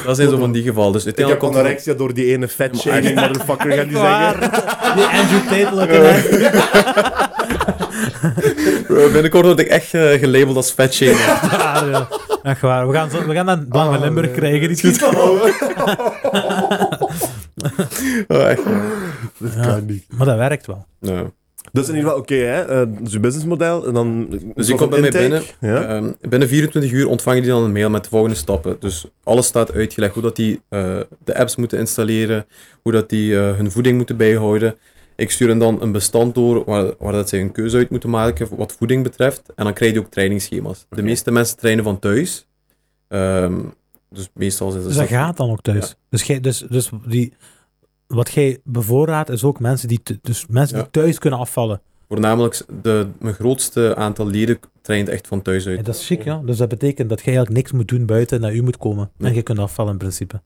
dat 0.04 0.16
zijn 0.16 0.28
zo 0.28 0.38
van 0.38 0.52
die 0.52 0.62
gevallen. 0.62 0.92
Dus 0.92 1.04
Ik 1.04 1.16
heb 1.16 1.42
anorexia 1.42 1.94
door 1.94 2.14
die 2.14 2.32
ene 2.32 2.48
fat 2.48 2.76
shaming 2.76 3.14
motherfucker, 3.14 3.72
gaan 3.72 3.88
die 3.88 3.96
zeggen. 3.96 4.40
Die 4.96 5.04
Andrew 5.04 5.48
Tate 5.48 5.74
Bro, 8.86 9.10
binnenkort 9.12 9.44
word 9.44 9.58
ik 9.58 9.66
echt 9.66 9.94
eh, 9.94 10.10
gelabeld 10.12 10.56
als 10.56 10.70
fat 10.70 10.94
shaming. 10.94 11.18
Waar, 11.50 11.88
ja. 11.90 12.08
Echt 12.42 12.60
waar. 12.60 12.86
We 12.88 12.94
gaan, 12.94 13.10
zo, 13.10 13.26
we 13.26 13.34
gaan 13.34 13.46
dan 13.46 13.68
Blank 13.68 13.86
van 13.86 13.96
Oh, 13.96 14.02
Limburg 14.04 14.26
nee. 14.26 14.34
krijgen. 14.36 14.68
Die 14.68 14.76
schiet 14.76 15.02
Oh, 18.28 18.48
echt. 18.48 18.62
Dat 19.38 19.52
Ja. 19.54 19.62
kan 19.66 19.84
niet. 19.86 20.04
Maar 20.16 20.26
dat 20.26 20.36
werkt 20.36 20.66
wel. 20.66 20.86
Ja. 21.00 21.22
Dus 21.72 21.88
in 21.88 21.94
ieder 21.94 22.08
geval, 22.10 22.18
oké, 22.22 22.34
hè. 22.34 22.62
eh, 22.62 22.86
dus 23.00 23.12
je 23.12 23.20
businessmodel. 23.20 23.86
En 23.86 23.94
dan, 23.94 24.26
Dus 24.54 24.66
die 24.66 24.76
komt 24.76 24.90
bij 24.90 25.00
mij 25.00 25.10
binnen. 25.10 25.42
Ja? 25.60 25.82
Ehm, 25.82 26.12
binnen 26.20 26.48
24 26.48 26.90
uur 26.92 27.08
ontvangen 27.08 27.42
die 27.42 27.50
dan 27.50 27.62
een 27.62 27.72
mail 27.72 27.90
met 27.90 28.02
de 28.04 28.08
volgende 28.10 28.36
stappen. 28.36 28.76
Dus 28.80 29.04
alles 29.24 29.46
staat 29.46 29.72
uitgelegd. 29.72 30.14
Hoe 30.14 30.22
dat 30.22 30.36
die 30.36 30.60
eh, 30.68 30.96
de 31.24 31.38
apps 31.38 31.56
moeten 31.56 31.78
installeren. 31.78 32.46
Hoe 32.82 32.92
dat 32.92 33.08
die 33.08 33.36
eh, 33.38 33.56
hun 33.56 33.70
voeding 33.70 33.96
moeten 33.96 34.16
bijhouden. 34.16 34.74
Ik 35.16 35.30
stuur 35.30 35.48
hen 35.48 35.58
dan 35.58 35.82
een 35.82 35.92
bestand 35.92 36.34
door 36.34 36.64
waar, 36.64 36.94
waar 36.98 37.12
dat 37.12 37.28
zij 37.28 37.40
een 37.40 37.52
keuze 37.52 37.76
uit 37.76 37.90
moeten 37.90 38.10
maken 38.10 38.56
wat 38.56 38.72
voeding 38.72 39.02
betreft. 39.02 39.52
En 39.54 39.64
dan 39.64 39.72
krijg 39.74 39.92
je 39.92 39.98
ook 39.98 40.10
trainingsschema's. 40.10 40.86
De 40.88 41.02
meeste 41.02 41.30
mensen 41.30 41.56
trainen 41.56 41.84
van 41.84 41.98
thuis. 41.98 42.46
Ehm, 43.08 43.60
dus 44.10 44.28
meestal 44.34 44.68
is 44.68 44.74
het... 44.74 44.84
Dus 44.84 44.96
dat 44.96 45.06
gaat 45.06 45.36
dan 45.36 45.50
ook 45.50 45.62
thuis. 45.62 45.94
Dus, 46.08 46.22
jij, 46.22 46.40
dus, 46.40 46.58
dus 46.68 46.90
die, 47.06 47.32
wat 48.06 48.30
jij 48.30 48.58
bevoorraadt 48.64 49.28
is 49.30 49.44
ook 49.44 49.60
mensen 49.60 49.88
die, 49.88 50.00
dus 50.22 50.46
mensen 50.46 50.76
Ja. 50.76 50.82
die 50.82 50.90
thuis 50.92 51.18
kunnen 51.18 51.38
afvallen. 51.38 51.80
Voornamelijk, 52.08 52.62
de, 52.82 53.08
mijn 53.18 53.34
grootste 53.34 53.94
aantal 53.96 54.26
leden 54.26 54.58
traint 54.82 55.08
echt 55.08 55.26
van 55.26 55.42
thuis 55.42 55.66
uit. 55.66 55.76
Ja, 55.76 55.82
dat 55.82 55.94
is 55.94 56.06
chic, 56.06 56.22
ja. 56.22 56.38
Dus 56.44 56.56
dat 56.56 56.68
betekent 56.68 57.08
dat 57.08 57.18
jij 57.18 57.34
eigenlijk 57.34 57.56
niks 57.56 57.72
moet 57.72 57.88
doen 57.88 58.06
buiten 58.06 58.40
naar 58.40 58.54
u 58.54 58.62
moet 58.62 58.76
komen. 58.76 59.10
Nee. 59.16 59.30
En 59.30 59.36
je 59.36 59.42
kunt 59.42 59.58
afvallen 59.58 59.92
in 59.92 59.98
principe. 59.98 60.42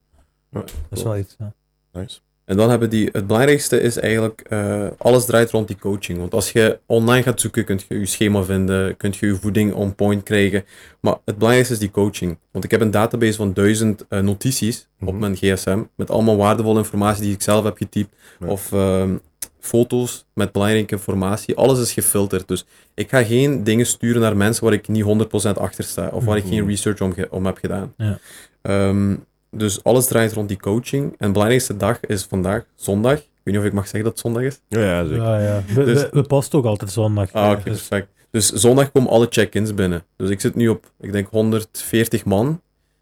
Ja, 0.49 0.59
Dat 0.59 0.97
is 0.97 1.03
wel 1.03 1.17
iets, 1.17 1.35
ja. 1.39 1.53
Nice. 1.91 2.19
En 2.51 2.57
dan 2.57 2.69
hebben 2.69 2.89
die, 2.89 3.09
het 3.11 3.27
belangrijkste 3.27 3.81
is 3.81 3.97
eigenlijk, 3.97 4.41
eh, 4.49 4.87
alles 4.97 5.25
draait 5.25 5.49
rond 5.51 5.67
die 5.67 5.77
coaching. 5.79 6.19
Want 6.19 6.33
als 6.33 6.51
je 6.51 6.79
online 6.85 7.23
gaat 7.23 7.41
zoeken, 7.41 7.65
kun 7.65 7.79
je 7.87 7.99
je 7.99 8.05
schema 8.05 8.43
vinden, 8.43 8.97
kun 8.97 9.13
je 9.19 9.25
je 9.25 9.35
voeding 9.35 9.73
on 9.73 9.95
point 9.95 10.23
krijgen. 10.23 10.63
Maar 10.99 11.15
het 11.25 11.35
belangrijkste 11.35 11.73
is 11.73 11.79
die 11.79 11.91
coaching. 11.91 12.37
Want 12.51 12.63
ik 12.63 12.71
heb 12.71 12.81
een 12.81 12.91
database 12.91 13.35
van 13.35 13.53
duizend 13.53 14.05
eh, 14.09 14.19
notities 14.19 14.87
op 15.01 15.07
Mhm. 15.11 15.17
mijn 15.19 15.35
gsm, 15.35 15.79
met 15.95 16.09
allemaal 16.09 16.37
waardevolle 16.37 16.77
informatie 16.77 17.23
die 17.23 17.33
ik 17.33 17.41
zelf 17.41 17.63
heb 17.63 17.77
getypt. 17.77 18.15
Ja. 18.39 18.47
Of 18.47 18.71
ehm, 18.73 19.15
foto's 19.59 20.25
met 20.33 20.51
belangrijke 20.51 20.95
informatie. 20.95 21.55
Alles 21.55 21.79
is 21.79 21.93
gefilterd. 21.93 22.47
Dus 22.47 22.65
ik 22.93 23.09
ga 23.09 23.23
geen 23.23 23.63
dingen 23.63 23.85
sturen 23.85 24.21
naar 24.21 24.37
mensen 24.37 24.63
waar 24.63 24.73
ik 24.73 24.87
niet 24.87 25.03
100% 25.03 25.57
achter 25.57 25.83
sta. 25.83 26.09
Of 26.13 26.25
waar 26.25 26.37
ik 26.37 26.43
Mhm. 26.45 26.53
geen 26.53 26.67
research 26.67 27.01
om, 27.01 27.13
om 27.29 27.45
heb 27.45 27.57
gedaan. 27.57 27.93
Ja. 27.97 28.19
Ehm, 28.61 29.15
dus 29.51 29.83
alles 29.83 30.05
draait 30.07 30.33
rond 30.33 30.47
die 30.47 30.59
coaching. 30.59 31.03
En 31.03 31.27
de 31.27 31.31
belangrijkste 31.31 31.77
dag 31.77 31.99
is 31.99 32.23
vandaag, 32.23 32.63
zondag. 32.75 33.13
Ik 33.17 33.23
weet 33.43 33.53
niet 33.55 33.57
of 33.57 33.69
ik 33.69 33.73
mag 33.73 33.83
zeggen 33.83 34.03
dat 34.03 34.11
het 34.11 34.19
zondag 34.21 34.43
is. 34.43 34.59
Ja, 34.67 34.79
ja, 34.79 35.05
zeker. 35.07 35.23
Ja, 35.23 35.39
ja. 35.39 35.63
We, 35.73 35.83
Dus- 35.83 36.01
we, 36.01 36.09
we 36.11 36.21
posten 36.23 36.59
ook 36.59 36.65
altijd 36.65 36.91
zondag. 36.91 37.33
Ah, 37.33 37.51
oké, 37.51 37.55
Dus- 37.69 37.87
perfect. 37.87 38.07
Dus 38.31 38.49
zondag 38.51 38.91
komen 38.91 39.09
alle 39.09 39.27
check-ins 39.29 39.73
binnen. 39.73 40.03
Dus 40.17 40.29
ik 40.29 40.41
zit 40.41 40.55
nu 40.55 40.67
op, 40.67 40.91
ik 40.99 41.11
denk 41.11 41.27
140 41.29 42.25
man. 42.25 42.61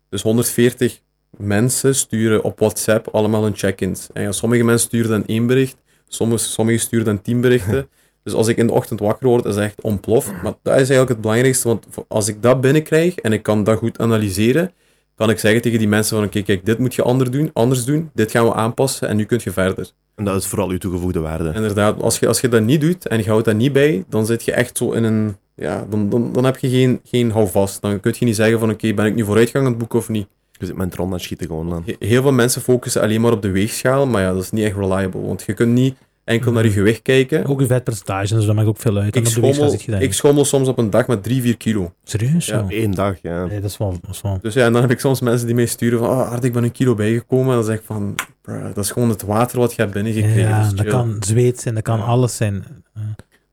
Dus 0.10 0.22
140 0.22 1.00
mensen 1.38 1.96
sturen 1.96 2.44
op 2.44 2.60
WhatsApp 2.60 3.08
allemaal 3.08 3.44
hun 3.44 3.56
check-ins. 3.56 4.08
En 4.14 4.22
ja, 4.24 4.32
sommige 4.32 4.64
mensen 4.64 4.88
sturen 4.88 5.10
dan 5.10 5.26
één 5.26 5.48
bericht, 5.48 5.76
sommige, 6.08 6.44
sommigen 6.44 6.82
sturen 6.82 7.06
dan 7.06 7.22
tien 7.22 7.42
berichten. 7.42 7.88
Dus 8.24 8.34
als 8.34 8.48
ik 8.48 8.58
in 8.58 8.68
de 8.68 8.74
ochtend 8.74 9.00
wakker 9.00 9.28
word, 9.28 9.46
is 9.46 9.56
het 9.56 9.64
echt 9.64 9.82
ontploft. 9.82 10.28
Maar 10.44 10.54
dat 10.64 10.74
is 10.74 10.80
eigenlijk 10.80 11.10
het 11.10 11.22
belangrijkste, 11.22 11.68
want 11.68 11.86
als 12.08 12.28
ik 12.28 12.42
dat 12.42 12.62
binnenkrijg 12.62 13.16
en 13.16 13.34
ik 13.34 13.44
kan 13.44 13.64
dat 13.64 13.78
goed 13.78 13.98
analyseren, 14.00 14.72
kan 15.20 15.30
ik 15.30 15.40
zeggen 15.40 15.62
tegen 15.62 15.80
die 15.80 15.88
mensen 15.88 16.18
van 16.18 16.26
oké, 16.26 16.42
kijk, 16.42 16.66
dit 16.66 16.78
moet 16.78 16.96
je 16.96 17.02
anders 17.02 17.30
doen, 17.30 17.50
anders 17.54 17.86
doen, 17.86 18.10
dit 18.14 18.32
gaan 18.32 18.46
we 18.46 18.54
aanpassen 18.54 19.08
en 19.08 19.16
nu 19.16 19.24
kun 19.26 19.40
je 19.44 19.52
verder. 19.52 19.92
En 20.16 20.26
dat 20.26 20.42
is 20.42 20.48
vooral 20.48 20.70
uw 20.70 20.78
toegevoegde 20.78 21.20
waarde. 21.20 21.52
Inderdaad, 21.56 22.02
als 22.02 22.20
je, 22.20 22.28
als 22.28 22.42
je 22.42 22.50
dat 22.50 22.62
niet 22.62 22.82
doet 22.82 23.08
en 23.08 23.18
je 23.18 23.30
houdt 23.30 23.46
dat 23.46 23.56
niet 23.56 23.74
bij, 23.74 24.04
dan 24.10 24.26
zit 24.26 24.44
je 24.44 24.52
echt 24.52 24.78
zo 24.78 24.92
in 24.92 25.04
een... 25.04 25.38
Ja, 25.56 25.86
dan, 25.90 26.10
dan, 26.10 26.32
dan 26.34 26.44
heb 26.44 26.58
je 26.58 26.70
geen, 26.70 27.00
geen 27.04 27.32
houvast. 27.32 27.82
Dan 27.82 28.00
kun 28.00 28.14
je 28.20 28.26
niet 28.26 28.36
zeggen 28.36 28.60
van 28.60 28.70
oké, 28.70 28.94
ben 28.94 29.06
ik 29.06 29.16
nu 29.16 29.24
vooruitgang 29.24 29.64
aan 29.66 29.70
het 29.70 29.80
boeken 29.80 30.00
of 30.00 30.10
niet. 30.10 30.28
Je 30.52 30.66
zit 30.66 30.76
met 30.76 30.98
een 30.98 31.12
aan 31.14 31.20
schieten 31.20 31.48
gewoon. 31.48 31.84
He- 31.86 32.08
Heel 32.08 32.22
veel 32.22 32.32
mensen 32.32 32.62
focussen 32.62 33.02
alleen 33.02 33.22
maar 33.22 33.32
op 33.32 33.42
de 33.42 33.52
weegschaal, 33.52 34.08
maar 34.08 34.22
ja, 34.22 34.34
dat 34.34 34.44
is 34.44 34.52
niet 34.52 34.64
echt 34.66 34.76
reliable. 34.76 35.22
Want 35.22 35.44
je 35.46 35.54
kunt 35.54 35.74
niet 35.74 35.96
enkel 36.30 36.52
naar 36.52 36.64
je 36.64 36.72
gewicht 36.72 37.02
kijken. 37.02 37.46
Ook 37.46 37.60
je 37.60 37.66
vetpercentage, 37.66 38.36
dus 38.36 38.46
dat 38.46 38.56
maakt 38.56 38.68
ook 38.68 38.78
veel 38.78 38.98
uit. 38.98 39.16
Ik 39.16 39.28
schommel, 39.28 39.76
ik 40.00 40.14
schommel 40.14 40.46
soms 40.46 40.68
op 40.68 40.78
een 40.78 40.90
dag 40.90 41.08
met 41.08 41.24
3, 41.24 41.42
4 41.42 41.58
kilo. 41.58 41.94
Serieus? 42.04 42.46
Ja, 42.46 42.60
zo? 42.60 42.66
Eén 42.70 42.92
dag, 42.92 43.16
ja. 43.22 43.46
Nee, 43.46 43.62
dat 43.62 43.70
is 43.70 43.78
wel... 43.78 43.92
Dat 44.02 44.12
is 44.12 44.22
wel... 44.22 44.40
Dus 44.42 44.54
ja, 44.54 44.66
en 44.66 44.74
dan 44.74 44.82
heb 44.82 44.92
ik 44.92 45.00
soms 45.00 45.22
mensen 45.22 45.46
die 45.46 45.56
mij 45.56 45.66
sturen 45.66 46.00
van, 46.00 46.10
ah, 46.10 46.32
Art, 46.32 46.44
ik 46.44 46.54
ben 46.54 46.64
een 46.64 46.72
kilo 46.72 46.96
bijgekomen. 46.96 47.48
En 47.48 47.54
dan 47.56 47.64
zeg 47.64 47.76
ik 47.78 47.84
van, 47.86 48.16
bruh, 48.42 48.64
dat 48.74 48.84
is 48.84 48.92
gewoon 48.92 49.10
het 49.10 49.22
water 49.22 49.60
wat 49.60 49.74
je 49.74 49.82
hebt 49.82 49.94
binnengekregen. 49.94 50.40
Ja, 50.50 50.60
dus 50.60 50.70
dat 50.70 50.80
chill. 50.80 50.90
kan 50.90 51.16
zweet 51.20 51.60
zijn, 51.60 51.74
dat 51.74 51.84
kan 51.84 51.98
Ja. 51.98 52.04
alles 52.04 52.36
zijn. 52.36 52.64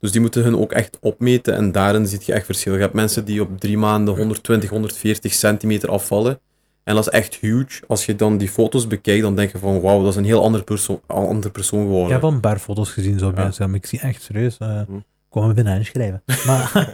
Dus 0.01 0.13
die 0.13 0.21
moeten 0.21 0.43
hun 0.43 0.57
ook 0.57 0.73
echt 0.73 0.99
opmeten 1.01 1.55
en 1.55 1.73
daarin 1.73 2.07
zie 2.07 2.19
je 2.25 2.33
echt 2.33 2.45
verschil. 2.45 2.75
Je 2.75 2.81
hebt 2.81 2.95
mensen 2.95 3.25
die 3.25 3.41
op 3.41 3.61
drie 3.61 3.79
maanden 3.79 4.17
120, 4.17 4.71
140 4.71 5.33
centimeter 5.33 5.89
afvallen. 5.89 6.39
En 6.87 6.95
dat 6.95 7.07
is 7.07 7.13
echt 7.13 7.35
huge. 7.35 7.83
Als 7.87 8.07
je 8.07 8.17
dan 8.17 8.39
die 8.39 8.49
foto's 8.49 8.87
bekijkt, 8.87 9.23
dan 9.23 9.35
denk 9.37 9.53
je 9.53 9.59
van 9.59 9.81
wauw, 9.81 10.01
dat 10.03 10.11
is 10.11 10.17
een 10.17 10.25
heel 10.25 10.43
ander 10.43 10.65
perso 10.65 11.01
andere 11.07 11.51
persoon 11.53 11.81
Ik 11.81 11.87
geworden. 11.87 12.13
heb 12.13 12.23
al 12.25 12.33
een 12.33 12.41
paar 12.41 12.59
foto's 12.59 12.91
gezien 12.91 13.19
zo 13.19 13.31
bij 13.31 13.41
Ja. 13.41 13.47
Instagram. 13.47 13.75
Ik 13.75 13.87
zie 13.87 14.01
echt 14.01 14.23
serieus. 14.23 14.59
eh 14.59 14.81
Hm. 14.87 14.93
Kom 15.37 15.47
me 15.47 15.55
binnen 15.55 15.77
inschrijven. 15.77 16.23
Maar, 16.47 16.71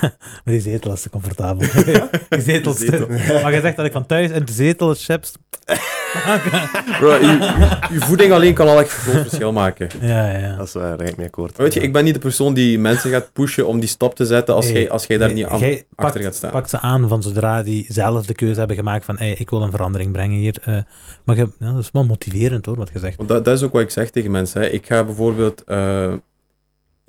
maar 0.00 0.42
die 0.44 0.60
zetel 0.60 0.92
is 0.92 1.02
te 1.02 1.10
comfortabel. 1.10 1.68
die 2.28 2.40
zetel 2.40 2.72
is 2.72 2.78
te- 2.78 2.84
zetel. 2.84 3.40
Maar 3.42 3.54
je 3.54 3.60
zegt 3.60 3.76
dat 3.76 3.86
ik 3.86 3.92
van 3.92 4.06
thuis 4.06 4.30
in 4.30 4.44
de 4.44 4.52
zetel 4.52 4.94
chips. 4.94 5.32
Bro, 7.00 7.12
je, 7.14 7.78
voeding 7.90 8.32
alleen 8.32 8.54
kan 8.54 8.68
al 8.68 8.80
echt 8.80 8.92
een 8.92 8.98
groot 9.12 9.22
verschil 9.22 9.52
maken. 9.52 9.88
ja, 10.00 10.38
ja. 10.38 10.56
Dat 10.56 10.66
is 10.66 10.72
waar, 10.72 10.96
daar 10.96 11.06
ga 11.06 11.12
ik 11.12 11.16
mee 11.16 11.26
akkoord. 11.26 11.56
Weet 11.56 11.74
je, 11.74 11.80
ik 11.80 11.92
ben 11.92 12.04
niet 12.04 12.14
de 12.14 12.20
persoon 12.20 12.54
die 12.54 12.78
mensen 12.78 13.10
gaat 13.10 13.32
pushen 13.32 13.66
om 13.66 13.80
die 13.80 13.88
stap 13.88 14.14
te 14.14 14.26
zetten 14.26 14.54
als, 14.54 14.70
jij, 14.70 14.90
als 14.90 15.06
jij 15.06 15.18
daar 15.18 15.32
niet 15.32 15.46
achter 15.94 16.22
gaat 16.22 16.34
staan. 16.34 16.50
Pak 16.50 16.68
ze 16.68 16.80
aan 16.80 17.08
van 17.08 17.22
zodra 17.22 17.62
die 17.62 17.84
zelf 17.88 18.26
de 18.26 18.34
keuze 18.34 18.58
hebben 18.58 18.76
gemaakt 18.76 19.04
van 19.04 19.18
hey, 19.18 19.32
ik 19.38 19.50
wil 19.50 19.62
een 19.62 19.70
verandering 19.70 20.12
brengen 20.12 20.38
hier. 20.38 20.56
eh. 20.64 20.76
maar 21.24 21.36
je, 21.36 21.48
ja, 21.58 21.72
dat 21.72 21.82
is 21.82 21.90
wel 21.92 22.04
motiverend 22.04 22.66
hoor, 22.66 22.76
wat 22.76 22.90
je 22.92 22.98
zegt. 22.98 23.16
Want 23.16 23.28
dat, 23.28 23.44
dat 23.44 23.56
is 23.56 23.62
ook 23.62 23.72
wat 23.72 23.82
ik 23.82 23.90
zeg 23.90 24.10
tegen 24.10 24.30
mensen. 24.30 24.60
Hè. 24.60 24.66
Ik 24.68 24.86
ga 24.86 25.04
bijvoorbeeld... 25.04 25.64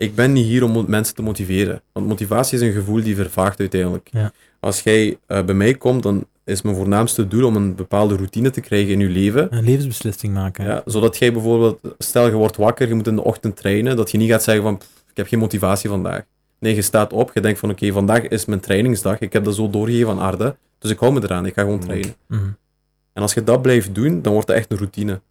ik 0.02 0.16
ben 0.16 0.34
niet 0.34 0.46
hier 0.46 0.64
om 0.64 0.86
mensen 0.88 1.16
te 1.16 1.22
motiveren. 1.22 1.82
Want 1.92 2.08
motivatie 2.08 2.58
is 2.58 2.64
een 2.64 2.74
gevoel 2.74 3.04
die 3.04 3.16
vervaagt 3.16 3.60
uiteindelijk. 3.60 4.10
Ja. 4.12 4.32
Als 4.60 4.82
jij 4.82 5.18
eh, 5.26 5.44
bij 5.44 5.56
mij 5.56 5.74
komt, 5.74 6.04
dan 6.04 6.26
is 6.44 6.62
mijn 6.62 6.76
voornaamste 6.76 7.28
doel 7.28 7.46
om 7.46 7.56
een 7.56 7.76
bepaalde 7.76 8.16
routine 8.16 8.50
te 8.50 8.62
krijgen 8.62 8.92
in 8.94 9.00
je 9.00 9.10
leven. 9.10 9.48
Een 9.56 9.64
levensbeslissing 9.64 10.34
maken. 10.34 10.66
Ja, 10.66 10.82
zodat 10.86 11.18
jij 11.18 11.34
bijvoorbeeld, 11.34 11.80
stel 11.98 12.26
je 12.26 12.32
wordt 12.32 12.58
wakker, 12.58 12.88
je 12.88 12.94
moet 12.94 13.08
in 13.08 13.16
de 13.16 13.24
ochtend 13.24 13.58
trainen, 13.58 13.96
dat 13.96 14.12
je 14.12 14.18
niet 14.18 14.30
gaat 14.30 14.44
zeggen 14.44 14.64
van, 14.64 14.78
"Pff, 14.78 15.04
ik 15.10 15.18
heb 15.18 15.28
geen 15.28 15.40
motivatie 15.40 15.90
vandaag. 15.90 16.24
Nee, 16.60 16.76
je 16.76 16.82
staat 16.82 17.14
op, 17.14 17.32
je 17.34 17.42
denkt 17.42 17.60
van, 17.60 17.70
oké, 17.70 17.92
vandaag 17.92 18.28
is 18.28 18.46
mijn 18.46 18.60
trainingsdag, 18.60 19.20
ik 19.20 19.34
heb 19.34 19.44
dat 19.44 19.56
zo 19.56 19.70
doorgegeven 19.70 20.10
aan 20.10 20.20
Arde, 20.20 20.56
dus 20.80 20.92
ik 20.92 21.00
hou 21.00 21.14
me 21.14 21.24
eraan, 21.24 21.46
ik 21.46 21.54
ga 21.54 21.62
gewoon 21.62 21.80
trainen. 21.80 22.16
Mhm. 22.28 22.42
En 23.14 23.22
als 23.22 23.34
je 23.34 23.44
dat 23.44 23.62
blijft 23.62 23.96
doen, 23.96 24.22
dan 24.22 24.34
wordt 24.34 24.48
dat 24.48 24.58
echt 24.58 24.72
een 24.72 24.78
routine. 24.78 25.22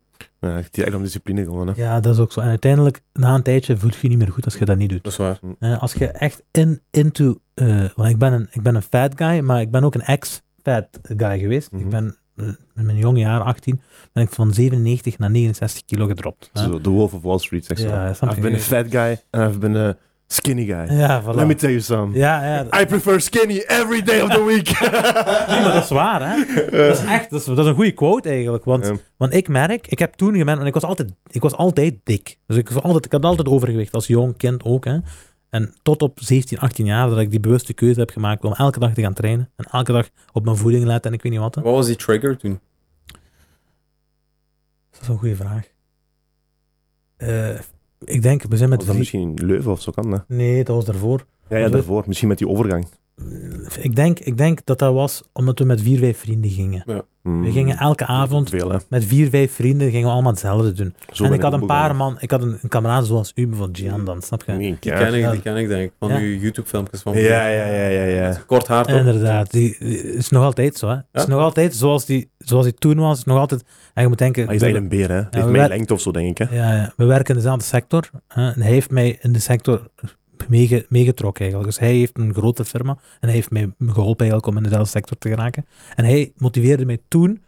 Ja, 0.40 0.48
het 0.48 0.78
is 0.78 0.84
echt 0.84 0.94
om 0.94 1.02
discipline 1.02 1.44
gewoon. 1.44 1.66
Hè. 1.66 1.72
ja, 1.76 2.00
dat 2.00 2.14
is 2.14 2.20
ook 2.20 2.32
zo. 2.32 2.40
En 2.40 2.48
uiteindelijk, 2.48 3.00
na 3.12 3.34
een 3.34 3.42
tijdje, 3.42 3.76
voel 3.76 3.90
je 3.90 3.96
je 4.00 4.08
niet 4.08 4.18
meer 4.18 4.32
goed 4.32 4.44
als 4.44 4.56
je 4.56 4.64
dat 4.64 4.76
niet 4.76 4.88
doet. 4.88 5.04
Dat 5.04 5.12
is 5.12 5.18
waar. 5.18 5.38
Eh, 5.58 5.82
als 5.82 5.92
je 5.92 6.06
echt 6.06 6.42
in, 6.50 6.80
into... 6.90 7.40
eh, 7.54 7.84
want 7.94 8.08
ik 8.08 8.18
ben, 8.18 8.32
een, 8.32 8.48
ik 8.50 8.62
ben 8.62 8.74
een 8.74 8.82
fat 8.82 9.12
guy, 9.16 9.40
maar 9.40 9.60
ik 9.60 9.70
ben 9.70 9.84
ook 9.84 9.94
een 9.94 10.02
ex-fat 10.02 10.88
guy 11.02 11.38
geweest. 11.38 11.72
Mhm. 11.72 11.82
Ik 11.82 11.88
ben 11.88 12.16
eh, 12.36 12.46
in 12.74 12.86
mijn 12.86 12.96
jonge 12.96 13.18
jaren, 13.18 13.46
18, 13.46 13.80
ben 14.12 14.22
ik 14.22 14.30
van 14.30 14.54
97 14.54 15.18
naar 15.18 15.30
69 15.30 15.84
kilo 15.84 16.06
gedropt. 16.06 16.50
Zo, 16.54 16.80
The 16.80 16.90
Wolf 16.90 17.14
of 17.14 17.22
Wall 17.22 17.38
Street, 17.38 17.64
zeg 17.64 17.78
zo. 17.78 17.88
Ja, 17.88 18.08
je? 18.08 18.40
been 18.40 18.54
a 18.54 18.58
fat 18.58 18.86
guy 18.90 19.20
and 19.30 19.50
I've 19.50 19.58
been 19.58 19.76
a 19.76 19.96
skinny 20.32 20.64
guy. 20.64 20.96
Ja, 20.98 21.22
voilà. 21.22 21.34
Let 21.34 21.46
me 21.46 21.54
tell 21.54 21.70
you 21.70 21.80
something. 21.80 22.16
Ja, 22.16 22.44
ja. 22.70 22.80
I 22.80 22.86
prefer 22.86 23.20
skinny 23.20 23.58
every 23.66 24.02
day 24.02 24.20
of 24.20 24.30
the 24.30 24.44
week. 24.44 24.68
Nee, 25.50 25.60
maar 25.62 25.72
dat 25.72 25.82
is 25.82 25.88
waar, 25.90 26.30
hè. 26.30 26.44
Dat 26.86 26.98
is 26.98 27.04
echt, 27.04 27.30
dat 27.30 27.40
is, 27.40 27.46
dat 27.46 27.58
is 27.58 27.66
een 27.66 27.74
goede 27.74 27.92
quote 27.92 28.28
eigenlijk. 28.28 28.64
Want, 28.64 28.86
Ja. 28.86 28.94
want 29.16 29.34
ik 29.34 29.48
merk, 29.48 29.86
ik 29.86 29.98
heb 29.98 30.14
toen 30.14 30.30
gemerkt, 30.36 30.54
want 30.54 30.66
ik 30.66 30.74
was 30.74 30.82
altijd, 30.84 31.12
ik 31.30 31.42
was 31.42 31.54
altijd 31.54 31.94
dik. 32.04 32.38
Dus 32.46 32.56
ik, 32.56 32.68
was 32.70 32.82
altijd, 32.82 33.04
ik 33.04 33.12
had 33.12 33.24
altijd 33.24 33.48
overgewicht, 33.48 33.94
als 33.94 34.06
jong 34.06 34.36
kind 34.36 34.64
ook, 34.64 34.84
hè. 34.84 34.98
En 35.50 35.74
tot 35.82 36.02
op 36.02 36.18
17, 36.20 36.58
18 36.58 36.86
jaar 36.86 37.08
dat 37.08 37.18
ik 37.18 37.30
die 37.30 37.40
bewuste 37.40 37.72
keuze 37.74 38.00
heb 38.00 38.10
gemaakt 38.10 38.44
om 38.44 38.52
elke 38.52 38.78
dag 38.78 38.92
te 38.94 39.00
gaan 39.02 39.14
trainen. 39.14 39.50
En 39.56 39.64
elke 39.70 39.92
dag 39.92 40.08
op 40.32 40.44
mijn 40.44 40.56
voeding 40.56 40.84
letten 40.84 41.10
en 41.10 41.16
ik 41.16 41.22
weet 41.22 41.32
niet 41.32 41.40
wat. 41.40 41.54
hè. 41.54 41.62
Wat 41.62 41.74
was 41.74 41.86
die 41.86 41.96
trigger 41.96 42.36
toen? 42.36 42.60
Dat 44.90 45.00
is 45.02 45.08
een 45.08 45.18
goede 45.18 45.36
vraag. 45.36 45.64
Eh, 47.16 47.58
ik 48.04 48.22
denk, 48.22 48.42
we 48.42 48.56
zijn 48.56 48.68
met 48.68 48.78
Was 48.78 48.86
dat 48.86 48.96
vier- 48.96 49.18
misschien 49.20 49.46
Leuven 49.48 49.70
of 49.72 49.80
zo 49.80 49.92
kan 49.92 50.10
dat? 50.10 50.24
Nee, 50.28 50.64
dat 50.64 50.76
was 50.76 50.84
daarvoor. 50.84 51.26
Ja, 51.48 51.56
ja, 51.56 51.68
daarvoor. 51.68 52.04
Misschien 52.06 52.28
met 52.28 52.38
die 52.38 52.48
overgang. 52.48 52.86
Ik 53.80 53.96
denk, 53.96 54.18
ik 54.18 54.36
denk 54.36 54.60
dat 54.64 54.78
dat 54.78 54.94
was 54.94 55.22
omdat 55.32 55.58
we 55.58 55.64
met 55.64 55.80
vier, 55.80 55.98
vijf 55.98 56.18
vrienden 56.18 56.50
gingen. 56.50 57.04
We 57.22 57.50
gingen 57.52 57.76
elke 57.76 58.06
avond 58.06 58.48
Veel, 58.48 58.80
met 58.88 59.04
vier, 59.04 59.28
vijf 59.28 59.52
vrienden 59.54 59.90
gingen 59.90 60.06
we 60.06 60.12
allemaal 60.12 60.30
hetzelfde 60.30 60.72
doen. 60.72 60.94
Zo 61.12 61.24
en 61.24 61.32
ik 61.32 61.42
had 61.42 61.52
een 61.52 61.66
paar 61.66 61.88
begonnen. 61.88 61.96
man, 62.12 62.16
ik 62.22 62.30
had 62.30 62.42
een, 62.42 62.58
een 62.62 62.68
kameraad 62.68 63.06
zoals 63.06 63.32
u, 63.34 63.46
bijvoorbeeld 63.46 63.78
Gian 63.78 64.04
dan, 64.04 64.22
snap 64.22 64.42
je? 64.46 64.52
Nee, 64.52 64.76
Die 64.80 64.92
ken 64.92 65.14
ik, 65.14 65.30
die 65.30 65.40
ken 65.40 65.56
ik 65.56 65.68
denk 65.68 65.82
ik. 65.82 65.92
Van 65.98 66.08
Ja. 66.08 66.16
uw 66.18 66.38
YouTube-filmpjes 66.38 67.00
van 67.02 67.16
Ja, 67.18 67.46
ja, 67.48 67.66
ja, 67.66 67.86
ja, 67.88 68.04
ja. 68.04 68.36
Kort 68.46 68.66
haar 68.66 68.84
toch? 68.86 68.96
Inderdaad, 68.96 69.50
die, 69.50 69.76
die 69.78 70.14
is 70.14 70.28
nog 70.28 70.44
altijd 70.44 70.76
zo. 70.76 70.88
Hè? 70.88 70.94
Het 70.94 71.04
is 71.12 71.26
nog 71.26 71.40
altijd 71.40 71.74
zoals 71.74 72.04
die, 72.06 72.30
zoals 72.38 72.64
die 72.64 72.74
toen 72.74 72.98
was. 72.98 73.24
nog 73.24 73.38
altijd, 73.38 73.64
en 73.94 74.02
je 74.02 74.08
moet 74.08 74.18
denken, 74.18 74.46
Hij 74.46 74.54
is 74.54 74.62
een 74.62 74.88
beer, 74.88 75.08
hè. 75.08 75.14
Het 75.14 75.34
heeft 75.34 75.46
we 75.46 75.50
mij 75.50 75.60
wer- 75.60 75.68
lengte 75.68 75.94
of 75.94 76.00
zo, 76.00 76.10
denk 76.10 76.38
ik, 76.38 76.48
hè. 76.48 76.56
ja, 76.56 76.72
ja, 76.74 76.92
we 76.96 77.04
werken 77.04 77.34
in 77.34 77.40
dezelfde 77.40 77.64
sector. 77.64 78.10
Hè? 78.28 78.50
En 78.52 78.60
hij 78.62 78.70
heeft 78.70 78.90
mij 78.90 79.18
in 79.20 79.32
de 79.32 79.38
sector 79.38 79.88
meege- 80.48 80.86
meegetrokken 80.88 81.40
eigenlijk. 81.40 81.72
Dus 81.72 81.80
hij 81.80 81.96
heeft 81.96 82.18
een 82.18 82.34
grote 82.34 82.64
firma 82.64 82.92
en 82.92 83.28
hij 83.28 83.32
heeft 83.32 83.50
mij 83.50 83.72
geholpen 83.78 84.26
eigenlijk 84.26 84.46
om 84.46 84.56
in 84.56 84.62
dezelfde 84.62 84.90
sector 84.90 85.18
te 85.18 85.28
geraken. 85.28 85.66
En 85.94 86.04
hij 86.04 86.32
motiveerde 86.36 86.84
mij 86.84 86.98
toen, 87.08 87.42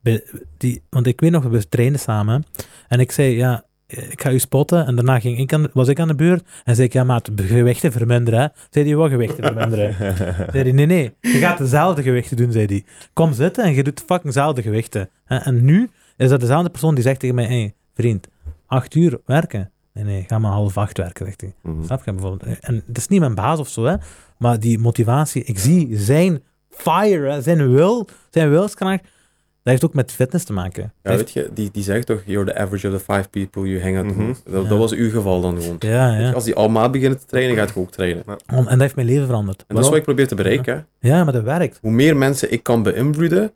bij 0.00 0.24
die, 0.56 0.82
want 0.90 1.06
ik 1.06 1.20
weet 1.20 1.30
nog, 1.30 1.44
we 1.44 1.68
trainden 1.68 2.00
samen. 2.00 2.44
En 2.88 3.00
ik 3.00 3.12
zei, 3.12 3.36
ja, 3.36 3.64
ik 3.86 4.22
ga 4.22 4.30
u 4.30 4.38
spotten. 4.38 4.86
En 4.86 4.94
daarna 4.94 5.20
ging 5.20 5.38
ik 5.38 5.52
aan, 5.52 5.66
was 5.72 5.88
ik 5.88 6.00
aan 6.00 6.08
de 6.08 6.14
beurt. 6.14 6.44
En 6.64 6.74
zei 6.74 6.86
ik, 6.86 6.92
ja, 6.92 7.04
maat, 7.04 7.30
gewichten 7.36 7.92
verminderen. 7.92 8.40
Hè? 8.40 8.46
Zei 8.70 8.86
hij, 8.86 8.96
wat 8.96 9.10
gewichten 9.10 9.44
verminderen? 9.44 9.94
Zei 10.52 10.62
hij, 10.62 10.72
nee, 10.72 10.86
nee, 10.86 11.14
je 11.20 11.28
gaat 11.28 11.58
dezelfde 11.58 12.02
gewichten 12.02 12.36
doen, 12.36 12.52
zei 12.52 12.66
hij. 12.66 12.84
Kom 13.12 13.32
zitten 13.32 13.64
en 13.64 13.74
je 13.74 13.82
doet 13.82 14.00
fucking 14.00 14.22
dezelfde 14.34 14.62
gewichten. 14.62 15.10
En 15.26 15.64
nu 15.64 15.90
is 16.16 16.28
dat 16.28 16.40
dezelfde 16.40 16.70
persoon 16.70 16.94
die 16.94 17.04
zegt 17.04 17.20
tegen 17.20 17.34
mij, 17.34 17.46
hey, 17.46 17.74
vriend, 17.94 18.28
acht 18.66 18.94
uur 18.94 19.20
werken. 19.26 19.70
Nee, 19.94 20.04
nee, 20.04 20.24
ga 20.26 20.38
maar 20.38 20.50
half 20.52 20.76
acht 20.76 20.96
werken, 20.98 21.26
zegt 21.26 21.40
hij. 21.40 21.54
Mhm. 21.62 21.84
Snap 21.84 22.04
je 22.04 22.12
bijvoorbeeld? 22.12 22.58
En 22.60 22.82
het 22.86 22.96
is 22.96 23.08
niet 23.08 23.20
mijn 23.20 23.34
baas 23.34 23.58
of 23.58 23.68
zo, 23.68 23.84
hè. 23.84 23.96
Maar 24.38 24.60
die 24.60 24.78
motivatie, 24.78 25.44
ik 25.44 25.58
zie 25.58 25.88
zijn 25.98 26.42
fire, 26.68 27.30
hè, 27.30 27.42
zijn 27.42 27.72
wil, 27.72 28.08
zijn 28.30 28.50
wilskracht, 28.50 29.02
dat 29.02 29.72
heeft 29.72 29.84
ook 29.84 29.94
met 29.94 30.12
fitness 30.12 30.44
te 30.44 30.52
maken. 30.52 30.92
Ja, 31.02 31.16
weet 31.16 31.32
je, 31.32 31.50
die, 31.54 31.68
die 31.72 31.82
zegt 31.82 32.06
toch, 32.06 32.22
you're 32.26 32.52
the 32.52 32.58
average 32.58 32.88
of 32.88 32.94
the 33.02 33.12
five 33.12 33.28
people 33.28 33.68
you 33.68 33.82
hang 33.82 33.96
out 33.96 34.06
Mhm. 34.16 34.26
with. 34.26 34.40
Dat, 34.44 34.62
Ja. 34.62 34.68
dat 34.68 34.78
was 34.78 34.92
uw 34.92 35.10
geval 35.10 35.40
dan 35.40 35.60
gewoon. 35.62 35.76
ja, 35.78 36.14
je, 36.16 36.22
ja. 36.22 36.32
Als 36.32 36.44
die 36.44 36.54
allemaal 36.54 36.90
beginnen 36.90 37.18
te 37.18 37.26
trainen, 37.26 37.56
gaat 37.56 37.68
je 37.74 37.80
ook 37.80 37.90
trainen. 37.90 38.22
En 38.46 38.64
dat 38.64 38.80
heeft 38.80 38.94
mijn 38.94 39.06
leven 39.06 39.26
veranderd. 39.26 39.64
En 39.68 39.74
dat 39.74 39.84
is 39.84 39.90
wat 39.90 39.98
ik 39.98 40.04
probeer 40.04 40.28
te 40.28 40.34
bereiken. 40.34 40.86
Ja, 41.00 41.24
maar 41.24 41.32
dat 41.32 41.42
werkt. 41.42 41.78
Hoe 41.80 41.90
meer 41.90 42.16
mensen 42.16 42.52
ik 42.52 42.62
kan 42.62 42.82
beïnvloeden, 42.82 43.52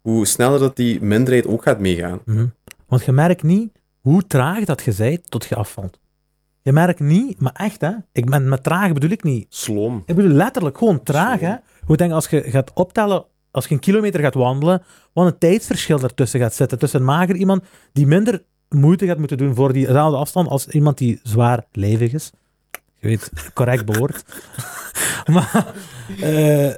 hoe 0.00 0.26
sneller 0.26 0.58
dat 0.58 0.76
die 0.76 1.00
minderheid 1.02 1.46
ook 1.46 1.62
gaat 1.62 1.78
meegaan. 1.78 2.20
Mhm. 2.24 2.46
Want 2.88 3.04
je 3.04 3.12
merkt 3.12 3.42
niet 3.42 3.70
hoe 4.06 4.26
traag 4.26 4.64
dat 4.64 4.82
je 4.82 4.94
bent 4.96 5.30
tot 5.30 5.44
je 5.44 5.54
afvalt. 5.54 5.98
Je 6.62 6.72
merkt 6.72 7.00
niet, 7.00 7.40
maar 7.40 7.52
echt 7.52 7.80
hè, 7.80 7.90
ik 8.12 8.30
ben, 8.30 8.48
met 8.48 8.62
traag 8.62 8.92
bedoel 8.92 9.10
ik 9.10 9.22
niet. 9.22 9.46
Sloom. 9.48 10.02
Ik 10.06 10.14
bedoel 10.14 10.30
letterlijk 10.30 10.78
gewoon 10.78 11.02
traag 11.02 11.40
hè. 11.40 11.54
Hoe 11.84 11.96
denk 11.96 12.12
als 12.12 12.28
je 12.28 12.42
gaat 12.42 12.72
optellen, 12.74 13.24
als 13.50 13.66
je 13.66 13.74
een 13.74 13.80
kilometer 13.80 14.20
gaat 14.20 14.34
wandelen, 14.34 14.82
wat 15.12 15.26
een 15.26 15.38
tijdsverschil 15.38 16.02
ertussen 16.02 16.40
gaat 16.40 16.54
zitten. 16.54 16.78
Tussen 16.78 17.00
een 17.00 17.06
mager 17.06 17.36
iemand 17.36 17.64
die 17.92 18.06
minder 18.06 18.44
moeite 18.68 19.06
gaat 19.06 19.18
moeten 19.18 19.38
doen 19.38 19.54
voor 19.54 19.72
diezelfde 19.72 20.16
afstand 20.16 20.48
als 20.48 20.68
iemand 20.68 20.98
die 20.98 21.20
zwaar 21.22 21.64
levig 21.72 22.12
is. 22.12 22.32
Je 22.98 23.08
weet, 23.08 23.32
correct 23.54 23.84
bewoord. 23.84 24.24
maar 25.34 25.74
eh, 26.20 26.74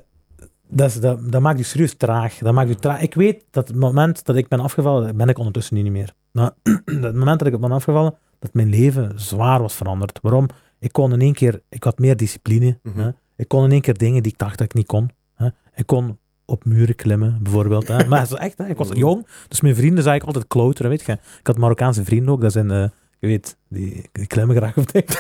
dat, 0.69 0.89
is, 0.89 1.01
dat, 1.01 1.33
dat 1.33 1.41
maakt 1.41 1.59
je 1.59 1.65
serieus 1.65 1.95
traag. 1.95 2.39
Dat 2.39 2.55
maakt 2.55 2.69
je 2.69 2.75
traag. 2.75 3.01
Ik 3.01 3.15
weet 3.15 3.45
dat 3.51 3.69
het 3.69 3.77
moment 3.77 4.25
dat 4.25 4.37
ik 4.37 4.49
ben 4.49 4.61
afgevallen, 4.61 5.17
ben 5.17 5.29
ik 5.29 5.39
ondertussen 5.39 5.77
niet 5.77 5.93
meer. 5.93 6.15
Maar 6.31 6.51
het 6.85 7.15
moment 7.15 7.39
dat 7.39 7.49
ik 7.49 7.61
ben 7.61 7.73
afgevallen, 7.73 8.15
dat 8.39 8.55
mijn 8.55 8.69
leven 8.69 9.21
zwaar 9.21 9.61
was 9.61 9.75
veranderd. 9.75 10.19
Waarom? 10.23 10.49
Ik 10.79 10.93
kon 10.93 11.13
in 11.13 11.21
één 11.21 11.35
keer, 11.35 11.63
ik 11.69 11.85
had 11.85 11.99
meer 11.99 12.17
discipline. 12.17 12.79
Mhm. 12.83 12.99
hè. 12.99 13.11
Ik 13.37 13.49
kon 13.49 13.65
in 13.65 13.71
één 13.71 13.81
keer 13.81 13.99
dingen 13.99 14.23
die 14.23 14.33
ik 14.33 14.39
dacht 14.39 14.59
dat 14.59 14.67
ik 14.67 14.75
niet 14.75 14.87
kon. 14.87 15.11
Hè. 15.35 15.49
Ik 15.75 15.87
kon 15.87 16.19
op 16.45 16.65
muren 16.65 16.95
klimmen, 16.95 17.39
bijvoorbeeld. 17.43 17.89
Hè. 17.89 18.07
Maar 18.07 18.33
echt, 18.33 18.59
hè. 18.59 18.67
ik 18.67 18.77
was 18.77 18.89
jong, 19.05 19.27
dus 19.49 19.61
mijn 19.61 19.75
vrienden 19.75 20.03
zei 20.03 20.17
ik 20.17 20.23
altijd 20.23 20.47
klauteren, 20.47 20.91
weet 20.91 21.03
je. 21.03 21.13
Ik 21.13 21.47
had 21.47 21.59
Marokkaanse 21.59 22.05
vrienden 22.05 22.33
ook, 22.33 22.41
dat 22.41 22.53
zijn, 22.53 22.71
eh, 22.71 22.89
je 23.19 23.27
weet, 23.27 23.57
die, 23.69 24.09
die 24.13 24.27
klimmen 24.27 24.57
graag 24.57 24.77
op 24.77 24.93
dingen. 24.93 25.09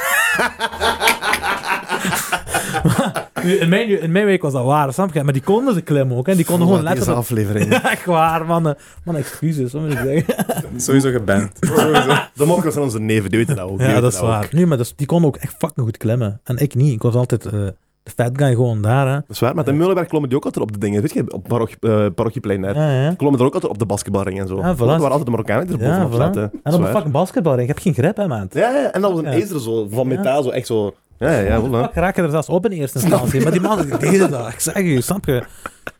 In, 3.43 3.69
mijn, 3.69 4.01
in 4.01 4.13
mijn 4.13 4.25
week 4.25 4.43
was 4.43 4.53
dat 4.53 4.65
waar, 4.65 4.93
snap 4.93 5.15
je? 5.15 5.23
Maar 5.23 5.33
die 5.33 5.43
konden 5.43 5.75
ze 5.75 5.81
klimmen 5.81 6.17
ook, 6.17 6.27
hè. 6.27 6.35
die 6.35 6.45
konden 6.45 6.67
gewoon 6.67 6.83
Deze 6.83 6.95
letterlijk... 6.95 7.19
aflevering. 7.21 7.73
Echt 7.83 8.05
waar, 8.05 8.47
man. 8.47 8.75
Man, 9.05 9.17
excuses, 9.17 9.73
wat 9.73 9.83
moet 9.83 9.93
ik 9.93 9.99
zeggen. 9.99 10.45
Sowieso 10.81 11.11
geband. 11.11 11.53
De 12.35 12.45
mokkels 12.47 12.73
zijn 12.73 12.85
onze 12.85 13.01
neven, 13.01 13.31
die 13.31 13.39
weten 13.39 13.57
dat 13.57 13.69
ook. 13.71 13.81
Ja, 13.81 14.01
dat 14.01 14.13
is 14.13 14.21
waar. 14.21 14.49
Nu, 14.53 14.67
maar 14.67 14.77
dus, 14.77 14.93
die 14.97 15.07
konden 15.07 15.29
ook 15.29 15.37
echt 15.37 15.55
fucking 15.59 15.87
goed 15.87 15.97
klimmen. 15.97 16.41
En 16.45 16.57
ik 16.57 16.75
niet. 16.75 16.93
Ik 16.93 17.03
was 17.03 17.15
altijd 17.15 17.45
eh, 17.47 17.53
de 17.53 17.75
fat 18.17 18.31
guy 18.33 18.51
gewoon 18.55 18.83
daar, 18.83 19.07
hè. 19.07 19.13
Dat 19.15 19.25
is 19.29 19.39
waar, 19.39 19.55
maar 19.55 19.69
in 19.69 19.77
Mullenberg 19.77 20.09
klommen 20.09 20.29
die 20.29 20.39
ook 20.39 20.45
altijd 20.45 20.65
op 20.65 20.73
de 20.73 20.79
dingen. 20.79 21.01
Weet 21.01 21.13
je, 21.13 21.33
op 21.33 21.49
parochie, 21.49 21.77
eh, 21.81 22.07
parochieplein 22.15 22.61
daar. 22.63 22.75
Ja, 22.77 23.03
ja. 23.03 23.15
Klommen 23.17 23.41
er 23.41 23.47
ook 23.47 23.55
altijd 23.55 23.73
op 23.73 23.79
de 23.79 23.87
basketbalring 23.87 24.41
en 24.41 24.49
zo. 24.49 24.57
Ja, 24.59 24.75
voilà. 24.75 24.79
Waren 24.79 25.03
altijd 25.03 25.25
de 25.25 25.31
Marokkanen 25.31 25.67
die 25.67 25.79
er 25.79 25.83
Ja, 25.83 25.89
bovenop 26.03 26.13
voilà. 26.13 26.17
zaten. 26.25 26.43
En 26.43 26.51
Dat 26.53 26.61
is 26.65 26.73
op 26.73 26.79
een 26.79 26.81
waar. 26.85 26.93
fucking 26.93 27.13
basketbal. 27.13 27.59
Ik 27.59 27.67
heb 27.69 27.79
geen 27.79 27.95
grip, 27.95 28.17
hè, 28.17 28.27
man. 28.27 28.47
Ja, 28.53 28.71
ja, 28.71 28.93
en 28.93 29.01
dat 29.01 29.11
was 29.11 29.21
een 29.21 29.27
Ja. 29.27 29.31
ijzer 29.33 29.61
zo, 29.61 29.87
van 29.91 30.07
metaal, 30.07 30.43
zo 30.43 30.51
echt 30.51 30.67
zo... 30.67 30.95
Ja, 31.19 31.31
ja, 31.31 31.41
ja, 31.41 31.61
voilà. 31.61 31.93
Raken 31.93 32.25
er 32.25 32.31
zelfs 32.31 32.49
op 32.49 32.65
in 32.65 32.71
eerste 32.73 33.01
instantie. 33.01 33.43
maar 33.43 33.53
die 33.53 33.61
man 33.61 33.89
deden 33.99 34.31
dat. 34.31 34.49
Ik 34.49 34.61
zeg 34.61 34.83
je, 34.83 35.01
snap 35.01 35.25
je? 35.25 35.43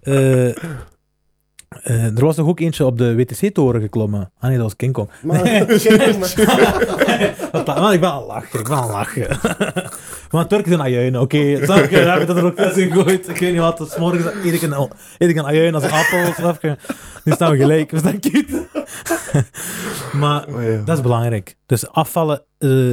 Eh, 0.01 0.49
eh, 1.69 2.17
er 2.17 2.25
was 2.25 2.37
nog 2.37 2.47
ook 2.47 2.61
eentje 2.61 2.85
op 2.85 2.99
de 2.99 3.15
WTC-toren 3.15 3.81
geklommen. 3.81 4.31
Ah 4.39 4.49
nee, 4.49 4.59
dat 4.59 4.63
was 4.63 4.77
King 4.77 4.93
Kong. 4.93 5.11
Maar, 5.23 5.43
dan? 7.65 7.81
Man, 7.81 7.93
ik 7.93 8.01
ben 8.01 8.15
het 8.15 8.27
lachen, 8.27 8.61
ik 8.61 8.69
ben 8.69 8.77
het 8.79 8.91
lachen. 8.91 9.39
maar 10.31 10.47
Turken 10.47 10.69
zijn 10.69 10.81
ajuinen, 10.81 11.21
oké. 11.21 11.65
Snap 11.65 11.91
je? 11.91 11.97
Heb 11.97 12.21
je 12.21 12.27
dat 12.27 12.37
er 12.37 12.45
ook 12.45 12.57
tussen 12.57 12.93
gegooid. 12.93 13.29
Ik 13.29 13.39
weet 13.39 13.53
niet 13.53 13.61
wat, 13.61 13.89
's 13.91 13.97
morgens 13.99 14.25
eet 14.45 14.53
ik 14.53 14.63
een, 14.63 14.73
eet 15.19 15.31
ik 15.31 15.37
een 15.37 15.47
ajuin 15.47 15.75
als 15.75 15.85
een 15.85 15.91
appel, 15.91 16.33
snap 16.33 16.63
je? 16.63 16.77
Nu 17.25 17.33
staan 17.33 17.51
we 17.51 17.57
gelijk, 17.57 17.91
we 17.91 17.99
staan 17.99 18.21
cute. 18.21 18.67
maar 20.13 20.47
Oh, 20.49 20.63
ja. 20.63 20.83
dat 20.85 20.97
is 20.97 21.03
belangrijk. 21.03 21.57
Dus 21.67 21.89
afvallen 21.89 22.43
eh, 22.59 22.93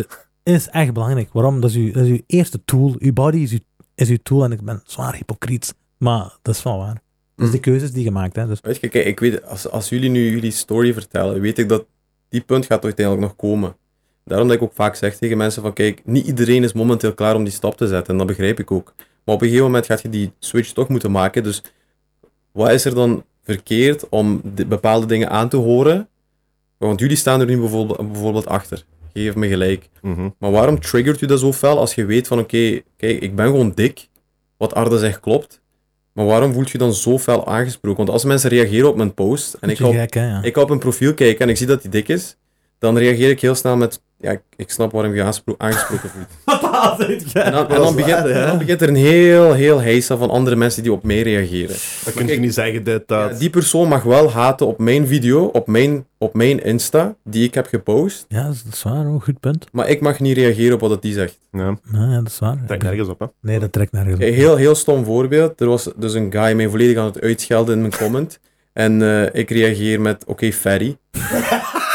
is 0.54 0.68
echt 0.70 0.94
belangrijk. 0.94 1.30
Waarom? 1.34 1.62
Dat 1.62 1.70
is, 1.70 1.76
uw, 1.76 1.92
dat 1.92 2.04
is 2.04 2.10
uw 2.10 2.20
eerste 2.28 2.60
tool. 2.66 2.96
Uw 3.00 3.14
body 3.14 3.38
is 3.38 3.52
uw, 3.52 3.60
is 3.96 4.10
uw 4.10 4.18
tool 4.24 4.44
en 4.44 4.52
ik 4.52 4.62
ben 4.62 4.82
zwaar 4.86 5.16
hypocriet. 5.16 5.76
Maar 5.98 6.38
dat 6.42 6.56
is 6.56 6.64
wel 6.64 6.78
waar. 6.78 7.02
Dat 7.36 7.46
is 7.46 7.52
de 7.52 7.60
keuzes 7.60 7.92
die 7.92 8.04
je 8.04 8.12
maakt. 8.12 8.36
Hè. 8.36 8.48
Dus, 8.48 8.60
Weet 8.62 8.80
je, 8.82 8.88
kijk, 8.88 9.06
ik 9.06 9.20
weet, 9.20 9.46
als, 9.46 9.70
als 9.70 9.90
jullie 9.90 10.10
nu 10.10 10.30
jullie 10.32 10.52
story 10.52 10.94
vertellen, 10.94 11.42
weet 11.42 11.58
ik 11.58 11.70
dat 11.70 11.86
die 12.30 12.42
punt 12.42 12.66
gaat 12.66 12.84
uiteindelijk 12.84 13.28
nog 13.28 13.36
komen. 13.36 13.76
Daarom 14.24 14.48
dat 14.48 14.58
ik 14.58 14.64
ook 14.64 14.74
vaak 14.74 14.96
zeg 14.96 15.18
tegen 15.18 15.38
mensen 15.38 15.62
van, 15.62 15.74
kijk, 15.74 16.02
niet 16.06 16.26
iedereen 16.28 16.64
is 16.64 16.74
momenteel 16.74 17.14
klaar 17.14 17.36
om 17.36 17.44
die 17.44 17.54
stap 17.54 17.78
te 17.78 17.88
zetten. 17.88 18.12
En 18.12 18.18
dat 18.18 18.28
begrijp 18.28 18.60
ik 18.60 18.72
ook. 18.72 18.94
Maar 18.98 19.36
op 19.36 19.42
een 19.42 19.48
gegeven 19.48 19.66
moment 19.66 19.86
gaat 19.86 20.02
je 20.02 20.10
die 20.10 20.32
switch 20.40 20.72
toch 20.72 20.88
moeten 20.88 21.12
maken. 21.12 21.44
Dus 21.44 21.62
wat 22.52 22.70
is 22.72 22.86
er 22.86 22.96
dan 22.96 23.24
verkeerd 23.44 24.10
om 24.10 24.42
de- 24.56 24.66
bepaalde 24.66 25.06
dingen 25.06 25.30
aan 25.30 25.50
te 25.50 25.58
horen? 25.58 26.08
Want 26.78 27.00
jullie 27.00 27.16
staan 27.18 27.40
er 27.40 27.46
nu 27.46 27.60
bijvoorbeeld, 27.60 28.12
bijvoorbeeld 28.12 28.48
achter. 28.48 28.86
Geef 29.18 29.36
me 29.36 29.48
gelijk. 29.48 29.90
Mhm. 30.02 30.30
Maar 30.40 30.52
waarom 30.52 30.80
triggert 30.80 31.22
u 31.22 31.26
dat 31.26 31.40
zo 31.40 31.54
fel 31.54 31.80
als 31.80 31.96
je 31.96 32.06
weet 32.06 32.28
van 32.28 32.40
oké, 32.40 32.82
kijk, 32.98 33.22
ik 33.22 33.36
ben 33.36 33.46
gewoon 33.46 33.72
dik. 33.76 34.08
Wat 34.58 34.74
Arde 34.74 34.98
zegt 34.98 35.20
klopt. 35.20 35.62
Maar 36.14 36.26
waarom 36.26 36.54
voelt 36.54 36.70
je 36.70 36.78
dan 36.78 36.94
zo 36.94 37.20
fel 37.20 37.48
aangesproken? 37.48 37.98
Want 37.98 38.10
als 38.10 38.24
mensen 38.24 38.50
reageren 38.50 38.90
op 38.90 38.96
mijn 38.96 39.14
post 39.14 39.54
en 39.54 39.70
ik 39.70 39.80
op, 39.80 39.94
gek, 39.94 40.14
hè, 40.14 40.28
ja. 40.28 40.44
ik 40.44 40.56
ga 40.56 40.62
op 40.62 40.70
een 40.70 40.80
profiel 40.80 41.14
kijken 41.14 41.46
en 41.46 41.50
ik 41.50 41.58
zie 41.58 41.68
dat 41.68 41.82
hij 41.82 41.92
dik 41.92 42.08
is, 42.08 42.38
dan 42.80 42.98
reageer 42.98 43.30
ik 43.30 43.42
heel 43.42 43.56
snel 43.56 43.78
met 43.78 44.02
ja, 44.26 44.32
ik, 44.32 44.42
ik 44.56 44.70
snap 44.72 44.92
waarom 44.92 45.14
je 45.16 45.24
aangesproken 45.58 46.10
voelt. 46.10 46.28
En 46.76 46.98
dan, 47.34 47.44
en 47.44 47.52
Dat 47.52 47.70
dan, 47.70 47.96
begint, 47.96 48.34
dan 48.34 48.58
begint 48.58 48.82
er 48.82 48.90
een 48.90 48.96
heel, 48.96 49.54
heel 49.54 49.82
heisa 49.82 50.18
van 50.18 50.30
andere 50.30 50.56
mensen 50.56 50.84
die 50.84 50.92
op 50.92 51.04
mij 51.04 51.22
reageren. 51.22 51.76
Dan 52.04 52.14
kun 52.14 52.28
je 52.28 52.40
niet 52.40 52.54
zeggen 52.54 52.84
dat 52.84 53.08
dat... 53.08 53.32
Ja, 53.32 53.38
die 53.38 53.50
persoon 53.50 53.88
mag 53.88 54.04
wel 54.04 54.32
haten 54.32 54.68
op 54.68 54.80
mijn 54.80 55.08
video, 55.08 55.46
op 55.46 55.68
mijn, 55.68 56.06
op 56.18 56.34
mijn 56.34 56.64
Insta, 56.64 57.16
die 57.24 57.44
ik 57.44 57.54
heb 57.54 57.66
gepost. 57.68 58.26
Ja, 58.28 58.44
dat 58.44 58.54
is, 58.54 58.64
dat 58.64 58.82
waar. 58.82 59.06
Hoor. 59.06 59.22
Goed 59.22 59.40
punt. 59.40 59.66
Maar 59.72 59.90
ik 59.90 60.02
mag 60.02 60.20
niet 60.20 60.38
reageren 60.38 60.74
op 60.74 60.80
wat 60.80 60.90
dat 60.90 61.02
die 61.02 61.14
zegt. 61.14 61.40
Ja, 61.52 61.78
Ja, 61.92 62.00
ja, 62.10 62.16
dat 62.18 62.28
is 62.28 62.40
waar. 62.40 62.58
trekt 62.68 62.84
nergens 62.84 63.10
op, 63.10 63.20
hè. 63.20 63.26
Nee, 63.42 63.60
dat 63.60 63.72
trekt 63.72 63.92
nergens 63.92 64.16
op. 64.16 64.22
Een 64.22 64.34
heel, 64.34 64.56
heel 64.56 64.76
stom 64.76 65.06
voorbeeld. 65.06 65.62
Er 65.62 65.68
was 65.68 65.90
dus 65.96 66.14
een 66.14 66.32
guy 66.32 66.54
mij 66.56 66.70
volledig 66.70 66.98
aan 66.98 67.06
het 67.06 67.22
uitschelden 67.22 67.76
in 67.76 67.82
mijn 67.82 67.98
comment. 67.98 68.40
En 68.74 69.02
eh, 69.02 69.40
ik 69.42 69.50
reageer 69.50 70.02
met, 70.02 70.26
oké, 70.26 70.52
Ferry. 70.52 70.98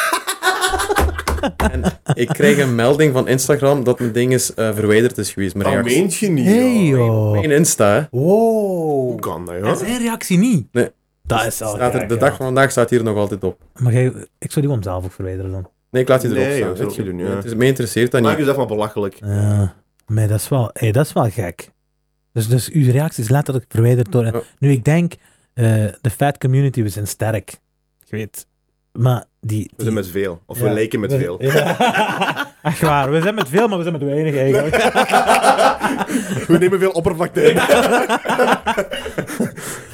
en 1.56 1.82
ik 2.14 2.28
krijg 2.28 2.58
een 2.58 2.74
melding 2.74 3.12
van 3.12 3.28
Instagram 3.28 3.84
dat 3.84 3.98
mijn 3.98 4.12
ding 4.12 4.32
is 4.32 4.54
eh, 4.54 4.74
verwijderd 4.74 5.18
is 5.18 5.30
geweest. 5.32 5.54
Mijn 5.54 5.64
Dat 5.64 5.74
reactie. 5.74 5.98
meent 6.00 6.14
je 6.16 6.28
niet, 6.28 6.44
Hey, 6.46 6.84
joh. 6.84 6.98
joh. 7.06 7.30
Mijn 7.32 7.50
Insta, 7.50 7.92
hè. 7.94 8.02
Wow. 8.10 8.22
Hoe 9.10 9.18
kan 9.20 9.44
dat, 9.46 9.54
En 9.54 9.60
joh? 9.64 9.76
zijn 9.76 9.98
reactie 9.98 10.38
niet. 10.38 10.66
Nee. 10.72 10.90
Dat 11.22 11.46
is 11.46 11.58
wel 11.58 11.74
Staat 11.74 11.94
er, 11.94 12.08
de 12.08 12.16
dag 12.16 12.36
van 12.36 12.46
vandaag 12.46 12.70
staat 12.70 12.90
hier 12.90 13.02
nog 13.02 13.16
altijd 13.16 13.44
op. 13.44 13.60
Maar 13.74 13.92
jij, 13.92 14.04
ik 14.38 14.52
zou 14.52 14.54
die 14.54 14.62
gewoon 14.64 14.82
zelf 14.82 15.04
ook 15.04 15.12
verwijderen 15.12 15.50
dan. 15.50 15.68
Nee, 15.90 16.02
ik 16.02 16.08
laat 16.08 16.20
die 16.20 16.30
erop 16.30 16.42
Nee, 16.42 16.56
staan. 16.56 16.86
joh, 16.86 16.94
je. 16.94 17.24
ja. 17.24 17.34
Het 17.36 17.44
is, 17.44 17.54
mij 17.54 17.66
interesseert 17.66 18.10
dat 18.10 18.20
Maak 18.20 18.30
niet. 18.30 18.38
jezelf 18.38 18.56
maar 18.56 18.66
belachelijk. 18.66 19.14
Ja. 19.24 19.74
Maar 20.06 20.28
dat 20.28 20.38
is 20.40 20.48
wel, 20.48 20.70
hey, 20.72 20.92
dat 20.92 21.06
is 21.06 21.12
wel 21.12 21.30
gek. 21.30 21.70
Dus, 22.32 22.48
dus 22.48 22.70
uw 22.70 22.90
reactie 22.90 23.22
is 23.24 23.30
letterlijk 23.30 23.64
verwijderd 23.68 24.12
door... 24.12 24.24
Ja. 24.24 24.40
Nu, 24.58 24.70
ik 24.70 24.84
denk, 24.84 25.12
eh, 25.54 25.64
de 26.00 26.10
fat 26.16 26.38
community, 26.38 26.82
we 26.82 26.88
zijn 26.88 27.06
sterk. 27.06 27.50
Ik 28.04 28.10
weet. 28.10 28.46
Maar 28.92 29.24
die... 29.40 29.70
We 29.76 29.82
zijn 29.82 29.94
met 29.94 30.06
veel. 30.08 30.40
Of 30.46 30.58
Ja. 30.58 30.64
we 30.64 30.70
lijken 30.70 31.00
met 31.00 31.12
We- 31.12 31.18
veel. 31.18 31.42
Ja. 31.42 31.76
Echt 32.62 32.80
waar, 32.80 33.10
we 33.10 33.20
zijn 33.20 33.34
met 33.34 33.48
veel, 33.48 33.68
maar 33.68 33.76
we 33.78 33.82
zijn 33.84 33.98
met 33.98 34.08
weinig 34.08 34.36
eigenlijk. 34.36 34.76
We 36.50 36.58
nemen 36.58 36.78
veel 36.78 36.90
oppervlakte 36.90 37.42
in. 37.42 37.56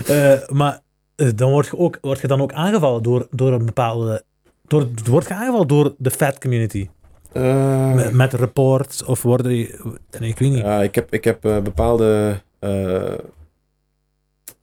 Eh, 0.06 0.48
maar 0.48 0.80
eh, 1.16 1.28
dan 1.34 1.50
word 1.50 1.66
je, 1.66 1.78
ook, 1.78 1.98
word 2.00 2.20
je 2.20 2.26
dan 2.26 2.40
ook 2.40 2.52
aangevallen 2.52 3.02
door, 3.02 3.26
door 3.30 3.52
een 3.52 3.64
bepaalde... 3.66 4.22
Door, 4.66 4.88
word 5.04 5.28
je 5.28 5.34
aangevallen 5.34 5.68
door 5.68 5.94
de 5.98 6.10
fat 6.10 6.38
community? 6.38 6.88
Eh, 7.32 7.94
Met, 7.94 8.12
met 8.12 8.32
reports 8.32 9.04
of 9.04 9.22
worden 9.22 9.46
die... 9.48 9.74
Nee, 10.18 10.28
ik 10.30 10.38
weet 10.38 10.50
niet. 10.50 10.58
Ja, 10.58 10.82
ik 10.82 10.94
heb, 10.94 11.12
ik 11.12 11.24
heb 11.24 11.40
bepaalde 11.40 12.40
eh, 12.58 13.12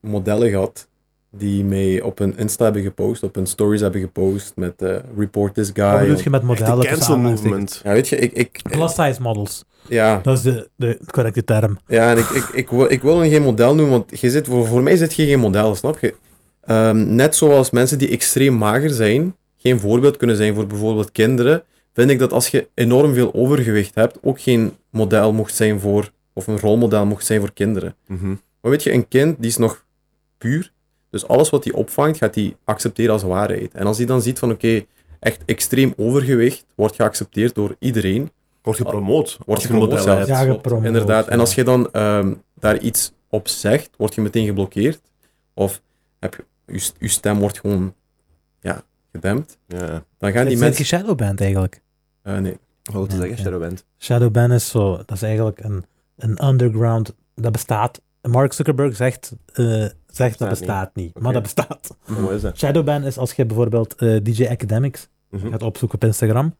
modellen 0.00 0.50
gehad 0.50 0.88
die 1.38 1.64
mij 1.64 2.00
op 2.02 2.18
hun 2.18 2.36
Insta 2.36 2.64
hebben 2.64 2.82
gepost, 2.82 3.22
op 3.22 3.34
hun 3.34 3.46
stories 3.46 3.80
hebben 3.80 4.00
gepost 4.00 4.52
met 4.56 4.82
eh, 4.82 4.96
report 5.16 5.54
this 5.54 5.70
guy. 5.74 5.84
Wat 5.90 6.00
bedoel 6.00 6.18
je 6.22 6.30
met 6.30 6.40
Echt 6.42 6.58
de 6.58 6.64
modellen? 6.64 6.86
cancel 6.86 7.18
movement. 7.18 7.80
Ja, 7.84 7.92
weet 7.92 8.08
je, 8.08 8.16
ik, 8.16 8.32
ik, 8.32 8.60
Plus 8.62 8.94
size 8.94 9.22
models. 9.22 9.64
ja, 9.88 10.20
Dat 10.22 10.36
is 10.36 10.42
de, 10.42 10.68
de 10.76 10.98
correcte 11.10 11.44
term. 11.44 11.78
ja 11.86 12.10
en 12.10 12.18
ik, 12.18 12.28
ik, 12.28 12.44
ik, 12.52 12.68
wil, 12.70 12.90
ik 12.90 13.02
wil 13.02 13.18
geen 13.18 13.42
model 13.42 13.74
noemen, 13.74 13.92
want 13.98 14.20
je 14.20 14.30
zit, 14.30 14.46
voor, 14.46 14.66
voor 14.66 14.82
mij 14.82 14.96
zit 14.96 15.14
je 15.14 15.26
geen 15.26 15.38
model, 15.40 15.74
snap 15.74 15.98
je? 15.98 16.14
Ehm, 16.60 17.14
net 17.14 17.36
zoals 17.36 17.70
mensen 17.70 17.98
die 17.98 18.08
extreem 18.10 18.54
mager 18.54 18.90
zijn, 18.90 19.36
geen 19.56 19.80
voorbeeld 19.80 20.16
kunnen 20.16 20.36
zijn 20.36 20.54
voor 20.54 20.66
bijvoorbeeld 20.66 21.12
kinderen, 21.12 21.62
vind 21.92 22.10
ik 22.10 22.18
dat 22.18 22.32
als 22.32 22.48
je 22.48 22.68
enorm 22.74 23.14
veel 23.14 23.34
overgewicht 23.34 23.94
hebt, 23.94 24.18
ook 24.22 24.40
geen 24.40 24.72
model 24.90 25.32
mocht 25.32 25.54
zijn 25.54 25.80
voor, 25.80 26.10
of 26.32 26.46
een 26.46 26.58
rolmodel 26.58 27.06
mocht 27.06 27.26
zijn 27.26 27.40
voor 27.40 27.52
kinderen. 27.52 27.94
Mhm. 28.06 28.28
Maar 28.60 28.70
weet 28.70 28.82
je, 28.82 28.92
een 28.92 29.08
kind 29.08 29.36
die 29.38 29.50
is 29.50 29.56
nog 29.56 29.84
puur. 30.38 30.72
Dus 31.14 31.28
alles 31.28 31.50
wat 31.50 31.64
hij 31.64 31.72
opvangt, 31.72 32.18
gaat 32.18 32.34
hij 32.34 32.56
accepteren 32.64 33.12
als 33.12 33.22
waarheid. 33.22 33.74
En 33.74 33.86
als 33.86 33.96
hij 33.96 34.06
dan 34.06 34.22
ziet 34.22 34.38
van 34.38 34.50
oké, 34.50 34.84
echt 35.20 35.42
extreem 35.44 35.92
overgewicht 35.96 36.66
wordt 36.74 36.94
geaccepteerd 36.94 37.54
door 37.54 37.76
iedereen, 37.78 38.30
Wordt 38.62 38.78
gepromoot. 38.80 39.38
wordt 39.46 39.62
je 39.62 39.68
je 39.68 39.74
gepromoot 39.74 40.02
zelfs. 40.02 40.26
Ja, 40.28 40.44
gepromoot, 40.44 40.84
Inderdaad. 40.84 41.28
En 41.28 41.40
als 41.40 41.54
je 41.54 41.64
dan 41.64 41.90
ehm, 41.92 42.34
daar 42.58 42.78
iets 42.78 43.12
op 43.28 43.48
zegt, 43.48 43.90
word 43.96 44.14
je 44.14 44.20
meteen 44.20 44.46
geblokkeerd. 44.46 45.00
Of 45.54 45.80
heb 46.20 46.34
je, 46.34 46.72
je, 46.74 46.90
je 46.98 47.08
stem 47.08 47.38
wordt 47.38 47.60
gewoon 47.60 47.94
ja, 48.60 48.82
gedempt. 49.12 49.58
Ja. 49.66 50.04
Dan 50.18 50.32
gaan 50.32 50.46
die 50.46 50.58
mensen... 50.58 50.84
shadowband 50.84 51.40
eigenlijk. 51.40 51.80
eh, 52.22 52.38
nee. 52.38 52.58
Wat 52.92 53.08
te 53.10 53.16
Ja, 53.16 53.20
zeggen. 53.22 53.38
Shadowband. 53.38 53.84
Shadowban 53.98 54.52
is 54.52 54.68
zo, 54.68 54.96
dat 54.96 55.10
is 55.10 55.22
eigenlijk 55.22 55.60
een, 55.64 55.84
een 56.16 56.44
underground, 56.48 57.14
dat 57.34 57.52
bestaat. 57.52 58.00
Mark 58.22 58.52
Zuckerberg 58.52 58.96
zegt, 58.96 59.32
eh, 59.52 59.84
zegt 60.16 60.38
dat 60.38 60.48
bestaat 60.48 60.90
niet, 60.94 61.20
maar 61.20 61.32
dat 61.32 61.42
bestaat. 61.42 61.96
Hoe 62.04 62.34
is 62.34 62.40
dat? 62.40 62.58
Shadowban 62.58 63.02
is 63.04 63.18
als 63.18 63.32
je 63.32 63.46
bijvoorbeeld 63.46 63.94
eh, 63.94 64.16
DJ 64.22 64.46
Academics 64.46 65.08
Mhm. 65.30 65.50
gaat 65.50 65.62
opzoeken 65.62 65.98
op 65.98 66.04
Instagram. 66.04 66.54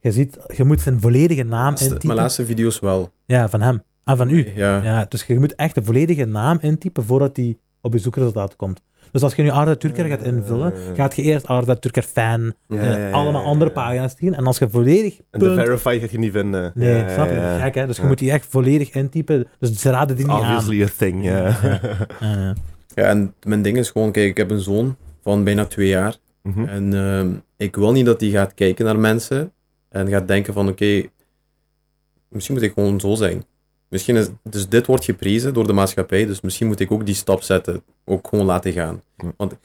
Je 0.00 0.12
ziet, 0.12 0.36
je 0.56 0.64
moet 0.64 0.80
zijn 0.80 1.00
volledige 1.00 1.42
naam 1.42 1.64
Laatste- 1.68 1.84
intypen. 1.84 2.06
Mijn 2.06 2.18
laatste 2.20 2.44
video's 2.46 2.78
wel. 2.80 3.10
Ja, 3.24 3.48
van 3.48 3.60
hem. 3.60 3.82
Ah, 4.04 4.16
van 4.16 4.30
u. 4.30 4.52
Ja. 4.54 4.82
Ja, 4.82 5.06
dus 5.08 5.24
je 5.24 5.38
moet 5.38 5.54
echt 5.54 5.74
de 5.74 5.82
volledige 5.84 6.24
naam 6.24 6.58
intypen 6.60 7.04
voordat 7.04 7.34
die 7.34 7.58
op 7.80 7.92
je 7.92 7.98
zoekresultaat 7.98 8.56
komt. 8.56 8.82
Dus 9.12 9.22
als 9.22 9.34
je 9.34 9.42
nu 9.42 9.50
Arda 9.50 9.76
Turker 9.76 10.04
gaat 10.04 10.22
invullen, 10.22 10.72
ja. 10.88 10.94
gaat 10.94 11.16
je 11.16 11.22
eerst 11.22 11.46
Arda 11.46 11.74
Turker 11.74 12.02
fan, 12.02 12.54
Ja, 12.68 12.76
eh, 12.76 12.84
ja, 12.90 12.96
ja, 12.98 13.10
allemaal 13.10 13.44
andere 13.44 13.70
pagina's 13.70 14.14
zien. 14.18 14.34
En 14.34 14.46
als 14.46 14.58
je 14.58 14.68
volledig 14.70 15.20
En 15.30 15.38
de 15.40 15.54
verify 15.54 15.98
ga 16.00 16.06
je 16.10 16.18
niet 16.18 16.32
vinden. 16.32 16.72
Nee, 16.74 17.04
snap 17.14 17.28
je? 17.28 17.56
Gek, 17.60 17.74
hè? 17.74 17.86
Dus 17.86 17.96
je 17.96 18.02
moet 18.04 18.18
die 18.18 18.30
echt 18.30 18.46
volledig 18.48 18.90
intypen. 18.90 19.46
Dus 19.58 19.72
ze 19.80 19.90
raden 19.90 20.16
die 20.16 20.24
niet 20.26 20.34
aan. 20.34 20.40
Obviously 20.56 20.82
a 20.82 20.88
thing, 20.98 21.24
ja. 21.24 21.56
Ja, 22.96 23.04
en 23.04 23.34
mijn 23.42 23.62
ding 23.62 23.76
is 23.76 23.90
gewoon, 23.90 24.12
kijk, 24.12 24.28
ik 24.28 24.36
heb 24.36 24.50
een 24.50 24.60
zoon 24.60 24.96
van 25.22 25.44
bijna 25.44 25.64
twee 25.64 25.88
jaar. 25.88 26.16
Mhm. 26.42 26.64
En 26.64 26.94
ehm, 26.94 27.34
ik 27.56 27.76
wil 27.76 27.92
niet 27.92 28.06
dat 28.06 28.20
hij 28.20 28.30
gaat 28.30 28.54
kijken 28.54 28.84
naar 28.84 28.98
mensen 28.98 29.52
en 29.88 30.08
gaat 30.08 30.28
denken 30.28 30.52
van 30.52 30.68
oké, 30.68 31.02
misschien 32.28 32.54
moet 32.54 32.64
ik 32.64 32.72
gewoon 32.72 33.00
zo 33.00 33.14
zijn. 33.14 33.44
Misschien 33.88 34.16
is, 34.16 34.28
dus 34.42 34.68
dit 34.68 34.86
wordt 34.86 35.04
geprezen 35.04 35.54
door 35.54 35.66
de 35.66 35.72
maatschappij, 35.72 36.26
dus 36.26 36.40
misschien 36.40 36.66
moet 36.66 36.80
ik 36.80 36.90
ook 36.90 37.06
die 37.06 37.14
stap 37.14 37.42
zetten, 37.42 37.82
ook 38.04 38.28
gewoon 38.28 38.46
laten 38.46 38.72
gaan. 38.72 39.02
Want 39.36 39.56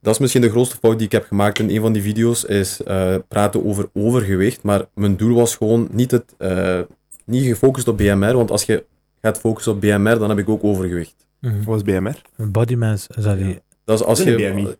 dat 0.00 0.14
is 0.14 0.20
misschien 0.20 0.42
de 0.42 0.50
grootste 0.50 0.76
fout 0.76 0.98
die 0.98 1.06
ik 1.06 1.12
heb 1.12 1.26
gemaakt 1.26 1.58
in 1.58 1.70
een 1.70 1.80
van 1.80 1.92
die 1.92 2.02
video's, 2.02 2.44
is 2.44 2.82
eh, 2.82 3.16
praten 3.28 3.64
over 3.64 3.88
overgewicht, 3.92 4.62
maar 4.62 4.86
mijn 4.94 5.16
doel 5.16 5.34
was 5.34 5.56
gewoon 5.56 5.88
niet, 5.92 6.10
het, 6.10 6.34
eh, 6.38 6.80
niet 7.24 7.44
gefocust 7.44 7.88
op 7.88 7.96
BMR, 7.96 8.36
want 8.36 8.50
als 8.50 8.64
je 8.64 8.84
gaat 9.20 9.38
focussen 9.38 9.72
op 9.72 9.80
BMR, 9.80 10.18
dan 10.18 10.28
heb 10.28 10.38
ik 10.38 10.48
ook 10.48 10.64
overgewicht. 10.64 11.26
Mhm. 11.44 11.64
Wat 11.64 11.76
is 11.76 11.82
BMR? 11.82 12.20
Body 12.36 12.74
mass 12.74 13.06
is 13.16 13.24
dat 13.24 13.38
die 13.38 13.60
Dat 13.84 14.00
is 14.00 14.06
als 14.06 14.22
je... 14.22 14.34
BMI. 14.34 14.74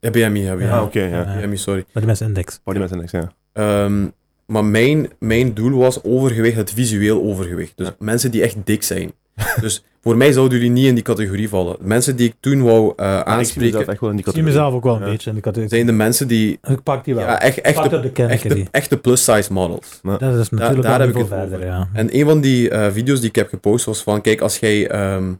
Ja, 0.00 0.10
BMI 0.10 0.40
hebben 0.40 0.66
we. 0.66 0.72
Ja. 0.72 0.78
Ah, 0.78 0.82
oké, 0.84 1.00
ja. 1.02 1.36
Ja. 1.38 1.46
BMI, 1.46 1.56
sorry. 1.56 1.84
body 1.92 2.06
mass 2.06 2.20
index. 2.20 2.60
Body 2.64 2.78
mass 2.78 2.92
index, 2.92 3.10
ja. 3.12 3.32
Ehm, 3.52 4.06
maar 4.46 4.64
mijn, 4.64 5.08
mijn 5.18 5.54
doel 5.54 5.78
was 5.78 6.02
overgewicht, 6.02 6.56
het 6.56 6.72
visueel 6.72 7.22
overgewicht. 7.22 7.72
Dus 7.76 7.86
Ja. 7.86 7.94
mensen 7.98 8.30
die 8.30 8.42
echt 8.42 8.56
dik 8.64 8.82
zijn. 8.82 9.12
dus 9.60 9.84
voor 10.02 10.16
mij 10.16 10.32
zouden 10.32 10.58
jullie 10.58 10.72
niet 10.72 10.86
in 10.86 10.94
die 10.94 11.02
categorie 11.04 11.48
vallen. 11.48 11.76
Mensen 11.80 12.16
die 12.16 12.28
ik 12.28 12.34
toen 12.40 12.62
wou 12.62 12.92
eh, 12.96 13.06
Maar 13.06 13.18
ik 13.18 13.24
zie 13.26 13.32
aanspreken, 13.34 13.64
mezelf 13.70 13.86
echt 13.88 14.00
wel 14.00 14.10
in 14.10 14.16
die 14.16 14.24
Ik 14.26 14.32
zie 14.32 14.42
categorie. 14.42 14.44
mezelf 14.44 14.74
ook 14.74 14.84
wel 14.84 14.94
een 14.94 15.00
Ja. 15.04 15.08
beetje 15.10 15.30
in 15.30 15.36
de 15.36 15.42
categorie. 15.42 15.68
zijn 15.74 15.86
de 15.86 15.92
mensen 15.92 16.28
die 16.28 16.58
Ik 16.68 16.82
pak 16.82 17.04
die 17.04 17.14
wel. 17.14 17.24
ja, 17.24 17.40
echt, 17.40 17.60
echte, 17.60 18.00
de 18.00 18.22
echte, 18.26 18.66
echte 18.70 18.96
plus-size 18.96 19.52
models. 19.52 20.00
Dat 20.02 20.22
is 20.22 20.50
natuurlijk 20.50 20.82
daar 20.82 21.00
heb 21.00 21.08
ik 21.08 21.16
het 21.16 21.26
verder, 21.28 21.54
over. 21.54 21.66
ja. 21.66 21.88
En 21.92 22.16
een 22.18 22.24
van 22.24 22.40
die 22.40 22.70
eh, 22.70 22.92
video's 22.92 23.20
die 23.20 23.28
ik 23.28 23.34
heb 23.36 23.48
gepost 23.48 23.84
was 23.84 24.02
van, 24.02 24.20
kijk, 24.20 24.40
als 24.40 24.58
jij 24.58 24.88
ehm, 24.90 25.32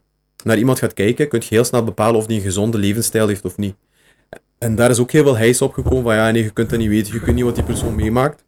naar 0.44 0.58
iemand 0.58 0.78
gaat 0.78 0.94
kijken, 0.94 1.28
kun 1.28 1.40
je 1.40 1.46
heel 1.54 1.64
snel 1.64 1.84
bepalen 1.84 2.16
of 2.20 2.26
die 2.26 2.36
een 2.36 2.42
gezonde 2.42 2.78
levensstijl 2.78 3.28
heeft 3.28 3.44
of 3.44 3.56
niet. 3.56 3.74
En 4.58 4.74
daar 4.74 4.90
is 4.90 4.98
ook 4.98 5.10
heel 5.10 5.22
veel 5.22 5.36
heis 5.36 5.62
opgekomen 5.62 6.02
van, 6.02 6.14
ja, 6.14 6.30
nee, 6.30 6.42
je 6.42 6.50
kunt 6.50 6.70
dat 6.70 6.78
niet 6.78 6.88
weten, 6.88 7.12
je 7.12 7.20
kunt 7.20 7.36
niet 7.36 7.44
wat 7.44 7.54
die 7.54 7.64
persoon 7.64 7.94
meemaakt. 7.94 8.44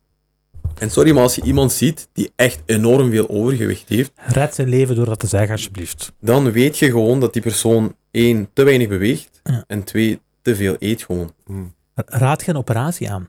En 0.79 0.91
sorry, 0.91 1.13
maar 1.13 1.23
als 1.23 1.35
je 1.35 1.43
iemand 1.43 1.73
ziet 1.73 2.09
die 2.13 2.33
echt 2.37 2.63
enorm 2.67 3.11
veel 3.11 3.29
overgewicht 3.29 3.89
heeft, 3.89 4.13
Red 4.15 4.55
zijn 4.55 4.69
leven 4.69 4.95
door 4.95 5.05
dat 5.07 5.19
te 5.19 5.27
zeggen, 5.27 5.51
alsjeblieft. 5.51 6.13
dan 6.21 6.53
weet 6.53 6.79
je 6.79 6.87
gewoon 6.91 7.21
dat 7.21 7.33
die 7.33 7.43
persoon 7.43 7.97
één, 8.11 8.49
te 8.53 8.63
weinig 8.63 8.89
beweegt, 8.89 9.41
Ja. 9.43 9.65
en 9.67 9.85
twee, 9.85 10.21
te 10.43 10.57
veel 10.57 10.77
eet 10.79 11.03
gewoon. 11.03 11.35
Mm. 11.47 11.75
Raad 11.95 12.43
geen 12.43 12.57
operatie 12.57 13.11
aan. 13.11 13.29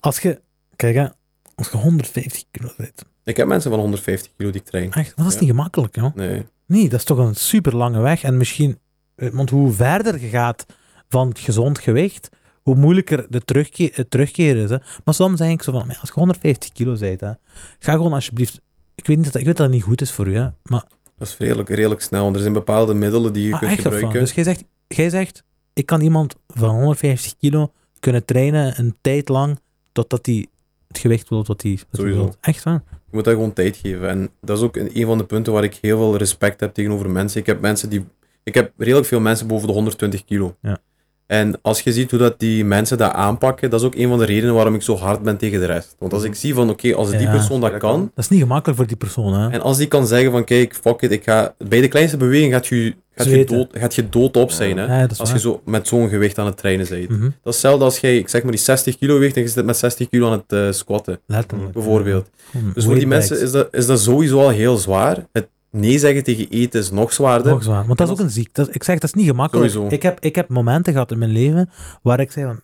Als 0.00 0.18
je, 0.18 0.40
kijk 0.76 0.94
hè, 0.94 1.06
als 1.54 1.68
je 1.70 1.76
150 1.76 2.44
kilo 2.50 2.68
bent, 2.76 3.04
Ik 3.24 3.36
heb 3.36 3.46
mensen 3.46 3.70
van 3.70 3.80
150 3.80 4.32
kilo 4.36 4.50
die 4.50 4.60
ik 4.60 4.66
train. 4.66 4.92
echt, 4.92 5.16
dat 5.16 5.26
is 5.26 5.32
Ja. 5.34 5.40
niet 5.40 5.48
gemakkelijk, 5.50 5.96
joh. 5.96 6.14
Nee. 6.14 6.46
Nee, 6.66 6.88
dat 6.88 6.98
is 6.98 7.04
toch 7.04 7.18
een 7.18 7.34
super 7.34 7.76
lange 7.76 8.00
weg. 8.00 8.22
En 8.22 8.36
misschien, 8.36 8.78
eh, 9.14 9.28
want 9.30 9.50
hoe 9.50 9.72
verder 9.72 10.20
je 10.20 10.28
gaat 10.28 10.66
van 11.08 11.28
het 11.28 11.38
gezond 11.38 11.78
gewicht, 11.78 12.28
hoe 12.62 12.74
moeilijker 12.74 13.26
de 13.28 13.40
terugkeer, 13.40 13.90
het 13.94 14.10
terugkeren 14.10 14.62
is. 14.62 14.70
Hè. 14.70 14.76
Maar 15.04 15.14
soms 15.14 15.38
denk 15.38 15.52
ik 15.52 15.62
zo 15.62 15.72
van, 15.72 15.86
"Maar 15.86 15.98
als 16.00 16.08
je 16.08 16.14
150 16.14 16.72
kilo 16.72 16.96
bent, 16.98 17.20
hè, 17.20 17.32
ga 17.78 17.92
gewoon 17.92 18.12
alsjeblieft. 18.12 18.60
Ik 18.94 19.06
weet, 19.06 19.16
niet 19.16 19.26
dat, 19.26 19.34
ik 19.34 19.46
weet 19.46 19.56
dat 19.56 19.66
het 19.66 19.74
niet 19.74 19.84
goed 19.84 20.00
is 20.00 20.12
voor 20.12 20.26
u, 20.26 20.36
hè, 20.36 20.48
maar 20.62 20.84
Dat 21.18 21.28
is 21.28 21.36
redelijk, 21.36 21.68
redelijk 21.68 22.00
snel, 22.00 22.22
want 22.22 22.34
er 22.34 22.40
zijn 22.40 22.52
bepaalde 22.52 22.94
middelen 22.94 23.32
die 23.32 23.46
je 23.46 23.52
ah, 23.52 23.58
kunt 23.58 23.80
gebruiken. 23.80 24.20
Dus 24.20 24.32
jij 24.32 24.44
zegt, 24.44 24.64
jij 24.88 25.10
zegt, 25.10 25.42
ik 25.72 25.86
kan 25.86 26.00
iemand 26.00 26.34
van 26.46 26.68
150 26.68 27.36
kilo 27.36 27.72
kunnen 28.00 28.24
trainen 28.24 28.78
een 28.78 28.96
tijd 29.00 29.28
lang 29.28 29.58
totdat 29.92 30.26
hij 30.26 30.46
het 30.88 30.98
gewicht 30.98 31.28
wil 31.28 31.44
wat 31.44 31.62
hij 31.62 31.78
Sowieso. 31.92 32.32
Echt 32.40 32.62
waar? 32.62 32.82
Moet 33.16 33.24
dat 33.24 33.34
gewoon 33.34 33.52
tijd 33.52 33.76
geven. 33.76 34.08
En 34.08 34.30
dat 34.40 34.56
is 34.58 34.64
ook 34.64 34.76
een 34.76 35.06
van 35.06 35.18
de 35.18 35.24
punten 35.24 35.52
waar 35.52 35.64
ik 35.64 35.78
heel 35.80 35.98
veel 35.98 36.16
respect 36.16 36.60
heb 36.60 36.74
tegenover 36.74 37.10
mensen. 37.10 37.40
Ik 37.40 37.46
heb 37.46 37.60
mensen 37.60 37.88
die... 37.88 38.04
Ik 38.42 38.54
heb 38.54 38.72
redelijk 38.76 39.06
veel 39.06 39.20
mensen 39.20 39.46
boven 39.46 39.66
de 39.66 39.72
120 39.72 40.24
kilo. 40.24 40.56
Ja. 40.62 40.78
En 41.26 41.58
als 41.62 41.80
je 41.80 41.92
ziet 41.92 42.10
hoe 42.10 42.18
dat 42.20 42.38
die 42.38 42.64
mensen 42.64 42.98
dat 42.98 43.12
aanpakken, 43.12 43.70
dat 43.70 43.80
is 43.80 43.86
ook 43.86 43.94
een 43.94 44.08
van 44.08 44.18
de 44.18 44.24
redenen 44.24 44.54
waarom 44.54 44.74
ik 44.74 44.82
zo 44.82 44.96
hard 44.96 45.22
ben 45.22 45.36
tegen 45.36 45.60
de 45.60 45.66
rest. 45.66 45.96
Want 45.98 46.12
als 46.12 46.22
ik 46.24 46.34
zie 46.34 46.54
van, 46.54 46.70
oké, 46.70 46.94
als 46.94 47.10
die 47.10 47.20
Ja. 47.20 47.30
persoon 47.30 47.60
dat 47.60 47.76
kan. 47.76 48.00
Dat 48.14 48.24
is 48.24 48.30
niet 48.30 48.40
gemakkelijk 48.40 48.78
voor 48.78 48.86
die 48.88 48.96
persoon, 48.96 49.34
hè? 49.34 49.50
en 49.50 49.60
als 49.60 49.76
die 49.76 49.88
kan 49.88 50.06
zeggen 50.06 50.30
van, 50.30 50.44
kijk, 50.44 50.74
fuck 50.74 51.02
it, 51.02 51.10
ik 51.10 51.24
ga... 51.24 51.54
Bij 51.68 51.80
de 51.80 51.88
kleinste 51.88 52.16
beweging 52.16 52.52
gaat 52.52 52.66
je, 52.66 52.94
gaat 53.16 53.28
je, 53.34 53.44
dood, 53.44 53.68
gaat 53.72 53.94
je 53.94 54.08
doodop 54.08 54.50
zijn, 54.50 54.76
hè. 54.76 55.00
Ja, 55.00 55.08
Als 55.16 55.32
je 55.32 55.38
zo 55.38 55.62
met 55.64 55.88
zo'n 55.88 56.08
gewicht 56.08 56.38
aan 56.38 56.46
het 56.46 56.56
trainen 56.56 56.88
bent. 56.88 57.08
Mhm, 57.08 57.20
Dat 57.20 57.30
is 57.32 57.38
hetzelfde 57.42 57.84
als 57.84 57.98
jij, 57.98 58.16
ik 58.18 58.28
zeg 58.28 58.42
maar, 58.42 58.50
die 58.52 58.60
60 58.60 58.98
kilo 58.98 59.18
weegt 59.18 59.36
en 59.36 59.42
je 59.42 59.48
zit 59.48 59.64
met 59.64 59.76
60 59.76 60.08
kilo 60.08 60.26
aan 60.26 60.32
het 60.32 60.52
eh, 60.52 60.72
squatten, 60.72 61.20
Letterlijk. 61.26 61.72
bijvoorbeeld. 61.72 62.30
Dus 62.74 62.84
voor 62.84 62.94
die 62.94 63.06
mensen 63.06 63.40
is 63.40 63.50
dat, 63.50 63.68
is 63.74 63.86
dat 63.86 64.00
sowieso 64.00 64.40
al 64.40 64.48
heel 64.48 64.76
zwaar. 64.76 65.26
Het 65.32 65.48
nee 65.70 65.98
zeggen 65.98 66.22
tegen 66.24 66.48
eten 66.48 66.80
is 66.80 66.90
nog 66.90 67.12
zwaarder. 67.12 67.52
Nog 67.52 67.62
zwaar. 67.62 67.86
Want 67.86 67.98
dat 67.98 68.06
is 68.06 68.12
ook 68.12 68.20
een 68.20 68.30
ziekte. 68.30 68.68
Ik 68.70 68.82
zeg, 68.82 68.98
dat 68.98 69.08
is 69.08 69.14
niet 69.14 69.26
gemakkelijk. 69.26 69.70
Sowieso. 69.70 69.94
Ik 69.94 70.02
heb, 70.02 70.20
ik 70.20 70.34
heb 70.34 70.48
momenten 70.48 70.92
gehad 70.92 71.10
in 71.10 71.18
mijn 71.18 71.30
leven 71.30 71.70
waar 72.02 72.20
ik 72.20 72.32
zei 72.32 72.46
van, 72.46 72.60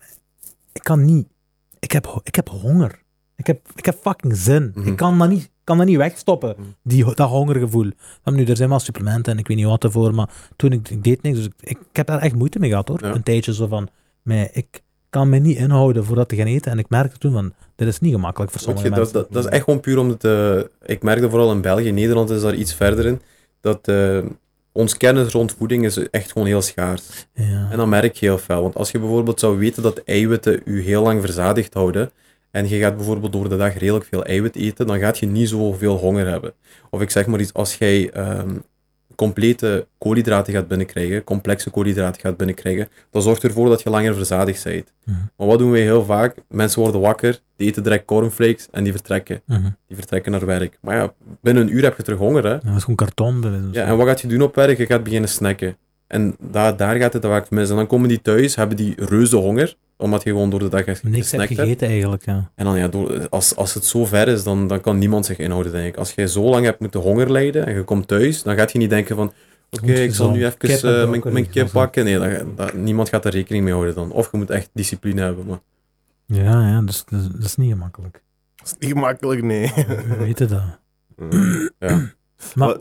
ik 0.73 0.83
kan 0.83 1.05
niet. 1.05 1.27
Ik 1.79 1.93
heb, 1.93 2.21
ik 2.23 2.35
heb 2.35 2.49
honger. 2.49 3.01
Ik 3.37 3.47
heb, 3.47 3.61
ik 3.75 3.85
heb 3.85 3.99
fucking 4.03 4.37
zin. 4.37 4.73
Mhm. 4.75 4.89
Ik 4.89 4.97
kan 4.97 5.19
dat 5.19 5.29
niet, 5.29 5.51
kan 5.65 5.77
dat 5.79 5.87
niet 5.87 5.97
wegstoppen, 5.97 6.55
Mhm. 6.59 6.67
die, 6.83 7.05
dat 7.15 7.29
hongergevoel. 7.29 7.91
Dan 8.25 8.35
nu, 8.35 8.45
er 8.45 8.57
zijn 8.57 8.69
wel 8.69 8.79
supplementen 8.79 9.33
en 9.33 9.39
ik 9.39 9.47
weet 9.49 9.57
niet 9.57 9.67
wat 9.67 9.85
ervoor, 9.85 10.15
maar 10.15 10.29
toen 10.57 10.73
ik, 10.73 10.89
ik 10.91 11.05
deed 11.05 11.23
niks, 11.23 11.37
dus 11.37 11.47
ik, 11.47 11.53
ik, 11.61 11.79
heb 11.93 12.07
daar 12.07 12.19
echt 12.19 12.35
moeite 12.35 12.59
mee 12.59 12.71
gehad 12.71 12.89
hoor. 12.89 12.99
Ja. 13.03 13.15
Een 13.15 13.23
tijdje 13.23 13.55
zo 13.55 13.67
van, 13.67 13.89
maar 14.23 14.49
ik 14.53 14.83
kan 15.11 15.29
me 15.29 15.39
niet 15.39 15.57
inhouden 15.57 16.05
voordat 16.05 16.29
te 16.29 16.37
gaan 16.37 16.47
eten. 16.47 16.73
En 16.73 16.79
ik 16.79 16.89
merkte 16.89 17.19
toen 17.19 17.33
van, 17.33 17.53
dit 17.77 17.89
is 17.89 17.99
niet 18.01 18.13
gemakkelijk 18.13 18.53
voor 18.53 18.61
sommige 18.61 18.85
je, 18.85 18.91
mensen. 18.95 19.13
dat, 19.13 19.33
dat 19.33 19.45
is 19.45 19.51
echt 19.51 19.65
gewoon 19.65 19.81
puur 19.81 19.99
omdat... 19.99 20.25
eh, 20.25 20.59
ik 20.85 21.03
merkte 21.03 21.31
vooral 21.31 21.53
in 21.53 21.61
België, 21.61 21.91
Nederland 21.91 22.31
is 22.31 22.41
daar 22.43 22.55
iets 22.55 22.75
verder 22.75 23.07
in, 23.07 23.21
dat 23.61 23.89
eh, 23.89 24.19
ons 24.73 24.97
kennis 24.97 25.29
rond 25.33 25.55
voeding 25.59 25.85
is 25.85 26.09
echt 26.11 26.33
gewoon 26.33 26.47
heel 26.47 26.63
schaars. 26.63 27.27
Ja. 27.35 27.69
En 27.71 27.77
dat 27.77 27.87
merk 27.87 28.15
je 28.15 28.27
heel 28.27 28.39
fel. 28.39 28.63
Want 28.63 28.77
als 28.77 28.91
je 28.91 28.99
bijvoorbeeld 28.99 29.41
zou 29.41 29.59
weten 29.59 29.83
dat 29.83 29.99
eiwitten 30.05 30.61
je 30.65 30.81
heel 30.81 31.03
lang 31.03 31.21
verzadigd 31.21 31.75
houden, 31.75 32.11
en 32.53 32.69
je 32.69 32.79
gaat 32.79 32.97
bijvoorbeeld 32.97 33.33
door 33.33 33.49
de 33.49 33.57
dag 33.57 33.79
redelijk 33.79 34.05
veel 34.05 34.25
eiwit 34.25 34.57
eten, 34.57 34.87
dan 34.87 34.99
gaat 34.99 35.19
je 35.19 35.27
niet 35.27 35.49
zoveel 35.49 35.97
honger 35.97 36.27
hebben. 36.27 36.53
Of 36.91 37.01
ik 37.01 37.11
zeg 37.11 37.27
maar 37.27 37.41
iets, 37.41 37.53
als 37.53 37.75
jij 37.75 38.11
ehm, 38.11 38.57
complete 39.17 39.87
koolhydraten 39.99 40.53
gaat 40.53 40.69
binnenkrijgen, 40.69 41.25
complexe 41.25 41.71
koolhydraten 41.71 42.21
gaat 42.21 42.37
binnenkrijgen, 42.37 42.89
dat 43.11 43.23
zorgt 43.23 43.45
ervoor 43.45 43.69
dat 43.69 43.83
je 43.83 43.91
langer 43.91 44.15
verzadigd 44.15 44.65
bent. 44.65 44.93
Mhm. 45.05 45.17
Maar 45.37 45.47
wat 45.47 45.59
doen 45.59 45.71
wij 45.71 45.81
heel 45.81 46.05
vaak? 46.05 46.37
Mensen 46.49 46.83
worden 46.83 47.01
wakker, 47.01 47.41
die 47.57 47.69
eten 47.69 47.83
direct 47.83 48.05
cornflakes 48.05 48.69
en 48.71 48.85
die 48.85 48.93
vertrekken. 48.93 49.43
Mhm. 49.47 49.69
Die 49.87 49.97
vertrekken 49.97 50.33
naar 50.33 50.47
werk. 50.47 50.79
Maar 50.81 50.97
ja, 50.97 51.13
binnen 51.41 51.63
een 51.63 51.75
uur 51.75 51.83
heb 51.83 51.97
je 51.97 52.03
terug 52.03 52.19
honger, 52.19 52.45
hè? 52.45 52.59
Dat 52.59 52.77
is 52.77 52.81
gewoon 52.81 52.97
karton. 52.97 53.69
Ja, 53.73 53.85
en 53.85 53.97
wat 53.97 54.07
gaat 54.07 54.21
je 54.21 54.27
doen 54.29 54.43
op 54.43 54.55
werk? 54.55 54.79
Je 54.79 54.87
gaat 54.87 55.05
beginnen 55.05 55.29
snacken. 55.29 55.77
En 56.13 56.37
daar, 56.41 56.77
daar 56.77 56.97
gaat 56.97 57.13
het 57.13 57.25
vaak 57.25 57.51
mis. 57.51 57.71
En 57.71 57.77
dan 57.77 57.87
komen 57.87 58.09
die 58.09 58.23
thuis, 58.23 58.55
hebben 58.57 58.77
die 58.77 58.95
reuze 59.05 59.37
honger, 59.37 59.77
omdat 59.97 60.23
je 60.23 60.31
gewoon 60.31 60.51
door 60.51 60.59
de 60.59 60.69
dag 60.69 60.85
hebt 60.85 61.03
Niks 61.03 61.31
hebt. 61.31 61.47
gegeten 61.47 61.89
eigenlijk, 61.89 62.25
ja. 62.25 62.51
En 62.55 62.65
dan 62.65 62.79
ja, 62.79 62.89
door, 62.89 63.29
als, 63.29 63.57
als 63.57 63.75
het 63.75 63.85
zo 63.85 64.05
ver 64.05 64.29
is, 64.29 64.43
dan, 64.45 64.67
dan 64.67 64.81
kan 64.81 64.99
niemand 64.99 65.27
zich 65.27 65.39
inhouden, 65.39 65.73
denk 65.73 65.87
ik. 65.87 65.97
Als 65.97 66.13
jij 66.15 66.27
zo 66.27 66.43
lang 66.43 66.65
hebt 66.65 66.81
moeten 66.81 67.01
honger 67.01 67.33
lijden 67.33 67.67
en 67.67 67.75
je 67.75 67.83
komt 67.83 68.09
thuis, 68.09 68.43
dan 68.43 68.57
gaat 68.57 68.73
je 68.73 68.79
niet 68.79 68.91
denken 68.91 69.17
van, 69.17 69.33
oké, 69.71 69.93
ik 69.93 70.15
zal 70.15 70.31
nu 70.31 70.45
even 70.45 70.59
Kip 70.59 70.83
eh, 70.83 71.09
mijn, 71.09 71.23
mijn 71.25 71.51
kip 71.51 71.71
pakken. 71.71 72.05
Nee, 72.05 72.19
dat, 72.19 72.57
dat- 72.57 72.75
niemand 72.75 73.09
gaat 73.09 73.25
er 73.25 73.33
rekening 73.33 73.65
mee 73.65 73.73
houden 73.73 73.95
dan. 73.95 74.11
Of 74.11 74.31
je 74.33 74.37
moet 74.37 74.51
echt 74.51 74.71
discipline 74.73 75.21
hebben. 75.21 75.47
Maar. 75.47 75.61
Ja, 76.27 76.69
ja, 76.69 76.81
dus 76.81 77.05
dat, 77.05 77.21
dat 77.33 77.45
is 77.45 77.57
niet 77.57 77.73
gemakkelijk. 77.73 78.23
Dat 78.57 78.67
is 78.67 78.75
niet 78.79 78.91
gemakkelijk, 78.93 79.43
nee. 79.43 79.73
We 80.09 80.17
weten 80.19 80.49
dat. 80.49 80.63
Ja. 81.79 82.11
Maar? 82.55 82.77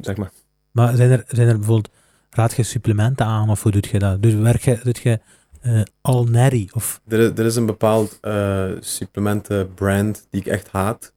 Zeg 0.00 0.16
maar. 0.16 0.30
maar 0.70 0.96
zijn, 0.96 1.10
er, 1.10 1.24
zijn 1.28 1.48
er 1.48 1.56
bijvoorbeeld, 1.58 1.94
raad 2.34 2.54
je 2.54 2.62
supplementen 2.62 3.26
aan 3.26 3.50
of 3.50 3.62
hoe 3.62 3.72
doe 3.72 3.82
je 3.92 3.98
dat? 3.98 4.22
Dus 4.22 4.34
werk 4.34 4.60
je, 4.62 4.80
doe 4.82 4.94
je 5.02 5.20
eh 5.60 5.82
all 6.00 6.24
natty 6.24 6.68
of... 6.72 7.00
Er, 7.08 7.18
is- 7.18 7.30
er 7.38 7.44
is 7.44 7.56
een 7.56 7.66
bepaald 7.66 8.18
eh 8.20 8.70
supplementenbrand 8.80 10.26
die 10.30 10.40
ik 10.40 10.46
echt 10.46 10.68
haat. 10.70 11.12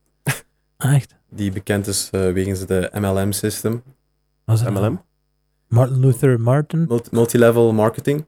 Ah, 0.77 0.93
echt? 0.95 1.15
Die 1.29 1.51
bekend 1.51 1.87
is 1.87 2.09
eh, 2.11 2.31
wegens 2.31 2.65
de 2.65 2.89
MLM-system. 2.93 3.83
Wat 4.45 4.57
is 4.57 4.63
dat? 4.63 4.73
MLM? 4.73 5.01
Martin 5.67 5.99
Luther 5.99 6.39
Martin? 6.39 6.85
Multi- 6.87 7.09
Multilevel 7.11 7.73
marketing. 7.73 8.25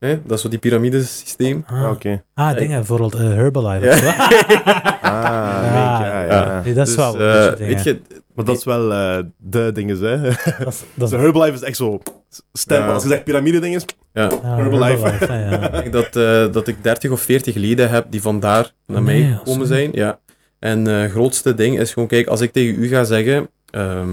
Nee, 0.00 0.20
dat? 0.26 0.36
Is 0.36 0.40
zo 0.42 0.48
die 0.48 0.58
piramidesysteem. 0.58 1.64
Ah, 1.66 1.82
Ah, 1.84 1.90
Oké. 1.90 2.22
ah 2.34 2.56
dingen, 2.56 2.76
bijvoorbeeld 2.76 3.14
eh, 3.14 3.20
Herbalife. 3.20 3.86
Ja. 3.86 3.96
zo. 3.96 4.06
Ah, 5.02 6.00
Ja. 6.02 6.24
ja. 6.24 6.60
Nee, 6.64 6.74
dat 6.74 6.88
is 6.88 6.94
Dus, 6.94 7.04
wel... 7.04 7.20
eh, 7.20 7.48
weet 7.48 7.58
dingen. 7.58 7.84
je, 7.84 8.00
Maar 8.34 8.44
dat 8.44 8.56
is 8.56 8.64
wel 8.64 8.92
eh, 8.92 9.18
de 9.36 9.70
dingen, 9.74 9.98
hè. 10.00 10.22
Dat 10.58 10.66
is, 10.66 10.82
dat 10.94 11.10
Herbalife 11.20 11.54
is 11.54 11.62
echt 11.62 11.76
zo. 11.76 12.00
Ja. 12.52 12.86
Als 12.86 13.02
je 13.02 13.08
zegt 13.08 13.24
piramide-dinges, 13.24 13.84
ja, 14.12 14.30
ja, 14.42 14.56
Herbalife. 14.56 15.26
ja. 15.34 15.72
ik 15.72 15.92
denk 15.92 16.12
dat, 16.12 16.52
dat 16.52 16.68
ik 16.68 16.82
30 16.82 17.10
of 17.10 17.20
40 17.20 17.54
leden 17.54 17.90
heb 17.90 18.06
die 18.10 18.22
vandaar 18.22 18.72
naar 18.86 19.02
mij 19.02 19.18
Nee, 19.20 19.32
gekomen 19.36 19.66
zo. 19.66 19.74
zijn. 19.74 19.90
Ja. 19.92 20.18
En 20.58 20.84
het 20.84 21.10
grootste 21.10 21.54
ding 21.54 21.78
is 21.80 21.92
gewoon, 21.92 22.08
kijk, 22.08 22.26
als 22.26 22.40
ik 22.40 22.52
tegen 22.52 22.82
u 22.82 22.88
ga 22.88 23.04
zeggen, 23.04 23.48
ehm, 23.70 24.08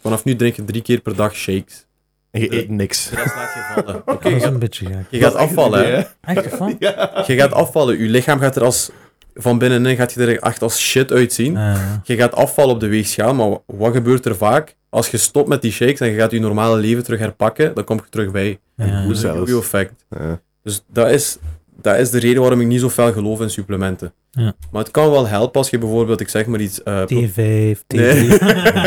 vanaf 0.00 0.24
nu 0.24 0.36
drink 0.36 0.54
je 0.56 0.64
drie 0.64 0.82
keer 0.82 1.00
per 1.00 1.16
dag 1.16 1.34
shakes. 1.34 1.86
En 2.30 2.40
je 2.40 2.54
eet 2.54 2.68
niks. 2.68 3.10
Dat 3.10 3.18
laat 3.18 3.54
je 3.54 3.70
vallen. 3.74 3.96
Oké, 4.14 4.22
Dat 4.22 4.32
is 4.32 4.42
je, 4.42 4.48
een 4.48 4.58
beetje 4.58 4.86
gek. 4.86 5.04
je 5.10 5.20
gaat 5.20 5.34
afvallen. 5.34 5.94
hè. 5.94 6.02
Echt 6.34 6.56
van? 6.56 6.76
Ja. 6.78 7.24
Je 7.26 7.36
gaat 7.36 7.52
afvallen. 7.52 7.98
Je 7.98 8.08
lichaam 8.08 8.38
gaat 8.38 8.56
er 8.56 8.64
als, 8.64 8.90
van 9.34 9.58
binnenin 9.58 9.96
gaat 9.96 10.12
je 10.12 10.20
er 10.26 10.38
echt 10.42 10.62
als 10.62 10.80
shit 10.80 11.12
uitzien. 11.12 11.52
Ja. 11.52 12.00
Je 12.04 12.16
gaat 12.16 12.34
afvallen 12.34 12.74
op 12.74 12.80
de 12.80 12.88
weegschaal, 12.88 13.34
maar 13.34 13.58
wat 13.66 13.92
gebeurt 13.92 14.26
er 14.26 14.36
vaak? 14.36 14.76
Als 14.90 15.08
je 15.08 15.16
stopt 15.16 15.48
met 15.48 15.62
die 15.62 15.72
shakes 15.72 16.00
en 16.00 16.08
je 16.10 16.18
gaat 16.18 16.30
je 16.30 16.40
normale 16.40 16.76
leven 16.80 17.04
terug 17.04 17.18
herpakken, 17.20 17.74
dan 17.74 17.84
kom 17.84 17.96
je 17.96 18.02
terug 18.10 18.30
bij. 18.30 18.58
Ja. 18.76 19.02
Dat 19.06 19.10
is 19.16 19.22
een 19.22 19.46
effect. 19.46 19.92
Ja. 20.10 20.40
Dus 20.62 20.84
dat 20.92 21.10
is, 21.10 21.38
dat 21.80 21.98
is 21.98 22.10
de 22.10 22.18
reden 22.18 22.40
waarom 22.40 22.60
ik 22.60 22.66
niet 22.66 22.80
zo 22.80 22.88
fel 22.88 23.12
geloof 23.12 23.40
in 23.40 23.50
supplementen. 23.50 24.12
Ja. 24.30 24.52
Maar 24.70 24.82
het 24.82 24.90
kan 24.90 25.10
wel 25.10 25.26
helpen 25.26 25.60
als 25.60 25.70
je 25.70 25.78
bijvoorbeeld, 25.78 26.20
ik 26.20 26.28
zeg 26.28 26.46
maar 26.46 26.60
iets, 26.60 26.82
eh, 26.82 27.04
pro- 27.04 27.22
T5, 27.22 27.78
T3. 27.78 27.96
Nee. 27.96 28.38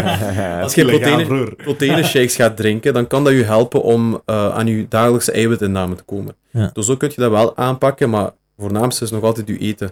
Als 0.64 0.74
je 0.76 0.86
proteïne- 0.86 1.56
proteïne 1.56 2.04
shakes 2.04 2.36
gaat 2.36 2.58
drinken, 2.58 2.94
dan 2.94 3.08
kan 3.08 3.24
dat 3.24 3.34
je 3.34 3.44
helpen 3.44 3.82
om 3.84 4.22
eh, 4.26 4.50
aan 4.56 4.68
je 4.68 4.86
dagelijkse 4.90 5.32
eiwitinname 5.32 5.96
te 5.96 6.04
komen. 6.04 6.36
Ja. 6.52 6.70
Dus 6.74 6.86
zo 6.86 6.98
kun 6.98 7.10
je 7.16 7.22
dat 7.22 7.32
wel 7.32 7.58
aanpakken, 7.58 8.10
maar 8.10 8.32
voornaamste 8.58 9.04
is 9.04 9.12
nog 9.12 9.24
altijd 9.24 9.48
je 9.48 9.58
eten. 9.58 9.92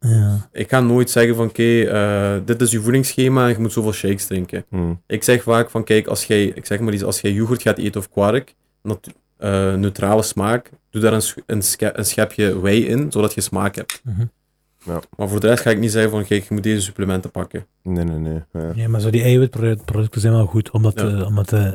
ja. 0.00 0.48
Ik 0.52 0.68
ga 0.68 0.80
nooit 0.80 1.10
zeggen 1.10 1.34
van, 1.36 1.46
oké, 1.48 1.80
eh, 1.82 2.32
dit 2.44 2.60
is 2.60 2.70
je 2.70 2.80
voedingsschema 2.80 3.44
en 3.46 3.52
je 3.52 3.58
moet 3.58 3.72
zoveel 3.72 3.92
shakes 3.92 4.26
drinken. 4.26 4.64
Hm. 4.70 4.92
Ik 5.06 5.22
zeg 5.22 5.42
vaak 5.42 5.70
van, 5.70 5.84
kijk, 5.84 6.06
als 6.06 6.24
jij, 6.24 6.44
ik 6.44 6.66
zeg 6.66 6.80
maar 6.80 6.92
iets, 6.92 7.02
als 7.04 7.20
jij 7.20 7.32
yoghurt 7.32 7.62
gaat 7.62 7.78
eten 7.78 8.00
of 8.00 8.10
kwark, 8.10 8.54
eh, 9.40 9.74
neutrale 9.74 10.22
smaak, 10.22 10.70
doe 10.90 11.02
daar 11.02 11.12
een, 11.12 11.22
een, 11.46 11.62
sche- 11.62 11.92
een 11.98 12.04
schepje 12.04 12.60
whey 12.60 12.78
in, 12.78 13.12
zodat 13.12 13.34
je 13.34 13.40
smaak 13.40 13.74
hebt. 13.74 14.00
Mhm. 14.04 14.24
Maar 15.16 15.28
voor 15.28 15.40
de 15.40 15.46
rest 15.46 15.62
ga 15.62 15.70
ik 15.70 15.78
niet 15.78 15.90
zeggen 15.92 16.10
van, 16.10 16.24
kijk, 16.24 16.42
je 16.48 16.54
moet 16.54 16.62
deze 16.62 16.80
supplementen 16.80 17.30
pakken. 17.30 17.66
Nee, 17.82 18.04
nee, 18.04 18.18
nee. 18.18 18.42
Ja. 18.52 18.70
Ja, 18.74 18.88
maar 18.88 19.00
zo 19.00 19.10
die 19.10 19.22
eiwitproducten 19.22 20.20
zijn 20.20 20.32
wel 20.32 20.46
goed, 20.46 20.70
omdat, 20.70 21.00
Ja. 21.00 21.08
eh, 21.08 21.26
omdat 21.26 21.52
eh, 21.52 21.72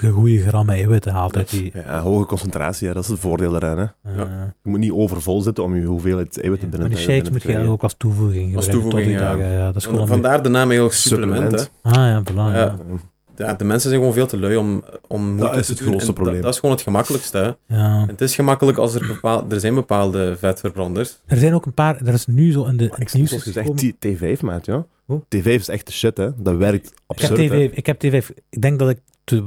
je 0.00 0.10
goede 0.10 0.38
grammen 0.38 0.74
eiwitten 0.74 1.12
haalt 1.12 1.36
uit 1.36 1.50
die... 1.50 1.70
Ja, 1.74 2.00
hoge 2.00 2.24
concentratie, 2.26 2.86
ja, 2.88 2.92
dat 2.94 3.02
is 3.02 3.08
het 3.08 3.18
voordeel 3.20 3.54
eraan. 3.56 3.78
Hè. 3.78 4.12
Ja. 4.16 4.54
Je 4.62 4.70
moet 4.70 4.78
niet 4.78 4.92
overvol 4.92 5.40
zitten 5.42 5.64
om 5.64 5.76
je 5.76 5.84
hoeveelheid 5.84 6.40
eiwitten 6.40 6.68
maar 6.68 6.78
binnen 6.78 6.96
die 6.96 7.06
te 7.06 7.12
shakes 7.12 7.30
moet 7.30 7.42
je 7.42 7.46
binnen 7.48 7.66
te 7.66 7.70
ook 7.72 7.82
als 7.82 7.94
toevoeging 7.96 8.56
Als 8.56 8.64
gebruiken 8.64 9.02
die 9.02 9.16
toevoeging, 9.18 9.40
ja. 9.40 9.48
dagen. 9.48 9.58
Ja, 9.58 9.66
dat 9.66 9.76
is 9.76 9.86
gewoon... 9.86 10.06
Vandaar 10.06 10.42
de 10.42 10.48
naam 10.48 10.66
eigenlijk 10.68 10.94
supplementen. 10.98 11.58
Supplement. 11.58 11.70
Ah 11.82 11.94
ja, 11.94 12.22
voilà. 12.22 12.90
Ja. 13.36 13.54
De 13.54 13.64
mensen 13.64 13.88
zijn 13.88 14.00
gewoon 14.00 14.14
veel 14.14 14.26
te 14.26 14.38
lui 14.38 14.56
om, 14.56 14.84
om 15.06 15.34
moeite 15.34 15.58
is 15.58 15.68
het 15.68 15.78
doen. 15.78 15.86
grootste 15.88 16.08
En 16.08 16.14
probleem. 16.14 16.34
Dat, 16.34 16.44
dat 16.44 16.52
is 16.54 16.60
gewoon 16.60 16.74
het 16.74 16.84
gemakkelijkste. 16.84 17.38
Hè. 17.66 17.76
Ja. 17.76 18.04
Het 18.06 18.20
is 18.20 18.34
gemakkelijk 18.34 18.78
als 18.78 18.94
er 18.94 19.06
bepaal, 19.06 19.44
er 19.48 19.60
zijn 19.60 19.74
bepaalde 19.74 20.36
vetverbranders. 20.38 21.18
Er 21.26 21.36
zijn 21.36 21.54
ook 21.54 21.66
een 21.66 21.74
paar... 21.74 22.00
Er 22.06 22.12
is 22.14 22.26
nu 22.26 22.52
zo 22.52 22.64
in 22.64 22.76
de 22.76 22.84
Ik 22.98 23.12
nieuws 23.12 23.32
gezegd, 23.32 23.76
T- 23.76 24.06
T5, 24.06 24.40
maat, 24.40 24.66
ja. 24.66 24.86
Hoe? 25.04 25.20
T5 25.36 25.44
is 25.44 25.68
echt 25.68 25.86
de 25.86 25.92
shit, 25.92 26.16
hè. 26.16 26.30
Dat 26.42 26.56
werkt 26.56 26.86
Ik 26.86 26.92
heb, 26.92 27.02
absurd, 27.06 27.36
hè. 27.36 27.46
TV, 27.46 27.70
ik 27.76 27.86
heb 27.86 27.98
TV... 27.98 28.28
Ik 28.50 28.62
denk 28.62 28.78
dat 28.78 28.88
ik... 28.90 28.98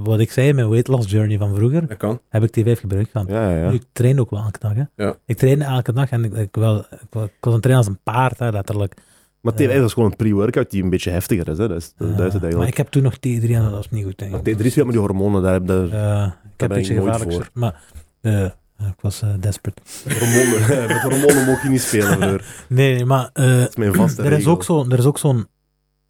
Wat 0.03 0.19
ik 0.19 0.31
zei 0.31 0.47
in 0.47 0.55
mijn 0.55 0.69
weight 0.69 0.87
loss 0.87 1.11
journey 1.11 1.37
van 1.37 1.55
vroeger, 1.55 1.87
Dat 1.87 1.97
kan. 1.97 2.19
heb 2.29 2.43
ik 2.43 2.49
TV 2.51 2.79
gebruikt 2.79 3.09
gehad. 3.11 3.27
Ja, 3.29 3.49
ja, 3.49 3.57
ja. 3.57 3.69
Nu, 3.69 3.75
Ik 3.75 3.83
train 3.91 4.19
ook 4.19 4.29
wel 4.29 4.39
elke 4.43 4.59
dag. 4.59 4.73
Hè. 4.73 4.83
Ja. 4.95 5.15
Ik 5.25 5.37
train 5.37 5.61
elke 5.61 5.93
dag 5.93 6.09
en 6.09 6.23
ik, 6.23 6.33
ik, 6.33 6.55
wel, 6.55 6.79
ik, 6.79 7.07
was 7.11 7.53
het 7.53 7.61
trainen 7.61 7.75
als 7.77 7.87
een 7.87 7.99
paard, 8.03 8.39
hè, 8.39 8.49
letterlijk. 8.49 8.93
Maar 9.41 9.53
T5 9.53 9.57
is 9.83 9.93
gewoon 9.93 10.09
een 10.11 10.15
pre-workout 10.17 10.71
die 10.71 10.83
een 10.83 10.89
beetje 10.89 11.09
heftiger 11.11 11.47
is, 11.47 11.57
hè. 11.57 11.67
Dat 11.67 11.77
is, 11.77 11.93
dat, 11.97 12.07
is 12.09 12.15
het 12.17 12.33
maar 12.33 12.41
eigenlijk. 12.41 12.71
ik 12.71 12.77
heb 12.77 12.87
toen 12.87 13.03
nog 13.03 13.15
T3 13.15 13.49
en 13.49 13.61
dat 13.61 13.71
was 13.71 13.89
niet 13.89 14.05
goed. 14.05 14.17
Denk 14.17 14.35
ik. 14.35 14.43
Maar 14.45 14.53
T3 14.55 14.67
speelt 14.71 14.85
met 14.85 14.95
die 14.95 15.05
hormonen, 15.05 15.41
daar 15.41 15.53
heb 15.53 15.67
je 15.67 15.89
Eh, 15.91 16.25
ik 16.53 16.59
heb 16.59 16.69
ben 16.69 16.79
iets 16.79 16.89
ik 16.89 16.97
nooit 16.97 17.11
gevaarlijks. 17.15 17.49
Maar 17.53 17.81
eh, 18.21 18.43
ik 18.87 19.01
was 19.01 19.21
eh, 19.21 19.29
desperate. 19.39 19.81
hormonen. 20.03 20.87
met 20.93 21.01
hormonen 21.01 21.45
mocht 21.45 21.61
je 21.63 21.69
niet 21.69 21.81
spelen, 21.81 22.17
broer. 22.19 22.45
Nee, 22.67 22.95
nee, 22.95 23.05
maar 23.05 23.29
eh, 23.33 23.59
Dat 23.59 23.69
is 23.69 23.75
mijn 23.75 23.93
vaste 23.93 24.21
er, 24.21 24.31
is 24.31 24.37
regel. 24.37 24.51
ook 24.51 24.63
zo, 24.63 24.85
er 24.89 24.97
is 24.99 25.05
ook 25.05 25.17
zo'n... 25.17 25.47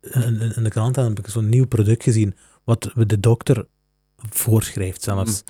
In, 0.02 0.54
in- 0.56 0.64
de 0.64 0.70
krant 0.70 0.96
heb 0.96 1.20
ik 1.20 1.28
zo'n 1.28 1.50
nieuw 1.50 1.66
product 1.68 2.04
gezien, 2.04 2.36
wat 2.64 2.92
de 2.96 3.20
dokter 3.20 3.66
voorschrijft 4.30 5.02
zelfs. 5.04 5.44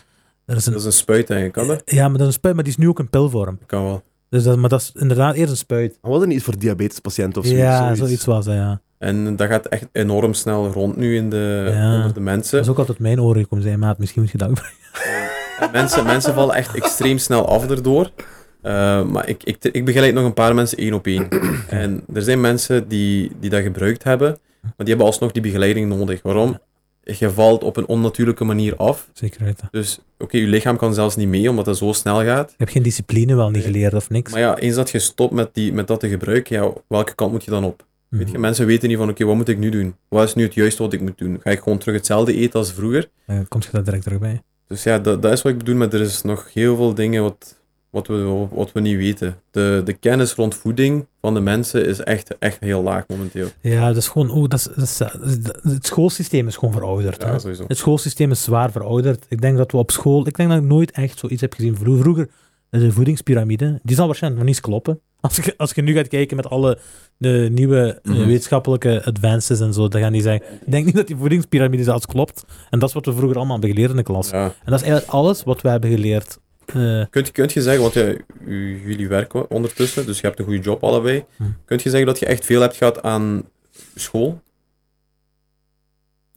Er 0.45 0.55
is 0.55 0.65
een, 0.65 0.71
Dat 0.71 0.81
is 0.81 0.87
een 0.87 0.93
spuit 0.93 1.29
eigenlijk, 1.29 1.53
kan 1.53 1.67
dat? 1.77 1.91
ja, 1.91 2.01
maar 2.07 2.11
dat 2.17 2.21
is 2.21 2.25
een 2.27 2.33
spuit, 2.39 2.55
maar 2.55 2.63
die 2.63 2.73
is 2.73 2.79
nu 2.79 2.87
ook 2.87 2.99
in 2.99 3.09
pilvorm. 3.09 3.59
Kan 3.65 3.83
wel. 3.83 4.03
Dus 4.29 4.43
dat, 4.43 4.57
maar 4.57 4.69
dat 4.69 4.81
is 4.81 4.91
inderdaad 5.01 5.35
eerst 5.35 5.51
een 5.51 5.57
spuit. 5.57 5.97
Maar 6.01 6.11
was 6.11 6.19
dat 6.19 6.27
niet 6.27 6.37
iets 6.37 6.45
voor 6.45 6.57
diabetespatiënten 6.59 7.41
of 7.41 7.47
zoiets? 7.47 7.63
ja, 7.65 7.95
zoiets 7.95 8.25
was 8.25 8.45
dat, 8.45 8.53
ja. 8.55 8.81
En 8.97 9.35
dat 9.35 9.47
gaat 9.47 9.65
echt 9.65 9.87
enorm 9.91 10.33
snel 10.33 10.67
rond 10.71 10.97
nu 10.97 11.15
in 11.15 11.29
de, 11.29 11.69
Ja. 11.73 11.95
onder 11.95 12.13
de 12.13 12.19
mensen. 12.19 12.55
Dat 12.57 12.65
is 12.65 12.71
ook 12.71 12.77
altijd 12.77 12.99
mijn 12.99 13.21
oren 13.21 13.41
gekomen 13.41 13.65
zijn, 13.65 13.79
maat. 13.79 13.97
Misschien 13.97 14.21
moet 14.21 14.31
je 14.31 14.37
dat 14.37 14.49
En 15.59 15.71
mensen, 15.71 16.05
mensen 16.05 16.33
vallen 16.33 16.55
echt 16.55 16.75
extreem 16.75 17.17
snel 17.17 17.47
af 17.49 17.69
erdoor. 17.69 18.11
Eh, 18.61 19.03
maar 19.05 19.27
ik, 19.27 19.43
ik, 19.43 19.63
ik 19.63 19.85
begeleid 19.85 20.13
nog 20.13 20.25
een 20.25 20.33
paar 20.33 20.55
mensen 20.55 20.77
één 20.77 20.93
op 20.93 21.05
één. 21.05 21.27
En 21.69 22.03
er 22.13 22.21
zijn 22.21 22.41
mensen 22.41 22.87
die, 22.87 23.31
die 23.39 23.49
dat 23.49 23.61
gebruikt 23.61 24.03
hebben, 24.03 24.37
maar 24.61 24.73
die 24.77 24.87
hebben 24.87 25.05
alsnog 25.05 25.31
die 25.31 25.41
begeleiding 25.41 25.89
nodig. 25.89 26.21
Waarom? 26.21 26.59
Je 27.17 27.31
valt 27.31 27.63
op 27.63 27.77
een 27.77 27.87
onnatuurlijke 27.87 28.43
manier 28.43 28.75
af. 28.75 29.09
Zeker 29.13 29.43
weten. 29.43 29.67
Dus 29.71 29.99
oké, 30.17 30.37
je 30.37 30.47
lichaam 30.47 30.77
kan 30.77 30.93
zelfs 30.93 31.15
niet 31.15 31.27
mee, 31.27 31.49
omdat 31.49 31.65
het 31.65 31.77
zo 31.77 31.93
snel 31.93 32.23
gaat. 32.23 32.49
Je 32.49 32.55
hebt 32.57 32.71
geen 32.71 32.83
discipline 32.83 33.35
wel 33.35 33.49
niet 33.49 33.63
geleerd 33.63 33.93
of 33.93 34.09
niks. 34.09 34.31
Maar 34.31 34.41
ja, 34.41 34.57
eens 34.57 34.75
dat 34.75 34.89
je 34.89 34.99
stopt 34.99 35.33
met, 35.33 35.49
die, 35.53 35.73
met 35.73 35.87
dat 35.87 35.99
te 35.99 36.09
gebruiken, 36.09 36.61
ja, 36.61 36.73
welke 36.87 37.15
kant 37.15 37.31
moet 37.31 37.43
je 37.43 37.51
dan 37.51 37.63
op? 37.63 37.85
Mhm. 38.09 38.23
Weet 38.23 38.31
je, 38.31 38.37
mensen 38.37 38.65
weten 38.65 38.89
niet 38.89 38.97
van, 38.97 39.09
oké, 39.09 39.25
wat 39.25 39.35
moet 39.35 39.49
ik 39.49 39.57
nu 39.57 39.69
doen? 39.69 39.95
Wat 40.07 40.27
is 40.27 40.33
nu 40.33 40.43
het 40.43 40.53
juiste 40.53 40.83
wat 40.83 40.93
ik 40.93 41.01
moet 41.01 41.17
doen? 41.17 41.39
Ga 41.43 41.49
ik 41.49 41.59
gewoon 41.59 41.77
terug 41.77 41.95
hetzelfde 41.95 42.33
eten 42.33 42.59
als 42.59 42.73
vroeger? 42.73 43.09
Dan 43.25 43.47
komt 43.47 43.63
je 43.63 43.71
daar 43.71 43.83
direct 43.83 44.03
terug 44.03 44.19
bij. 44.19 44.41
Dus 44.67 44.83
ja, 44.83 44.99
dat, 44.99 45.21
dat 45.21 45.31
is 45.31 45.41
wat 45.41 45.51
ik 45.51 45.57
bedoel, 45.57 45.75
maar 45.75 45.93
er 45.93 46.01
is 46.01 46.21
nog 46.21 46.53
heel 46.53 46.75
veel 46.75 46.93
dingen 46.93 47.23
wat, 47.23 47.58
wat, 47.89 48.07
we, 48.07 48.47
wat 48.51 48.71
we 48.71 48.79
niet 48.79 48.97
weten. 48.97 49.35
De, 49.51 49.81
de 49.85 49.93
kennis 49.93 50.33
rond 50.33 50.55
voeding 50.55 51.05
van 51.21 51.33
de 51.33 51.39
mensen 51.39 51.85
is 51.85 51.99
echt, 51.99 52.37
echt 52.37 52.59
heel 52.59 52.83
laag 52.83 53.03
momenteel. 53.07 53.47
Ja, 53.61 53.87
dat 53.87 53.95
is 53.97 54.07
gewoon... 54.07 54.31
Oh, 54.31 54.47
dat 54.47 54.59
is, 54.75 54.97
dat 54.97 55.19
is- 55.25 55.71
het 55.73 55.85
schoolsysteem 55.85 56.47
is 56.47 56.55
gewoon 56.55 56.73
verouderd. 56.73 57.23
hè. 57.23 57.29
Ja. 57.31 57.39
Het 57.67 57.77
schoolsysteem 57.77 58.31
is 58.31 58.43
zwaar 58.43 58.71
verouderd. 58.71 59.25
Ik 59.29 59.41
denk 59.41 59.57
dat 59.57 59.71
we 59.71 59.77
op 59.77 59.91
school... 59.91 60.27
Ik 60.27 60.35
denk 60.37 60.49
dat 60.49 60.57
ik 60.57 60.63
nooit 60.67 60.91
echt 60.91 61.19
zoiets 61.19 61.41
heb 61.41 61.53
gezien. 61.53 61.75
Vro- 61.77 61.97
Vroeger 61.97 62.29
de 62.69 62.91
voedingspyramide, 62.91 63.79
die 63.83 63.95
zal 63.95 64.05
waarschijnlijk 64.05 64.41
nog 64.43 64.51
niet 64.53 64.59
eens 64.63 64.71
kloppen. 64.73 64.99
Als 65.21 65.35
je, 65.35 65.53
als 65.57 65.71
je 65.71 65.81
nu 65.81 65.93
gaat 65.95 66.07
kijken 66.07 66.35
met 66.35 66.49
alle 66.49 66.77
de 67.17 67.49
nieuwe 67.51 67.99
eh, 68.03 68.11
Mhm. 68.13 68.25
wetenschappelijke 68.27 69.01
advances 69.05 69.59
en 69.59 69.73
zo, 69.73 69.87
dan 69.87 70.01
gaan 70.01 70.11
die 70.11 70.21
zeggen, 70.21 70.45
ik 70.53 70.71
denk 70.71 70.85
niet 70.85 70.95
dat 70.95 71.07
die 71.07 71.15
voedingspyramide 71.15 71.83
zelfs 71.83 72.05
klopt. 72.05 72.43
En 72.69 72.79
dat 72.79 72.87
is 72.89 72.95
wat 72.95 73.05
we 73.05 73.13
vroeger 73.13 73.35
allemaal 73.37 73.57
hebben 73.57 73.73
geleerd 73.75 73.91
in 73.91 73.97
de 73.97 74.03
klas. 74.03 74.29
Ja. 74.29 74.43
En 74.43 74.51
dat 74.71 74.79
is 74.81 74.81
eigenlijk 74.87 75.11
alles 75.11 75.43
wat 75.43 75.61
we 75.61 75.69
hebben 75.69 75.89
geleerd. 75.89 76.39
Eh, 76.73 77.05
Kunt, 77.09 77.27
je- 77.27 77.33
kunt 77.33 77.53
je 77.53 77.61
zeggen, 77.61 77.81
want 77.81 77.93
ja, 77.93 78.13
jullie 78.85 79.07
werken 79.07 79.49
ondertussen, 79.51 80.05
dus 80.05 80.19
je 80.19 80.27
hebt 80.27 80.39
een 80.39 80.45
goede 80.45 80.59
job 80.61 80.83
allebei. 80.83 81.25
Hm. 81.37 81.43
Kunt 81.65 81.81
je 81.81 81.89
zeggen 81.89 82.07
dat 82.07 82.19
je 82.19 82.25
echt 82.25 82.45
veel 82.45 82.61
hebt 82.61 82.75
gehad 82.75 83.01
aan 83.01 83.43
school? 83.95 84.41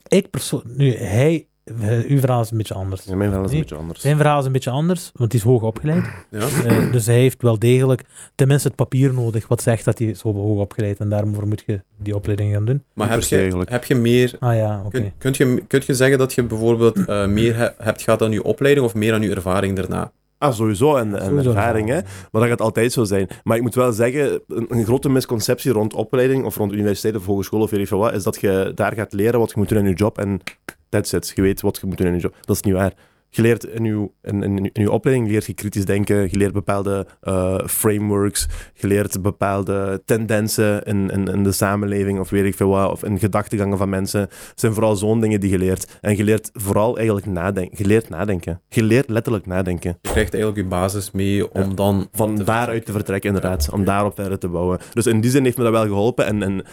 ik 0.08 0.30
persoonlijk, 0.30 0.76
nu, 0.76 0.94
hij, 0.94 1.46
eh, 1.64 1.98
uw 2.10 2.18
verhaal 2.18 2.40
is 2.40 2.50
een 2.50 2.56
beetje 2.56 2.74
anders. 2.74 3.04
Ja, 3.04 3.14
mijn 3.16 3.28
verhaal 3.30 3.44
is 3.44 3.50
een 3.50 3.56
Nee. 3.56 3.62
beetje 3.64 3.76
anders. 3.82 4.00
Zijn 4.00 4.16
verhaal 4.16 4.38
is 4.40 4.46
een 4.46 4.52
beetje 4.52 4.70
anders, 4.70 5.10
want 5.14 5.32
hij 5.32 5.40
is 5.40 5.46
hoog 5.46 5.62
opgeleid. 5.62 6.04
Ja? 6.30 6.40
Eh, 6.64 6.92
dus 6.92 7.06
hij 7.06 7.14
heeft 7.18 7.42
wel 7.42 7.58
degelijk 7.58 8.02
tenminste 8.34 8.68
het 8.68 8.76
papier 8.76 9.14
nodig 9.14 9.48
wat 9.48 9.62
zegt 9.62 9.84
dat 9.84 9.98
hij 9.98 10.06
is 10.08 10.18
zo 10.18 10.32
hoog 10.32 10.58
opgeleid 10.58 10.98
en 10.98 11.08
daarvoor 11.08 11.46
moet 11.48 11.62
je 11.66 11.80
die 11.98 12.14
opleiding 12.14 12.52
gaan 12.54 12.64
doen. 12.64 12.82
Maar 12.94 13.10
heb 13.10 13.20
je, 13.20 13.36
eigenlijk. 13.36 13.70
heb 13.70 13.84
je 13.84 13.94
meer... 13.94 14.36
Ah 14.38 14.56
ja, 14.56 14.78
oké. 14.84 14.90
Kun, 15.00 15.12
kunt, 15.18 15.36
je, 15.36 15.62
kunt 15.66 15.84
je 15.84 15.94
zeggen 15.94 16.18
dat 16.18 16.32
je 16.32 16.42
bijvoorbeeld 16.42 17.04
eh, 17.06 17.26
meer 17.26 17.56
he- 17.56 17.72
hebt 17.78 18.02
gehad 18.02 18.22
aan 18.22 18.32
je 18.32 18.42
opleiding 18.42 18.86
of 18.86 18.94
meer 18.94 19.12
aan 19.14 19.22
je 19.22 19.30
ervaring 19.34 19.76
daarna? 19.76 20.12
Ah, 20.42 20.52
sowieso. 20.52 20.96
En, 20.96 21.18
en 21.18 21.24
Sowieso 21.24 21.50
ervaring, 21.50 21.88
hè. 21.88 22.00
Maar 22.30 22.40
dat 22.40 22.50
gaat 22.50 22.60
altijd 22.60 22.92
zo 22.92 23.04
zijn. 23.04 23.28
Maar 23.44 23.56
ik 23.56 23.62
moet 23.62 23.74
wel 23.74 23.92
zeggen, 23.92 24.40
een, 24.48 24.66
een 24.68 24.84
grote 24.84 25.08
misconceptie 25.08 25.72
rond 25.72 25.94
opleiding 25.94 26.44
of 26.44 26.56
rond 26.56 26.72
universiteit 26.72 27.16
of 27.16 27.26
hogeschool 27.26 27.60
of 27.60 27.70
weet 27.70 27.80
ik 27.80 27.86
veel 27.86 27.98
wat, 27.98 28.12
is 28.12 28.22
dat 28.22 28.40
je 28.40 28.72
daar 28.74 28.92
gaat 28.92 29.12
leren 29.12 29.38
wat 29.40 29.50
je 29.50 29.54
moet 29.58 29.68
doen 29.68 29.78
in 29.78 29.88
je 29.88 29.94
job 29.94 30.18
en 30.18 30.40
that's 30.88 31.12
it. 31.12 31.32
Je 31.34 31.42
weet 31.42 31.60
wat 31.60 31.78
je 31.80 31.86
moet 31.86 31.98
doen 31.98 32.06
in 32.06 32.14
je 32.14 32.20
job. 32.20 32.34
Dat 32.40 32.56
is 32.56 32.62
niet 32.62 32.74
waar. 32.74 32.92
Je 33.34 33.42
leert 33.42 33.64
in 33.64 33.84
je, 33.84 34.10
in, 34.22 34.42
in, 34.42 34.58
in 34.72 34.82
je 34.82 34.90
opleiding 34.90 35.28
leert 35.28 35.44
je 35.44 35.54
kritisch 35.54 35.84
denken, 35.84 36.16
je 36.16 36.36
leert 36.36 36.52
bepaalde 36.52 37.06
eh, 37.20 37.58
frameworks, 37.66 38.48
je 38.74 38.86
leert 38.86 39.22
bepaalde 39.22 40.02
tendensen 40.04 40.82
in, 40.82 41.10
in, 41.10 41.28
in 41.28 41.42
de 41.42 41.52
samenleving 41.52 42.18
of 42.18 42.30
weet 42.30 42.44
ik 42.44 42.54
veel 42.54 42.68
wat, 42.68 42.90
of 42.90 43.04
in 43.04 43.18
gedachtegangen 43.18 43.78
van 43.78 43.88
mensen. 43.88 44.20
Het 44.20 44.52
zijn 44.54 44.72
vooral 44.72 44.96
zo'n 44.96 45.20
dingen 45.20 45.40
die 45.40 45.50
je 45.50 45.58
leert. 45.58 45.98
En 46.00 46.16
je 46.16 46.24
leert 46.24 46.50
vooral 46.52 46.96
eigenlijk 46.96 47.26
nadenken. 47.26 47.78
Je 47.78 47.86
leert 47.86 48.08
nadenken. 48.08 48.60
Je 48.68 48.82
leert 48.82 49.08
letterlijk 49.08 49.46
nadenken. 49.46 49.98
Je 50.00 50.10
krijgt 50.10 50.34
eigenlijk 50.34 50.62
je 50.62 50.68
basis 50.68 51.10
mee 51.10 51.52
om 51.52 51.74
dan... 51.74 52.08
Van 52.12 52.36
daaruit 52.36 52.84
te 52.84 52.92
vertrekken, 52.92 53.34
inderdaad. 53.34 53.70
Om 53.70 53.84
daarop 53.84 54.14
verder 54.14 54.38
te 54.38 54.48
bouwen. 54.48 54.78
Dus 54.92 55.06
in 55.06 55.20
die 55.20 55.30
zin 55.30 55.44
heeft 55.44 55.56
me 55.56 55.62
dat 55.62 55.72
wel 55.72 55.86
geholpen. 55.86 56.26
En, 56.26 56.42
en 56.42 56.64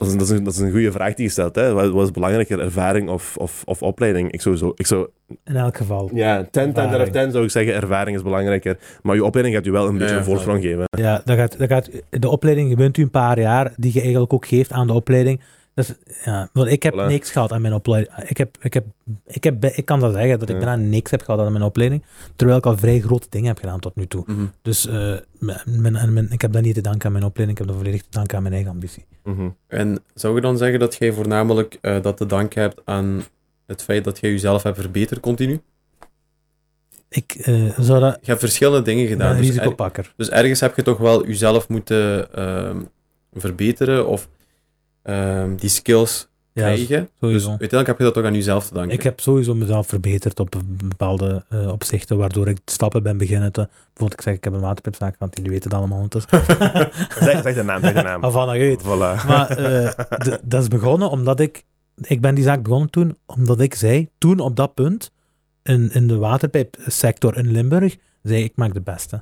dat, 0.00 0.08
is, 0.08 0.14
dat, 0.14 0.22
is 0.22 0.30
een, 0.30 0.44
dat 0.44 0.52
is 0.52 0.58
een 0.58 0.70
goede 0.70 0.92
vraag 0.92 1.14
die 1.14 1.24
je 1.24 1.30
stelt. 1.30 1.54
Hè. 1.54 1.72
Wat, 1.72 1.90
wat 1.90 2.04
is 2.04 2.10
belangrijker, 2.10 2.60
ervaring 2.60 3.08
of, 3.08 3.36
of, 3.36 3.62
of 3.64 3.82
opleiding? 3.82 4.32
Ik 4.32 4.40
sowieso... 4.40 4.72
Ik 4.76 4.86
zou, 4.86 5.08
In 5.44 5.56
elk 5.56 5.76
geval. 5.76 6.10
ja, 6.14 6.48
10, 6.50 6.72
10 6.72 6.84
out 6.84 7.00
of. 7.00 7.08
10 7.08 7.30
zou 7.30 7.44
ik 7.44 7.50
zeggen, 7.50 7.74
ervaring 7.74 8.16
is 8.16 8.22
belangrijker. 8.22 8.78
Maar 9.02 9.14
je 9.14 9.24
opleiding 9.24 9.56
gaat 9.56 9.64
je 9.64 9.72
wel 9.72 9.88
een 9.88 9.98
beetje 9.98 10.12
ja, 10.12 10.18
een 10.18 10.24
voorsprong 10.24 10.62
geven. 10.62 10.84
Ja, 10.90 11.22
dat 11.24 11.36
gaat, 11.36 11.58
dat 11.58 11.68
gaat, 11.68 11.90
de 12.10 12.28
opleiding, 12.28 12.76
bent 12.76 12.96
u 12.96 13.02
een 13.02 13.10
paar 13.10 13.40
jaar, 13.40 13.72
die 13.76 13.92
je 13.92 14.00
eigenlijk 14.00 14.32
ook 14.32 14.46
geeft 14.46 14.72
aan 14.72 14.86
de 14.86 14.92
opleiding. 14.92 15.40
Dus, 15.86 15.94
ja, 16.24 16.48
want 16.52 16.68
ik 16.68 16.82
heb 16.82 16.94
Voilà. 16.94 17.06
niks 17.06 17.30
gehad 17.30 17.52
aan 17.52 17.60
mijn 17.60 17.74
opleiding. 17.74 18.16
Ik, 18.28 18.36
heb, 18.36 18.56
ik, 18.60 18.74
heb, 18.74 18.84
ik, 19.26 19.44
heb, 19.44 19.64
ik 19.64 19.84
kan 19.84 20.00
dat 20.00 20.12
zeggen, 20.12 20.38
dat 20.38 20.48
ik 20.48 20.54
Ja. 20.60 20.64
bijna 20.64 20.82
niks 20.82 21.10
heb 21.10 21.22
gehad 21.22 21.40
aan 21.40 21.52
mijn 21.52 21.64
opleiding. 21.64 22.02
Terwijl 22.36 22.58
ik 22.58 22.66
al 22.66 22.76
vrij 22.78 23.00
grote 23.00 23.26
dingen 23.30 23.48
heb 23.48 23.58
gedaan 23.58 23.80
tot 23.80 23.96
nu 23.96 24.06
toe. 24.06 24.24
Mhm. 24.26 24.44
Dus 24.62 24.86
eh, 24.86 25.14
mijn, 25.38 25.60
mijn, 25.92 26.12
mijn- 26.12 26.30
ik 26.30 26.40
heb 26.40 26.52
dat 26.52 26.62
niet 26.62 26.74
te 26.74 26.80
danken 26.80 27.06
aan 27.06 27.12
mijn 27.12 27.24
opleiding, 27.24 27.58
ik 27.58 27.64
heb 27.64 27.74
dat 27.74 27.82
volledig 27.84 28.02
te 28.02 28.10
danken 28.18 28.36
aan 28.36 28.42
mijn 28.42 28.54
eigen 28.54 28.72
ambitie. 28.72 29.04
Mhm. 29.24 29.48
En 29.66 29.98
zou 30.14 30.34
je 30.34 30.40
dan 30.40 30.56
zeggen 30.56 30.78
dat 30.78 30.94
jij 30.94 31.12
voornamelijk 31.12 31.78
eh, 31.80 32.02
dat 32.02 32.16
te 32.16 32.26
danken 32.26 32.60
hebt 32.62 32.80
aan 32.84 33.24
het 33.66 33.82
feit 33.82 34.04
dat 34.04 34.18
jij 34.20 34.30
jezelf 34.30 34.62
hebt 34.62 34.78
verbeterd 34.78 35.20
continu? 35.20 35.60
Ik 37.08 37.32
eh, 37.34 37.78
zou 37.78 38.00
dat... 38.00 38.18
Je 38.20 38.26
hebt 38.26 38.40
verschillende 38.40 38.82
dingen 38.82 39.06
gedaan. 39.06 39.30
een 39.30 39.36
Dus, 39.36 39.46
er- 39.48 39.52
risicopakker. 39.54 40.12
dus 40.16 40.28
ergens 40.30 40.60
heb 40.60 40.76
je 40.76 40.82
toch 40.82 40.98
wel 40.98 41.26
jezelf 41.26 41.68
moeten 41.68 42.32
ehm, 42.34 42.80
verbeteren 43.32 44.06
of 44.06 44.28
ehm, 45.02 45.56
die 45.56 45.68
skills 45.68 46.28
Ja, 46.52 46.62
krijgen. 46.62 47.00
Dus 47.00 47.08
sowieso. 47.20 47.48
uiteindelijk 47.48 47.86
heb 47.86 47.98
je 47.98 48.04
dat 48.04 48.14
toch 48.14 48.24
aan 48.24 48.34
jezelf 48.34 48.66
te 48.66 48.74
danken. 48.74 48.92
Ik 48.92 49.02
heb 49.02 49.20
sowieso 49.20 49.54
mezelf 49.54 49.86
verbeterd 49.86 50.40
op 50.40 50.62
bepaalde 50.66 51.44
eh, 51.48 51.68
opzichten, 51.68 52.16
waardoor 52.16 52.48
ik 52.48 52.58
stappen 52.64 53.02
ben 53.02 53.18
beginnen 53.18 53.52
te... 53.52 53.68
Bijvoorbeeld, 53.70 54.12
ik 54.12 54.20
zeg, 54.20 54.34
ik 54.34 54.44
heb 54.44 54.52
een 54.52 54.60
waterpipzaak, 54.60 55.16
want 55.18 55.36
jullie 55.36 55.50
weten 55.50 55.70
het 55.70 55.78
allemaal 55.78 56.00
ondertussen. 56.00 56.44
zeg, 57.26 57.42
zeg 57.42 57.54
de 57.54 57.62
naam, 57.62 57.80
zeg 57.80 57.92
de 57.92 58.02
naam. 58.02 58.24
Ik 58.54 58.60
weet. 58.60 58.82
Voilà. 58.82 59.26
Maar 59.26 59.48
eh, 59.48 59.92
dat 60.42 60.62
is 60.62 60.68
begonnen 60.68 61.10
omdat 61.10 61.40
ik... 61.40 61.64
Ik 62.00 62.20
ben 62.20 62.34
die 62.34 62.44
zaak 62.44 62.62
begonnen 62.62 62.90
toen, 62.90 63.16
omdat 63.26 63.60
ik 63.60 63.74
zei, 63.74 64.08
toen 64.18 64.38
op 64.38 64.56
dat 64.56 64.74
punt, 64.74 65.10
in, 65.62 65.90
in 65.92 66.06
de 66.06 66.16
waterpijpsector 66.16 67.36
in 67.36 67.50
Limburg, 67.50 67.96
zei 68.22 68.44
ik 68.44 68.52
maak 68.54 68.74
de 68.74 68.80
beste. 68.80 69.20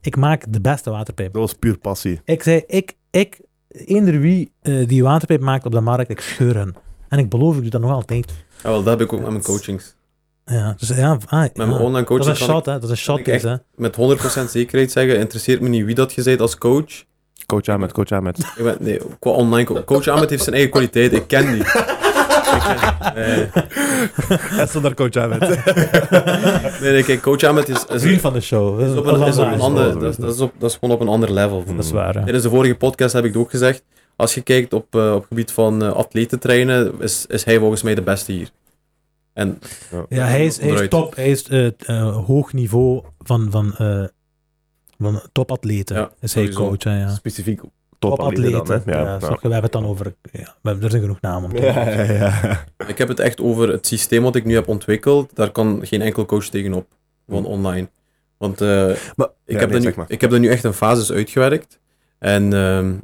Ik 0.00 0.16
maak 0.16 0.52
de 0.52 0.60
beste 0.60 0.90
waterpijp. 0.90 1.32
Dat 1.32 1.42
was 1.42 1.54
puur 1.54 1.78
passie. 1.78 2.20
Ik 2.24 2.42
zei, 2.42 2.62
ik, 2.66 2.96
ik 3.10 3.40
eender 3.70 4.20
wie 4.20 4.52
eh, 4.62 4.88
die 4.88 5.02
waterpijp 5.02 5.40
maakt 5.40 5.64
op 5.66 5.72
de 5.72 5.80
markt, 5.80 6.10
ik 6.10 6.20
scheur 6.20 6.54
hen. 6.56 6.74
En 7.08 7.18
ik 7.18 7.28
beloof, 7.28 7.54
ik 7.56 7.60
doe 7.60 7.70
dat 7.70 7.80
nog 7.80 7.90
altijd. 7.90 8.32
Ja, 8.62 8.68
wel, 8.70 8.82
dat 8.82 8.98
heb 8.98 9.00
ik 9.08 9.12
ook 9.12 9.20
met 9.20 9.30
mijn 9.30 9.42
coachings. 9.42 9.94
Ja, 10.44 10.74
dus 10.78 10.88
ja, 10.88 11.18
ah, 11.26 11.40
Met 11.40 11.56
mijn 11.56 11.70
ja. 11.70 11.76
online 11.76 11.92
Dat 11.92 12.04
coaching 12.04 12.30
is 12.34 12.40
een 12.40 12.46
kan 12.46 12.54
shot, 12.56 12.66
hè. 12.66 12.72
Dat 12.72 12.82
is 12.82 12.90
een 12.90 12.96
shot, 12.96 13.26
hè. 13.26 13.56
met 13.74 13.96
100% 14.46 14.50
zekerheid 14.50 14.90
zeggen, 14.92 15.18
interesseert 15.18 15.60
me 15.60 15.68
niet 15.68 15.84
wie 15.84 15.94
dat 15.94 16.12
je 16.12 16.22
bent 16.22 16.40
als 16.40 16.58
coach. 16.58 17.04
Coach 17.46 17.66
Ahmed, 17.68 17.92
coach 17.92 18.10
Ahmed. 18.10 18.38
Ik 18.38 18.64
ben, 18.64 18.76
nee, 18.80 19.00
qua 19.18 19.30
online 19.30 19.64
co- 19.66 19.84
coach 19.84 20.08
Ahmed 20.08 20.30
heeft 20.30 20.42
zijn 20.42 20.54
eigen 20.54 20.72
kwaliteit, 20.72 21.12
ik 21.12 21.26
ken 21.26 21.52
die. 21.52 21.62
Nee. 23.14 23.48
Stond 24.66 24.84
daar 24.84 24.94
coach 24.94 25.14
Ahmed. 25.16 25.40
nee, 26.80 26.92
nee, 26.92 27.04
kijk, 27.04 27.20
coach 27.20 27.42
Ahmed 27.42 27.68
is, 27.68 27.84
is, 27.84 28.02
Vriend 28.02 28.20
van 28.20 28.32
de 28.32 28.40
show. 28.40 28.80
is 28.80 28.96
op 28.96 29.06
een, 29.06 29.26
is 29.26 29.38
op 29.38 29.46
een 29.52 29.60
ander, 29.60 29.98
dat, 29.98 30.10
is, 30.10 30.16
dat, 30.16 30.34
is 30.34 30.40
op, 30.40 30.52
dat 30.58 30.70
is 30.70 30.76
gewoon 30.76 30.94
op 30.94 31.00
een 31.00 31.08
ander 31.08 31.32
level. 31.32 31.64
Dat 31.64 31.84
is 31.84 31.90
waar, 31.90 32.14
hè. 32.14 32.22
Tijdens 32.22 32.42
de 32.42 32.50
vorige 32.50 32.74
podcast 32.74 33.12
heb 33.12 33.24
ik 33.24 33.32
het 33.32 33.42
ook 33.42 33.50
gezegd. 33.50 33.82
Als 34.16 34.34
je 34.34 34.40
kijkt 34.40 34.72
op, 34.72 34.94
eh, 34.94 35.12
op 35.12 35.18
het 35.18 35.28
gebied 35.28 35.52
van 35.52 35.82
uh, 35.82 35.92
atletentrainen, 35.92 36.92
is, 37.00 37.24
is 37.28 37.44
hij 37.44 37.58
volgens 37.58 37.82
mij 37.82 37.94
de 37.94 38.02
beste 38.02 38.32
hier. 38.32 38.50
En 39.32 39.58
Ja, 40.08 40.24
hij 40.24 40.44
is, 40.46 40.56
hij 40.56 40.64
is 40.64 40.70
onderuit. 40.72 40.90
top. 40.90 41.14
Hij 41.16 41.30
is 41.30 41.42
eh, 41.48 41.66
eh, 41.66 42.24
hoog 42.26 42.52
niveau 42.52 43.02
van, 43.18 43.50
van, 43.50 43.74
eh, 43.76 44.04
van 44.98 45.22
topatleten. 45.32 45.96
Ja, 45.96 46.10
is 46.20 46.34
hij 46.34 46.48
coach, 46.48 46.84
hè, 46.84 47.00
ja. 47.00 47.08
Specifiek 47.14 47.60
topatleten 48.00 48.82
hè. 48.84 48.92
Ja, 48.92 49.00
Ja, 49.00 49.20
sorry, 49.20 49.36
we 49.40 49.52
hebben 49.52 49.62
het 49.62 49.72
dan 49.72 49.86
over... 49.86 50.14
Ja, 50.32 50.54
we 50.62 50.68
hebben, 50.68 50.84
er 50.84 50.90
zijn 50.90 51.02
genoeg 51.02 51.20
namen 51.20 51.50
om 51.50 51.56
te 51.56 51.62
ja. 51.62 51.88
ja, 51.88 52.12
ja. 52.12 52.64
ik 52.86 52.98
heb 52.98 53.08
het 53.08 53.20
echt 53.20 53.40
over 53.40 53.68
het 53.68 53.86
systeem 53.86 54.22
wat 54.22 54.36
ik 54.36 54.44
nu 54.44 54.54
heb 54.54 54.68
ontwikkeld. 54.68 55.36
Daar 55.36 55.50
kan 55.50 55.80
geen 55.82 56.02
enkel 56.02 56.26
coach 56.26 56.44
tegenop. 56.44 56.86
Van 57.28 57.44
online. 57.44 57.88
Want 58.36 58.60
eh, 58.60 58.68
Maar, 59.16 59.28
ik, 59.44 59.54
ja, 59.54 59.58
heb 59.58 59.68
nee, 59.68 59.68
er 59.68 59.74
nu, 59.74 59.80
zeg 59.80 59.94
maar. 59.94 60.06
ik 60.08 60.20
heb 60.20 60.32
er 60.32 60.40
nu 60.40 60.48
echt 60.48 60.64
een 60.64 60.72
fases 60.72 61.12
uitgewerkt. 61.12 61.78
En 62.18 62.52
ehm, 62.52 62.94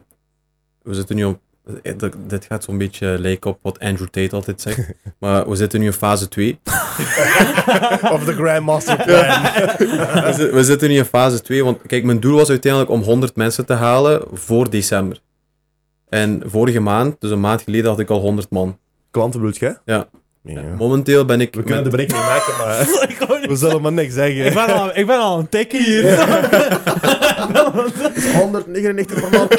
we 0.83 0.95
zitten 0.95 1.17
nu 1.17 1.25
op... 1.25 1.41
eh, 1.83 1.93
dat- 1.99 2.15
Dit 2.27 2.45
gaat 2.45 2.65
zo'n 2.65 2.79
beetje 2.79 3.19
lijken 3.19 3.51
op 3.51 3.59
wat 3.63 3.79
Andrew 3.81 4.09
Tate 4.09 4.35
altijd 4.35 4.61
zegt. 4.61 4.81
maar 5.21 5.49
we 5.49 5.57
zitten 5.57 5.81
nu 5.81 5.87
in 5.87 5.93
fase 5.93 6.29
2. 6.29 6.59
Of 8.15 8.25
de 8.25 8.33
Grandmaster 8.35 8.97
Plan. 9.05 9.43
we, 10.27 10.33
zi- 10.35 10.51
we 10.51 10.65
zitten 10.65 10.89
nu 10.89 10.97
in 10.97 11.05
fase 11.05 11.41
2, 11.41 11.65
want 11.65 11.79
kijk, 11.87 12.05
mijn 12.05 12.21
doel 12.21 12.37
was 12.37 12.49
uiteindelijk 12.51 12.93
om 12.93 13.03
100 13.03 13.37
mensen 13.37 13.67
te 13.67 13.73
halen 13.73 14.23
voor 14.33 14.71
december. 14.71 15.21
En 16.09 16.43
vorige 16.47 16.81
maand, 16.81 17.21
dus 17.21 17.31
een 17.31 17.41
maand 17.41 17.63
geleden, 17.63 17.91
had 17.91 17.99
ik 18.01 18.11
al 18.11 18.21
100 18.21 18.51
man. 18.51 18.79
Klanten 19.11 19.41
bedoel 19.41 19.57
je? 19.61 19.77
Ja. 19.85 20.09
Ja. 20.47 20.63
Momenteel 20.79 21.25
ben 21.25 21.41
ik... 21.41 21.55
We 21.55 21.63
kunnen 21.63 21.85
de 21.85 21.91
met- 21.91 21.97
berekening 21.97 22.25
maken, 22.27 22.53
maar 22.59 22.79
we 23.51 23.57
zullen 23.57 23.83
maar 23.83 23.93
niks 23.93 24.15
zeggen. 24.15 24.47
Ik 24.47 24.55
ben 24.55 24.67
al, 24.75 24.91
ik 24.95 25.07
ben 25.07 25.19
al 25.19 25.39
een 25.39 25.49
tikkie 25.49 25.83
hier. 25.83 26.19
199 28.35 29.21
per 29.21 29.31
man. 29.39 29.49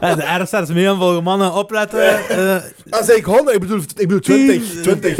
Eh, 0.00 0.16
de 0.16 0.42
RSR 0.42 0.56
is 0.56 0.68
mee 0.68 0.88
aan 0.88 0.98
volgen, 0.98 1.22
mannen. 1.22 1.52
Opletten. 1.52 2.28
eh 2.28 2.56
Ah, 2.90 3.02
zeg 3.04 3.16
ik 3.16 3.24
100? 3.24 3.54
Ik 3.54 3.60
bedoel, 3.60 3.78
ik 3.78 4.08
bedoel 4.08 4.20
20. 4.20 4.82
20. 4.82 5.14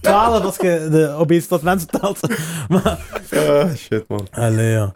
12 0.00 0.44
als 0.44 0.56
je 0.56 0.88
de 0.90 1.14
obesitas 1.18 1.48
tot 1.48 1.62
mensen 1.62 1.88
telt. 1.88 2.20
maar, 2.68 2.98
Ah, 3.36 3.74
shit, 3.76 4.04
man. 4.08 4.26
allee, 4.30 4.70
ja. 4.70 4.92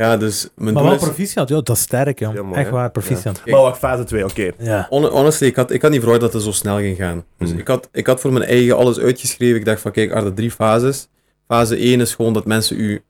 Ja, 0.00 0.16
dus 0.16 0.48
mijn 0.56 0.74
maar 0.74 0.82
doel 0.82 0.92
wel 0.92 1.00
is... 1.00 1.04
proficiat, 1.06 1.48
joh. 1.48 1.62
Dat 1.62 1.76
is 1.76 1.82
sterk, 1.82 2.18
joh. 2.18 2.34
Ja, 2.34 2.42
mooi, 2.42 2.60
Echt 2.60 2.70
waar, 2.70 2.90
proficiat. 2.90 3.42
Maar 3.46 3.60
wacht, 3.60 3.78
fase 3.78 4.04
2, 4.04 4.24
oké. 4.24 4.50
Ja. 4.58 4.86
hon- 4.88 5.04
honestly, 5.04 5.46
ik 5.46 5.56
had, 5.56 5.70
ik 5.70 5.82
had 5.82 5.90
niet 5.90 6.00
verwacht 6.00 6.20
dat 6.20 6.32
het 6.32 6.42
zo 6.42 6.52
snel 6.52 6.76
ging 6.76 6.96
gaan. 6.96 7.24
Dus 7.38 7.50
Hmm. 7.50 7.58
ik, 7.58 7.66
had, 7.66 7.88
ik 7.92 8.06
had 8.06 8.20
voor 8.20 8.32
mijn 8.32 8.44
eigen 8.44 8.76
alles 8.76 8.98
uitgeschreven. 8.98 9.56
Ik 9.56 9.64
dacht 9.64 9.80
van, 9.80 9.92
kijk, 9.92 10.14
er 10.14 10.20
zijn 10.20 10.34
drie 10.34 10.50
fases. 10.50 11.08
Fase 11.46 11.76
1 11.76 12.00
is 12.00 12.14
gewoon 12.14 12.32
dat 12.32 12.46
mensen 12.46 12.80
u 12.80 13.02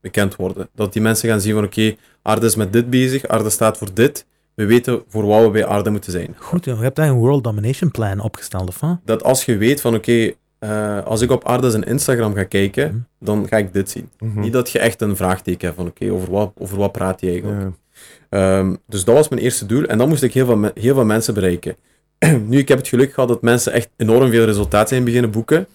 bekend 0.00 0.36
worden. 0.36 0.68
Dat 0.74 0.92
die 0.92 1.02
mensen 1.02 1.28
gaan 1.28 1.40
zien 1.40 1.54
van, 1.54 1.64
oké, 1.64 1.94
Arde 2.22 2.46
is 2.46 2.56
met 2.56 2.72
dit 2.72 2.90
bezig. 2.90 3.28
Arde 3.28 3.50
staat 3.50 3.78
voor 3.78 3.88
dit. 3.94 4.26
We 4.54 4.66
weten 4.66 5.02
voor 5.08 5.26
wat 5.26 5.42
we 5.42 5.50
bij 5.50 5.64
Arde 5.64 5.90
moeten 5.90 6.12
zijn. 6.12 6.34
Goed, 6.38 6.64
joh. 6.64 6.76
Je 6.76 6.82
hebt 6.82 6.96
daar 6.96 7.08
een 7.08 7.14
World 7.18 7.44
Domination 7.44 7.90
Plan 7.90 8.20
opgesteld, 8.20 8.68
of 8.68 8.80
wat? 8.80 8.98
dat 9.04 9.22
als 9.24 9.44
je 9.44 9.56
weet 9.56 9.80
van 9.80 9.94
oké, 9.94 10.32
eh, 10.62 11.02
als 11.04 11.20
ik 11.20 11.30
op 11.30 11.44
Arda 11.44 11.70
zijn 11.70 11.82
Instagram 11.84 12.34
ga 12.34 12.44
kijken, 12.44 12.86
Mhm. 12.88 12.98
dan 13.18 13.48
ga 13.48 13.56
ik 13.56 13.72
dit 13.72 13.90
zien. 13.90 14.08
Mhm. 14.18 14.40
Niet 14.40 14.52
dat 14.52 14.70
je 14.70 14.78
echt 14.78 15.00
een 15.00 15.16
vraagteken 15.16 15.66
hebt 15.66 15.78
van 15.78 15.86
oké, 15.88 16.10
over, 16.12 16.30
wat, 16.30 16.52
over 16.58 16.76
wat 16.76 16.92
praat 16.92 17.20
je 17.20 17.30
eigenlijk. 17.30 17.60
Ja. 17.60 18.58
Ehm, 18.58 18.74
dus 18.86 19.04
dat 19.04 19.14
was 19.14 19.28
mijn 19.28 19.42
eerste 19.42 19.66
doel 19.66 19.84
en 19.84 19.98
dan 19.98 20.08
moest 20.08 20.22
ik 20.22 20.34
heel 20.34 20.46
veel, 20.46 20.70
heel 20.74 20.94
veel 20.94 21.04
mensen 21.04 21.34
bereiken. 21.34 21.76
nu, 22.48 22.58
ik 22.58 22.68
heb 22.68 22.78
het 22.78 22.88
geluk 22.88 23.12
gehad 23.12 23.28
dat 23.28 23.42
mensen 23.42 23.72
echt 23.72 23.88
enorm 23.96 24.30
veel 24.30 24.44
resultaat 24.44 24.88
zijn 24.88 25.04
beginnen 25.04 25.30
boeken. 25.30 25.66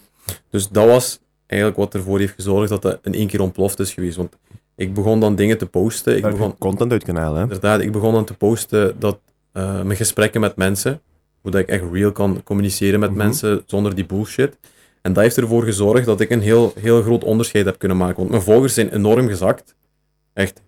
Dus 0.50 0.68
dat 0.68 0.86
was 0.86 1.20
eigenlijk 1.46 1.80
wat 1.80 1.94
ervoor 1.94 2.18
heeft 2.18 2.34
gezorgd 2.34 2.68
dat 2.68 2.82
dat 2.82 2.98
in 3.02 3.14
één 3.14 3.26
keer 3.26 3.40
ontploft 3.40 3.78
is 3.78 3.92
geweest. 3.92 4.16
Want 4.16 4.36
ik 4.76 4.94
begon 4.94 5.20
dan 5.20 5.34
dingen 5.36 5.58
te 5.58 5.66
posten. 5.66 6.16
Ik 6.16 6.22
begon, 6.22 6.58
content 6.58 6.92
uit 6.92 7.04
kanaal, 7.04 7.34
hè? 7.34 7.42
inderdaad, 7.42 7.80
ik 7.80 7.92
begon 7.92 8.12
dan 8.12 8.24
te 8.24 8.34
posten 8.34 8.94
dat 8.98 9.18
eh, 9.52 9.82
mijn 9.82 9.96
gesprekken 9.96 10.40
met 10.40 10.56
mensen, 10.56 11.00
hoe 11.40 11.50
dat 11.50 11.60
ik 11.60 11.68
echt 11.68 11.82
real 11.92 12.12
kan 12.12 12.40
communiceren 12.44 13.00
met 13.00 13.08
Mhm. 13.10 13.18
mensen 13.18 13.62
zonder 13.66 13.94
die 13.94 14.06
bullshit. 14.06 14.56
En 15.08 15.14
dat 15.14 15.22
heeft 15.22 15.36
ervoor 15.36 15.62
gezorgd 15.62 16.06
dat 16.06 16.20
ik 16.20 16.30
een 16.30 16.40
heel, 16.40 16.72
heel 16.80 17.02
groot 17.02 17.24
onderscheid 17.24 17.64
heb 17.64 17.78
kunnen 17.78 17.96
maken. 17.96 18.16
Want 18.16 18.30
mijn 18.30 18.42
volgers 18.42 18.74
zijn 18.74 18.94
enorm 18.94 19.28
gezakt. 19.28 19.74
Echt 20.32 20.62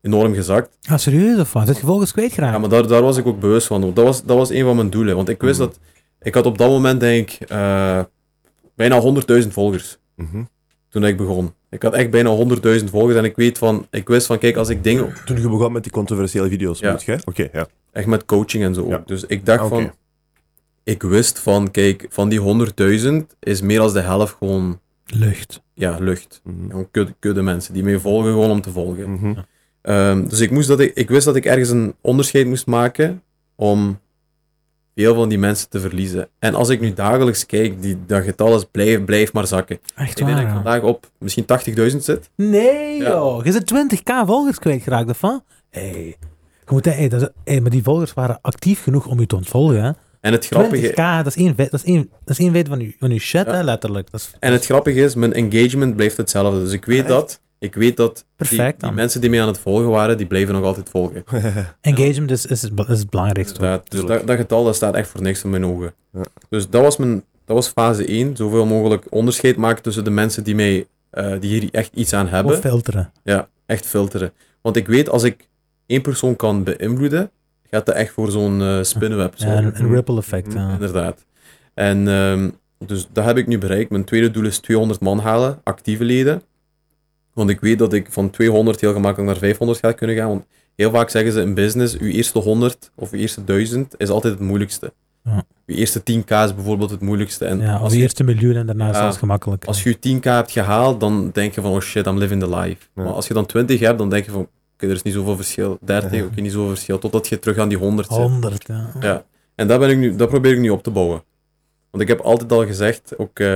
enorm 0.00 0.34
gezakt. 0.34 0.76
Ah, 0.88 0.98
serieus 0.98 1.38
of 1.40 1.52
wat? 1.52 1.66
Zit 1.66 1.76
je 1.78 1.86
volgens 1.86 2.12
kwijt 2.12 2.32
graag? 2.32 2.52
Ja, 2.52 2.58
maar 2.58 2.68
daar, 2.68 2.86
daar 2.86 3.02
was 3.02 3.16
ik 3.16 3.26
ook 3.26 3.40
bewust 3.40 3.66
van. 3.66 3.80
Dat 3.80 4.04
was, 4.04 4.24
dat 4.24 4.36
was 4.36 4.50
een 4.50 4.64
van 4.64 4.76
mijn 4.76 4.90
doelen. 4.90 5.16
Want 5.16 5.28
ik 5.28 5.40
wist 5.40 5.58
Mhm. 5.60 5.68
dat... 5.68 5.78
Ik 6.22 6.34
had 6.34 6.46
op 6.46 6.58
dat 6.58 6.68
moment, 6.68 7.00
denk 7.00 7.30
ik, 7.30 7.48
eh, 7.48 8.00
bijna 8.76 9.00
100.000 9.00 9.48
volgers. 9.52 9.98
Mhm. 10.16 10.42
Toen 10.88 11.04
ik 11.04 11.16
begon. 11.16 11.54
Ik 11.70 11.82
had 11.82 11.92
echt 11.94 12.10
bijna 12.10 12.30
100.000 12.30 12.90
volgers. 12.90 13.16
En 13.18 13.24
ik, 13.24 13.36
weet 13.36 13.58
van, 13.58 13.86
ik 13.90 14.08
wist 14.08 14.26
van, 14.26 14.38
kijk, 14.38 14.56
als 14.56 14.68
ik 14.68 14.84
dingen... 14.84 15.12
Toen 15.24 15.40
je 15.40 15.48
begon 15.48 15.72
met 15.72 15.82
die 15.82 15.92
controversiële 15.92 16.48
video's, 16.48 16.78
Ja. 16.78 16.90
moet 16.90 17.02
je? 17.02 17.18
Oké, 17.24 17.48
ja. 17.52 17.66
Echt 17.92 18.06
met 18.06 18.24
coaching 18.24 18.64
en 18.64 18.74
zo. 18.74 18.88
Ja. 18.88 18.96
ook. 18.96 19.06
Dus 19.08 19.24
ik 19.24 19.46
dacht 19.46 19.60
Ah, 19.60 19.68
van... 19.68 19.92
Ik 20.84 21.02
wist 21.02 21.38
van, 21.38 21.70
kijk, 21.70 22.06
van 22.08 22.28
die 22.28 22.40
100.000 23.00 23.14
is 23.40 23.60
meer 23.60 23.78
dan 23.78 23.92
de 23.92 24.00
helft 24.00 24.36
gewoon... 24.38 24.80
Lucht. 25.06 25.62
Ja, 25.74 25.96
lucht. 26.00 26.42
Gewoon 26.68 26.90
kudde, 26.90 27.14
kudde 27.18 27.42
mensen 27.42 27.74
die 27.74 27.82
mij 27.82 27.98
volgen 27.98 28.30
gewoon 28.32 28.50
om 28.50 28.60
te 28.60 28.70
volgen. 28.70 29.10
Mhm. 29.12 29.34
Ehm, 29.82 30.28
dus 30.28 30.40
ik, 30.40 30.50
moest 30.50 30.68
dat 30.68 30.80
ik, 30.80 30.94
ik 30.94 31.08
wist 31.08 31.24
dat 31.24 31.36
ik 31.36 31.44
ergens 31.44 31.68
een 31.70 31.94
onderscheid 32.00 32.46
moest 32.46 32.66
maken 32.66 33.22
om 33.56 33.98
veel 34.94 35.14
van 35.14 35.28
die 35.28 35.38
mensen 35.38 35.68
te 35.68 35.80
verliezen. 35.80 36.28
En 36.38 36.54
als 36.54 36.68
ik 36.68 36.80
nu 36.80 36.92
dagelijks 36.92 37.46
kijk, 37.46 37.82
die, 37.82 37.98
dat 38.06 38.22
getal 38.24 38.56
is 38.56 38.64
blijf, 38.70 39.04
blijft 39.04 39.32
maar 39.32 39.46
zakken. 39.46 39.78
Echt 39.94 40.10
Ik 40.10 40.16
denk 40.16 40.28
dat 40.28 40.38
waar, 40.38 40.46
ik 40.48 40.54
vandaag 40.54 40.82
op 40.82 41.10
misschien 41.18 41.44
80.000 41.92 41.96
zit. 41.96 42.30
Nee, 42.36 42.98
Ja. 42.98 43.08
joh. 43.08 43.44
Je 43.44 43.52
zit 43.52 43.72
20k 43.74 44.26
volgers 44.26 44.58
kwijtgeraakt, 44.58 45.10
of 45.10 45.20
wat? 45.20 45.44
Hé. 45.70 45.88
Je 46.66 46.70
moet, 46.70 46.84
hey, 46.84 47.08
dat 47.08 47.20
is, 47.22 47.28
hey, 47.44 47.60
maar 47.60 47.70
die 47.70 47.82
volgers 47.82 48.14
waren 48.14 48.38
actief 48.40 48.82
genoeg 48.82 49.06
om 49.06 49.20
je 49.20 49.26
te 49.26 49.36
ontvolgen, 49.36 49.82
hè? 49.84 49.90
En 50.24 50.32
het 50.32 50.44
20k, 50.44 50.48
grappige, 50.48 50.92
dat 50.96 51.26
is 51.26 51.36
één, 51.36 51.54
dat 51.56 51.72
is 51.72 51.84
één, 51.84 52.10
dat 52.24 52.38
is 52.38 52.38
één 52.38 52.52
feit 52.52 52.68
van 52.68 52.80
je, 52.80 52.94
van 52.98 53.10
je 53.10 53.18
shit, 53.18 53.46
Ja. 53.46 53.52
hè, 53.54 53.62
letterlijk. 53.62 54.10
Dat 54.10 54.20
is 54.20 54.30
en 54.40 54.52
het 54.52 54.64
grappige 54.64 55.00
is, 55.00 55.14
mijn 55.14 55.32
engagement 55.32 55.96
blijft 55.96 56.16
hetzelfde. 56.16 56.60
Dus 56.60 56.72
ik 56.72 56.84
weet 56.84 56.98
Echt? 56.98 57.08
dat, 57.08 57.40
ik 57.58 57.74
weet 57.74 57.96
dat 57.96 58.14
die, 58.16 58.24
perfect 58.36 58.80
die 58.80 58.88
dan. 58.88 58.94
mensen 58.94 59.20
die 59.20 59.30
mij 59.30 59.40
aan 59.40 59.46
het 59.48 59.58
volgen 59.58 59.88
waren, 59.88 60.16
die 60.16 60.26
blijven 60.26 60.54
nog 60.54 60.64
altijd 60.64 60.88
volgen. 60.88 61.24
Engagement 61.80 62.30
is, 62.30 62.46
is, 62.46 62.62
is 62.88 62.98
het 62.98 63.10
belangrijkste. 63.10 63.82
dus 63.88 64.04
dat, 64.04 64.26
dat 64.26 64.36
getal 64.36 64.64
dat 64.64 64.74
staat 64.76 64.94
echt 64.94 65.08
voor 65.08 65.22
niks 65.22 65.44
in 65.44 65.50
mijn 65.50 65.66
ogen. 65.66 65.92
Ja. 66.12 66.22
Dus 66.48 66.68
dat 66.68 66.82
was, 66.82 66.96
mijn, 66.96 67.24
dat 67.44 67.56
was 67.56 67.68
fase 67.68 68.06
1. 68.06 68.36
Zoveel 68.36 68.66
mogelijk 68.66 69.06
onderscheid 69.10 69.56
maken 69.56 69.82
tussen 69.82 70.04
de 70.04 70.10
mensen 70.10 70.44
die, 70.44 70.54
mij, 70.54 70.86
eh, 71.10 71.32
die 71.40 71.50
hier 71.60 71.68
echt 71.72 71.90
iets 71.94 72.12
aan 72.12 72.28
hebben. 72.28 72.52
Of 72.54 72.60
filteren. 72.60 73.12
Ja, 73.22 73.48
echt 73.66 73.86
filteren. 73.86 74.32
Want 74.62 74.76
ik 74.76 74.86
weet, 74.86 75.08
als 75.08 75.22
ik 75.22 75.48
één 75.86 76.02
persoon 76.02 76.36
kan 76.36 76.62
beïnvloeden, 76.64 77.30
gaat 77.74 77.86
dat 77.86 77.94
echt 77.94 78.12
voor 78.12 78.30
zo'n 78.30 78.62
eh 78.62 78.78
spinnenweb 78.82 79.34
Ja, 79.36 79.56
een, 79.58 79.80
een 79.80 79.88
ripple 79.90 80.16
effect. 80.18 80.46
Mhm. 80.48 80.58
ja. 80.58 80.72
Inderdaad. 80.72 81.24
En 81.74 82.08
ehm, 82.08 82.50
dus 82.86 83.08
dat 83.12 83.24
heb 83.24 83.36
ik 83.36 83.46
nu 83.46 83.58
bereikt. 83.58 83.90
Mijn 83.90 84.04
tweede 84.04 84.30
doel 84.30 84.44
is 84.44 84.58
200 84.58 85.00
man 85.00 85.18
halen, 85.18 85.60
actieve 85.64 86.04
leden. 86.04 86.42
Want 87.32 87.50
ik 87.50 87.60
weet 87.60 87.78
dat 87.78 87.92
ik 87.92 88.06
van 88.10 88.30
200 88.30 88.80
heel 88.80 88.92
gemakkelijk 88.92 89.30
naar 89.30 89.40
500 89.40 89.78
ga 89.78 89.92
kunnen 89.92 90.16
gaan. 90.16 90.28
Want 90.28 90.44
heel 90.76 90.90
vaak 90.90 91.08
zeggen 91.10 91.32
ze 91.32 91.40
in 91.40 91.54
business, 91.54 91.98
uw 91.98 92.08
eerste 92.10 92.38
100 92.38 92.90
of 92.94 93.12
uw 93.12 93.18
eerste 93.18 93.44
1000 93.44 93.94
is 93.96 94.08
altijd 94.08 94.32
het 94.32 94.42
moeilijkste. 94.42 94.92
Ja. 95.24 95.44
Uw 95.66 95.74
eerste 95.76 96.00
10k 96.00 96.28
is 96.44 96.54
bijvoorbeeld 96.54 96.90
het 96.90 97.00
moeilijkste. 97.00 97.44
En 97.44 97.60
Ja, 97.60 97.72
als 97.72 97.80
als 97.82 97.92
je 97.92 97.98
eerste 98.00 98.24
miljoen 98.24 98.54
en 98.56 98.66
daarna 98.66 98.86
Ja. 98.86 98.92
zelfs 98.92 99.16
gemakkelijk. 99.16 99.64
als 99.64 99.82
je 99.82 99.88
je 100.00 100.18
10k 100.20 100.22
hebt 100.24 100.50
gehaald, 100.50 101.00
dan 101.00 101.30
denk 101.32 101.54
je 101.54 101.60
van, 101.60 101.72
oh 101.72 101.80
shit, 101.80 102.06
I'm 102.06 102.18
living 102.18 102.42
the 102.42 102.48
life. 102.56 102.76
Ja. 102.94 103.02
Maar 103.02 103.12
als 103.12 103.26
je 103.28 103.34
dan 103.34 103.46
20 103.46 103.80
hebt, 103.80 103.98
dan 103.98 104.10
denk 104.10 104.24
je 104.24 104.30
van, 104.30 104.48
oké, 104.74 104.86
er 104.86 104.92
is 104.92 105.02
niet 105.02 105.14
zoveel 105.14 105.36
verschil. 105.36 105.78
30, 105.80 106.24
oké, 106.24 106.40
niet 106.40 106.52
zoveel 106.52 106.68
verschil. 106.68 106.98
Totdat 106.98 107.28
je 107.28 107.38
terug 107.38 107.58
aan 107.58 107.68
die 107.68 107.78
100 107.78 108.08
zit. 108.08 108.16
100, 108.16 108.64
ja. 108.66 108.90
Ja. 109.00 109.24
En 109.54 109.68
dat, 109.68 109.78
ben 109.78 109.90
ik 109.90 109.98
nu, 109.98 110.16
dat 110.16 110.28
probeer 110.28 110.52
ik 110.52 110.58
nu 110.58 110.70
op 110.70 110.82
te 110.82 110.90
bouwen. 110.90 111.22
Want 111.90 112.02
ik 112.02 112.08
heb 112.08 112.20
altijd 112.20 112.52
al 112.52 112.66
gezegd, 112.66 113.18
ook 113.18 113.38
eh, 113.38 113.46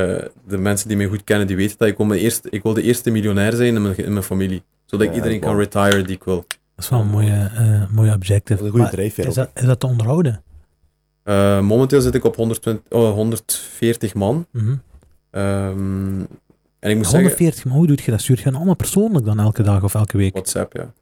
de 0.46 0.58
mensen 0.58 0.88
die 0.88 0.96
mij 0.96 1.06
goed 1.06 1.24
kennen, 1.24 1.46
die 1.46 1.56
weten 1.56 1.78
dat 1.78 1.88
ik 1.88 1.96
wil, 1.96 2.06
mijn 2.06 2.20
eerste, 2.20 2.50
ik 2.50 2.62
wil 2.62 2.74
de 2.74 2.82
eerste 2.82 3.10
miljonair 3.10 3.52
zijn 3.52 3.74
in 3.74 3.82
mijn, 3.82 3.96
in 3.96 4.12
mijn 4.12 4.24
familie. 4.24 4.62
Zodat 4.84 5.06
ik 5.06 5.12
Ja, 5.12 5.18
iedereen 5.18 5.40
kan 5.40 5.56
retire 5.56 6.02
die 6.02 6.16
ik 6.16 6.24
wil. 6.24 6.44
Dat 6.46 6.84
is 6.84 6.88
wel 6.88 7.00
een 7.00 7.08
mooie, 7.08 7.50
eh 7.54 7.90
mooie 7.90 8.12
objective. 8.12 8.58
Dat 8.58 8.60
is 8.60 8.64
een 8.64 8.70
goede 8.70 8.96
drijfveer. 8.96 9.26
Is 9.26 9.34
dat, 9.34 9.50
is 9.54 9.64
dat 9.64 9.80
te 9.80 9.86
onderhouden? 9.86 10.42
Eh, 11.22 11.60
momenteel 11.60 12.00
zit 12.00 12.14
ik 12.14 12.24
op 12.24 12.36
120, 12.36 12.92
oh, 12.92 13.12
140 13.12 14.14
man. 14.14 14.46
Mhm. 14.50 14.74
Ehm, 15.30 16.20
en 16.78 16.90
ik 16.90 16.96
moet 16.96 17.04
zeggen, 17.06 17.20
140, 17.20 17.64
maar 17.64 17.74
hoe 17.74 17.86
doe 17.86 17.98
je 18.04 18.10
dat? 18.10 18.20
Stuur 18.20 18.36
je 18.36 18.44
dan 18.44 18.54
allemaal 18.54 18.76
persoonlijk 18.76 19.24
dan 19.24 19.40
elke 19.40 19.62
dag 19.62 19.82
of 19.82 19.94
elke 19.94 20.16
week? 20.16 20.32
WhatsApp, 20.32 20.76
ja. 20.76 20.92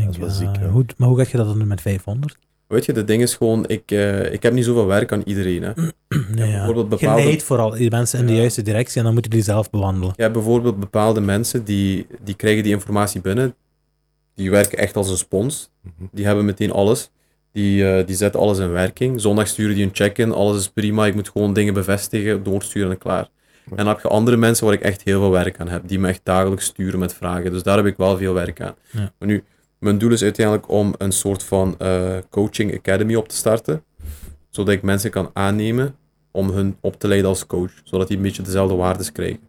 Dat 0.00 0.10
is 0.10 0.16
wel 0.16 0.28
ja, 0.28 0.32
ziek, 0.34 0.56
ja. 0.62 0.68
hoe, 0.68 0.84
maar 0.96 1.08
hoe 1.08 1.16
ga 1.24 1.26
je 1.30 1.36
dat 1.36 1.46
dan 1.46 1.58
doen 1.58 1.68
met 1.68 1.80
500? 1.80 2.36
Weet 2.66 2.84
je, 2.84 2.92
de 2.92 3.04
ding 3.04 3.22
is 3.22 3.34
gewoon, 3.34 3.64
ik, 3.68 3.90
eh, 3.90 4.32
ik 4.32 4.42
heb 4.42 4.52
niet 4.52 4.64
zoveel 4.64 4.86
werk 4.86 5.12
aan 5.12 5.22
iedereen. 5.24 5.62
Hè. 5.62 5.72
Nee, 6.34 6.50
ja. 6.50 6.56
bijvoorbeeld 6.56 6.90
Je 6.90 7.06
bepaalde- 7.06 7.24
leidt 7.24 7.42
vooral 7.42 7.70
die 7.70 7.90
mensen 7.90 8.18
in 8.18 8.26
de 8.26 8.32
Ja. 8.32 8.38
juiste 8.38 8.62
directie 8.62 8.98
en 8.98 9.04
dan 9.04 9.12
moeten 9.12 9.30
die 9.30 9.42
zelf 9.42 9.70
bewandelen. 9.70 10.12
Je 10.16 10.22
hebt 10.22 10.34
bijvoorbeeld 10.34 10.80
bepaalde 10.80 11.20
mensen 11.20 11.64
die, 11.64 12.06
die 12.24 12.34
krijgen 12.34 12.62
die 12.62 12.72
informatie 12.72 13.20
binnen. 13.20 13.54
Die 14.34 14.50
werken 14.50 14.78
echt 14.78 14.96
als 14.96 15.10
een 15.10 15.16
spons. 15.16 15.70
Mhm. 15.80 15.92
Die 16.12 16.26
hebben 16.26 16.44
meteen 16.44 16.72
alles. 16.72 17.10
Die, 17.52 17.88
eh, 17.88 18.06
die 18.06 18.16
zetten 18.16 18.40
alles 18.40 18.58
in 18.58 18.70
werking. 18.70 19.20
Zondag 19.20 19.48
sturen 19.48 19.74
die 19.74 19.84
een 19.84 19.90
check-in. 19.94 20.32
Alles 20.32 20.58
is 20.58 20.68
prima. 20.68 21.06
Ik 21.06 21.14
moet 21.14 21.28
gewoon 21.28 21.52
dingen 21.52 21.74
bevestigen, 21.74 22.42
doorsturen 22.42 22.90
en 22.90 22.98
klaar. 22.98 23.28
En 23.70 23.76
dan 23.76 23.86
heb 23.86 24.00
je 24.00 24.08
andere 24.08 24.36
mensen 24.36 24.64
waar 24.64 24.74
ik 24.74 24.80
echt 24.80 25.02
heel 25.04 25.20
veel 25.20 25.30
werk 25.30 25.58
aan 25.60 25.68
heb. 25.68 25.82
Die 25.88 25.98
me 25.98 26.08
echt 26.08 26.20
dagelijks 26.22 26.64
sturen 26.64 26.98
met 26.98 27.14
vragen. 27.14 27.50
Dus 27.52 27.62
daar 27.62 27.76
heb 27.76 27.86
ik 27.86 27.96
wel 27.96 28.16
veel 28.16 28.34
werk 28.34 28.60
aan. 28.60 28.74
Ja. 28.90 29.12
Maar 29.18 29.28
nu, 29.28 29.44
mijn 29.84 29.98
doel 29.98 30.12
is 30.12 30.22
uiteindelijk 30.22 30.68
om 30.68 30.94
een 30.98 31.12
soort 31.12 31.42
van 31.42 31.78
eh, 31.78 32.16
coaching 32.30 32.74
academy 32.74 33.14
op 33.14 33.28
te 33.28 33.36
starten. 33.36 33.84
Zodat 34.50 34.74
ik 34.74 34.82
mensen 34.82 35.10
kan 35.10 35.30
aannemen 35.32 35.96
om 36.30 36.50
hun 36.50 36.76
op 36.80 36.98
te 36.98 37.08
leiden 37.08 37.28
als 37.28 37.46
coach. 37.46 37.72
Zodat 37.82 38.08
die 38.08 38.16
een 38.16 38.22
beetje 38.22 38.42
dezelfde 38.42 38.74
waardes 38.74 39.12
krijgen. 39.12 39.40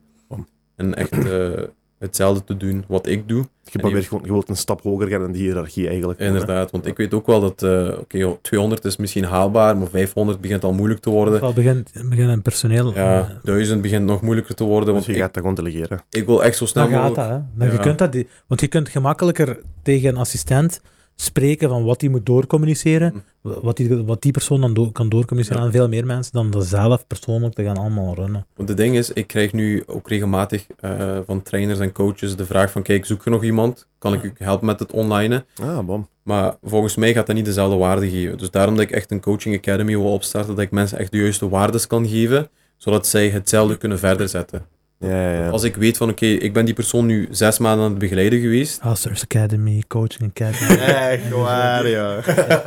En 0.76 0.96
echt 0.96 1.12
eh, 1.12 1.64
hetzelfde 2.06 2.44
te 2.44 2.58
doen 2.58 2.84
wat 2.88 3.08
ik 3.08 3.28
doe. 3.28 3.48
Je, 3.72 3.80
probeert 3.80 4.06
gewoon, 4.06 4.24
je 4.26 4.32
wilt 4.32 4.50
een 4.50 4.56
stap 4.58 4.82
hoger 4.82 5.08
gaan 5.08 5.24
in 5.24 5.32
die 5.32 5.42
hiërarchie 5.42 5.88
eigenlijk. 5.88 6.20
Inderdaad, 6.20 6.72
want 6.72 6.86
ik 6.86 6.98
weet 6.98 7.14
ook 7.14 7.26
wel 7.26 7.40
dat, 7.40 7.64
eh 7.64 8.00
oké, 8.00 8.18
joh, 8.18 8.38
200 8.42 8.86
is 8.86 8.98
misschien 8.98 9.24
haalbaar, 9.24 9.78
maar 9.78 9.88
500 9.88 10.42
begint 10.42 10.64
al 10.64 10.74
moeilijk 10.74 11.00
te 11.00 11.10
worden. 11.10 11.40
Wel 11.40 11.54
begint, 11.54 11.92
begint 12.10 12.30
een 12.30 12.42
personeel. 12.42 12.94
Ja, 12.94 13.20
eh, 13.20 13.30
1000 13.44 13.82
begint 13.82 14.06
nog 14.06 14.22
moeilijker 14.22 14.56
te 14.56 14.64
worden, 14.64 14.86
Dus 14.86 14.94
want 14.94 15.06
je 15.06 15.12
ik, 15.12 15.18
gaat 15.18 15.34
dat 15.34 15.42
gewoon 15.42 15.56
delegeren. 15.56 16.02
ik 16.10 16.26
wil 16.26 16.44
echt 16.44 16.58
zo 16.58 16.66
snel 16.66 16.84
dan 16.84 16.94
gaat 16.94 17.02
mogelijk... 17.02 17.30
dat, 17.30 17.40
hè. 17.40 17.66
Dan, 17.66 17.72
je 17.72 17.80
kunt 17.80 17.98
dat, 17.98 18.16
want 18.48 18.62
je 18.62 18.68
kunt 18.68 18.90
gemakkelijker 18.90 19.60
tegen 19.84 20.10
een 20.10 20.18
assistent 20.18 20.82
spreken 21.16 21.70
van 21.70 21.84
wat 21.84 22.02
hij 22.02 22.10
moet 22.10 22.26
doorcommuniceren, 22.26 23.24
wat 23.42 23.78
die, 23.78 23.96
wat 24.04 24.22
die 24.22 24.32
persoon 24.32 24.62
dan 24.62 24.74
do- 24.74 24.92
kan 24.92 25.10
doorcommuniceren 25.10 25.62
Ja. 25.62 25.68
aan 25.68 25.74
veel 25.74 25.88
meer 25.88 26.06
mensen, 26.06 26.34
dan 26.34 26.50
dat 26.52 26.66
zelf 26.66 27.08
persoonlijk 27.08 27.54
te 27.54 27.64
gaan 27.64 27.78
allemaal 27.78 28.16
runnen. 28.16 28.46
Want 28.56 28.70
het 28.70 28.78
ding 28.78 28.96
is, 28.96 29.12
ik 29.12 29.28
krijg 29.28 29.54
nu 29.54 29.84
ook 29.88 30.10
regelmatig 30.10 30.66
eh, 30.80 31.18
van 31.26 31.42
trainers 31.42 31.80
en 31.80 31.92
coaches 31.92 32.36
de 32.36 32.46
vraag 32.46 32.72
van, 32.72 32.82
kijk, 32.82 33.06
zoek 33.06 33.24
je 33.24 33.30
nog 33.30 33.44
iemand? 33.44 33.88
Kan 33.98 34.14
ik 34.14 34.24
u 34.24 34.34
helpen 34.38 34.66
met 34.66 34.80
het 34.80 34.92
online? 34.92 35.46
Ah, 35.62 35.80
bom. 35.86 36.08
Maar 36.24 36.56
volgens 36.64 36.96
mij 36.96 37.14
gaat 37.14 37.28
dat 37.28 37.36
niet 37.36 37.46
dezelfde 37.46 37.78
waarde 37.78 38.10
geven. 38.10 38.38
Dus 38.38 38.52
daarom 38.52 38.76
dat 38.76 38.84
ik 38.84 38.92
echt 38.92 39.12
een 39.12 39.22
coaching 39.22 39.56
academy 39.56 39.92
wil 39.98 40.12
opstarten, 40.14 40.56
dat 40.56 40.64
ik 40.66 40.72
mensen 40.72 40.98
echt 40.98 41.12
de 41.12 41.18
juiste 41.18 41.50
waardes 41.50 41.88
kan 41.88 42.08
geven, 42.08 42.50
zodat 42.78 43.08
zij 43.08 43.30
hetzelfde 43.30 43.78
kunnen 43.78 44.00
verder 44.00 44.30
zetten. 44.30 44.66
Ja, 45.06 45.34
ja. 45.34 45.50
Als 45.50 45.64
ik 45.64 45.76
weet 45.76 45.98
van, 45.98 46.10
oké, 46.10 46.26
ik 46.26 46.54
ben 46.54 46.66
die 46.66 46.74
persoon 46.74 47.06
nu 47.06 47.28
zes 47.32 47.58
maanden 47.60 47.84
aan 47.86 47.90
het 47.92 48.00
begeleiden 48.00 48.40
geweest, 48.40 48.82
Hustlers 48.82 49.24
Academy, 49.24 49.84
Coaching 49.88 50.30
Academy. 50.30 50.82
Echt 51.12 51.30
waar, 51.30 51.88
ja. 51.88 52.16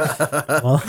Wat? 0.62 0.82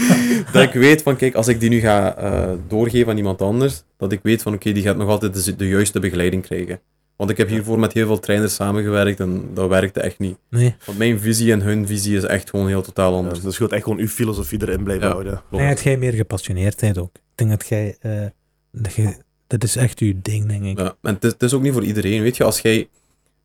dat 0.52 0.64
ik 0.64 0.74
weet 0.74 1.02
van, 1.02 1.16
kijk, 1.16 1.36
als 1.36 1.48
ik 1.48 1.60
die 1.60 1.70
nu 1.70 1.80
ga 1.80 2.16
eh, 2.18 2.50
doorgeven 2.68 3.10
aan 3.12 3.18
iemand 3.18 3.42
anders, 3.42 3.84
dat 3.98 4.12
ik 4.12 4.20
weet 4.24 4.42
van, 4.42 4.54
oké, 4.54 4.72
die 4.72 4.84
gaat 4.84 4.98
nog 4.98 5.10
altijd 5.10 5.46
de, 5.46 5.56
de 5.56 5.68
juiste 5.68 6.00
begeleiding 6.00 6.44
krijgen. 6.44 6.80
Want 7.16 7.32
ik 7.32 7.38
heb 7.38 7.50
hiervoor 7.50 7.80
met 7.80 7.94
heel 7.94 8.06
veel 8.06 8.20
trainers 8.20 8.56
samengewerkt 8.56 9.20
en 9.20 9.50
dat 9.54 9.70
werkte 9.70 10.00
echt 10.00 10.20
niet. 10.20 10.38
Nee. 10.50 10.76
Want 10.86 10.98
mijn 10.98 11.20
visie 11.20 11.52
en 11.52 11.62
hun 11.62 11.88
visie 11.88 12.18
is 12.18 12.24
echt 12.24 12.50
gewoon 12.50 12.68
heel 12.68 12.82
totaal 12.82 13.12
Ja, 13.12 13.18
anders. 13.18 13.42
dus 13.42 13.54
je 13.54 13.60
wilt 13.60 13.72
echt 13.72 13.84
gewoon 13.84 13.98
uw 14.00 14.08
filosofie 14.08 14.62
erin 14.62 14.84
blijven 14.84 15.06
Ja. 15.08 15.12
houden. 15.12 15.34
Ik 15.52 15.58
denk 15.58 15.70
dat 15.70 15.82
jij 15.82 15.98
meer 15.98 16.14
gepassioneerdheid 16.14 16.98
ook. 16.98 17.16
Ik 17.16 17.22
denk 17.36 17.50
dat 17.50 17.68
jij, 17.68 17.98
eh, 18.00 18.12
dat 18.72 18.94
jij, 18.94 19.18
dat 19.50 19.64
is 19.64 19.76
echt 19.76 20.00
uw 20.00 20.14
ding, 20.22 20.46
denk 20.46 20.64
ik. 20.64 20.78
Ja, 20.80 20.96
en 21.02 21.18
het 21.20 21.44
is, 21.44 21.54
ook 21.54 21.62
niet 21.62 21.74
voor 21.74 21.84
iedereen. 21.84 22.22
Weet 22.22 22.38
je, 22.38 22.44
als 22.44 22.60
jij 22.60 22.88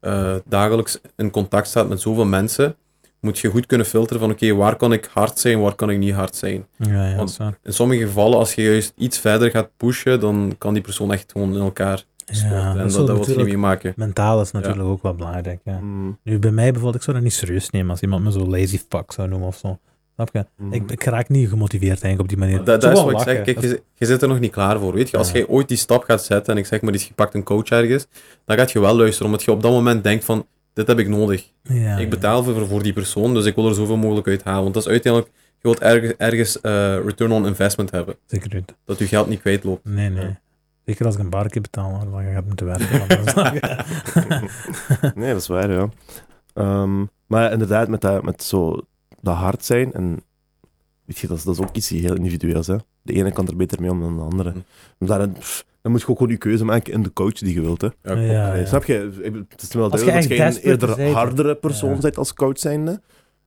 eh, 0.00 0.34
dagelijks 0.44 1.00
in 1.16 1.30
contact 1.30 1.66
staat 1.66 1.88
met 1.88 2.00
zoveel 2.00 2.24
mensen, 2.24 2.76
moet 3.20 3.38
je 3.38 3.48
goed 3.48 3.66
kunnen 3.66 3.86
filteren 3.86 4.20
van, 4.20 4.30
oké, 4.30 4.54
waar 4.54 4.76
kan 4.76 4.92
ik 4.92 5.08
hard 5.12 5.38
zijn, 5.38 5.60
waar 5.60 5.74
kan 5.74 5.90
ik 5.90 5.98
niet 5.98 6.14
hard 6.14 6.36
zijn. 6.36 6.66
Ja, 6.76 7.08
ja, 7.08 7.16
Want-. 7.16 7.38
In 7.62 7.72
sommige 7.72 8.06
gevallen, 8.06 8.38
als 8.38 8.54
je 8.54 8.62
juist 8.62 8.92
iets 8.96 9.18
verder 9.18 9.50
gaat 9.50 9.70
pushen, 9.76 10.20
dan 10.20 10.54
kan 10.58 10.74
die 10.74 10.82
persoon 10.82 11.12
echt 11.12 11.32
gewoon 11.32 11.54
in 11.54 11.60
elkaar. 11.60 12.04
Ja, 12.24 12.70
en 12.70 12.88
dat 12.88 13.06
dat, 13.06 13.26
wil 13.26 13.28
je 13.28 13.36
niet 13.36 13.46
meemaken. 13.46 13.92
mentaal 13.96 14.40
is 14.40 14.50
natuurlijk 14.50 14.88
ook 14.88 15.02
wel 15.02 15.14
belangrijk. 15.14 15.60
Ja. 15.64 15.78
Mm. 15.78 16.18
Nu, 16.22 16.38
bij 16.38 16.50
mij 16.50 16.64
bijvoorbeeld, 16.64 16.94
ik 16.94 17.02
zou 17.02 17.16
dat 17.16 17.24
niet 17.24 17.34
serieus 17.34 17.70
nemen 17.70 17.90
als 17.90 18.00
iemand 18.00 18.24
me 18.24 18.32
zo 18.32 18.46
lazy 18.46 18.80
fuck 18.88 19.12
zou 19.12 19.28
noemen 19.28 19.48
of 19.48 19.56
zo. 19.56 19.78
Snap 20.14 20.28
je? 20.32 20.46
Mhm. 20.56 20.72
Ik, 20.72 20.90
ik 20.90 21.04
raak 21.04 21.28
niet 21.28 21.48
gemotiveerd 21.48 22.02
eigenlijk 22.02 22.20
op 22.20 22.28
die 22.28 22.38
manier. 22.38 22.64
Dat, 22.64 22.80
dat 22.80 22.92
is 22.96 23.02
wat 23.02 23.12
ik 23.12 23.18
zeg. 23.18 23.42
Kijk, 23.42 23.60
je, 23.60 23.82
je 23.94 24.06
zit 24.06 24.22
er 24.22 24.28
nog 24.28 24.40
niet 24.40 24.52
klaar 24.52 24.78
voor. 24.78 24.92
Weet 24.94 25.10
je, 25.10 25.16
als 25.16 25.30
Ja. 25.30 25.38
jij 25.38 25.46
ooit 25.46 25.68
die 25.68 25.76
stap 25.76 26.02
gaat 26.04 26.24
zetten 26.24 26.52
en 26.52 26.58
ik 26.58 26.66
zeg 26.66 26.80
maar 26.80 26.94
iets, 26.94 27.06
je 27.08 27.14
pakt 27.14 27.34
een 27.34 27.42
coach 27.42 27.68
ergens, 27.68 28.06
dan 28.44 28.56
gaat 28.56 28.72
je 28.72 28.80
wel 28.80 28.96
luisteren, 28.96 29.26
omdat 29.26 29.42
je 29.42 29.50
op 29.52 29.62
dat 29.62 29.72
moment 29.72 30.02
denkt 30.04 30.24
van, 30.24 30.46
dit 30.72 30.86
heb 30.86 30.98
ik 30.98 31.08
nodig. 31.08 31.50
Ja, 31.62 31.96
ik 31.96 32.10
betaal 32.10 32.42
voor, 32.44 32.66
voor 32.66 32.82
die 32.82 32.92
persoon, 32.92 33.34
dus 33.34 33.44
ik 33.44 33.54
wil 33.54 33.68
er 33.68 33.74
zoveel 33.74 33.96
mogelijk 33.96 34.26
uit 34.26 34.44
halen. 34.44 34.62
Want 34.62 34.74
dat 34.74 34.82
is 34.84 34.90
uiteindelijk, 34.90 35.32
je 35.34 35.68
wilt 35.68 35.80
ergens, 35.80 36.14
ergens 36.16 36.60
eh, 36.60 36.96
return 37.04 37.32
on 37.32 37.46
investment 37.46 37.90
hebben. 37.90 38.16
Zeker 38.26 38.54
niet. 38.54 38.74
Dat 38.84 38.98
je 38.98 39.06
geld 39.06 39.28
niet 39.28 39.40
kwijtloopt. 39.40 39.84
Nee, 39.84 40.08
nee. 40.10 40.24
Ja. 40.24 40.40
Zeker 40.84 41.06
als 41.06 41.14
ik 41.14 41.20
een 41.20 41.30
barke 41.30 41.60
betaal, 41.60 42.00
dan 42.10 42.22
ga 42.22 42.38
ik 42.38 42.46
moeten 42.46 42.66
werken. 42.66 43.02
Nee, 45.14 45.32
dat 45.32 45.40
is 45.40 45.46
waar, 45.46 45.70
ja. 45.70 45.88
Ehm, 46.54 47.04
maar 47.26 47.52
inderdaad, 47.52 47.88
met, 47.88 48.00
dat, 48.00 48.22
met 48.22 48.42
zo 48.42 48.80
dat 49.24 49.34
hard 49.36 49.64
zijn, 49.64 49.92
en 49.92 50.20
weet 51.04 51.18
je, 51.18 51.26
dat 51.26 51.36
is, 51.36 51.42
dat 51.44 51.54
is 51.54 51.60
ook 51.60 51.74
iets 51.76 51.88
heel 51.88 52.14
individueels. 52.16 52.66
Hè. 52.66 52.76
De 53.02 53.12
ene 53.12 53.32
kan 53.32 53.46
er 53.48 53.56
beter 53.56 53.80
mee 53.80 53.90
om 53.90 54.00
dan 54.00 54.16
de 54.16 54.22
andere. 54.22 54.52
Maar 54.98 55.28
pff, 55.28 55.64
dan 55.82 55.92
moet 55.92 56.00
je 56.00 56.08
ook 56.08 56.16
gewoon 56.16 56.32
je 56.32 56.38
keuze 56.38 56.64
maken 56.64 56.92
in 56.92 57.02
de 57.02 57.12
coach 57.12 57.32
die 57.32 57.54
je 57.54 57.60
wilt. 57.60 57.80
Hè. 57.80 57.86
Ja, 58.02 58.14
Ja, 58.14 58.48
Allee, 58.48 58.60
ja. 58.60 58.66
Snap 58.66 58.84
je? 58.84 58.94
Het 59.48 59.62
is 59.62 59.72
wel 59.72 59.90
Als 59.90 60.00
je 60.00 60.06
duidelijk 60.06 60.40
dat 60.40 60.54
je 60.54 60.60
een 60.60 60.70
eerder 60.70 60.96
bent, 60.96 61.14
hardere 61.14 61.54
persoon 61.54 61.94
ja. 61.94 61.98
bent 62.00 62.16
als 62.18 62.34
coach 62.34 62.58
zijnde. 62.58 63.00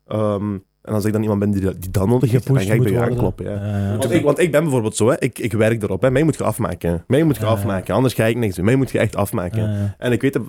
Ehm, 0.08 0.54
en 0.82 0.94
als 0.94 1.06
ik 1.06 1.12
dan 1.14 1.22
iemand 1.22 1.40
ben 1.40 1.52
die, 1.52 1.62
dat- 1.62 1.82
die 1.82 1.90
dat 1.90 2.08
nodig 2.08 2.32
heeft, 2.32 2.48
dan 2.48 2.60
ga 2.60 2.74
ik 2.74 2.84
bij 2.84 2.92
je 2.92 3.00
aankloppen. 3.02 3.46
Ja. 3.46 3.66
Ja. 3.66 3.98
Want 3.98 4.12
ik, 4.12 4.24
want 4.24 4.40
ik 4.40 4.52
ben 4.52 4.62
bijvoorbeeld 4.64 4.96
zo, 4.96 5.08
hè. 5.10 5.20
Ik, 5.20 5.40
ik 5.40 5.54
werk 5.54 5.84
erop. 5.84 6.02
Hè. 6.02 6.12
Mij 6.12 6.24
moet 6.24 6.38
je 6.38 6.44
afmaken. 6.44 7.04
Mij 7.08 7.24
moet 7.24 7.36
je 7.36 7.42
Ja, 7.42 7.48
ja. 7.48 7.54
afmaken, 7.54 7.94
anders 7.94 8.14
ga 8.14 8.26
ik 8.26 8.36
niks 8.38 8.56
doen. 8.56 8.66
Mij 8.66 8.76
moet 8.76 8.92
je 8.92 9.00
echt 9.00 9.16
afmaken. 9.16 9.72
Ja. 9.72 9.96
En 9.98 10.12
ik 10.12 10.22
weet 10.22 10.34
dat... 10.34 10.44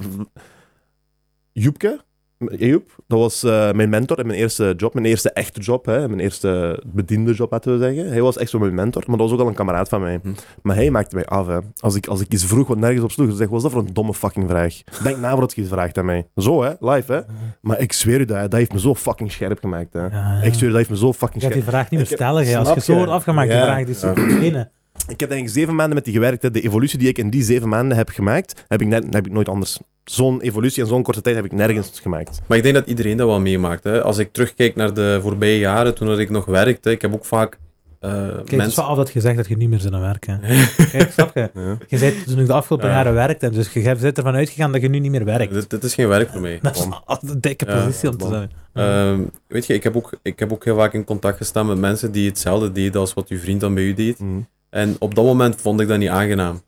Joepke, 1.53 2.01
Ejoep, 2.39 2.91
dat 3.07 3.19
was 3.19 3.43
eh, 3.43 3.73
mijn 3.73 3.89
mentor 3.89 4.19
in 4.19 4.27
mijn 4.27 4.39
eerste 4.39 4.75
job. 4.77 4.95
Mijn 4.95 5.07
eerste 5.07 5.31
echte 5.31 5.61
job, 5.61 5.87
hè. 5.87 6.09
Mijn 6.09 6.21
eerste 6.21 6.83
bediende 6.87 7.33
job, 7.33 7.51
laten 7.51 7.73
we 7.79 7.85
zeggen. 7.85 8.09
Hij 8.13 8.23
was 8.23 8.37
echt 8.37 8.51
zo 8.51 8.59
mijn 8.59 8.75
mentor, 8.75 9.03
maar 9.07 9.17
dat 9.17 9.27
was 9.29 9.37
ook 9.39 9.43
al 9.43 9.49
een 9.51 9.55
kameraad 9.55 9.89
van 9.89 10.01
mij. 10.01 10.19
Hm. 10.23 10.29
Maar 10.63 10.77
hij 10.77 10.91
maakte 10.91 11.15
mij 11.15 11.25
af, 11.27 11.47
hè. 11.47 11.59
Als 11.81 11.95
ik, 11.95 12.07
als 12.07 12.21
ik 12.21 12.33
iets 12.33 12.45
vroeg 12.45 12.69
wat 12.69 12.79
nergens 12.79 13.03
op 13.03 13.11
sloeg, 13.11 13.27
dan 13.29 13.37
zeg 13.37 13.47
ik, 13.47 13.53
wat 13.53 13.63
is 13.65 13.71
dat 13.71 13.73
voor 13.79 13.87
een 13.89 13.95
domme 13.95 14.15
fucking 14.15 14.49
vraag? 14.49 14.75
Denk 15.03 15.17
na 15.19 15.31
voordat 15.31 15.55
je 15.55 15.61
iets 15.61 15.71
vraagt 15.71 15.99
aan 15.99 16.05
mij. 16.05 16.27
Zo, 16.37 16.63
hè. 16.63 16.71
Live, 16.81 17.13
hè. 17.13 17.21
Maar 17.61 17.81
ik 17.81 17.93
zweer 17.93 18.21
u 18.21 18.25
dat, 18.25 18.41
dat 18.41 18.53
heeft 18.53 18.73
me 18.73 18.81
zo 18.81 18.95
fucking 18.95 19.33
scherp 19.33 19.59
gemaakt, 19.59 19.93
hè. 19.93 20.07
Ja. 20.07 20.41
Ik 20.43 20.55
zweer, 20.55 20.69
dat 20.69 20.79
heeft 20.79 20.91
me 20.91 20.97
zo 20.97 21.13
fucking 21.13 21.35
Je 21.35 21.41
gaat 21.41 21.51
scherp... 21.51 21.55
die 21.65 21.73
vraag 21.73 21.91
niet 21.91 22.01
meer 22.01 22.09
stellen. 22.19 22.47
hè. 22.47 22.59
Als 22.59 22.75
je 22.75 22.81
zo 22.81 22.93
je? 22.93 22.99
wordt 22.99 23.13
afgemaakt, 23.13 23.49
die 23.49 23.59
Ja. 23.59 23.65
vraag 23.65 23.85
die 23.85 23.95
is 23.95 24.01
zo 24.01 24.13
Ja. 24.15 24.71
Ik 25.09 25.21
heb 25.21 25.29
denk 25.29 25.47
ik 25.47 25.53
zeven 25.53 25.75
maanden 25.75 25.95
met 25.95 26.05
die 26.05 26.15
gewerkt. 26.15 26.43
Hè. 26.43 26.51
De 26.51 26.61
evolutie 26.61 26.99
die 26.99 27.09
ik 27.09 27.19
in 27.19 27.31
die 27.31 27.43
zeven 27.43 27.69
maanden 27.69 27.97
heb 27.97 28.09
gemaakt, 28.09 28.65
heb 28.69 28.81
ik, 28.81 28.87
net, 28.89 29.05
heb 29.11 29.27
ik 29.27 29.33
nooit 29.33 29.49
anders. 29.49 29.79
Zo'n 30.05 30.41
evolutie 30.41 30.83
in 30.83 30.89
zo'n 30.89 31.03
korte 31.03 31.21
tijd 31.21 31.37
heb 31.37 31.45
ik 31.45 31.53
nergens 31.53 32.01
gemaakt. 32.01 32.41
Maar 32.47 32.57
ik 32.57 32.63
denk 32.63 32.75
dat 32.75 32.87
iedereen 32.87 33.17
dat 33.17 33.27
wel 33.27 33.41
meemaakt. 33.41 33.85
Hè. 33.85 34.03
Als 34.03 34.19
ik 34.19 34.33
terugkijk 34.33 34.75
naar 34.77 34.95
de 34.95 35.19
voorbije 35.23 35.59
jaren, 35.59 35.95
toen 35.95 36.07
dat 36.07 36.19
ik 36.19 36.31
nog 36.31 36.45
werkte, 36.45 36.91
ik 36.91 37.03
heb 37.03 37.15
ook 37.15 37.25
vaak 37.25 37.59
eh, 38.01 38.11
Kijk, 38.11 38.37
het 38.39 38.51
is 38.53 38.57
mensen... 38.57 38.81
wel 38.81 38.89
altijd 38.89 39.11
gezegd 39.11 39.37
dat 39.37 39.49
je 39.49 39.57
niet 39.57 39.69
meer 39.69 39.79
zit 39.81 39.93
aan 39.93 40.01
werken. 40.01 40.41
Kijk, 40.93 41.13
snap 41.13 41.35
je? 41.35 41.51
Ja. 41.55 41.77
Je 41.89 41.99
bent 41.99 42.27
toen 42.27 42.39
ik 42.39 42.47
de 42.47 42.53
afgelopen 42.53 42.89
Ja. 42.89 42.95
jaren 42.95 43.15
werkte, 43.15 43.51
dus 43.51 43.73
je 43.73 43.97
bent 44.01 44.17
ervan 44.17 44.35
uitgegaan 44.35 44.73
dat 44.73 44.81
je 44.81 44.89
nu 44.89 44.99
niet 44.99 45.11
meer 45.11 45.25
werkt. 45.25 45.53
Dit, 45.53 45.71
dit 45.71 45.83
is 45.85 45.95
geen 45.95 46.09
werk 46.09 46.31
voor 46.31 46.41
mij. 46.41 46.59
Dat 46.63 46.77
is 46.77 46.87
altijd 47.05 47.33
een 47.33 47.41
dikke 47.41 47.67
Ja, 47.67 47.85
positie 47.85 48.09
om 48.09 48.17
te 48.17 48.29
zijn. 48.29 48.51
Ehm, 48.73 49.21
weet 49.47 49.67
je, 49.67 49.75
ik 49.75 49.83
heb, 49.83 49.97
ook, 49.97 50.19
ik 50.23 50.39
heb 50.39 50.53
ook 50.53 50.65
heel 50.65 50.77
vaak 50.77 50.93
in 50.93 51.05
contact 51.05 51.37
gestaan 51.37 51.67
met 51.67 51.79
mensen 51.79 52.13
die 52.13 52.29
hetzelfde 52.29 52.73
deden 52.73 53.01
als 53.01 53.15
wat 53.15 53.29
uw 53.29 53.39
vriend 53.39 53.61
dan 53.61 53.75
bij 53.75 53.83
u 53.83 53.95
deed. 53.95 54.19
Mhm. 54.19 54.41
En 54.71 54.97
op 54.99 55.15
dat 55.15 55.25
moment 55.25 55.61
vond 55.61 55.81
ik 55.81 55.89
dat 55.89 55.99
niet 55.99 56.09
aangenaam. 56.09 56.63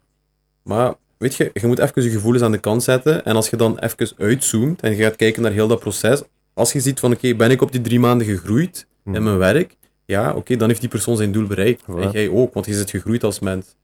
Maar 0.62 0.94
weet 1.18 1.34
je, 1.34 1.50
je 1.52 1.66
moet 1.66 1.78
even 1.78 2.02
je 2.02 2.10
gevoelens 2.10 2.44
aan 2.44 2.52
de 2.52 2.58
kant 2.58 2.82
zetten. 2.82 3.24
En 3.24 3.36
als 3.36 3.50
je 3.50 3.56
dan 3.56 3.78
even 3.78 4.10
uitzoomt 4.18 4.80
en 4.80 4.96
je 4.96 5.02
gaat 5.02 5.16
kijken 5.16 5.42
naar 5.42 5.52
heel 5.52 5.68
dat 5.68 5.80
proces. 5.80 6.22
Als 6.54 6.72
je 6.72 6.80
ziet 6.80 7.00
van, 7.00 7.12
oké, 7.12 7.34
ben 7.34 7.50
ik 7.50 7.62
op 7.62 7.72
die 7.72 7.80
drie 7.80 8.00
maanden 8.00 8.26
gegroeid 8.26 8.86
in 9.04 9.22
mijn 9.22 9.38
werk? 9.38 9.76
Ja, 10.04 10.32
oké, 10.34 10.56
dan 10.56 10.68
heeft 10.68 10.80
die 10.80 10.88
persoon 10.88 11.16
zijn 11.16 11.32
doel 11.32 11.46
bereikt. 11.46 11.82
Voilà. 11.82 12.00
En 12.00 12.10
jij 12.10 12.28
ook, 12.28 12.54
want 12.54 12.66
je 12.66 12.74
zit 12.74 12.90
gegroeid 12.90 13.24
als 13.24 13.38
mens. 13.38 13.74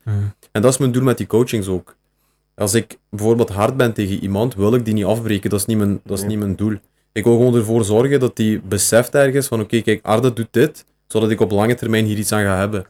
En 0.52 0.62
dat 0.62 0.72
is 0.72 0.78
mijn 0.78 0.92
doel 0.92 1.02
met 1.02 1.16
die 1.16 1.26
coachings 1.26 1.68
ook. 1.68 1.96
Als 2.54 2.74
ik 2.74 2.98
bijvoorbeeld 3.10 3.48
hard 3.48 3.76
ben 3.76 3.92
tegen 3.92 4.18
iemand, 4.18 4.54
wil 4.54 4.74
ik 4.74 4.84
die 4.84 4.94
niet 4.94 5.04
afbreken. 5.04 5.50
Dat 5.50 5.60
is 5.60 5.66
niet 5.66 5.76
mijn, 5.78 6.00
dat 6.04 6.18
is 6.18 6.24
niet 6.24 6.38
mijn 6.38 6.56
doel. 6.56 6.76
Ik 7.12 7.24
wil 7.24 7.36
gewoon 7.36 7.54
ervoor 7.54 7.84
zorgen 7.84 8.20
dat 8.20 8.36
die 8.36 8.60
beseft 8.60 9.14
ergens 9.14 9.46
van 9.46 9.60
oké, 9.60 9.80
kijk, 9.80 10.04
Arda 10.04 10.30
doet 10.30 10.48
dit, 10.50 10.84
zodat 11.06 11.30
ik 11.30 11.40
op 11.40 11.50
lange 11.50 11.74
termijn 11.74 12.04
hier 12.04 12.16
iets 12.16 12.32
aan 12.32 12.42
ga 12.42 12.58
hebben. 12.58 12.86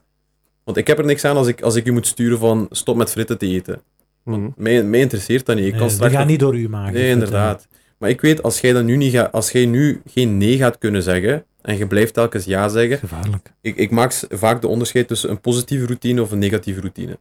Want 0.66 0.78
ik 0.78 0.86
heb 0.86 0.98
er 0.98 1.04
niks 1.04 1.24
aan 1.24 1.36
als 1.36 1.46
ik, 1.46 1.62
als 1.62 1.74
ik 1.74 1.86
u 1.86 1.92
moet 1.92 2.06
sturen 2.06 2.38
van 2.38 2.66
stop 2.70 2.96
met 2.96 3.10
fritten 3.10 3.38
te 3.38 3.46
eten. 3.46 3.80
Mhm. 4.24 4.48
Mij, 4.56 4.82
mij 4.82 5.00
interesseert 5.00 5.46
dat 5.46 5.56
niet. 5.56 5.64
Ik 5.64 5.70
Nee, 5.70 5.78
kan 5.80 5.88
die 5.88 5.96
straks 5.96 6.14
gaan 6.14 6.26
niet 6.26 6.40
door 6.40 6.56
u 6.56 6.68
maken. 6.68 6.94
Nee, 6.94 7.08
inderdaad. 7.08 7.66
Maar 7.98 8.10
ik 8.10 8.20
weet, 8.20 8.42
als 8.42 8.60
jij, 8.60 8.72
dat 8.72 8.84
nu 8.84 8.96
niet 8.96 9.12
gaat, 9.12 9.32
als 9.32 9.50
jij 9.50 9.66
nu 9.66 10.02
geen 10.06 10.38
nee 10.38 10.56
gaat 10.56 10.78
kunnen 10.78 11.02
zeggen, 11.02 11.44
en 11.62 11.78
je 11.78 11.86
blijft 11.86 12.14
telkens 12.14 12.44
ja 12.44 12.68
zeggen, 12.68 12.98
Gevaarlijk. 12.98 13.52
ik, 13.60 13.76
ik 13.76 13.90
maak 13.90 14.12
vaak 14.28 14.60
de 14.60 14.68
onderscheid 14.68 15.08
tussen 15.08 15.30
een 15.30 15.40
positieve 15.40 15.86
routine 15.86 16.22
of 16.22 16.30
een 16.30 16.38
negatieve 16.38 16.80
routine. 16.80 17.18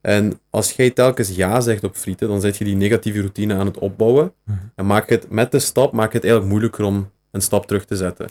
En 0.00 0.40
als 0.50 0.72
jij 0.72 0.90
telkens 0.90 1.36
ja 1.36 1.60
zegt 1.60 1.84
op 1.84 1.96
frieten, 1.96 2.28
dan 2.28 2.40
zet 2.40 2.56
je 2.56 2.64
die 2.64 2.76
negatieve 2.76 3.18
routine 3.18 3.54
aan 3.54 3.66
het 3.66 3.78
opbouwen. 3.78 4.32
Mhm. 4.44 4.58
En 4.74 4.86
maak 4.86 5.08
het 5.08 5.30
met 5.30 5.50
de 5.50 5.58
stap 5.58 5.92
maak 5.92 6.12
het 6.12 6.22
eigenlijk 6.22 6.52
moeilijker 6.52 6.84
om 6.84 7.10
een 7.30 7.40
stap 7.40 7.66
terug 7.66 7.84
te 7.84 7.96
zetten. 7.96 8.28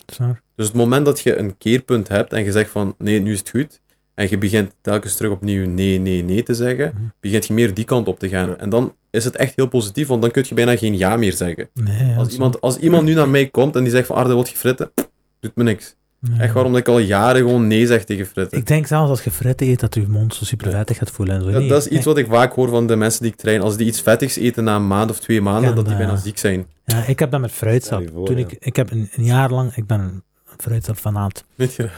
Dus 0.55 0.65
het 0.67 0.75
moment 0.75 1.05
dat 1.05 1.19
je 1.19 1.37
een 1.37 1.57
keerpunt 1.57 2.07
hebt 2.07 2.33
en 2.33 2.43
je 2.43 2.51
zegt 2.51 2.69
van 2.69 2.95
nee, 2.97 3.19
nu 3.21 3.31
is 3.31 3.39
het 3.39 3.49
goed. 3.49 3.80
En 4.13 4.27
je 4.29 4.37
begint 4.37 4.75
telkens 4.81 5.15
terug 5.15 5.31
opnieuw 5.31 5.67
nee, 5.67 5.99
nee, 5.99 6.23
nee 6.23 6.43
te 6.43 6.53
zeggen, 6.53 6.91
Mhm. 6.95 7.03
begint 7.19 7.45
je 7.47 7.53
meer 7.53 7.73
die 7.73 7.85
kant 7.85 8.07
op 8.07 8.19
te 8.19 8.29
gaan. 8.29 8.49
Ja. 8.49 8.55
En 8.57 8.69
dan 8.69 8.95
is 9.09 9.23
het 9.23 9.35
echt 9.35 9.53
heel 9.55 9.67
positief, 9.67 10.07
want 10.07 10.21
dan 10.21 10.31
kun 10.31 10.45
je 10.47 10.53
bijna 10.55 10.75
geen 10.77 10.97
ja 10.97 11.15
meer 11.17 11.33
zeggen. 11.33 11.69
Nee, 11.73 12.15
Als 12.17 12.33
iemand, 12.33 12.61
als 12.61 12.77
iemand 12.77 13.03
nu 13.03 13.13
naar 13.13 13.29
mij 13.29 13.47
komt 13.47 13.75
en 13.75 13.81
die 13.83 13.91
zegt 13.91 14.07
van 14.07 14.15
Arde, 14.15 14.33
wil 14.33 14.45
je 14.49 14.55
fritten? 14.57 14.91
Doet 15.39 15.55
me 15.55 15.63
niks. 15.63 15.95
ja. 16.19 16.39
Echt 16.39 16.53
waarom 16.53 16.71
dat 16.71 16.81
ik 16.81 16.87
al 16.87 16.99
jaren 16.99 17.41
gewoon 17.41 17.67
nee 17.67 17.85
zeg 17.87 18.03
tegen 18.03 18.25
fritten. 18.25 18.57
Ik 18.57 18.67
denk 18.67 18.87
zelfs 18.87 19.09
als 19.09 19.23
je 19.23 19.31
fritten 19.31 19.67
eet, 19.67 19.79
dat 19.79 19.95
je 19.95 20.05
mond 20.07 20.33
zo 20.35 20.45
super 20.45 20.71
vettig 20.71 20.97
gaat 20.97 21.11
voelen. 21.11 21.35
En 21.35 21.41
zo. 21.41 21.51
Dat, 21.51 21.59
Nee, 21.59 21.69
dat 21.69 21.85
is 21.85 21.87
iets 21.91 22.05
wat 22.05 22.17
ik 22.17 22.27
vaak 22.29 22.53
hoor 22.53 22.69
van 22.69 22.87
de 22.87 22.95
mensen 22.95 23.21
die 23.21 23.31
ik 23.31 23.37
train. 23.37 23.61
Als 23.61 23.77
die 23.77 23.87
iets 23.87 24.01
vettigs 24.01 24.35
eten 24.35 24.63
na 24.63 24.75
een 24.75 24.87
maand 24.87 25.09
of 25.09 25.19
twee 25.19 25.41
maanden, 25.41 25.69
Ja, 25.69 25.75
dat 25.75 25.85
die 25.87 25.95
bijna 25.95 26.15
ziek 26.15 26.37
zijn. 26.37 26.65
Ja, 26.85 27.03
ik 27.05 27.19
heb 27.19 27.31
dat 27.31 27.41
met 27.41 27.51
fruitsap. 27.51 28.09
Voor, 28.13 28.25
Toen 28.25 28.37
ja. 28.37 28.45
ik, 28.47 28.55
ik 28.59 28.75
heb 28.75 28.91
een, 28.91 29.09
een 29.15 29.23
jaar 29.23 29.49
lang, 29.51 29.75
ik 29.75 29.87
ben 29.87 29.99
een 29.99 30.23
fruitsap-fanaat. 30.57 31.45
Weet 31.55 31.75
je? 31.75 31.89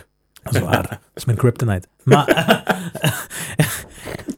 Dat 0.44 0.56
is 0.56 0.60
waar. 0.62 0.88
Dat 0.90 1.00
is 1.14 1.26
mijn 1.26 1.38
kryptonite. 1.38 1.88
Maar, 2.04 2.26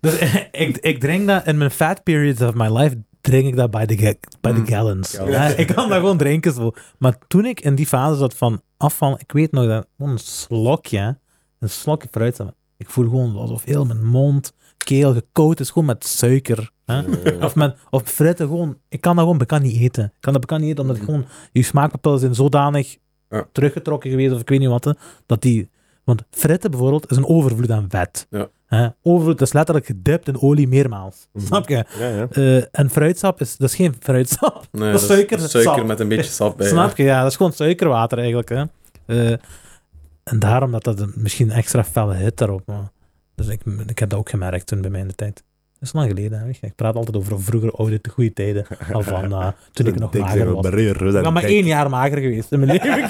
dus 0.02 0.20
ik, 0.52 0.78
ik 0.78 1.00
drink 1.00 1.28
dat 1.28 1.48
in 1.48 1.58
mijn 1.58 1.72
fat 1.72 2.04
periods 2.04 2.42
of 2.42 2.54
my 2.54 2.78
life, 2.78 2.98
drink 3.22 3.48
ik 3.48 3.56
dat 3.56 3.72
bij 3.72 3.86
de, 3.86 3.98
ga- 3.98 4.14
bij 4.42 4.54
de 4.54 4.60
Mm. 4.60 4.68
gallons. 4.68 5.12
Ja, 5.12 5.48
ik 5.48 5.68
kan 5.68 5.90
dat 5.90 5.98
gewoon 5.98 6.18
drinken 6.18 6.54
zo. 6.54 6.72
Maar 6.98 7.18
toen 7.28 7.46
ik 7.46 7.62
in 7.62 7.76
die 7.76 7.88
fase 7.88 8.16
zat 8.18 8.34
van 8.34 8.62
afval, 8.78 9.20
ik 9.20 9.32
weet 9.32 9.52
nog 9.52 9.68
dat, 9.68 9.88
gewoon 9.98 10.12
een 10.12 10.18
slokje, 10.20 11.18
een 11.60 11.70
slokje 11.70 12.08
fruitsap. 12.12 12.54
Ik 12.78 12.90
voel 12.90 13.06
gewoon 13.10 13.36
alsof 13.36 13.64
heel 13.64 13.86
mijn 13.86 14.06
mond, 14.06 14.54
keel 14.78 15.14
gekoud 15.14 15.60
is, 15.60 15.70
gewoon 15.70 15.86
met 15.88 16.06
suiker. 16.06 16.70
Hè? 16.86 17.02
Of, 17.46 17.56
met, 17.56 17.76
of 17.90 18.16
gewoon, 18.16 18.78
ik 18.90 19.02
kan 19.02 19.16
dat 19.16 19.24
gewoon 19.24 19.38
bekend 19.40 19.64
niet 19.64 19.80
eten. 19.82 20.04
Ik 20.06 20.12
kan 20.20 20.32
dat 20.34 20.42
bekend 20.42 20.62
niet 20.62 20.70
eten, 20.70 20.82
omdat 20.82 20.98
Mhm. 20.98 21.06
gewoon, 21.06 21.26
je 21.52 21.64
smaakpapillen 21.64 22.20
zijn 22.20 22.36
zodanig 22.36 22.98
teruggetrokken 23.52 24.10
geweest, 24.10 24.34
of 24.34 24.40
ik 24.40 24.50
weet 24.50 24.60
niet 24.60 24.70
wat, 24.70 24.84
hè, 24.84 24.92
dat 25.26 25.42
die, 25.42 25.70
want 26.06 26.24
fritten 26.32 26.72
bijvoorbeeld 26.72 27.12
is 27.12 27.18
een 27.18 27.28
overvloed 27.28 27.72
aan 27.72 27.86
vet. 27.90 28.28
Ja. 28.30 28.50
Hè? 28.66 28.88
Overvloed 29.02 29.42
is 29.42 29.54
letterlijk 29.54 29.86
gedipt 29.86 30.28
in 30.28 30.42
olie 30.42 30.68
meermaals. 30.68 31.28
Mhm. 31.34 31.46
Snap 31.46 31.70
je? 31.70 31.86
Ja, 32.00 32.08
ja. 32.08 32.28
Eh, 32.32 32.64
en 32.72 32.90
fruitsap 32.90 33.42
is, 33.42 33.58
dat 33.58 33.70
is 33.70 33.76
geen 33.76 33.96
fruitsap. 34.00 34.68
Nee, 34.72 34.92
Dat 34.92 35.02
is 35.02 35.08
suiker, 35.08 35.40
suiker 35.40 35.74
sap. 35.76 35.86
met 35.86 36.00
een 36.00 36.08
beetje 36.08 36.32
sap 36.32 36.58
bij. 36.58 36.68
Snap 36.68 36.98
je? 36.98 37.04
Ja, 37.04 37.22
dat 37.22 37.32
is 37.32 37.38
gewoon 37.38 37.54
suikerwater 37.54 38.18
eigenlijk. 38.18 38.50
Hè? 38.50 38.64
Eh, 39.06 39.38
en 40.24 40.40
daarom 40.40 40.72
dat 40.72 40.84
dat 40.84 41.16
misschien 41.16 41.52
extra 41.52 41.84
felle 41.84 42.14
hit 42.14 42.38
daarop. 42.38 42.62
Maar, 42.66 42.92
dus 43.36 43.48
ik, 43.48 43.62
ik 43.88 44.00
heb 44.00 44.10
dat 44.10 44.20
ook 44.20 44.30
gemerkt 44.30 44.68
toen 44.68 44.82
bij 44.82 44.90
mij 44.90 45.02
in 45.02 45.08
de 45.08 45.16
tijd. 45.16 45.44
Dat 45.86 45.94
is 45.94 46.00
lang 46.00 46.14
geleden. 46.16 46.40
Hè? 46.40 46.68
Ik 46.68 46.76
praat 46.76 46.96
altijd 46.96 47.16
over 47.16 47.42
vroeger 47.42 47.72
oude 47.72 48.00
de 48.02 48.10
goede 48.10 48.34
tijden. 48.34 48.66
Al 48.92 49.02
van 49.02 49.34
eh, 49.34 49.48
toen 49.74 49.86
ik 49.86 50.00
nog 50.00 50.12
Dik 50.12 50.22
mager 50.22 50.54
was. 50.54 50.66
Ik 50.66 51.12
ben 51.12 51.34
maar 51.34 51.44
één 51.44 51.66
jaar 51.66 51.90
mager 51.90 52.18
geweest 52.18 52.52
in 52.52 52.60
mijn 52.60 52.72
leven. 52.72 53.04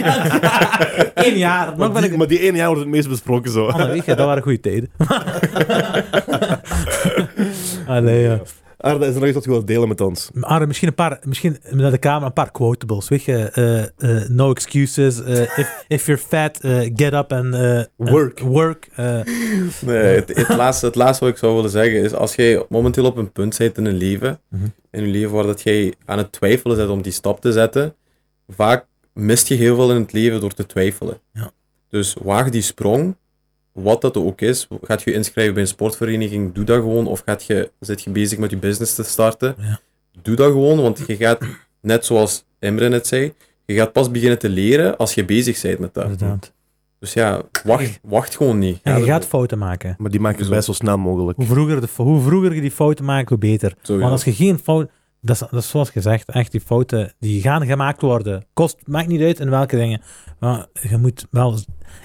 Eén 1.14 1.38
jaar. 1.38 1.77
Maar 1.77 1.93
die, 1.93 2.03
ik... 2.03 2.18
maar 2.18 2.27
die 2.27 2.39
ene 2.39 2.57
jaar 2.57 2.68
wordt 2.68 2.81
het 2.81 2.89
meest 2.89 3.10
besproken 3.10 3.52
zo. 3.52 3.65
Oh, 3.65 3.85
weet 3.85 4.06
je, 4.06 4.15
dat 4.15 4.26
waren 4.26 4.43
goede 4.43 4.60
tijden. 4.60 4.89
Allee, 7.88 8.22
ja. 8.22 8.39
Arda, 8.86 9.06
is 9.06 9.14
er 9.14 9.20
nog 9.20 9.24
iets 9.26 9.34
wat 9.36 9.44
je 9.44 9.49
wilt 9.49 9.68
delen 9.68 9.88
met 9.88 10.02
ons? 10.02 10.30
Maar 10.34 10.68
misschien 10.68 10.88
een 10.88 10.94
paar, 10.95 11.20
misschien 11.24 11.57
naar 11.70 11.91
de 11.91 11.99
camera 11.99 12.26
een 12.26 12.34
paar 12.34 12.52
quotables. 12.52 13.07
Weet 13.10 13.24
je, 13.24 13.38
eh, 13.38 13.84
eh, 14.22 14.30
no 14.30 14.52
excuses. 14.52 15.24
eh, 15.24 15.41
if, 15.41 15.84
if 15.88 16.06
you're 16.06 16.22
fat, 16.22 16.57
get 16.95 17.14
up 17.14 17.32
and 17.32 17.56
Work. 17.95 18.40
and 18.41 18.49
work. 18.53 18.88
eh. 18.95 19.20
Nee, 19.86 19.98
het, 20.16 20.36
het, 20.36 20.48
laatste, 20.57 20.86
het 20.86 20.95
laatste 20.95 21.24
wat 21.24 21.34
ik 21.34 21.40
zou 21.40 21.56
willen 21.56 21.70
zeggen 21.70 22.02
is, 22.02 22.14
als 22.14 22.36
jij 22.36 22.66
momenteel 22.70 23.06
op 23.06 23.18
een 23.18 23.32
punt 23.32 23.56
zit 23.56 23.78
in 23.78 23.86
een 23.86 23.98
leven, 23.98 24.40
Mhm. 24.49 24.66
in 24.91 25.02
je 25.02 25.07
leven 25.07 25.32
waar 25.32 25.45
dat 25.45 25.62
jij 25.62 25.94
aan 26.06 26.18
het 26.18 26.32
twijfelen 26.32 26.78
bent 26.78 26.90
om 26.90 27.02
die 27.02 27.12
stap 27.12 27.41
te 27.41 27.52
zetten, 27.52 27.95
vaak 28.48 28.86
mist 29.14 29.48
je 29.48 29.56
heel 29.56 29.76
veel 29.76 29.91
in 29.91 30.02
het 30.02 30.12
leven 30.14 30.40
door 30.40 30.53
te 30.53 30.66
twijfelen. 30.66 31.18
Ja. 31.34 31.52
Dus 31.90 32.16
waag 32.24 32.49
die 32.49 32.62
sprong, 32.62 33.16
wat 33.76 34.02
dat 34.02 34.18
ook 34.18 34.41
is. 34.41 34.68
Gaat 34.81 35.02
je 35.02 35.14
inschrijven 35.14 35.53
bij 35.53 35.64
een 35.64 35.68
sportvereniging, 35.69 36.53
doe 36.53 36.64
dat 36.64 36.77
gewoon. 36.80 37.07
Of 37.07 37.22
gaat 37.26 37.43
je, 37.45 37.72
zit 37.80 38.02
je 38.02 38.10
bezig 38.10 38.38
met 38.38 38.49
je 38.52 38.57
business 38.57 38.95
te 38.95 39.03
starten, 39.03 39.56
Ja. 39.60 39.80
doe 40.22 40.35
dat 40.35 40.52
gewoon. 40.52 40.81
Want 40.81 41.03
je 41.07 41.15
gaat, 41.15 41.41
net 41.81 42.06
zoals 42.06 42.45
Imre 42.60 42.89
net 42.89 43.07
zei, 43.07 43.34
je 43.65 43.73
gaat 43.73 43.91
pas 43.91 44.11
beginnen 44.11 44.39
te 44.39 44.49
leren 44.49 44.97
als 44.97 45.14
je 45.14 45.26
bezig 45.26 45.61
bent 45.61 45.80
met 45.80 45.93
dat. 45.93 46.03
Inderdaad. 46.03 46.53
Dus 46.99 47.14
ja, 47.14 47.41
wacht, 47.64 47.99
wacht 48.03 48.35
gewoon 48.35 48.60
niet. 48.60 48.80
En 48.84 48.93
Ga 48.93 48.97
je 48.99 49.06
gaat 49.06 49.26
fouten 49.26 49.57
maken. 49.57 49.95
Maar 49.97 50.11
die 50.11 50.19
maken 50.19 50.39
het 50.39 50.49
best 50.49 50.65
zo 50.65 50.73
snel 50.73 50.97
mogelijk. 50.97 51.38
Hoe 51.38 51.45
vroeger, 51.45 51.81
de, 51.81 51.88
hoe 51.95 52.22
vroeger 52.22 52.53
je 52.56 52.61
die 52.61 52.72
fouten 52.72 53.06
maakt, 53.06 53.30
hoe 53.30 53.38
beter. 53.38 53.76
Want 53.88 54.02
als 54.03 54.23
je 54.23 54.34
geen 54.34 54.60
fout... 54.60 54.89
Dat 55.22 55.35
is, 55.41 55.47
dat 55.52 55.61
is 55.64 55.69
zoals 55.69 55.89
gezegd, 55.89 56.30
echt 56.30 56.52
die 56.52 56.61
fouten 56.61 57.14
die 57.19 57.41
gaan 57.41 57.65
gemaakt 57.65 58.02
worden. 58.02 58.45
Kost, 58.53 58.77
maakt 58.85 59.07
niet 59.07 59.22
uit 59.22 59.39
in 59.39 59.49
welke 59.49 59.76
dingen. 59.76 60.02
Maar 60.39 60.65
je 60.89 60.97
moet 60.97 61.27
wel... 61.31 61.57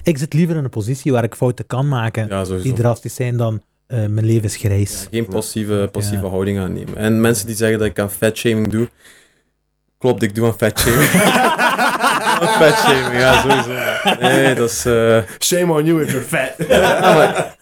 Ik 0.03 0.17
zit 0.17 0.33
liever 0.33 0.55
in 0.55 0.63
een 0.63 0.69
positie 0.69 1.11
waar 1.11 1.23
ik 1.23 1.35
fouten 1.35 1.67
kan 1.67 1.87
maken 1.87 2.27
Ja, 2.29 2.43
die 2.43 2.73
drastisch 2.73 3.15
zijn 3.15 3.37
dan 3.37 3.61
eh, 3.87 3.97
mijn 3.99 4.25
leven 4.25 4.43
is 4.43 4.55
grijs. 4.55 5.07
Geen 5.11 5.25
passieve, 5.25 5.89
passieve 5.91 6.23
Ja. 6.23 6.29
houding 6.29 6.59
aannemen. 6.59 6.95
En 6.97 7.21
mensen 7.21 7.47
die 7.47 7.55
zeggen 7.55 7.79
dat 7.79 7.87
ik 7.87 7.99
aan 7.99 8.11
fatshaming 8.11 8.67
doe, 8.71 8.89
klopt, 9.97 10.21
ik 10.23 10.35
doe 10.35 10.45
aan 10.47 10.57
fatshaming. 10.57 11.09
fatshaming, 12.61 13.19
ja, 13.19 13.41
sowieso. 13.41 13.71
Nee, 14.19 14.55
dat 14.55 14.69
is... 14.69 14.85
eh, 14.85 15.17
Shame 15.39 15.73
on 15.73 15.85
you 15.85 16.01
if 16.03 16.11
you're 16.11 16.25
fat. 16.27 16.67
Ja, 16.67 16.99
maar 16.99 17.55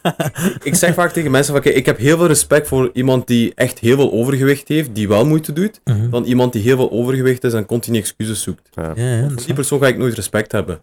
ik 0.63 0.75
zeg 0.75 0.93
vaak 0.93 1.11
tegen 1.11 1.31
mensen 1.31 1.53
van, 1.53 1.61
kijk, 1.61 1.75
ik 1.75 1.85
heb 1.85 1.97
heel 1.97 2.17
veel 2.17 2.27
respect 2.27 2.67
voor 2.67 2.89
iemand 2.93 3.27
die 3.27 3.51
echt 3.55 3.79
heel 3.79 3.95
veel 3.95 4.11
overgewicht 4.11 4.67
heeft, 4.67 4.95
die 4.95 5.07
wel 5.07 5.25
moeite 5.25 5.53
doet, 5.53 5.81
Mhm. 5.83 6.09
dan 6.09 6.23
iemand 6.23 6.53
die 6.53 6.61
heel 6.61 6.75
veel 6.75 6.91
overgewicht 6.91 7.43
is 7.43 7.53
en 7.53 7.65
continu 7.65 7.97
excuses 7.97 8.41
zoekt. 8.41 8.69
Ja. 8.71 8.91
Ja, 8.95 9.27
die 9.45 9.53
persoon 9.53 9.79
ga 9.79 9.87
ik 9.87 9.97
nooit 9.97 10.13
respect 10.15 10.51
hebben. 10.51 10.81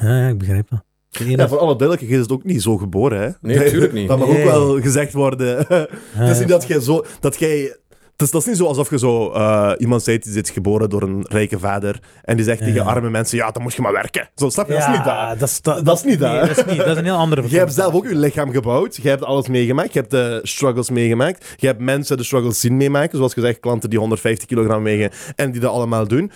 Ja, 0.00 0.18
ja, 0.20 0.28
ik 0.28 0.38
begrijp 0.38 0.68
dat. 0.70 0.82
Ene- 1.20 1.30
Ja, 1.36 1.48
voor 1.48 1.58
alle 1.58 1.76
duidelijkheid, 1.76 2.10
je 2.10 2.16
is 2.16 2.22
het 2.22 2.32
ook 2.32 2.44
niet 2.44 2.62
zo 2.62 2.76
geboren, 2.76 3.20
hè? 3.20 3.28
Nee, 3.40 3.56
natuurlijk 3.58 3.92
niet. 3.92 4.08
Dat 4.08 4.18
mag 4.18 4.28
Nee. 4.28 4.38
ook 4.38 4.50
wel 4.50 4.80
gezegd 4.80 5.12
worden. 5.12 5.56
het 6.12 6.28
is 6.28 6.38
niet 6.38 6.48
dat 6.48 6.66
jij 6.66 6.80
zo... 6.80 7.04
Dat 7.20 7.36
jij... 7.36 7.76
Het 8.12 8.22
is, 8.22 8.30
dat 8.30 8.40
is 8.40 8.46
niet 8.46 8.56
zo 8.56 8.66
alsof 8.66 8.90
je 8.90 8.98
zo... 8.98 9.30
eh, 9.32 9.72
iemand 9.78 10.02
zei, 10.02 10.18
die 10.18 10.40
is 10.42 10.50
geboren 10.50 10.90
door 10.90 11.02
een 11.02 11.26
rijke 11.28 11.58
vader 11.58 11.98
en 12.22 12.36
die 12.36 12.44
zegt 12.44 12.58
Ja. 12.58 12.64
tegen 12.64 12.84
arme 12.84 13.10
mensen, 13.10 13.36
ja, 13.38 13.50
dan 13.50 13.62
moet 13.62 13.74
je 13.74 13.82
maar 13.82 13.92
werken. 13.92 14.28
Zo, 14.34 14.48
snap 14.48 14.66
je? 14.66 14.72
dat 14.72 14.82
is 14.82 14.88
niet 14.88 15.04
dat. 15.04 15.38
dat 15.38 15.48
is, 15.48 15.60
dat, 15.62 15.84
Dat 15.84 15.96
is 15.96 16.04
niet 16.04 16.18
dat, 16.18 16.30
nee, 16.32 16.40
dat 16.40 16.50
is 16.58 16.64
niet. 16.64 16.76
Dat 16.76 16.86
is 16.86 16.96
een 16.96 17.04
heel 17.04 17.16
andere 17.16 17.42
Je 17.48 17.58
hebt 17.58 17.72
zelf 17.74 17.94
ook 17.94 18.08
je 18.08 18.14
lichaam 18.16 18.50
gebouwd. 18.52 18.96
Je 18.96 19.08
hebt 19.08 19.24
alles 19.24 19.48
meegemaakt. 19.48 19.92
Je 19.92 19.98
hebt 19.98 20.10
de 20.10 20.40
struggles 20.42 20.90
meegemaakt. 20.90 21.54
Je 21.56 21.66
hebt 21.66 21.80
mensen 21.80 22.16
de 22.16 22.22
struggles 22.24 22.60
zien 22.60 22.76
meemaken. 22.76 23.16
Zoals 23.16 23.32
gezegd, 23.32 23.60
klanten 23.60 23.90
die 23.90 23.98
150 23.98 24.46
kilogram 24.48 24.82
wegen 24.82 25.10
en 25.36 25.50
die 25.50 25.60
dat 25.60 25.70
allemaal 25.72 26.06
doen. 26.08 26.30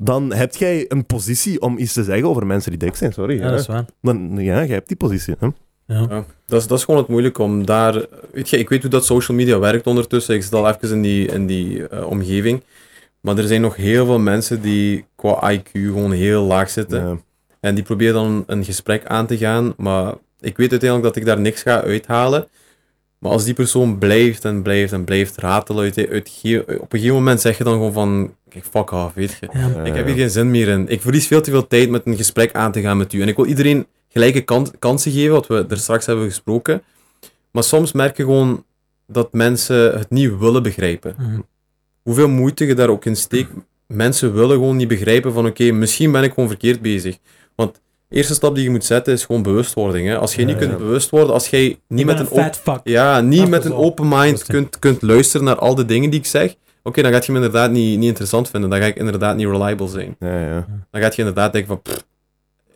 Dan 0.00 0.32
heb 0.32 0.56
jij 0.56 0.84
een 0.88 1.06
positie 1.06 1.60
om 1.60 1.78
iets 1.78 1.92
te 1.92 2.04
zeggen 2.04 2.28
over 2.28 2.46
mensen 2.46 2.70
die 2.70 2.80
dik 2.80 2.96
zijn. 2.96 3.12
Sorry. 3.12 3.36
Ja, 3.36 3.42
hè. 3.42 3.50
dat 3.50 3.60
is 3.60 3.66
waar. 3.66 3.84
Dan, 4.02 4.36
ja, 4.36 4.60
je 4.60 4.72
hebt 4.72 4.88
die 4.88 4.96
positie. 4.96 5.34
Hè? 5.38 5.46
Ja. 5.46 6.06
Ja, 6.08 6.24
dat, 6.46 6.60
is, 6.60 6.66
dat 6.66 6.78
is 6.78 6.84
gewoon 6.84 7.00
het 7.00 7.08
moeilijke 7.08 7.42
om 7.42 7.66
daar... 7.66 8.06
Weet 8.32 8.48
je, 8.50 8.58
ik 8.58 8.68
weet 8.68 8.82
hoe 8.82 8.90
dat 8.90 9.04
social 9.04 9.36
media 9.36 9.58
werkt 9.58 9.86
ondertussen. 9.86 10.34
Ik 10.34 10.42
zit 10.42 10.52
al 10.52 10.68
even 10.68 10.90
in 10.90 11.02
die, 11.02 11.26
in 11.26 11.46
die 11.46 11.88
eh, 11.88 12.06
omgeving. 12.06 12.62
Maar 13.20 13.38
er 13.38 13.46
zijn 13.46 13.60
nog 13.60 13.76
heel 13.76 14.06
veel 14.06 14.18
mensen 14.18 14.60
die 14.62 15.04
qua 15.16 15.52
IQ 15.52 15.70
gewoon 15.72 16.12
heel 16.12 16.42
laag 16.42 16.70
zitten. 16.70 17.08
Ja. 17.08 17.18
En 17.60 17.74
die 17.74 17.84
proberen 17.84 18.14
dan 18.14 18.44
een 18.46 18.64
gesprek 18.64 19.06
aan 19.06 19.26
te 19.26 19.36
gaan. 19.36 19.74
Maar 19.76 20.14
ik 20.40 20.56
weet 20.56 20.70
uiteindelijk 20.70 21.14
dat 21.14 21.22
ik 21.22 21.28
daar 21.28 21.40
niks 21.40 21.62
ga 21.62 21.82
uithalen. 21.82 22.46
Maar 23.18 23.32
als 23.32 23.44
die 23.44 23.54
persoon 23.54 23.98
blijft 23.98 24.44
en 24.44 24.62
blijft 24.62 24.92
en 24.92 25.04
blijft 25.04 25.36
ratelen, 25.36 25.82
uit, 25.82 25.98
op 26.80 26.92
een 26.92 26.98
gegeven 26.98 27.14
moment 27.14 27.40
zeg 27.40 27.58
je 27.58 27.64
dan 27.64 27.72
gewoon 27.72 27.92
van... 27.92 28.34
Kijk, 28.48 28.64
fuck 28.70 28.90
off, 28.90 29.14
weet 29.14 29.36
je. 29.40 29.48
Ja, 29.52 29.82
Ik 29.84 29.94
heb 29.94 30.06
hier 30.06 30.14
geen 30.14 30.30
zin 30.30 30.50
meer 30.50 30.68
in. 30.68 30.88
Ik 30.88 31.00
verlies 31.00 31.26
veel 31.26 31.40
te 31.40 31.50
veel 31.50 31.66
tijd 31.66 31.90
met 31.90 32.06
een 32.06 32.16
gesprek 32.16 32.52
aan 32.52 32.72
te 32.72 32.80
gaan 32.80 32.96
met 32.96 33.12
u. 33.12 33.22
En 33.22 33.28
ik 33.28 33.36
wil 33.36 33.46
iedereen 33.46 33.86
gelijke 34.08 34.40
kan- 34.40 34.72
kansen 34.78 35.12
geven, 35.12 35.32
wat 35.32 35.46
we 35.46 35.66
er 35.68 35.76
straks 35.78 36.06
hebben 36.06 36.24
gesproken. 36.26 36.82
Maar 37.50 37.64
soms 37.64 37.92
merk 37.92 38.16
je 38.16 38.22
gewoon 38.22 38.64
dat 39.06 39.32
mensen 39.32 39.98
het 39.98 40.10
niet 40.10 40.38
willen 40.38 40.62
begrijpen. 40.62 41.14
Mhm. 41.18 41.40
Hoeveel 42.02 42.28
moeite 42.28 42.66
je 42.66 42.74
daar 42.74 42.88
ook 42.88 43.04
in 43.04 43.16
steekt. 43.16 43.50
Mensen 43.86 44.34
willen 44.34 44.56
gewoon 44.56 44.76
niet 44.76 44.88
begrijpen 44.88 45.32
van 45.32 45.46
oké, 45.46 45.70
misschien 45.72 46.12
ben 46.12 46.22
ik 46.22 46.32
gewoon 46.32 46.48
verkeerd 46.48 46.82
bezig. 46.82 47.18
Want 47.54 47.80
de 48.08 48.16
eerste 48.16 48.34
stap 48.34 48.54
die 48.54 48.64
je 48.64 48.70
moet 48.70 48.84
zetten 48.84 49.12
is 49.12 49.24
gewoon 49.24 49.42
bewustwording. 49.42 50.08
Hè? 50.08 50.18
Als 50.18 50.34
je 50.34 50.40
Ja, 50.40 50.46
niet 50.46 50.58
ja. 50.60 50.66
kunt 50.66 50.78
bewust 50.78 51.10
worden, 51.10 51.32
als 51.32 51.48
jij 51.48 51.78
niet 51.88 52.06
met 52.06 52.20
een, 52.20 52.80
ja, 52.84 53.20
niet 53.20 53.48
met 53.48 53.64
een 53.64 53.74
open 53.74 54.08
mind 54.08 54.44
kunt, 54.44 54.78
kunt 54.78 55.02
luisteren 55.02 55.46
naar 55.46 55.58
al 55.58 55.74
de 55.74 55.84
dingen 55.84 56.10
die 56.10 56.18
ik 56.20 56.26
zeg, 56.26 56.54
oké, 56.82 57.02
dan 57.02 57.12
gaat 57.12 57.26
je 57.26 57.32
me 57.32 57.38
inderdaad 57.38 57.70
niet, 57.70 57.98
niet 57.98 58.08
interessant 58.08 58.50
vinden. 58.50 58.70
Dan 58.70 58.78
ga 58.78 58.84
ik 58.86 58.96
inderdaad 58.96 59.36
niet 59.36 59.46
reliable 59.46 59.88
zijn. 59.88 60.16
Ja, 60.18 60.40
ja. 60.40 60.66
Dan 60.90 61.00
gaat 61.00 61.14
je 61.14 61.18
inderdaad 61.22 61.52
denken 61.52 61.70
van... 61.70 61.82
pff, 61.82 62.04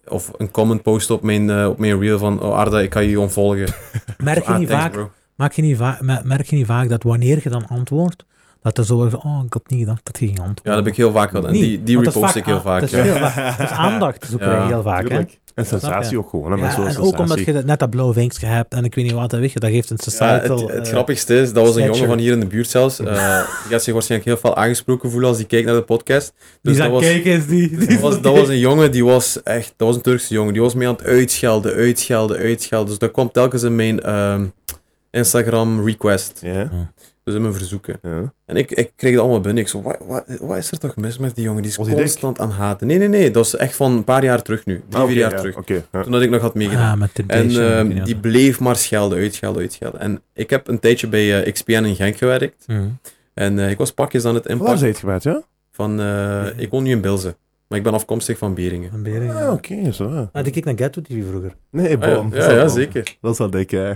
of 0.07 0.31
een 0.37 0.51
comment 0.51 0.83
posten 0.83 1.15
op 1.15 1.23
mijn, 1.23 1.51
eh, 1.51 1.69
op 1.69 1.79
mijn 1.79 2.01
reel 2.01 2.19
van... 2.19 2.43
Oh 2.43 2.57
Arda, 2.57 2.81
ik 2.81 2.93
ga 2.93 3.01
je 3.01 3.21
ontvolgen. 3.21 3.67
Merk 4.25 4.45
je, 4.47 4.53
Ah, 4.53 4.59
niet 4.59 4.69
vaak, 4.71 4.95
maak 5.35 5.53
je 5.53 5.63
niet 5.63 5.79
merk 6.25 6.47
je 6.47 6.57
niet 6.57 6.67
vaak 6.67 6.89
dat 6.89 7.03
wanneer 7.03 7.41
je 7.43 7.49
dan 7.51 7.67
antwoordt, 7.67 8.25
dat 8.63 8.79
er 8.79 8.85
zo 8.85 9.09
van, 9.09 9.23
oh, 9.23 9.43
ik 9.47 9.53
had 9.53 9.63
niet 9.67 9.79
gedacht 9.81 10.05
dat 10.05 10.19
je 10.19 10.27
ging 10.27 10.39
antwoorden. 10.39 10.65
Ja, 10.65 10.71
dat 10.75 10.85
heb 10.85 10.93
ik 10.93 10.97
heel 10.97 11.13
vaak 11.13 11.31
gehad. 11.31 11.47
En 11.47 11.53
die, 11.53 11.83
die 11.83 12.01
repost 12.01 12.35
ik 12.35 12.45
heel 12.45 12.55
aan- 12.55 12.63
vaak. 12.63 12.81
dat 12.81 12.93
is 12.93 12.97
ja. 12.99 13.03
heel 13.03 13.21
dat 13.57 13.59
is 13.71 13.77
aandacht 13.87 14.27
zoeken 14.31 14.51
Ja, 14.51 14.67
heel 14.67 14.83
vaak, 14.83 15.03
hè. 15.03 15.09
Tuurlijk. 15.09 15.41
Snap 15.55 15.67
sensatie 15.67 16.19
ook 16.19 16.29
gewoon. 16.29 16.51
Hè? 16.51 16.57
Ja, 16.57 16.63
Mensen 16.63 16.87
en 16.87 16.97
ook 16.99 17.19
omdat 17.19 17.29
sensatie. 17.29 17.55
je 17.55 17.63
net 17.63 17.79
dat 17.79 17.91
blauwe 17.91 18.13
vinkje 18.13 18.47
hebt 18.47 18.75
en 18.75 18.85
ik 18.85 18.95
weet 18.95 19.05
niet 19.05 19.15
wat, 19.15 19.31
dat 19.31 19.41
weet 19.41 19.53
je, 19.53 19.61
dat 19.61 19.71
geeft 19.71 19.91
een 19.91 19.99
Ja, 20.01 20.11
societal... 20.11 20.59
het, 20.59 20.77
het 20.77 20.87
eh, 20.87 20.93
grappigste 20.93 21.41
is, 21.41 21.53
dat 21.53 21.67
was 21.67 21.77
een 21.77 21.85
jongen 21.85 22.07
van 22.07 22.19
hier 22.19 22.33
in 22.33 22.41
de 22.41 22.47
buurt 22.47 22.69
zelfs. 22.69 22.99
Eh, 22.99 23.07
die 23.63 23.71
gaat 23.71 23.83
zich 23.83 23.93
waarschijnlijk 23.93 24.31
heel 24.31 24.41
veel 24.41 24.57
aangesproken 24.57 25.11
voelen 25.11 25.29
als 25.29 25.39
hij 25.39 25.47
kijkt 25.47 25.67
naar 25.67 25.75
de 25.75 25.83
podcast. 25.83 26.33
die 26.37 26.59
Dus 26.63 26.77
zijn 26.77 26.91
dat 26.91 27.01
was, 27.01 27.11
kijken 27.11 27.33
is 27.33 27.47
die... 27.47 27.77
die 27.77 27.89
dat, 27.89 28.01
was, 28.01 28.21
dat 28.21 28.37
was 28.37 28.49
een 28.49 28.59
jongen, 28.59 28.93
die 28.93 29.05
was 29.05 29.43
echt... 29.43 29.75
Dat 29.77 29.87
was 29.87 29.97
een 29.97 30.03
Turkse 30.03 30.35
jongen. 30.35 30.53
Die 30.53 30.63
was 30.63 30.75
mee 30.75 30.89
aan 30.89 30.95
het 30.95 31.05
uitschelden, 31.05 31.75
uitschelden, 31.75 32.37
uitschelden. 32.37 32.89
Dus 32.89 32.99
dat 32.99 33.11
kwam 33.11 33.33
telkens 33.33 33.63
in 33.63 33.75
mijn 33.75 34.01
ehm, 34.01 34.47
Instagram 35.11 35.85
request. 35.85 36.41
Ja, 36.43 36.71
Dus 37.25 37.35
in 37.35 37.41
mijn 37.43 37.55
verzoeken. 37.55 37.99
ja. 38.03 38.33
En 38.47 38.57
ik, 38.57 38.71
ik 38.71 38.93
kreeg 38.97 39.11
het 39.13 39.21
allemaal 39.21 39.41
binnen. 39.41 39.63
Ik 39.63 39.69
zo, 39.69 39.83
wat, 39.83 39.97
wat, 40.07 40.25
wat 40.41 40.57
is 40.57 40.71
er 40.71 40.79
toch 40.79 40.97
mis 40.97 41.19
met 41.19 41.35
die 41.35 41.45
jongen? 41.45 41.63
Die 41.63 41.71
is 41.71 41.77
Was 41.77 41.89
constant 41.89 42.39
aan 42.41 42.51
haten. 42.51 42.87
Nee, 42.87 42.99
nee, 42.99 43.09
nee. 43.09 43.31
Dat 43.31 43.45
is 43.47 43.55
echt 43.57 43.77
van 43.77 43.93
een 43.93 44.05
paar 44.05 44.25
jaar 44.25 44.43
terug 44.43 44.67
nu. 44.67 44.83
Drie, 44.89 45.03
Ah, 45.03 45.09
vier 45.09 45.17
jaar 45.19 45.31
ja, 45.31 45.37
terug. 45.37 45.57
Ja. 45.93 46.03
Toen 46.03 46.13
dat 46.13 46.23
ik 46.23 46.31
nog 46.31 46.41
had 46.41 46.55
meegedaan. 46.55 46.93
Ah, 46.93 46.99
met 46.99 47.23
En 47.27 47.51
ehm, 47.51 48.05
die 48.05 48.17
bleef 48.17 48.61
maar 48.61 48.77
schelden, 48.77 49.19
uitschelden, 49.19 49.63
uitschelden. 49.63 50.01
En 50.01 50.23
ik 50.35 50.51
heb 50.51 50.69
een 50.69 50.79
tijdje 50.79 51.07
bij 51.07 51.43
eh, 51.45 51.53
XPN 51.53 51.73
in 51.85 51.95
Genk 51.97 52.17
gewerkt. 52.17 52.65
Mhm. 52.67 52.89
En 53.35 53.59
eh, 53.59 53.71
ik 53.71 53.79
was 53.79 53.93
pakjes 53.93 54.25
aan 54.25 54.35
het 54.35 54.45
Waar 54.45 54.53
inpakken 54.53 54.79
zijn 54.79 54.91
het 54.91 55.01
gebeurd, 55.01 55.23
ja? 55.23 55.43
van... 55.71 56.01
eh, 56.01 56.47
ik 56.57 56.71
woon 56.71 56.83
nu 56.83 56.91
in 56.91 57.01
Bilze. 57.01 57.37
Maar 57.73 57.81
ik 57.81 57.87
ben 57.87 57.95
afkomstig 57.97 58.39
van 58.39 58.55
Beringen. 58.55 58.91
Een 58.95 59.03
bering, 59.03 59.33
ja. 59.33 59.47
Ah, 59.47 59.53
oké, 59.53 59.93
zo. 59.93 60.29
Ah, 60.33 60.43
die 60.45 60.53
keek 60.53 60.65
naar 60.65 60.75
Ghetto 60.77 61.01
TV 61.03 61.23
vroeger. 61.29 61.55
Nee, 61.71 61.85
Ah, 61.85 61.91
ja, 61.91 61.99
boom. 62.15 62.35
ja, 62.35 62.51
ja, 62.51 62.69
zeker. 62.69 63.17
Dat 63.21 63.33
is 63.33 63.39
wel 63.39 63.51
dik, 63.51 63.71
ja. 63.71 63.95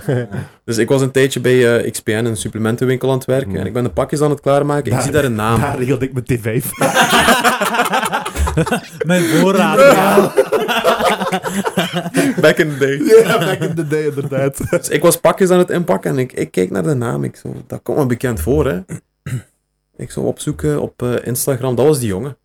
Dus 0.64 0.78
ik 0.78 0.88
was 0.88 1.00
een 1.02 1.10
tijdje 1.10 1.40
bij 1.40 1.76
eh, 1.84 1.90
XPN, 1.90 2.10
een 2.24 2.36
supplementenwinkel 2.36 3.08
aan 3.10 3.16
het 3.16 3.24
werken. 3.24 3.48
Mhm. 3.48 3.58
En 3.60 3.66
ik 3.66 3.72
ben 3.72 3.82
de 3.84 3.90
pakjes 3.90 4.20
aan 4.20 4.30
het 4.30 4.40
klaarmaken. 4.40 4.92
Ik 4.92 5.00
zie 5.00 5.10
daar 5.12 5.24
een 5.24 5.34
naam. 5.34 5.60
Daar 5.60 5.78
regelde 5.78 6.04
ik 6.04 6.12
met 6.12 6.32
T5. 6.32 6.68
Mijn 9.06 9.22
voorraad. 9.24 9.78
ja. 9.78 10.20
Back 12.40 12.58
in 12.58 12.70
the 12.70 12.76
day. 12.78 13.22
Ja, 13.24 13.38
back 13.38 13.58
in 13.58 13.74
the 13.74 13.86
day, 13.86 14.04
inderdaad. 14.06 14.60
Dus 14.70 14.88
ik 14.88 15.02
was 15.02 15.20
pakjes 15.20 15.50
aan 15.50 15.58
het 15.58 15.70
inpakken 15.70 16.10
en 16.10 16.18
ik, 16.18 16.32
ik 16.32 16.50
keek 16.50 16.70
naar 16.70 16.82
de 16.82 16.94
naam. 16.94 17.24
Ik 17.24 17.36
zo, 17.36 17.54
dat 17.66 17.80
komt 17.82 17.98
me 17.98 18.06
bekend 18.06 18.40
voor, 18.40 18.66
hè. 18.66 18.78
Ik 19.96 20.10
zou 20.10 20.26
opzoeken 20.26 20.80
op 20.80 21.02
eh, 21.02 21.12
Instagram. 21.22 21.74
Dat 21.74 21.86
was 21.86 21.98
die 21.98 22.08
jongen. 22.08 22.36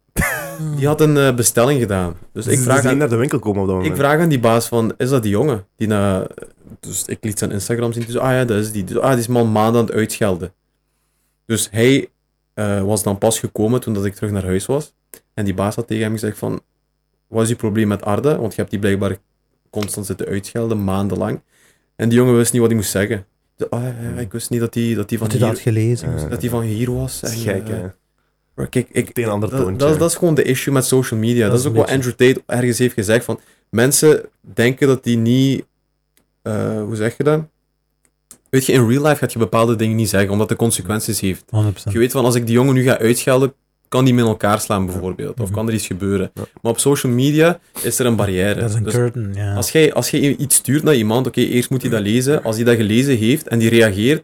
Die 0.76 0.88
had 0.88 1.02
een 1.02 1.18
eh, 1.18 1.36
bestelling 1.36 1.80
gedaan. 1.80 2.16
Dus 2.34 2.48
ik 2.48 2.58
Ze 2.58 2.64
vraag, 2.64 2.86
aan, 2.86 2.98
naar 2.98 3.10
de 3.10 3.16
winkel 3.16 3.40
komen 3.40 3.62
op 3.62 3.68
dat 3.68 3.86
ik 3.86 3.96
vraag 3.96 4.20
aan 4.20 4.30
die 4.30 4.40
baas 4.40 4.68
van, 4.68 4.94
is 4.98 5.10
dat 5.10 5.24
die 5.24 5.32
jongen? 5.32 5.66
Die 5.76 5.88
na, 5.88 6.28
dus 6.80 7.06
ik 7.06 7.18
liet 7.22 7.40
zijn 7.40 7.52
Instagram 7.52 7.94
zien. 7.94 8.04
Dus, 8.06 8.18
ah 8.18 8.32
ja, 8.32 8.46
dat 8.46 8.58
is 8.58 8.72
die. 8.72 8.84
Dus, 8.84 8.98
ah, 8.98 9.10
die 9.10 9.20
is 9.20 9.28
man 9.28 9.52
maanden 9.52 9.82
aan 9.82 9.88
het 9.88 9.96
uitschelden. 9.96 10.54
Dus 11.46 11.68
hij 11.72 12.10
eh, 12.54 12.84
was 12.84 13.04
dan 13.04 13.18
pas 13.18 13.40
gekomen 13.40 13.82
toen 13.82 13.94
dat 13.94 14.06
ik 14.06 14.14
terug 14.14 14.32
naar 14.32 14.46
huis 14.46 14.66
was. 14.66 14.94
En 15.34 15.46
die 15.46 15.54
baas 15.54 15.76
had 15.76 15.88
tegen 15.88 16.04
hem 16.04 16.12
gezegd 16.12 16.38
van, 16.38 16.62
wat 17.28 17.44
is 17.44 17.50
je 17.50 17.56
probleem 17.56 17.88
met 17.88 18.04
Arde? 18.04 18.38
Want 18.38 18.52
je 18.52 18.60
hebt 18.60 18.72
die 18.72 18.80
blijkbaar 18.80 19.18
constant 19.70 20.06
zitten 20.06 20.28
uitschelden, 20.28 20.84
maandenlang. 20.84 21.42
En 21.96 22.10
die 22.10 22.18
jongen 22.18 22.36
wist 22.36 22.52
niet 22.52 22.62
wat 22.62 22.70
hij 22.70 22.80
moest 22.80 22.92
zeggen. 22.92 23.26
Dus, 23.56 23.70
ah, 23.70 24.20
ik 24.20 24.32
wist 24.32 24.50
niet 24.50 24.60
dat 24.60 24.74
hij 24.74 24.94
dat 24.94 25.10
die 25.10 25.18
van, 25.18 25.30
je 25.32 25.38
dat 25.38 25.50
hier, 25.50 25.62
gelezen? 25.62 26.30
Dat 26.30 26.42
die 26.42 26.50
van 26.50 26.62
hier 26.62 26.94
was. 26.94 27.22
En, 27.22 27.32
gek, 27.32 27.68
eh, 27.68 27.76
hè. 27.76 27.88
Maar 28.56 28.68
kijk, 28.68 28.88
ik, 28.92 29.10
een 29.18 29.26
ander 29.30 29.50
dat, 29.50 29.60
toontje. 29.60 29.88
dat, 29.88 30.00
dat 30.00 30.10
is 30.10 30.16
gewoon 30.16 30.36
de 30.36 30.44
issue 30.44 30.74
met 30.74 30.86
social 30.86 31.20
media. 31.20 31.42
Dat, 31.42 31.52
Dat 31.52 31.60
is 31.60 31.66
ook 31.66 31.76
wat 31.76 31.90
Andrew 31.90 32.14
Tate 32.14 32.44
ergens 32.46 32.78
heeft 32.78 32.94
gezegd. 32.94 33.26
Van, 33.26 33.40
mensen 33.70 34.26
denken 34.54 34.88
dat 34.88 35.04
die 35.04 35.18
niet... 35.18 35.66
eh, 36.42 36.82
hoe 36.84 36.96
zeg 36.96 37.18
je 37.18 37.24
dat? 37.24 37.42
Weet 38.50 38.66
je, 38.66 38.72
in 38.72 38.88
real 38.88 39.04
life 39.04 39.16
gaat 39.16 39.34
je 39.34 39.40
bepaalde 39.40 39.76
dingen 39.76 39.96
niet 39.96 40.10
zeggen, 40.10 40.30
omdat 40.30 40.50
de 40.50 40.56
consequenties 40.56 41.20
heeft. 41.20 41.44
100%. 41.46 41.92
Je 41.92 42.00
weet 42.00 42.12
van, 42.12 42.26
als 42.26 42.36
ik 42.36 42.46
die 42.46 42.56
jongen 42.56 42.74
nu 42.74 42.84
ga 42.84 42.98
uitschelden, 43.00 43.54
kan 43.88 44.06
die 44.06 44.14
met 44.14 44.26
elkaar 44.26 44.60
slaan 44.62 44.86
bijvoorbeeld. 44.86 45.40
Of 45.40 45.46
Mhm. 45.46 45.54
kan 45.56 45.68
er 45.68 45.74
iets 45.74 45.88
gebeuren. 45.88 46.32
Ja. 46.34 46.42
Maar 46.62 46.72
op 46.72 46.80
social 46.80 47.12
media 47.12 47.60
is 47.84 48.00
er 48.00 48.06
een 48.06 48.16
barrière. 48.16 48.60
Dat 48.60 48.70
is 48.70 48.76
een 48.76 48.84
Dus 48.84 48.94
curtain, 48.94 49.34
ja. 49.34 49.56
als 49.56 49.72
jij, 49.72 49.94
als 49.94 50.10
jij 50.12 50.20
iets 50.36 50.56
stuurt 50.56 50.84
naar 50.84 50.96
iemand, 50.96 51.28
oké, 51.28 51.42
eerst 51.42 51.70
moet 51.70 51.82
hij 51.82 51.92
dat 51.92 52.02
lezen. 52.02 52.44
Als 52.44 52.56
hij 52.56 52.66
dat 52.66 52.76
gelezen 52.76 53.18
heeft 53.18 53.48
en 53.48 53.60
die 53.60 53.70
reageert, 53.70 54.24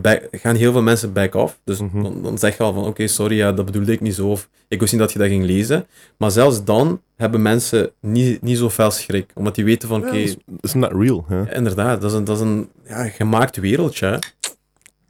back- 0.00 0.28
gaan 0.32 0.54
heel 0.56 0.72
veel 0.72 0.82
mensen 0.82 1.12
back 1.12 1.34
off. 1.34 1.58
Dus 1.64 1.80
Mhm. 1.80 2.02
dan, 2.02 2.22
dan 2.22 2.38
zeg 2.38 2.56
je 2.56 2.62
al 2.62 2.72
van, 2.72 2.84
oké, 2.84 3.06
sorry, 3.06 3.36
ja, 3.36 3.52
dat 3.52 3.64
bedoelde 3.64 3.92
ik 3.92 4.00
niet 4.00 4.14
zo. 4.14 4.28
Of 4.30 4.48
ik 4.68 4.80
wist 4.80 4.92
niet 4.92 5.00
dat 5.00 5.12
je 5.12 5.18
dat 5.18 5.28
ging 5.28 5.44
lezen. 5.44 5.86
Maar 6.16 6.30
zelfs 6.30 6.64
dan 6.64 7.00
hebben 7.16 7.42
mensen 7.42 7.90
niet, 8.00 8.42
niet 8.42 8.58
zo 8.58 8.70
fel 8.70 8.90
schrik. 8.90 9.30
Omdat 9.34 9.54
die 9.54 9.64
weten 9.64 9.88
van, 9.88 9.98
oké, 10.00 10.06
dat 10.06 10.16
is- 10.16 10.36
dat 10.46 10.64
is 10.64 10.74
not 10.74 10.92
real. 10.92 11.24
Hè. 11.28 11.36
ja, 11.38 11.50
inderdaad, 11.52 12.00
dat 12.00 12.10
is 12.10 12.16
een, 12.16 12.24
dat 12.24 12.36
is 12.36 12.42
een 12.42 12.68
ja, 12.88 13.08
gemaakt 13.08 13.56
wereldje. 13.56 14.06
hè. 14.06 14.12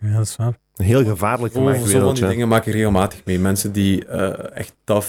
Ja, 0.08 0.16
dat 0.16 0.26
is 0.26 0.36
waar. 0.36 0.58
Een 0.76 0.84
heel 0.84 1.04
gevaarlijk 1.04 1.52
gemaakt 1.54 1.74
zo 1.76 1.80
van 1.82 1.88
die 1.90 1.98
wereldje. 1.98 2.26
dingen 2.28 2.48
maak 2.48 2.66
ik 2.66 2.72
regelmatig 2.72 3.20
mee. 3.24 3.38
Mensen 3.38 3.72
die 3.72 4.04
eh, 4.06 4.56
echt 4.56 4.74
tough 4.84 5.08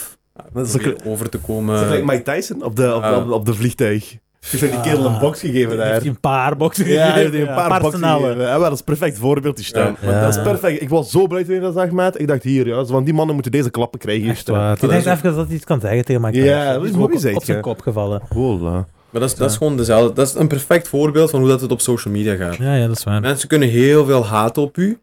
Dat 0.54 0.68
is 0.76 0.94
over 1.06 1.30
te 1.30 1.38
Dat 1.38 1.46
komen. 1.48 1.84
is 1.86 1.90
like 1.92 2.06
Mike 2.06 2.22
Tyson 2.22 2.64
op 2.64 2.76
de, 2.76 2.96
op, 2.96 3.02
Ja. 3.02 3.18
op, 3.22 3.30
op 3.32 3.46
de 3.46 3.54
vliegtuig. 3.54 4.18
Je 4.52 4.58
hebt 4.58 4.72
die 4.72 4.82
kerel 4.82 5.06
een 5.06 5.20
box 5.20 5.40
gegeven 5.40 5.70
Heeft 5.70 5.78
daar. 5.84 6.00
hij 6.00 6.06
een 6.08 6.20
paar 6.20 6.58
boxen 6.58 6.88
Ja, 6.88 6.92
hij 6.94 7.02
heeft 7.04 7.14
gegeven? 7.14 7.32
die 7.32 7.42
een 7.48 7.56
paar 7.56 7.82
boxen 7.82 8.04
gegeven. 8.04 8.42
Ja, 8.42 8.50
maar 8.50 8.60
dat 8.60 8.72
is 8.72 8.80
een 8.80 8.86
perfect 8.86 9.18
voorbeeld, 9.18 9.56
die 9.56 9.66
stem. 9.66 9.96
Ja. 10.02 10.12
Ja. 10.12 10.22
Dat 10.22 10.36
is 10.36 10.42
perfect. 10.42 10.82
Ik 10.82 10.90
was 10.90 11.12
zo 11.12 11.28
blij 11.28 11.44
toen 11.44 11.56
je 11.56 11.62
dat 11.62 11.74
zag, 11.74 11.90
maat. 11.90 12.20
Ik 12.20 12.28
dacht, 12.28 12.44
hier, 12.44 12.68
ja, 12.68 12.86
van 12.86 13.04
die 13.04 13.14
mannen 13.14 13.34
moeten 13.34 13.52
deze 13.52 13.70
klappen 13.70 14.00
krijgen. 14.00 14.24
hier 14.24 14.32
Echt 14.32 14.48
waar. 14.48 14.74
Ik 14.74 14.90
denk 14.90 15.06
even 15.06 15.36
dat 15.36 15.46
hij 15.48 15.56
iets 15.56 15.66
kan 15.66 15.80
zeggen 15.80 16.06
tegen 16.06 16.22
Mike 16.22 16.44
Ja, 16.44 16.74
dat 16.74 16.84
is 16.84 17.22
zegt, 17.22 17.36
op 17.36 17.44
zijn 17.44 17.58
ja. 17.58 17.64
kop 17.64 17.82
gevallen. 17.82 18.22
Voilà. 18.22 18.96
Maar 19.10 19.22
dat 19.22 19.32
is, 19.32 19.36
dat 19.36 19.50
is 19.50 19.58
gewoon 19.58 19.78
dezelfde. 19.78 20.14
Dat 20.14 20.28
is 20.28 20.34
een 20.34 20.48
perfect 20.48 20.88
voorbeeld 20.88 21.30
van 21.30 21.40
hoe 21.40 21.50
dat 21.50 21.62
het 21.62 21.72
op 21.72 21.82
social 21.82 22.14
media 22.14 22.36
gaat. 22.36 22.56
Ja, 22.56 22.76
ja, 22.76 22.88
dat 22.88 22.98
is 22.98 23.04
waar. 23.04 23.22
Mensen 23.22 23.48
kunnen 23.48 23.70
heel 23.70 24.06
veel 24.06 24.26
haten 24.26 24.62
op 24.62 24.78
u. 24.78 25.00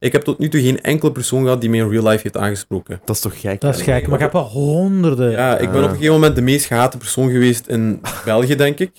Ik 0.00 0.12
heb 0.12 0.22
tot 0.22 0.38
nu 0.38 0.48
toe 0.48 0.60
geen 0.60 0.80
enkele 0.80 1.12
persoon 1.12 1.42
gehad 1.42 1.60
die 1.60 1.70
mij 1.70 1.78
in 1.78 1.88
real 1.88 2.02
life 2.08 2.22
heeft 2.22 2.36
aangesproken. 2.36 3.00
Dat 3.04 3.16
is 3.16 3.22
toch 3.22 3.40
gek? 3.40 3.60
Dat 3.60 3.74
is 3.74 3.82
gek, 3.82 4.06
maar 4.06 4.14
ik 4.14 4.20
heb 4.20 4.32
wel 4.32 4.42
honderden. 4.44 5.30
Ja, 5.30 5.58
ik 5.58 5.70
ben 5.70 5.78
Ah. 5.78 5.82
op 5.84 5.88
een 5.88 5.94
gegeven 5.94 6.14
moment 6.14 6.34
de 6.36 6.42
meest 6.42 6.66
gehate 6.66 6.96
persoon 6.98 7.30
geweest 7.30 7.66
in 7.66 8.00
België, 8.24 8.56
denk 8.56 8.78
ik. 8.78 8.92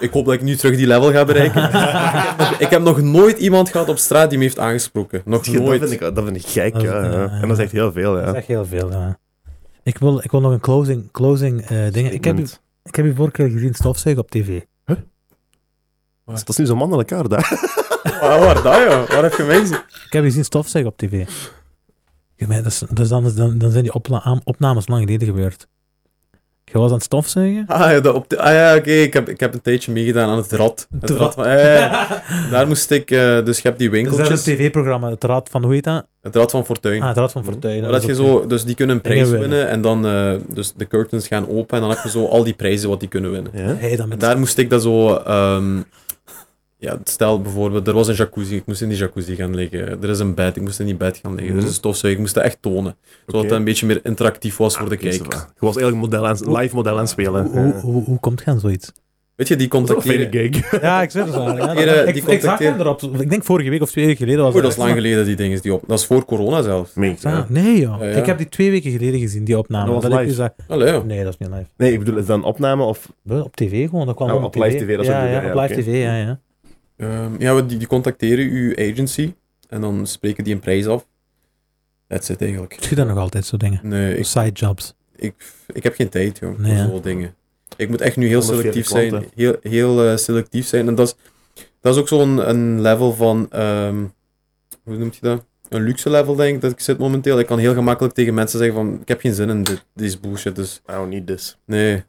Ik 0.00 0.10
hoop 0.12 0.24
dat 0.24 0.34
ik 0.34 0.42
nu 0.42 0.56
terug 0.56 0.76
die 0.76 0.86
level 0.86 1.10
ga 1.12 1.24
bereiken. 1.24 1.62
ik, 2.64 2.70
heb 2.70 2.82
nog, 2.82 3.00
nooit 3.02 3.38
iemand 3.38 3.68
gehad 3.68 3.88
op 3.88 3.98
straat 3.98 4.28
die 4.28 4.38
me 4.38 4.44
heeft 4.44 4.58
aangesproken. 4.58 5.22
Nog 5.24 5.44
Dat 5.44 5.54
nooit. 5.54 5.80
vind, 5.80 5.92
ik, 5.92 6.00
dat 6.14 6.24
vind 6.24 6.36
ik 6.36 6.46
gek, 6.46 6.72
Dat 6.72 6.82
ja, 6.82 7.02
ja, 7.04 7.10
ja. 7.10 7.20
ja. 7.20 7.28
En 7.42 7.48
dat 7.48 7.58
is 7.58 7.62
echt 7.64 7.72
heel 7.72 7.92
veel, 7.92 8.12
Dat 8.12 8.22
is 8.22 8.30
ja. 8.30 8.34
echt 8.34 8.46
heel 8.46 8.64
veel, 8.66 8.90
ja. 8.90 9.18
Ik 9.82 9.98
wil, 9.98 10.18
ik 10.22 10.30
wil 10.30 10.40
nog 10.40 10.52
een 10.52 10.60
closing, 10.60 11.10
closing 11.12 11.60
eh 11.62 11.92
ding. 11.92 12.10
Ik 12.10 12.24
heb, 12.24 12.38
u, 12.38 12.46
ik 12.84 12.94
heb 12.94 13.04
u 13.04 13.14
vorige 13.14 13.32
keer 13.36 13.48
gezien 13.50 13.74
stofzuigen 13.74 14.22
op 14.24 14.30
tv. 14.30 14.60
Dat 16.24 16.48
is 16.48 16.56
nu 16.56 16.66
zo 16.66 16.76
mannelijk 16.76 17.10
elkaar 17.10 17.28
daar. 17.28 17.50
Ah, 18.20 18.38
waar 18.38 18.54
dat, 18.62 18.76
joh? 18.76 19.08
Waar 19.08 19.22
heb 19.22 19.34
je 19.34 19.42
mij 19.42 19.58
gezien? 19.58 19.76
Ik 20.06 20.12
heb 20.12 20.24
gezien 20.24 20.44
stofzuigen 20.44 20.92
op 20.92 20.98
tv. 20.98 21.26
Ja, 22.36 22.46
maar 22.46 22.56
dat 22.62 22.66
is- 22.72 22.82
Dus 22.90 23.08
dan, 23.08 23.32
dan, 23.36 23.58
dan 23.58 23.70
zijn 23.70 23.82
die 23.82 23.92
opla- 23.92 24.40
opnames 24.44 24.88
lang 24.88 25.02
geleden 25.04 25.26
gebeurd. 25.28 25.66
Je 26.72 26.78
was 26.78 26.88
aan 26.88 26.94
het 26.94 27.04
stofzuigen? 27.04 27.64
Ah 27.66 27.90
ja, 28.02 28.10
op 28.12 28.28
de, 28.28 28.38
ah, 28.40 28.52
ja 28.52 28.76
oké. 28.76 28.90
Ik, 28.90 29.12
heb, 29.12 29.28
ik 29.28 29.40
heb 29.40 29.54
een 29.54 29.60
tijdje 29.62 29.92
meegedaan 29.92 30.28
aan 30.28 30.36
het 30.36 30.52
rad. 30.52 30.86
Het 31.00 31.08
Het 31.08 31.18
rad 31.18 31.34
van, 31.34 31.48
ja, 31.48 31.58
ja, 31.58 31.72
ja. 31.78 32.22
Daar 32.50 32.66
moest 32.66 32.90
ik, 32.90 33.10
eh, 33.10 33.44
dus 33.44 33.56
je 33.60 33.68
hebt 33.68 33.78
die 33.78 33.90
Dus 33.90 34.02
dat 34.02 34.10
is 34.10 34.16
winkeltjes. 34.16 34.46
een 34.46 34.56
tv-programma, 34.56 35.10
het 35.10 35.24
Rad 35.24 35.48
van, 35.50 35.64
hoe 35.64 35.72
heet 35.74 35.84
dat? 35.84 36.06
Het 36.22 36.36
rad 36.36 36.50
van 36.50 36.64
Fortuin. 36.64 37.02
Ah, 37.02 37.08
het 37.08 37.16
Rad 37.16 37.32
van 37.32 37.44
Fortuin. 37.44 37.82
Dat 37.82 38.02
je 38.02 38.10
is 38.10 38.16
zo, 38.16 38.46
dus 38.46 38.64
die 38.64 38.74
kunnen 38.74 38.96
een 38.96 39.02
prijs 39.02 39.20
winnen. 39.30 39.40
winnen 39.40 39.68
en 39.68 39.80
dan, 39.80 40.06
eh, 40.06 40.32
dus 40.48 40.72
de 40.76 40.86
curtains 40.86 41.26
gaan 41.26 41.48
open 41.48 41.74
en 41.76 41.80
dan 41.80 41.90
heb 41.90 42.02
je 42.02 42.10
zo 42.10 42.26
al 42.26 42.44
die 42.44 42.54
prijzen 42.54 42.88
wat 42.88 43.00
die 43.00 43.08
kunnen 43.08 43.30
winnen. 43.30 43.52
Ja? 43.54 43.74
Hey, 43.74 44.00
met 44.08 44.20
daar 44.20 44.38
moest 44.38 44.58
ik 44.58 44.70
dat 44.70 44.82
zo, 44.82 45.14
ehm, 45.16 45.80
ja, 46.78 46.98
stel 47.04 47.40
bijvoorbeeld, 47.40 47.86
er 47.88 47.94
was 47.94 48.08
een 48.08 48.14
jacuzzi, 48.14 48.56
ik 48.56 48.66
moest 48.66 48.82
in 48.82 48.88
die 48.88 48.98
jacuzzi 48.98 49.34
gaan 49.34 49.54
liggen. 49.54 50.02
Er 50.02 50.08
is 50.08 50.18
een 50.18 50.34
bed, 50.34 50.56
ik 50.56 50.62
moest 50.62 50.80
in 50.80 50.86
die 50.86 50.96
bed 50.96 51.18
gaan 51.22 51.34
liggen. 51.34 51.52
Er 51.54 51.60
is 51.62 51.68
een 51.68 51.74
stofzuiger, 51.74 52.12
ik 52.12 52.18
moest 52.18 52.34
dat 52.34 52.44
echt 52.44 52.58
tonen. 52.60 52.96
Zodat 53.26 53.42
het 53.42 53.52
een 53.52 53.64
beetje 53.64 53.86
meer 53.86 54.00
interactief 54.02 54.56
was 54.56 54.76
voor 54.76 54.88
de 54.88 54.98
Ah, 55.06 55.12
zo 55.12 55.24
va. 55.28 55.36
Je 55.36 55.66
was 55.66 55.76
eigenlijk 55.76 55.96
model 55.96 56.26
aan, 56.26 56.58
live 56.58 56.74
model 56.74 56.92
aan 56.92 56.98
het 56.98 57.08
spelen. 57.08 57.46
hoe, 57.46 57.60
hoe, 57.60 57.72
hoe, 57.72 58.04
hoe 58.04 58.20
komt 58.20 58.42
je 58.44 58.50
aan 58.50 58.60
zoiets? 58.60 58.92
Weet 59.36 59.48
je, 59.48 59.56
die 59.56 59.68
Dat 59.68 59.80
is 59.80 59.88
wel 59.88 59.96
een 59.98 60.02
contacteren... 60.30 60.52
gig. 60.70 60.80
Ja, 60.80 61.02
ik 61.02 61.10
zeg 61.10 61.24
het 61.24 61.34
waar. 61.34 61.56
Ja, 61.56 61.74
eh, 61.74 62.14
ik, 62.16 62.26
die 62.26 62.40
zag 62.40 62.58
hem 62.58 62.80
erop. 62.80 63.02
Ik 63.02 63.30
denk 63.30 63.44
vorige 63.44 63.70
week 63.70 63.82
of 63.82 63.90
twee 63.90 64.04
weken 64.06 64.24
geleden 64.24 64.44
was 64.44 64.54
Oh, 64.54 64.62
dat 64.62 64.70
is 64.70 64.76
lang 64.76 64.92
geleden, 64.92 65.24
die 65.24 65.36
dingen 65.36 65.62
die 65.62 65.74
op. 65.74 65.84
Dat 65.86 65.98
is 65.98 66.04
voor 66.06 66.24
corona 66.24 66.62
zelfs. 66.62 66.94
Meen 66.94 67.10
ik, 67.10 67.16
Ah, 67.24 67.32
ja. 67.32 67.46
nee 67.48 67.80
joh. 67.80 68.00
Ja, 68.00 68.06
ja. 68.06 68.16
Ik 68.16 68.26
heb 68.26 68.38
die 68.38 68.48
twee 68.48 68.70
weken 68.70 68.90
geleden 68.90 69.20
gezien, 69.20 69.44
die 69.44 69.58
opname. 69.58 70.00
Dat 70.00 70.12
live. 70.12 70.52
Allee, 70.68 70.92
ja. 70.92 71.02
Nee, 71.02 71.24
dat 71.24 71.32
is 71.32 71.38
niet 71.38 71.56
live. 71.58 71.68
Nee, 71.76 71.92
ik 71.92 71.98
bedoel, 71.98 72.16
is 72.16 72.26
dat 72.26 72.36
een 72.36 72.44
opname 72.44 72.82
of... 72.84 73.12
Op 73.28 73.56
tv 73.56 73.88
gewoon, 73.88 74.06
dat 74.06 74.14
kwam 74.14 74.30
Oh, 74.30 74.42
op 74.44 74.54
live 74.54 74.76
TV, 74.76 74.96
dat 74.96 75.06
ja, 75.06 75.24
ja, 75.24 75.52
op 75.54 75.60
live 75.60 75.80
tv, 75.80 76.02
ja, 76.02 76.16
ja. 76.16 76.40
Ehm, 76.96 77.40
ja, 77.40 77.54
we- 77.54 77.66
die, 77.66 77.78
die 77.78 77.86
contacteren 77.86 78.44
uw 78.50 78.76
agency 78.76 79.34
en 79.68 79.80
dan 79.80 80.06
spreken 80.06 80.44
die 80.44 80.54
een 80.54 80.60
prijs 80.60 80.86
af. 80.86 81.06
That's 82.08 82.28
it 82.28 82.40
eigenlijk. 82.42 82.80
Doe 82.80 82.88
je 82.88 82.94
dat 82.94 83.06
nog 83.06 83.18
altijd, 83.18 83.44
zo 83.46 83.56
dingen? 83.56 83.80
Nee, 83.82 84.16
ik, 84.16 84.24
Side 84.24 84.50
jobs. 84.52 84.94
ik, 85.16 85.34
ik 85.72 85.82
heb 85.82 85.94
geen 85.94 86.08
tijd, 86.08 86.38
joh, 86.38 86.58
Nee, 86.58 86.76
voor 86.82 86.90
zo'n 86.90 87.00
dingen. 87.02 87.34
Ik 87.76 87.88
moet 87.88 88.00
echt 88.00 88.16
nu 88.16 88.26
heel 88.26 88.40
140 88.40 88.86
selectief 88.86 89.20
zijn. 89.20 89.30
Heel, 89.34 89.56
heel 89.72 90.04
eh, 90.08 90.16
selectief 90.16 90.66
zijn. 90.66 90.88
En 90.88 90.94
dat 90.94 91.06
is, 91.08 91.14
dat 91.80 91.94
is 91.94 92.00
ook 92.00 92.08
zo'n 92.08 92.48
een 92.48 92.80
level 92.80 93.12
van, 93.12 93.46
ehm, 93.50 94.04
hoe 94.84 94.96
noemt 94.96 95.14
je 95.14 95.20
dat? 95.20 95.44
Een 95.68 95.82
luxe 95.82 96.10
level, 96.10 96.34
denk 96.34 96.54
ik, 96.54 96.60
dat 96.60 96.70
ik 96.72 96.80
zit 96.80 96.98
momenteel. 96.98 97.38
Ik 97.38 97.46
kan 97.46 97.58
heel 97.58 97.74
gemakkelijk 97.74 98.14
tegen 98.14 98.34
mensen 98.34 98.58
zeggen 98.58 98.76
van, 98.76 98.98
ik 99.00 99.08
heb 99.08 99.20
geen 99.20 99.34
zin 99.34 99.48
in 99.48 99.62
dit, 99.62 99.84
deze 99.94 100.18
bullshit, 100.20 100.56
dus 100.56 100.80
I 100.90 100.92
don't 100.92 101.10
need 101.10 101.26
this. 101.26 101.58
nee. 101.64 102.04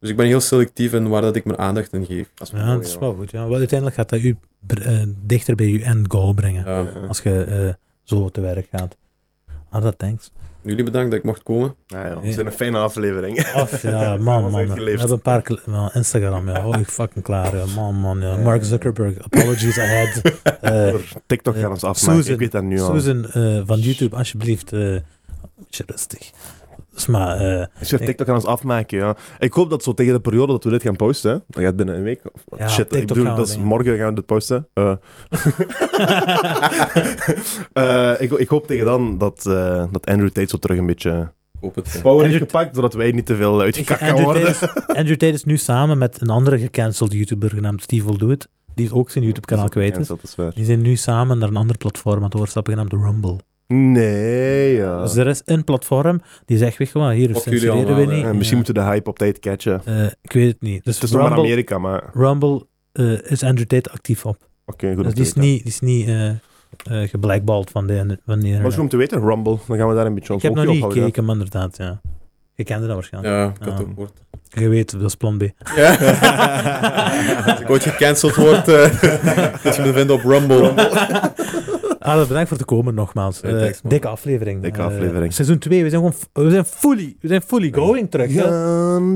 Dus 0.00 0.10
ik 0.10 0.16
ben 0.16 0.26
heel 0.26 0.40
selectief 0.40 0.92
in 0.92 1.08
waar 1.08 1.22
dat 1.22 1.36
ik 1.36 1.44
mijn 1.44 1.58
aandacht 1.58 1.92
in 1.92 2.04
geef. 2.06 2.30
Dat 2.34 2.46
is 2.52 2.58
Ja, 2.60 2.74
dat 2.74 2.84
is 2.86 2.98
wel 2.98 3.14
goed. 3.14 3.30
Ja. 3.30 3.48
Wel, 3.48 3.58
uiteindelijk 3.58 3.98
gaat 3.98 4.08
dat 4.08 4.20
u 4.20 4.36
eh, 4.66 5.02
dichter 5.22 5.54
bij 5.54 5.66
uw 5.66 5.80
end 5.80 6.12
goal 6.12 6.32
brengen. 6.32 6.64
Ja. 6.64 6.86
Als 7.08 7.20
je 7.20 7.44
eh, 7.44 7.74
zo 8.02 8.28
te 8.28 8.40
werk 8.40 8.68
gaat. 8.72 8.96
Ah, 9.70 9.82
dat 9.82 9.98
thanks. 9.98 10.30
Jullie 10.62 10.84
bedankt 10.84 11.10
dat 11.10 11.18
ik 11.18 11.24
mocht 11.24 11.42
komen. 11.42 11.74
Ja, 11.86 12.06
ja. 12.06 12.14
Het 12.14 12.24
is 12.24 12.36
een 12.36 12.52
fijne 12.52 12.78
aflevering. 12.78 13.38
Of, 13.54 13.82
ja, 13.82 14.16
man, 14.28 14.50
man. 14.50 14.74
We 14.74 14.90
hebben 14.90 15.10
een 15.10 15.20
paar 15.20 15.42
Instagram, 15.94 16.48
ja. 16.48 16.62
Holy 16.62 16.84
fucking 16.84 17.24
klaar, 17.24 17.56
ja. 17.56 17.64
Man, 17.74 17.94
man, 17.94 18.20
ja. 18.20 18.36
Mark 18.36 18.64
Zuckerberg, 18.64 19.18
apologies 19.30 19.78
ahead. 19.78 20.20
Eh, 20.60 20.94
TikTok 21.26 21.56
gaan 21.56 21.70
ons 21.70 21.84
afmaken. 21.84 22.16
Susan- 22.22 22.32
ik 22.34 22.38
weet 22.40 22.52
dat 22.52 22.62
nu 22.62 22.80
al. 22.80 22.94
Susan 22.94 23.26
van 23.66 23.78
YouTube, 23.78 24.16
alsjeblieft, 24.16 24.72
eh, 24.72 24.96
beetje 25.56 25.84
rustig. 25.86 26.30
Dus 26.98 27.06
maar, 27.06 27.36
eh, 27.60 27.66
je 27.88 27.98
TikTok 27.98 28.26
gaan 28.26 28.34
ons 28.34 28.44
afmaken, 28.44 28.98
ja. 28.98 29.16
Ik 29.38 29.52
hoop 29.52 29.70
dat 29.70 29.82
zo 29.82 29.94
tegen 29.94 30.12
de 30.12 30.20
periode 30.20 30.52
dat 30.52 30.64
we 30.64 30.70
dit 30.70 30.82
gaan 30.82 30.96
posten, 30.96 31.30
hè. 31.30 31.38
dat 31.48 31.62
gaat 31.62 31.76
binnen 31.76 31.96
een 31.96 32.02
week. 32.02 32.20
of- 32.32 32.58
Ja, 32.58 32.68
Shit, 32.68 32.94
ik 32.94 33.06
bedoel, 33.06 33.24
gaan 33.24 33.32
we 33.34 33.38
dat 33.40 33.48
is 33.48 33.58
morgen 33.58 33.96
gaan 33.98 34.08
we 34.08 34.14
dit 34.14 34.26
posten. 34.26 34.68
Eh. 34.74 34.92
Eh, 37.72 38.12
ik, 38.18 38.32
ik 38.32 38.48
hoop 38.48 38.66
tegen 38.66 38.84
dan 38.84 39.18
dat, 39.18 39.46
eh, 39.46 39.84
dat 39.90 40.06
Andrew 40.06 40.28
Tate 40.28 40.48
zo 40.48 40.56
terug 40.58 40.78
een 40.78 40.86
beetje 40.86 41.30
hoop 41.60 41.74
het. 41.74 41.84
power 42.02 42.24
heeft 42.26 42.34
Andrew- 42.34 42.38
gepakt, 42.50 42.74
zodat 42.74 42.94
wij 42.94 43.10
niet 43.10 43.26
te 43.26 43.36
veel 43.36 43.60
uitgekakt 43.60 44.00
gaan 44.00 44.22
worden. 44.22 44.42
Tate, 44.54 44.72
is, 44.88 44.96
Andrew 44.96 45.16
Tate 45.16 45.32
is 45.32 45.44
nu 45.44 45.56
samen 45.56 45.98
met 45.98 46.20
een 46.20 46.30
andere 46.30 46.58
gecanceld 46.58 47.12
YouTuber 47.12 47.50
genaamd 47.50 47.82
Steve 47.82 48.06
Will 48.06 48.16
Do 48.18 48.28
It, 48.30 48.48
die 48.74 48.94
ook 48.94 49.10
zijn 49.10 49.24
YouTube-kanaal 49.24 49.68
kwijt 49.68 49.96
is. 49.98 50.10
Die 50.54 50.64
zijn 50.64 50.80
nu 50.82 50.96
samen 50.96 51.38
naar 51.38 51.48
een 51.48 51.56
ander 51.56 51.76
platform 51.78 52.16
aan 52.18 52.24
het 52.24 52.34
overstappen 52.34 52.72
genaamd 52.72 52.92
Rumble. 52.92 53.38
Nee, 53.74 54.74
ja. 54.74 55.02
Dus 55.02 55.16
er 55.16 55.26
is 55.26 55.42
een 55.44 55.64
platform 55.64 56.20
die 56.44 56.58
zegt, 56.58 56.76
weet 56.76 56.90
je 56.92 56.98
wat, 56.98 57.12
hier 57.12 57.36
censureren 57.36 57.96
we 57.96 58.14
niet. 58.14 58.24
Misschien 58.24 58.34
Ja. 58.48 58.54
moeten 58.56 58.74
we 58.74 58.80
de 58.80 58.86
hype 58.86 59.10
op 59.10 59.18
tijd 59.18 59.38
catchen. 59.38 59.80
Eh, 59.84 60.04
ik 60.22 60.32
weet 60.32 60.48
het 60.52 60.60
niet. 60.60 60.84
Dus 60.84 60.94
Het 60.94 61.04
is 61.04 61.10
nog 61.10 61.20
maar 61.20 61.28
Rumble, 61.30 61.46
Amerika, 61.46 61.78
maar... 61.78 62.02
Oké, 62.02 62.18
Rumble 62.18 62.66
eh, 62.92 63.30
is 63.30 63.42
Andrew 63.42 63.66
Tate 63.66 63.90
actief 63.90 64.26
op. 64.26 64.36
goed 64.66 64.78
Dus 64.80 65.14
die 65.14 65.24
is 65.24 65.32
niet, 65.34 65.58
die 65.62 65.72
is 65.72 65.80
niet 65.80 66.06
eh 66.08 66.28
eh, 66.28 67.08
geblackballed 67.08 67.70
van 67.70 67.86
de... 67.86 68.18
Van 68.26 68.40
die 68.40 68.56
Wat 68.56 68.66
is 68.66 68.72
goed 68.74 68.82
om 68.82 68.88
te 68.88 68.96
weten? 68.96 69.20
Rumble. 69.20 69.58
Dan 69.66 69.76
gaan 69.76 69.88
we 69.88 69.94
daar 69.94 70.06
een 70.06 70.14
beetje 70.14 70.28
ik 70.28 70.34
ons 70.34 70.42
heb 70.42 70.54
nog 70.54 70.66
niet 70.74 70.82
gekeken, 70.84 71.24
maar 71.24 71.34
inderdaad, 71.34 71.76
ja. 71.76 72.00
Je 72.54 72.64
kende 72.64 72.86
dat 72.86 72.94
waarschijnlijk. 72.94 73.34
Ja, 73.34 73.44
ik 73.48 73.56
had 73.58 73.66
Ja. 73.68 73.72
het 73.72 73.80
ook 73.82 73.88
gehoord. 73.88 74.12
Je 74.48 74.68
weet, 74.68 74.90
dat 74.92 75.02
is 75.02 75.14
plan 75.14 75.38
B. 75.38 75.42
Ja. 75.76 75.90
Als 77.50 77.60
ik 77.60 77.70
ooit 77.70 77.82
gecanceld 77.82 78.34
word, 78.34 78.68
eh 78.68 79.02
dat 79.64 79.76
je 79.76 79.82
me 79.82 79.92
vindt 79.92 80.12
op 80.12 80.20
Rumble. 80.22 80.72
Ah, 81.98 82.28
bedankt 82.28 82.48
voor 82.48 82.58
te 82.58 82.64
komen 82.64 82.94
nogmaals. 82.94 83.40
Ja, 83.40 83.48
Eh, 83.48 83.58
thanks, 83.60 83.80
dikke 83.84 84.08
aflevering. 84.08 84.62
Dikke 84.62 84.78
Eh, 84.78 84.84
aflevering. 84.86 85.32
seizoen 85.34 85.58
2, 85.58 85.82
we 85.82 85.90
zijn 85.90 86.02
gewoon 86.02 86.46
we 86.46 86.50
zijn 86.50 86.64
fully, 86.64 87.16
we 87.20 87.28
zijn 87.28 87.42
fully 87.42 87.72
going 87.72 88.10
terug. 88.10 88.34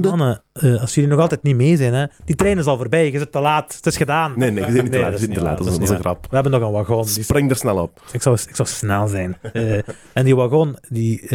Mannen, 0.00 0.42
eh, 0.52 0.80
als 0.80 0.94
jullie 0.94 1.10
nog 1.10 1.18
altijd 1.20 1.42
niet 1.42 1.56
mee 1.56 1.76
zijn, 1.76 1.94
hè, 1.94 2.06
die 2.24 2.36
trein 2.36 2.58
is 2.58 2.64
al 2.66 2.76
voorbij, 2.76 3.10
je 3.10 3.18
zit 3.18 3.32
te 3.32 3.40
laat, 3.40 3.74
het 3.74 3.86
is 3.86 3.96
gedaan. 3.96 4.32
Nee, 4.36 4.50
nee, 4.50 4.64
je 4.66 4.72
zit 4.72 4.82
niet 4.82 4.92
te 4.92 4.98
Nee, 4.98 5.00
laat. 5.00 5.10
dat 5.12 5.20
is 5.20 5.26
niet 5.26 5.36
te 5.36 5.42
laat. 5.42 5.58
Dat 5.58 5.66
is 5.66 5.78
dat 5.78 5.88
een 5.90 5.98
grap. 5.98 6.26
We 6.28 6.34
hebben 6.34 6.52
nog 6.52 6.62
een 6.62 6.70
wagon. 6.72 7.04
Die 7.04 7.14
Die, 7.14 7.22
springt 7.24 7.50
er 7.50 7.56
snel 7.56 7.78
op. 7.82 8.02
ik, 8.12 8.22
zou, 8.22 8.38
ik 8.48 8.56
zou 8.56 8.68
snel 8.68 9.08
zijn. 9.08 9.36
En 10.12 10.24
die 10.24 10.36
wagon, 10.36 10.76
die, 10.88 11.26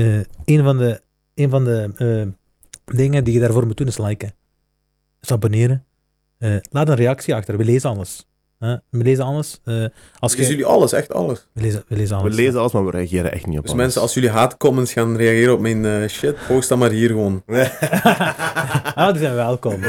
een 0.45 0.63
van 0.63 0.77
de, 0.77 1.01
een 1.35 1.49
van 1.49 1.63
de 1.63 2.33
dingen 2.85 3.23
die 3.23 3.33
je 3.33 3.39
daarvoor 3.39 3.65
moet 3.65 3.77
doen 3.77 3.87
is 3.87 3.97
liken. 3.97 4.33
Is 5.21 5.31
abonneren. 5.31 5.85
Laat 6.71 6.89
een 6.89 6.95
reactie 6.95 7.35
achter, 7.35 7.57
we 7.57 7.63
lezen 7.65 7.89
alles. 7.89 8.27
Hè? 8.59 8.75
We 8.89 9.03
lezen 9.03 9.23
alles. 9.25 9.59
Eh, 9.63 9.85
als 10.19 10.31
Lezen 10.35 10.51
je, 10.51 10.57
jullie 10.57 10.65
alles, 10.65 10.91
echt 10.93 11.13
alles. 11.13 11.47
we, 11.53 11.61
lezen, 11.61 11.83
we 11.87 11.95
lezen 11.95 12.15
We 12.17 12.23
alles. 12.23 12.35
lezen 12.35 12.59
alles, 12.59 12.71
maar 12.71 12.85
we 12.85 12.91
reageren 12.91 13.31
echt 13.31 13.45
niet 13.45 13.57
op 13.57 13.61
Dus 13.63 13.71
alles. 13.71 13.83
mensen, 13.83 14.01
als 14.01 14.13
jullie 14.13 14.29
haatcomments 14.29 14.93
gaan 14.93 15.17
reageren 15.17 15.53
op 15.53 15.59
mijn 15.59 15.85
eh, 15.85 16.07
shit, 16.09 16.35
post 16.47 16.69
dan 16.69 16.79
maar 16.79 16.89
hier 16.89 17.07
gewoon. 17.09 17.43
ah, 18.95 19.11
die 19.11 19.21
zijn 19.21 19.35
welkom. 19.35 19.79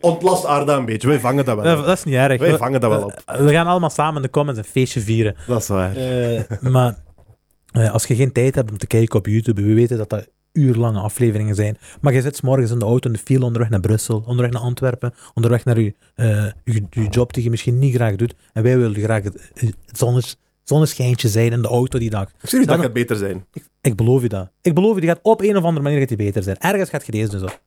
Ontlast 0.00 0.44
Arda 0.44 0.76
een 0.76 0.84
beetje. 0.84 1.08
Wij 1.08 1.20
vangen 1.20 1.44
dat 1.44 1.60
wel 1.60 1.84
Dat, 1.84 1.96
is 1.98 2.04
niet 2.04 2.14
erg. 2.14 2.38
Wij 2.40 2.50
We- 2.50 2.56
vangen 2.58 2.80
dat 2.80 2.90
wel 2.90 3.04
op. 3.04 3.22
eh, 3.26 3.40
We 3.40 3.50
gaan 3.52 3.66
allemaal 3.66 3.90
samen 3.90 4.16
in 4.16 4.22
de 4.22 4.30
comments 4.30 4.58
een 4.60 4.66
feestje 4.66 5.00
vieren. 5.00 5.36
Dat 5.46 5.60
is 5.60 5.68
waar. 5.68 5.96
Eh, 5.96 6.40
maar 6.60 6.96
eh, 7.72 7.92
als 7.92 8.06
je 8.06 8.14
geen 8.14 8.32
tijd 8.32 8.54
hebt 8.54 8.70
om 8.70 8.78
te 8.78 8.86
kijken 8.86 9.18
op 9.18 9.26
YouTube, 9.26 9.62
we 9.62 9.74
weten 9.74 9.98
dat 9.98 10.08
dat 10.10 10.28
uurlange 10.52 11.00
afleveringen 11.00 11.54
zijn. 11.54 11.78
Maar 12.00 12.12
je 12.12 12.20
zit 12.20 12.36
's 12.36 12.40
morgens 12.40 12.70
in 12.70 12.78
de 12.78 12.84
auto 12.84 13.08
in 13.08 13.14
de 13.14 13.22
file 13.24 13.44
onderweg 13.44 13.70
naar 13.70 13.80
Brussel, 13.80 14.22
onderweg 14.26 14.50
naar 14.52 14.62
Antwerpen, 14.62 15.14
onderweg 15.34 15.64
naar 15.64 15.80
je, 15.80 15.94
eh, 16.14 16.46
je, 16.64 16.82
je 16.90 17.08
job 17.08 17.32
die 17.32 17.42
je 17.42 17.50
misschien 17.50 17.78
niet 17.78 17.94
graag 17.94 18.16
doet. 18.16 18.34
En 18.52 18.62
wij 18.62 18.78
willen 18.78 19.02
graag 19.02 19.22
het, 19.22 19.50
het 19.54 19.76
zonnes, 19.92 20.36
zonneschijntje 20.62 21.28
zijn 21.28 21.52
in 21.52 21.62
de 21.62 21.68
auto 21.68 21.98
die 21.98 22.10
dag. 22.10 22.28
Ik 22.42 22.52
niet 22.52 22.68
dat 22.68 22.80
gaat 22.80 22.92
beter 22.92 23.16
zijn. 23.16 23.46
Ik 23.80 23.96
beloof 23.96 24.22
je 24.22 24.28
dat. 24.28 24.50
Ik 24.62 24.74
beloof 24.74 24.94
je, 24.94 25.00
die 25.00 25.10
gaat 25.10 25.20
op 25.22 25.40
een 25.40 25.56
of 25.56 25.64
andere 25.64 25.82
manier 25.82 25.98
gaat 25.98 26.08
die 26.08 26.16
beter 26.16 26.42
zijn. 26.42 26.58
Ergens 26.58 26.90
gaat 26.90 27.06
je 27.06 27.12
deze 27.12 27.30
dus 27.30 27.42
op. 27.42 27.60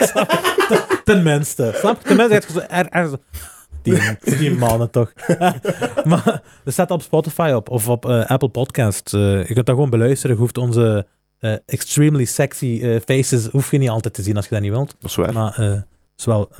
Snap 0.00 0.30
je? 0.68 1.00
Tenminste. 1.04 1.72
Snap 1.74 2.02
je? 2.02 2.06
Tenminste 2.06 2.34
gaat 2.34 2.44
je 2.46 2.52
zo 2.52 2.58
er, 2.58 2.88
ergens... 2.88 3.16
Die, 3.82 4.00
die 4.38 4.54
mannen 4.54 4.90
toch. 4.90 5.12
maar 6.04 6.42
er 6.64 6.72
staat 6.72 6.90
op 6.90 7.02
Spotify 7.02 7.52
op 7.54 7.68
of 7.70 7.88
op 7.88 8.06
eh, 8.06 8.26
Apple 8.26 8.48
Podcasts. 8.48 9.12
Eh, 9.12 9.20
je 9.20 9.54
kunt 9.54 9.66
dat 9.66 9.74
gewoon 9.74 9.90
beluisteren. 9.90 10.36
Je 10.36 10.42
hoeft 10.42 10.58
onze 10.58 11.06
eh, 11.42 11.52
extremely 11.66 12.24
sexy 12.24 12.80
eh, 12.82 13.00
faces 13.04 13.46
hoef 13.46 13.70
je 13.70 13.78
niet 13.78 13.88
altijd 13.88 14.14
te 14.14 14.22
zien 14.22 14.36
als 14.36 14.44
je 14.44 14.50
dat 14.54 14.60
niet 14.62 14.70
wilt. 14.70 14.94
Dat 15.00 15.10
is 15.10 15.16
waar. 15.16 15.32
Maar 15.32 15.58
eh, 15.58 15.80
is 16.16 16.24
wel 16.24 16.50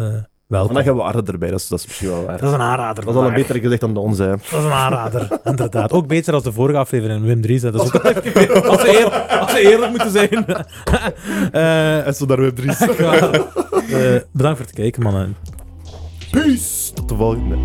welkom. 0.46 0.76
Hebben 0.76 0.96
we 0.96 1.02
Arde 1.02 1.32
erbij, 1.32 1.50
dat 1.50 1.60
is, 1.60 1.68
dat 1.68 1.78
is 1.78 1.86
misschien 1.86 2.08
wel 2.08 2.24
waar. 2.24 2.38
Dat 2.38 2.48
is 2.48 2.54
een 2.54 2.60
aanrader. 2.60 3.04
Dat 3.04 3.14
is 3.14 3.20
al 3.20 3.26
een 3.26 3.34
beter 3.34 3.56
gezicht 3.60 3.80
dan 3.80 3.94
de 3.94 4.00
onze. 4.00 4.22
hè. 4.22 4.28
Dat 4.30 4.40
is 4.40 4.64
een 4.64 4.70
aanrader, 4.72 5.28
inderdaad. 5.44 5.92
Ook 5.92 6.06
beter 6.06 6.34
als 6.34 6.42
de 6.42 6.52
vorige 6.52 6.78
aflevering, 6.78 7.24
Wim 7.24 7.40
Dries. 7.40 7.62
hè. 7.62 7.70
Dat 7.70 7.82
is 7.84 7.92
ook 7.94 8.04
als, 8.04 8.82
we 8.82 8.98
eerlijk, 8.98 9.30
als 9.30 9.52
we 9.52 9.60
eerlijk 9.60 9.90
moeten 9.90 10.10
zijn. 10.10 10.46
En 12.06 12.14
zo 12.14 12.26
daar 12.26 12.40
weer 12.40 12.54
drie. 12.54 12.70
ja. 12.98 13.30
Eh, 13.30 14.20
bedankt 14.32 14.58
voor 14.58 14.66
het 14.66 14.72
kijken, 14.74 15.02
mannen. 15.02 15.36
Peace! 16.30 16.92
Tot 16.92 17.08
de 17.08 17.14
volgende. 17.14 17.56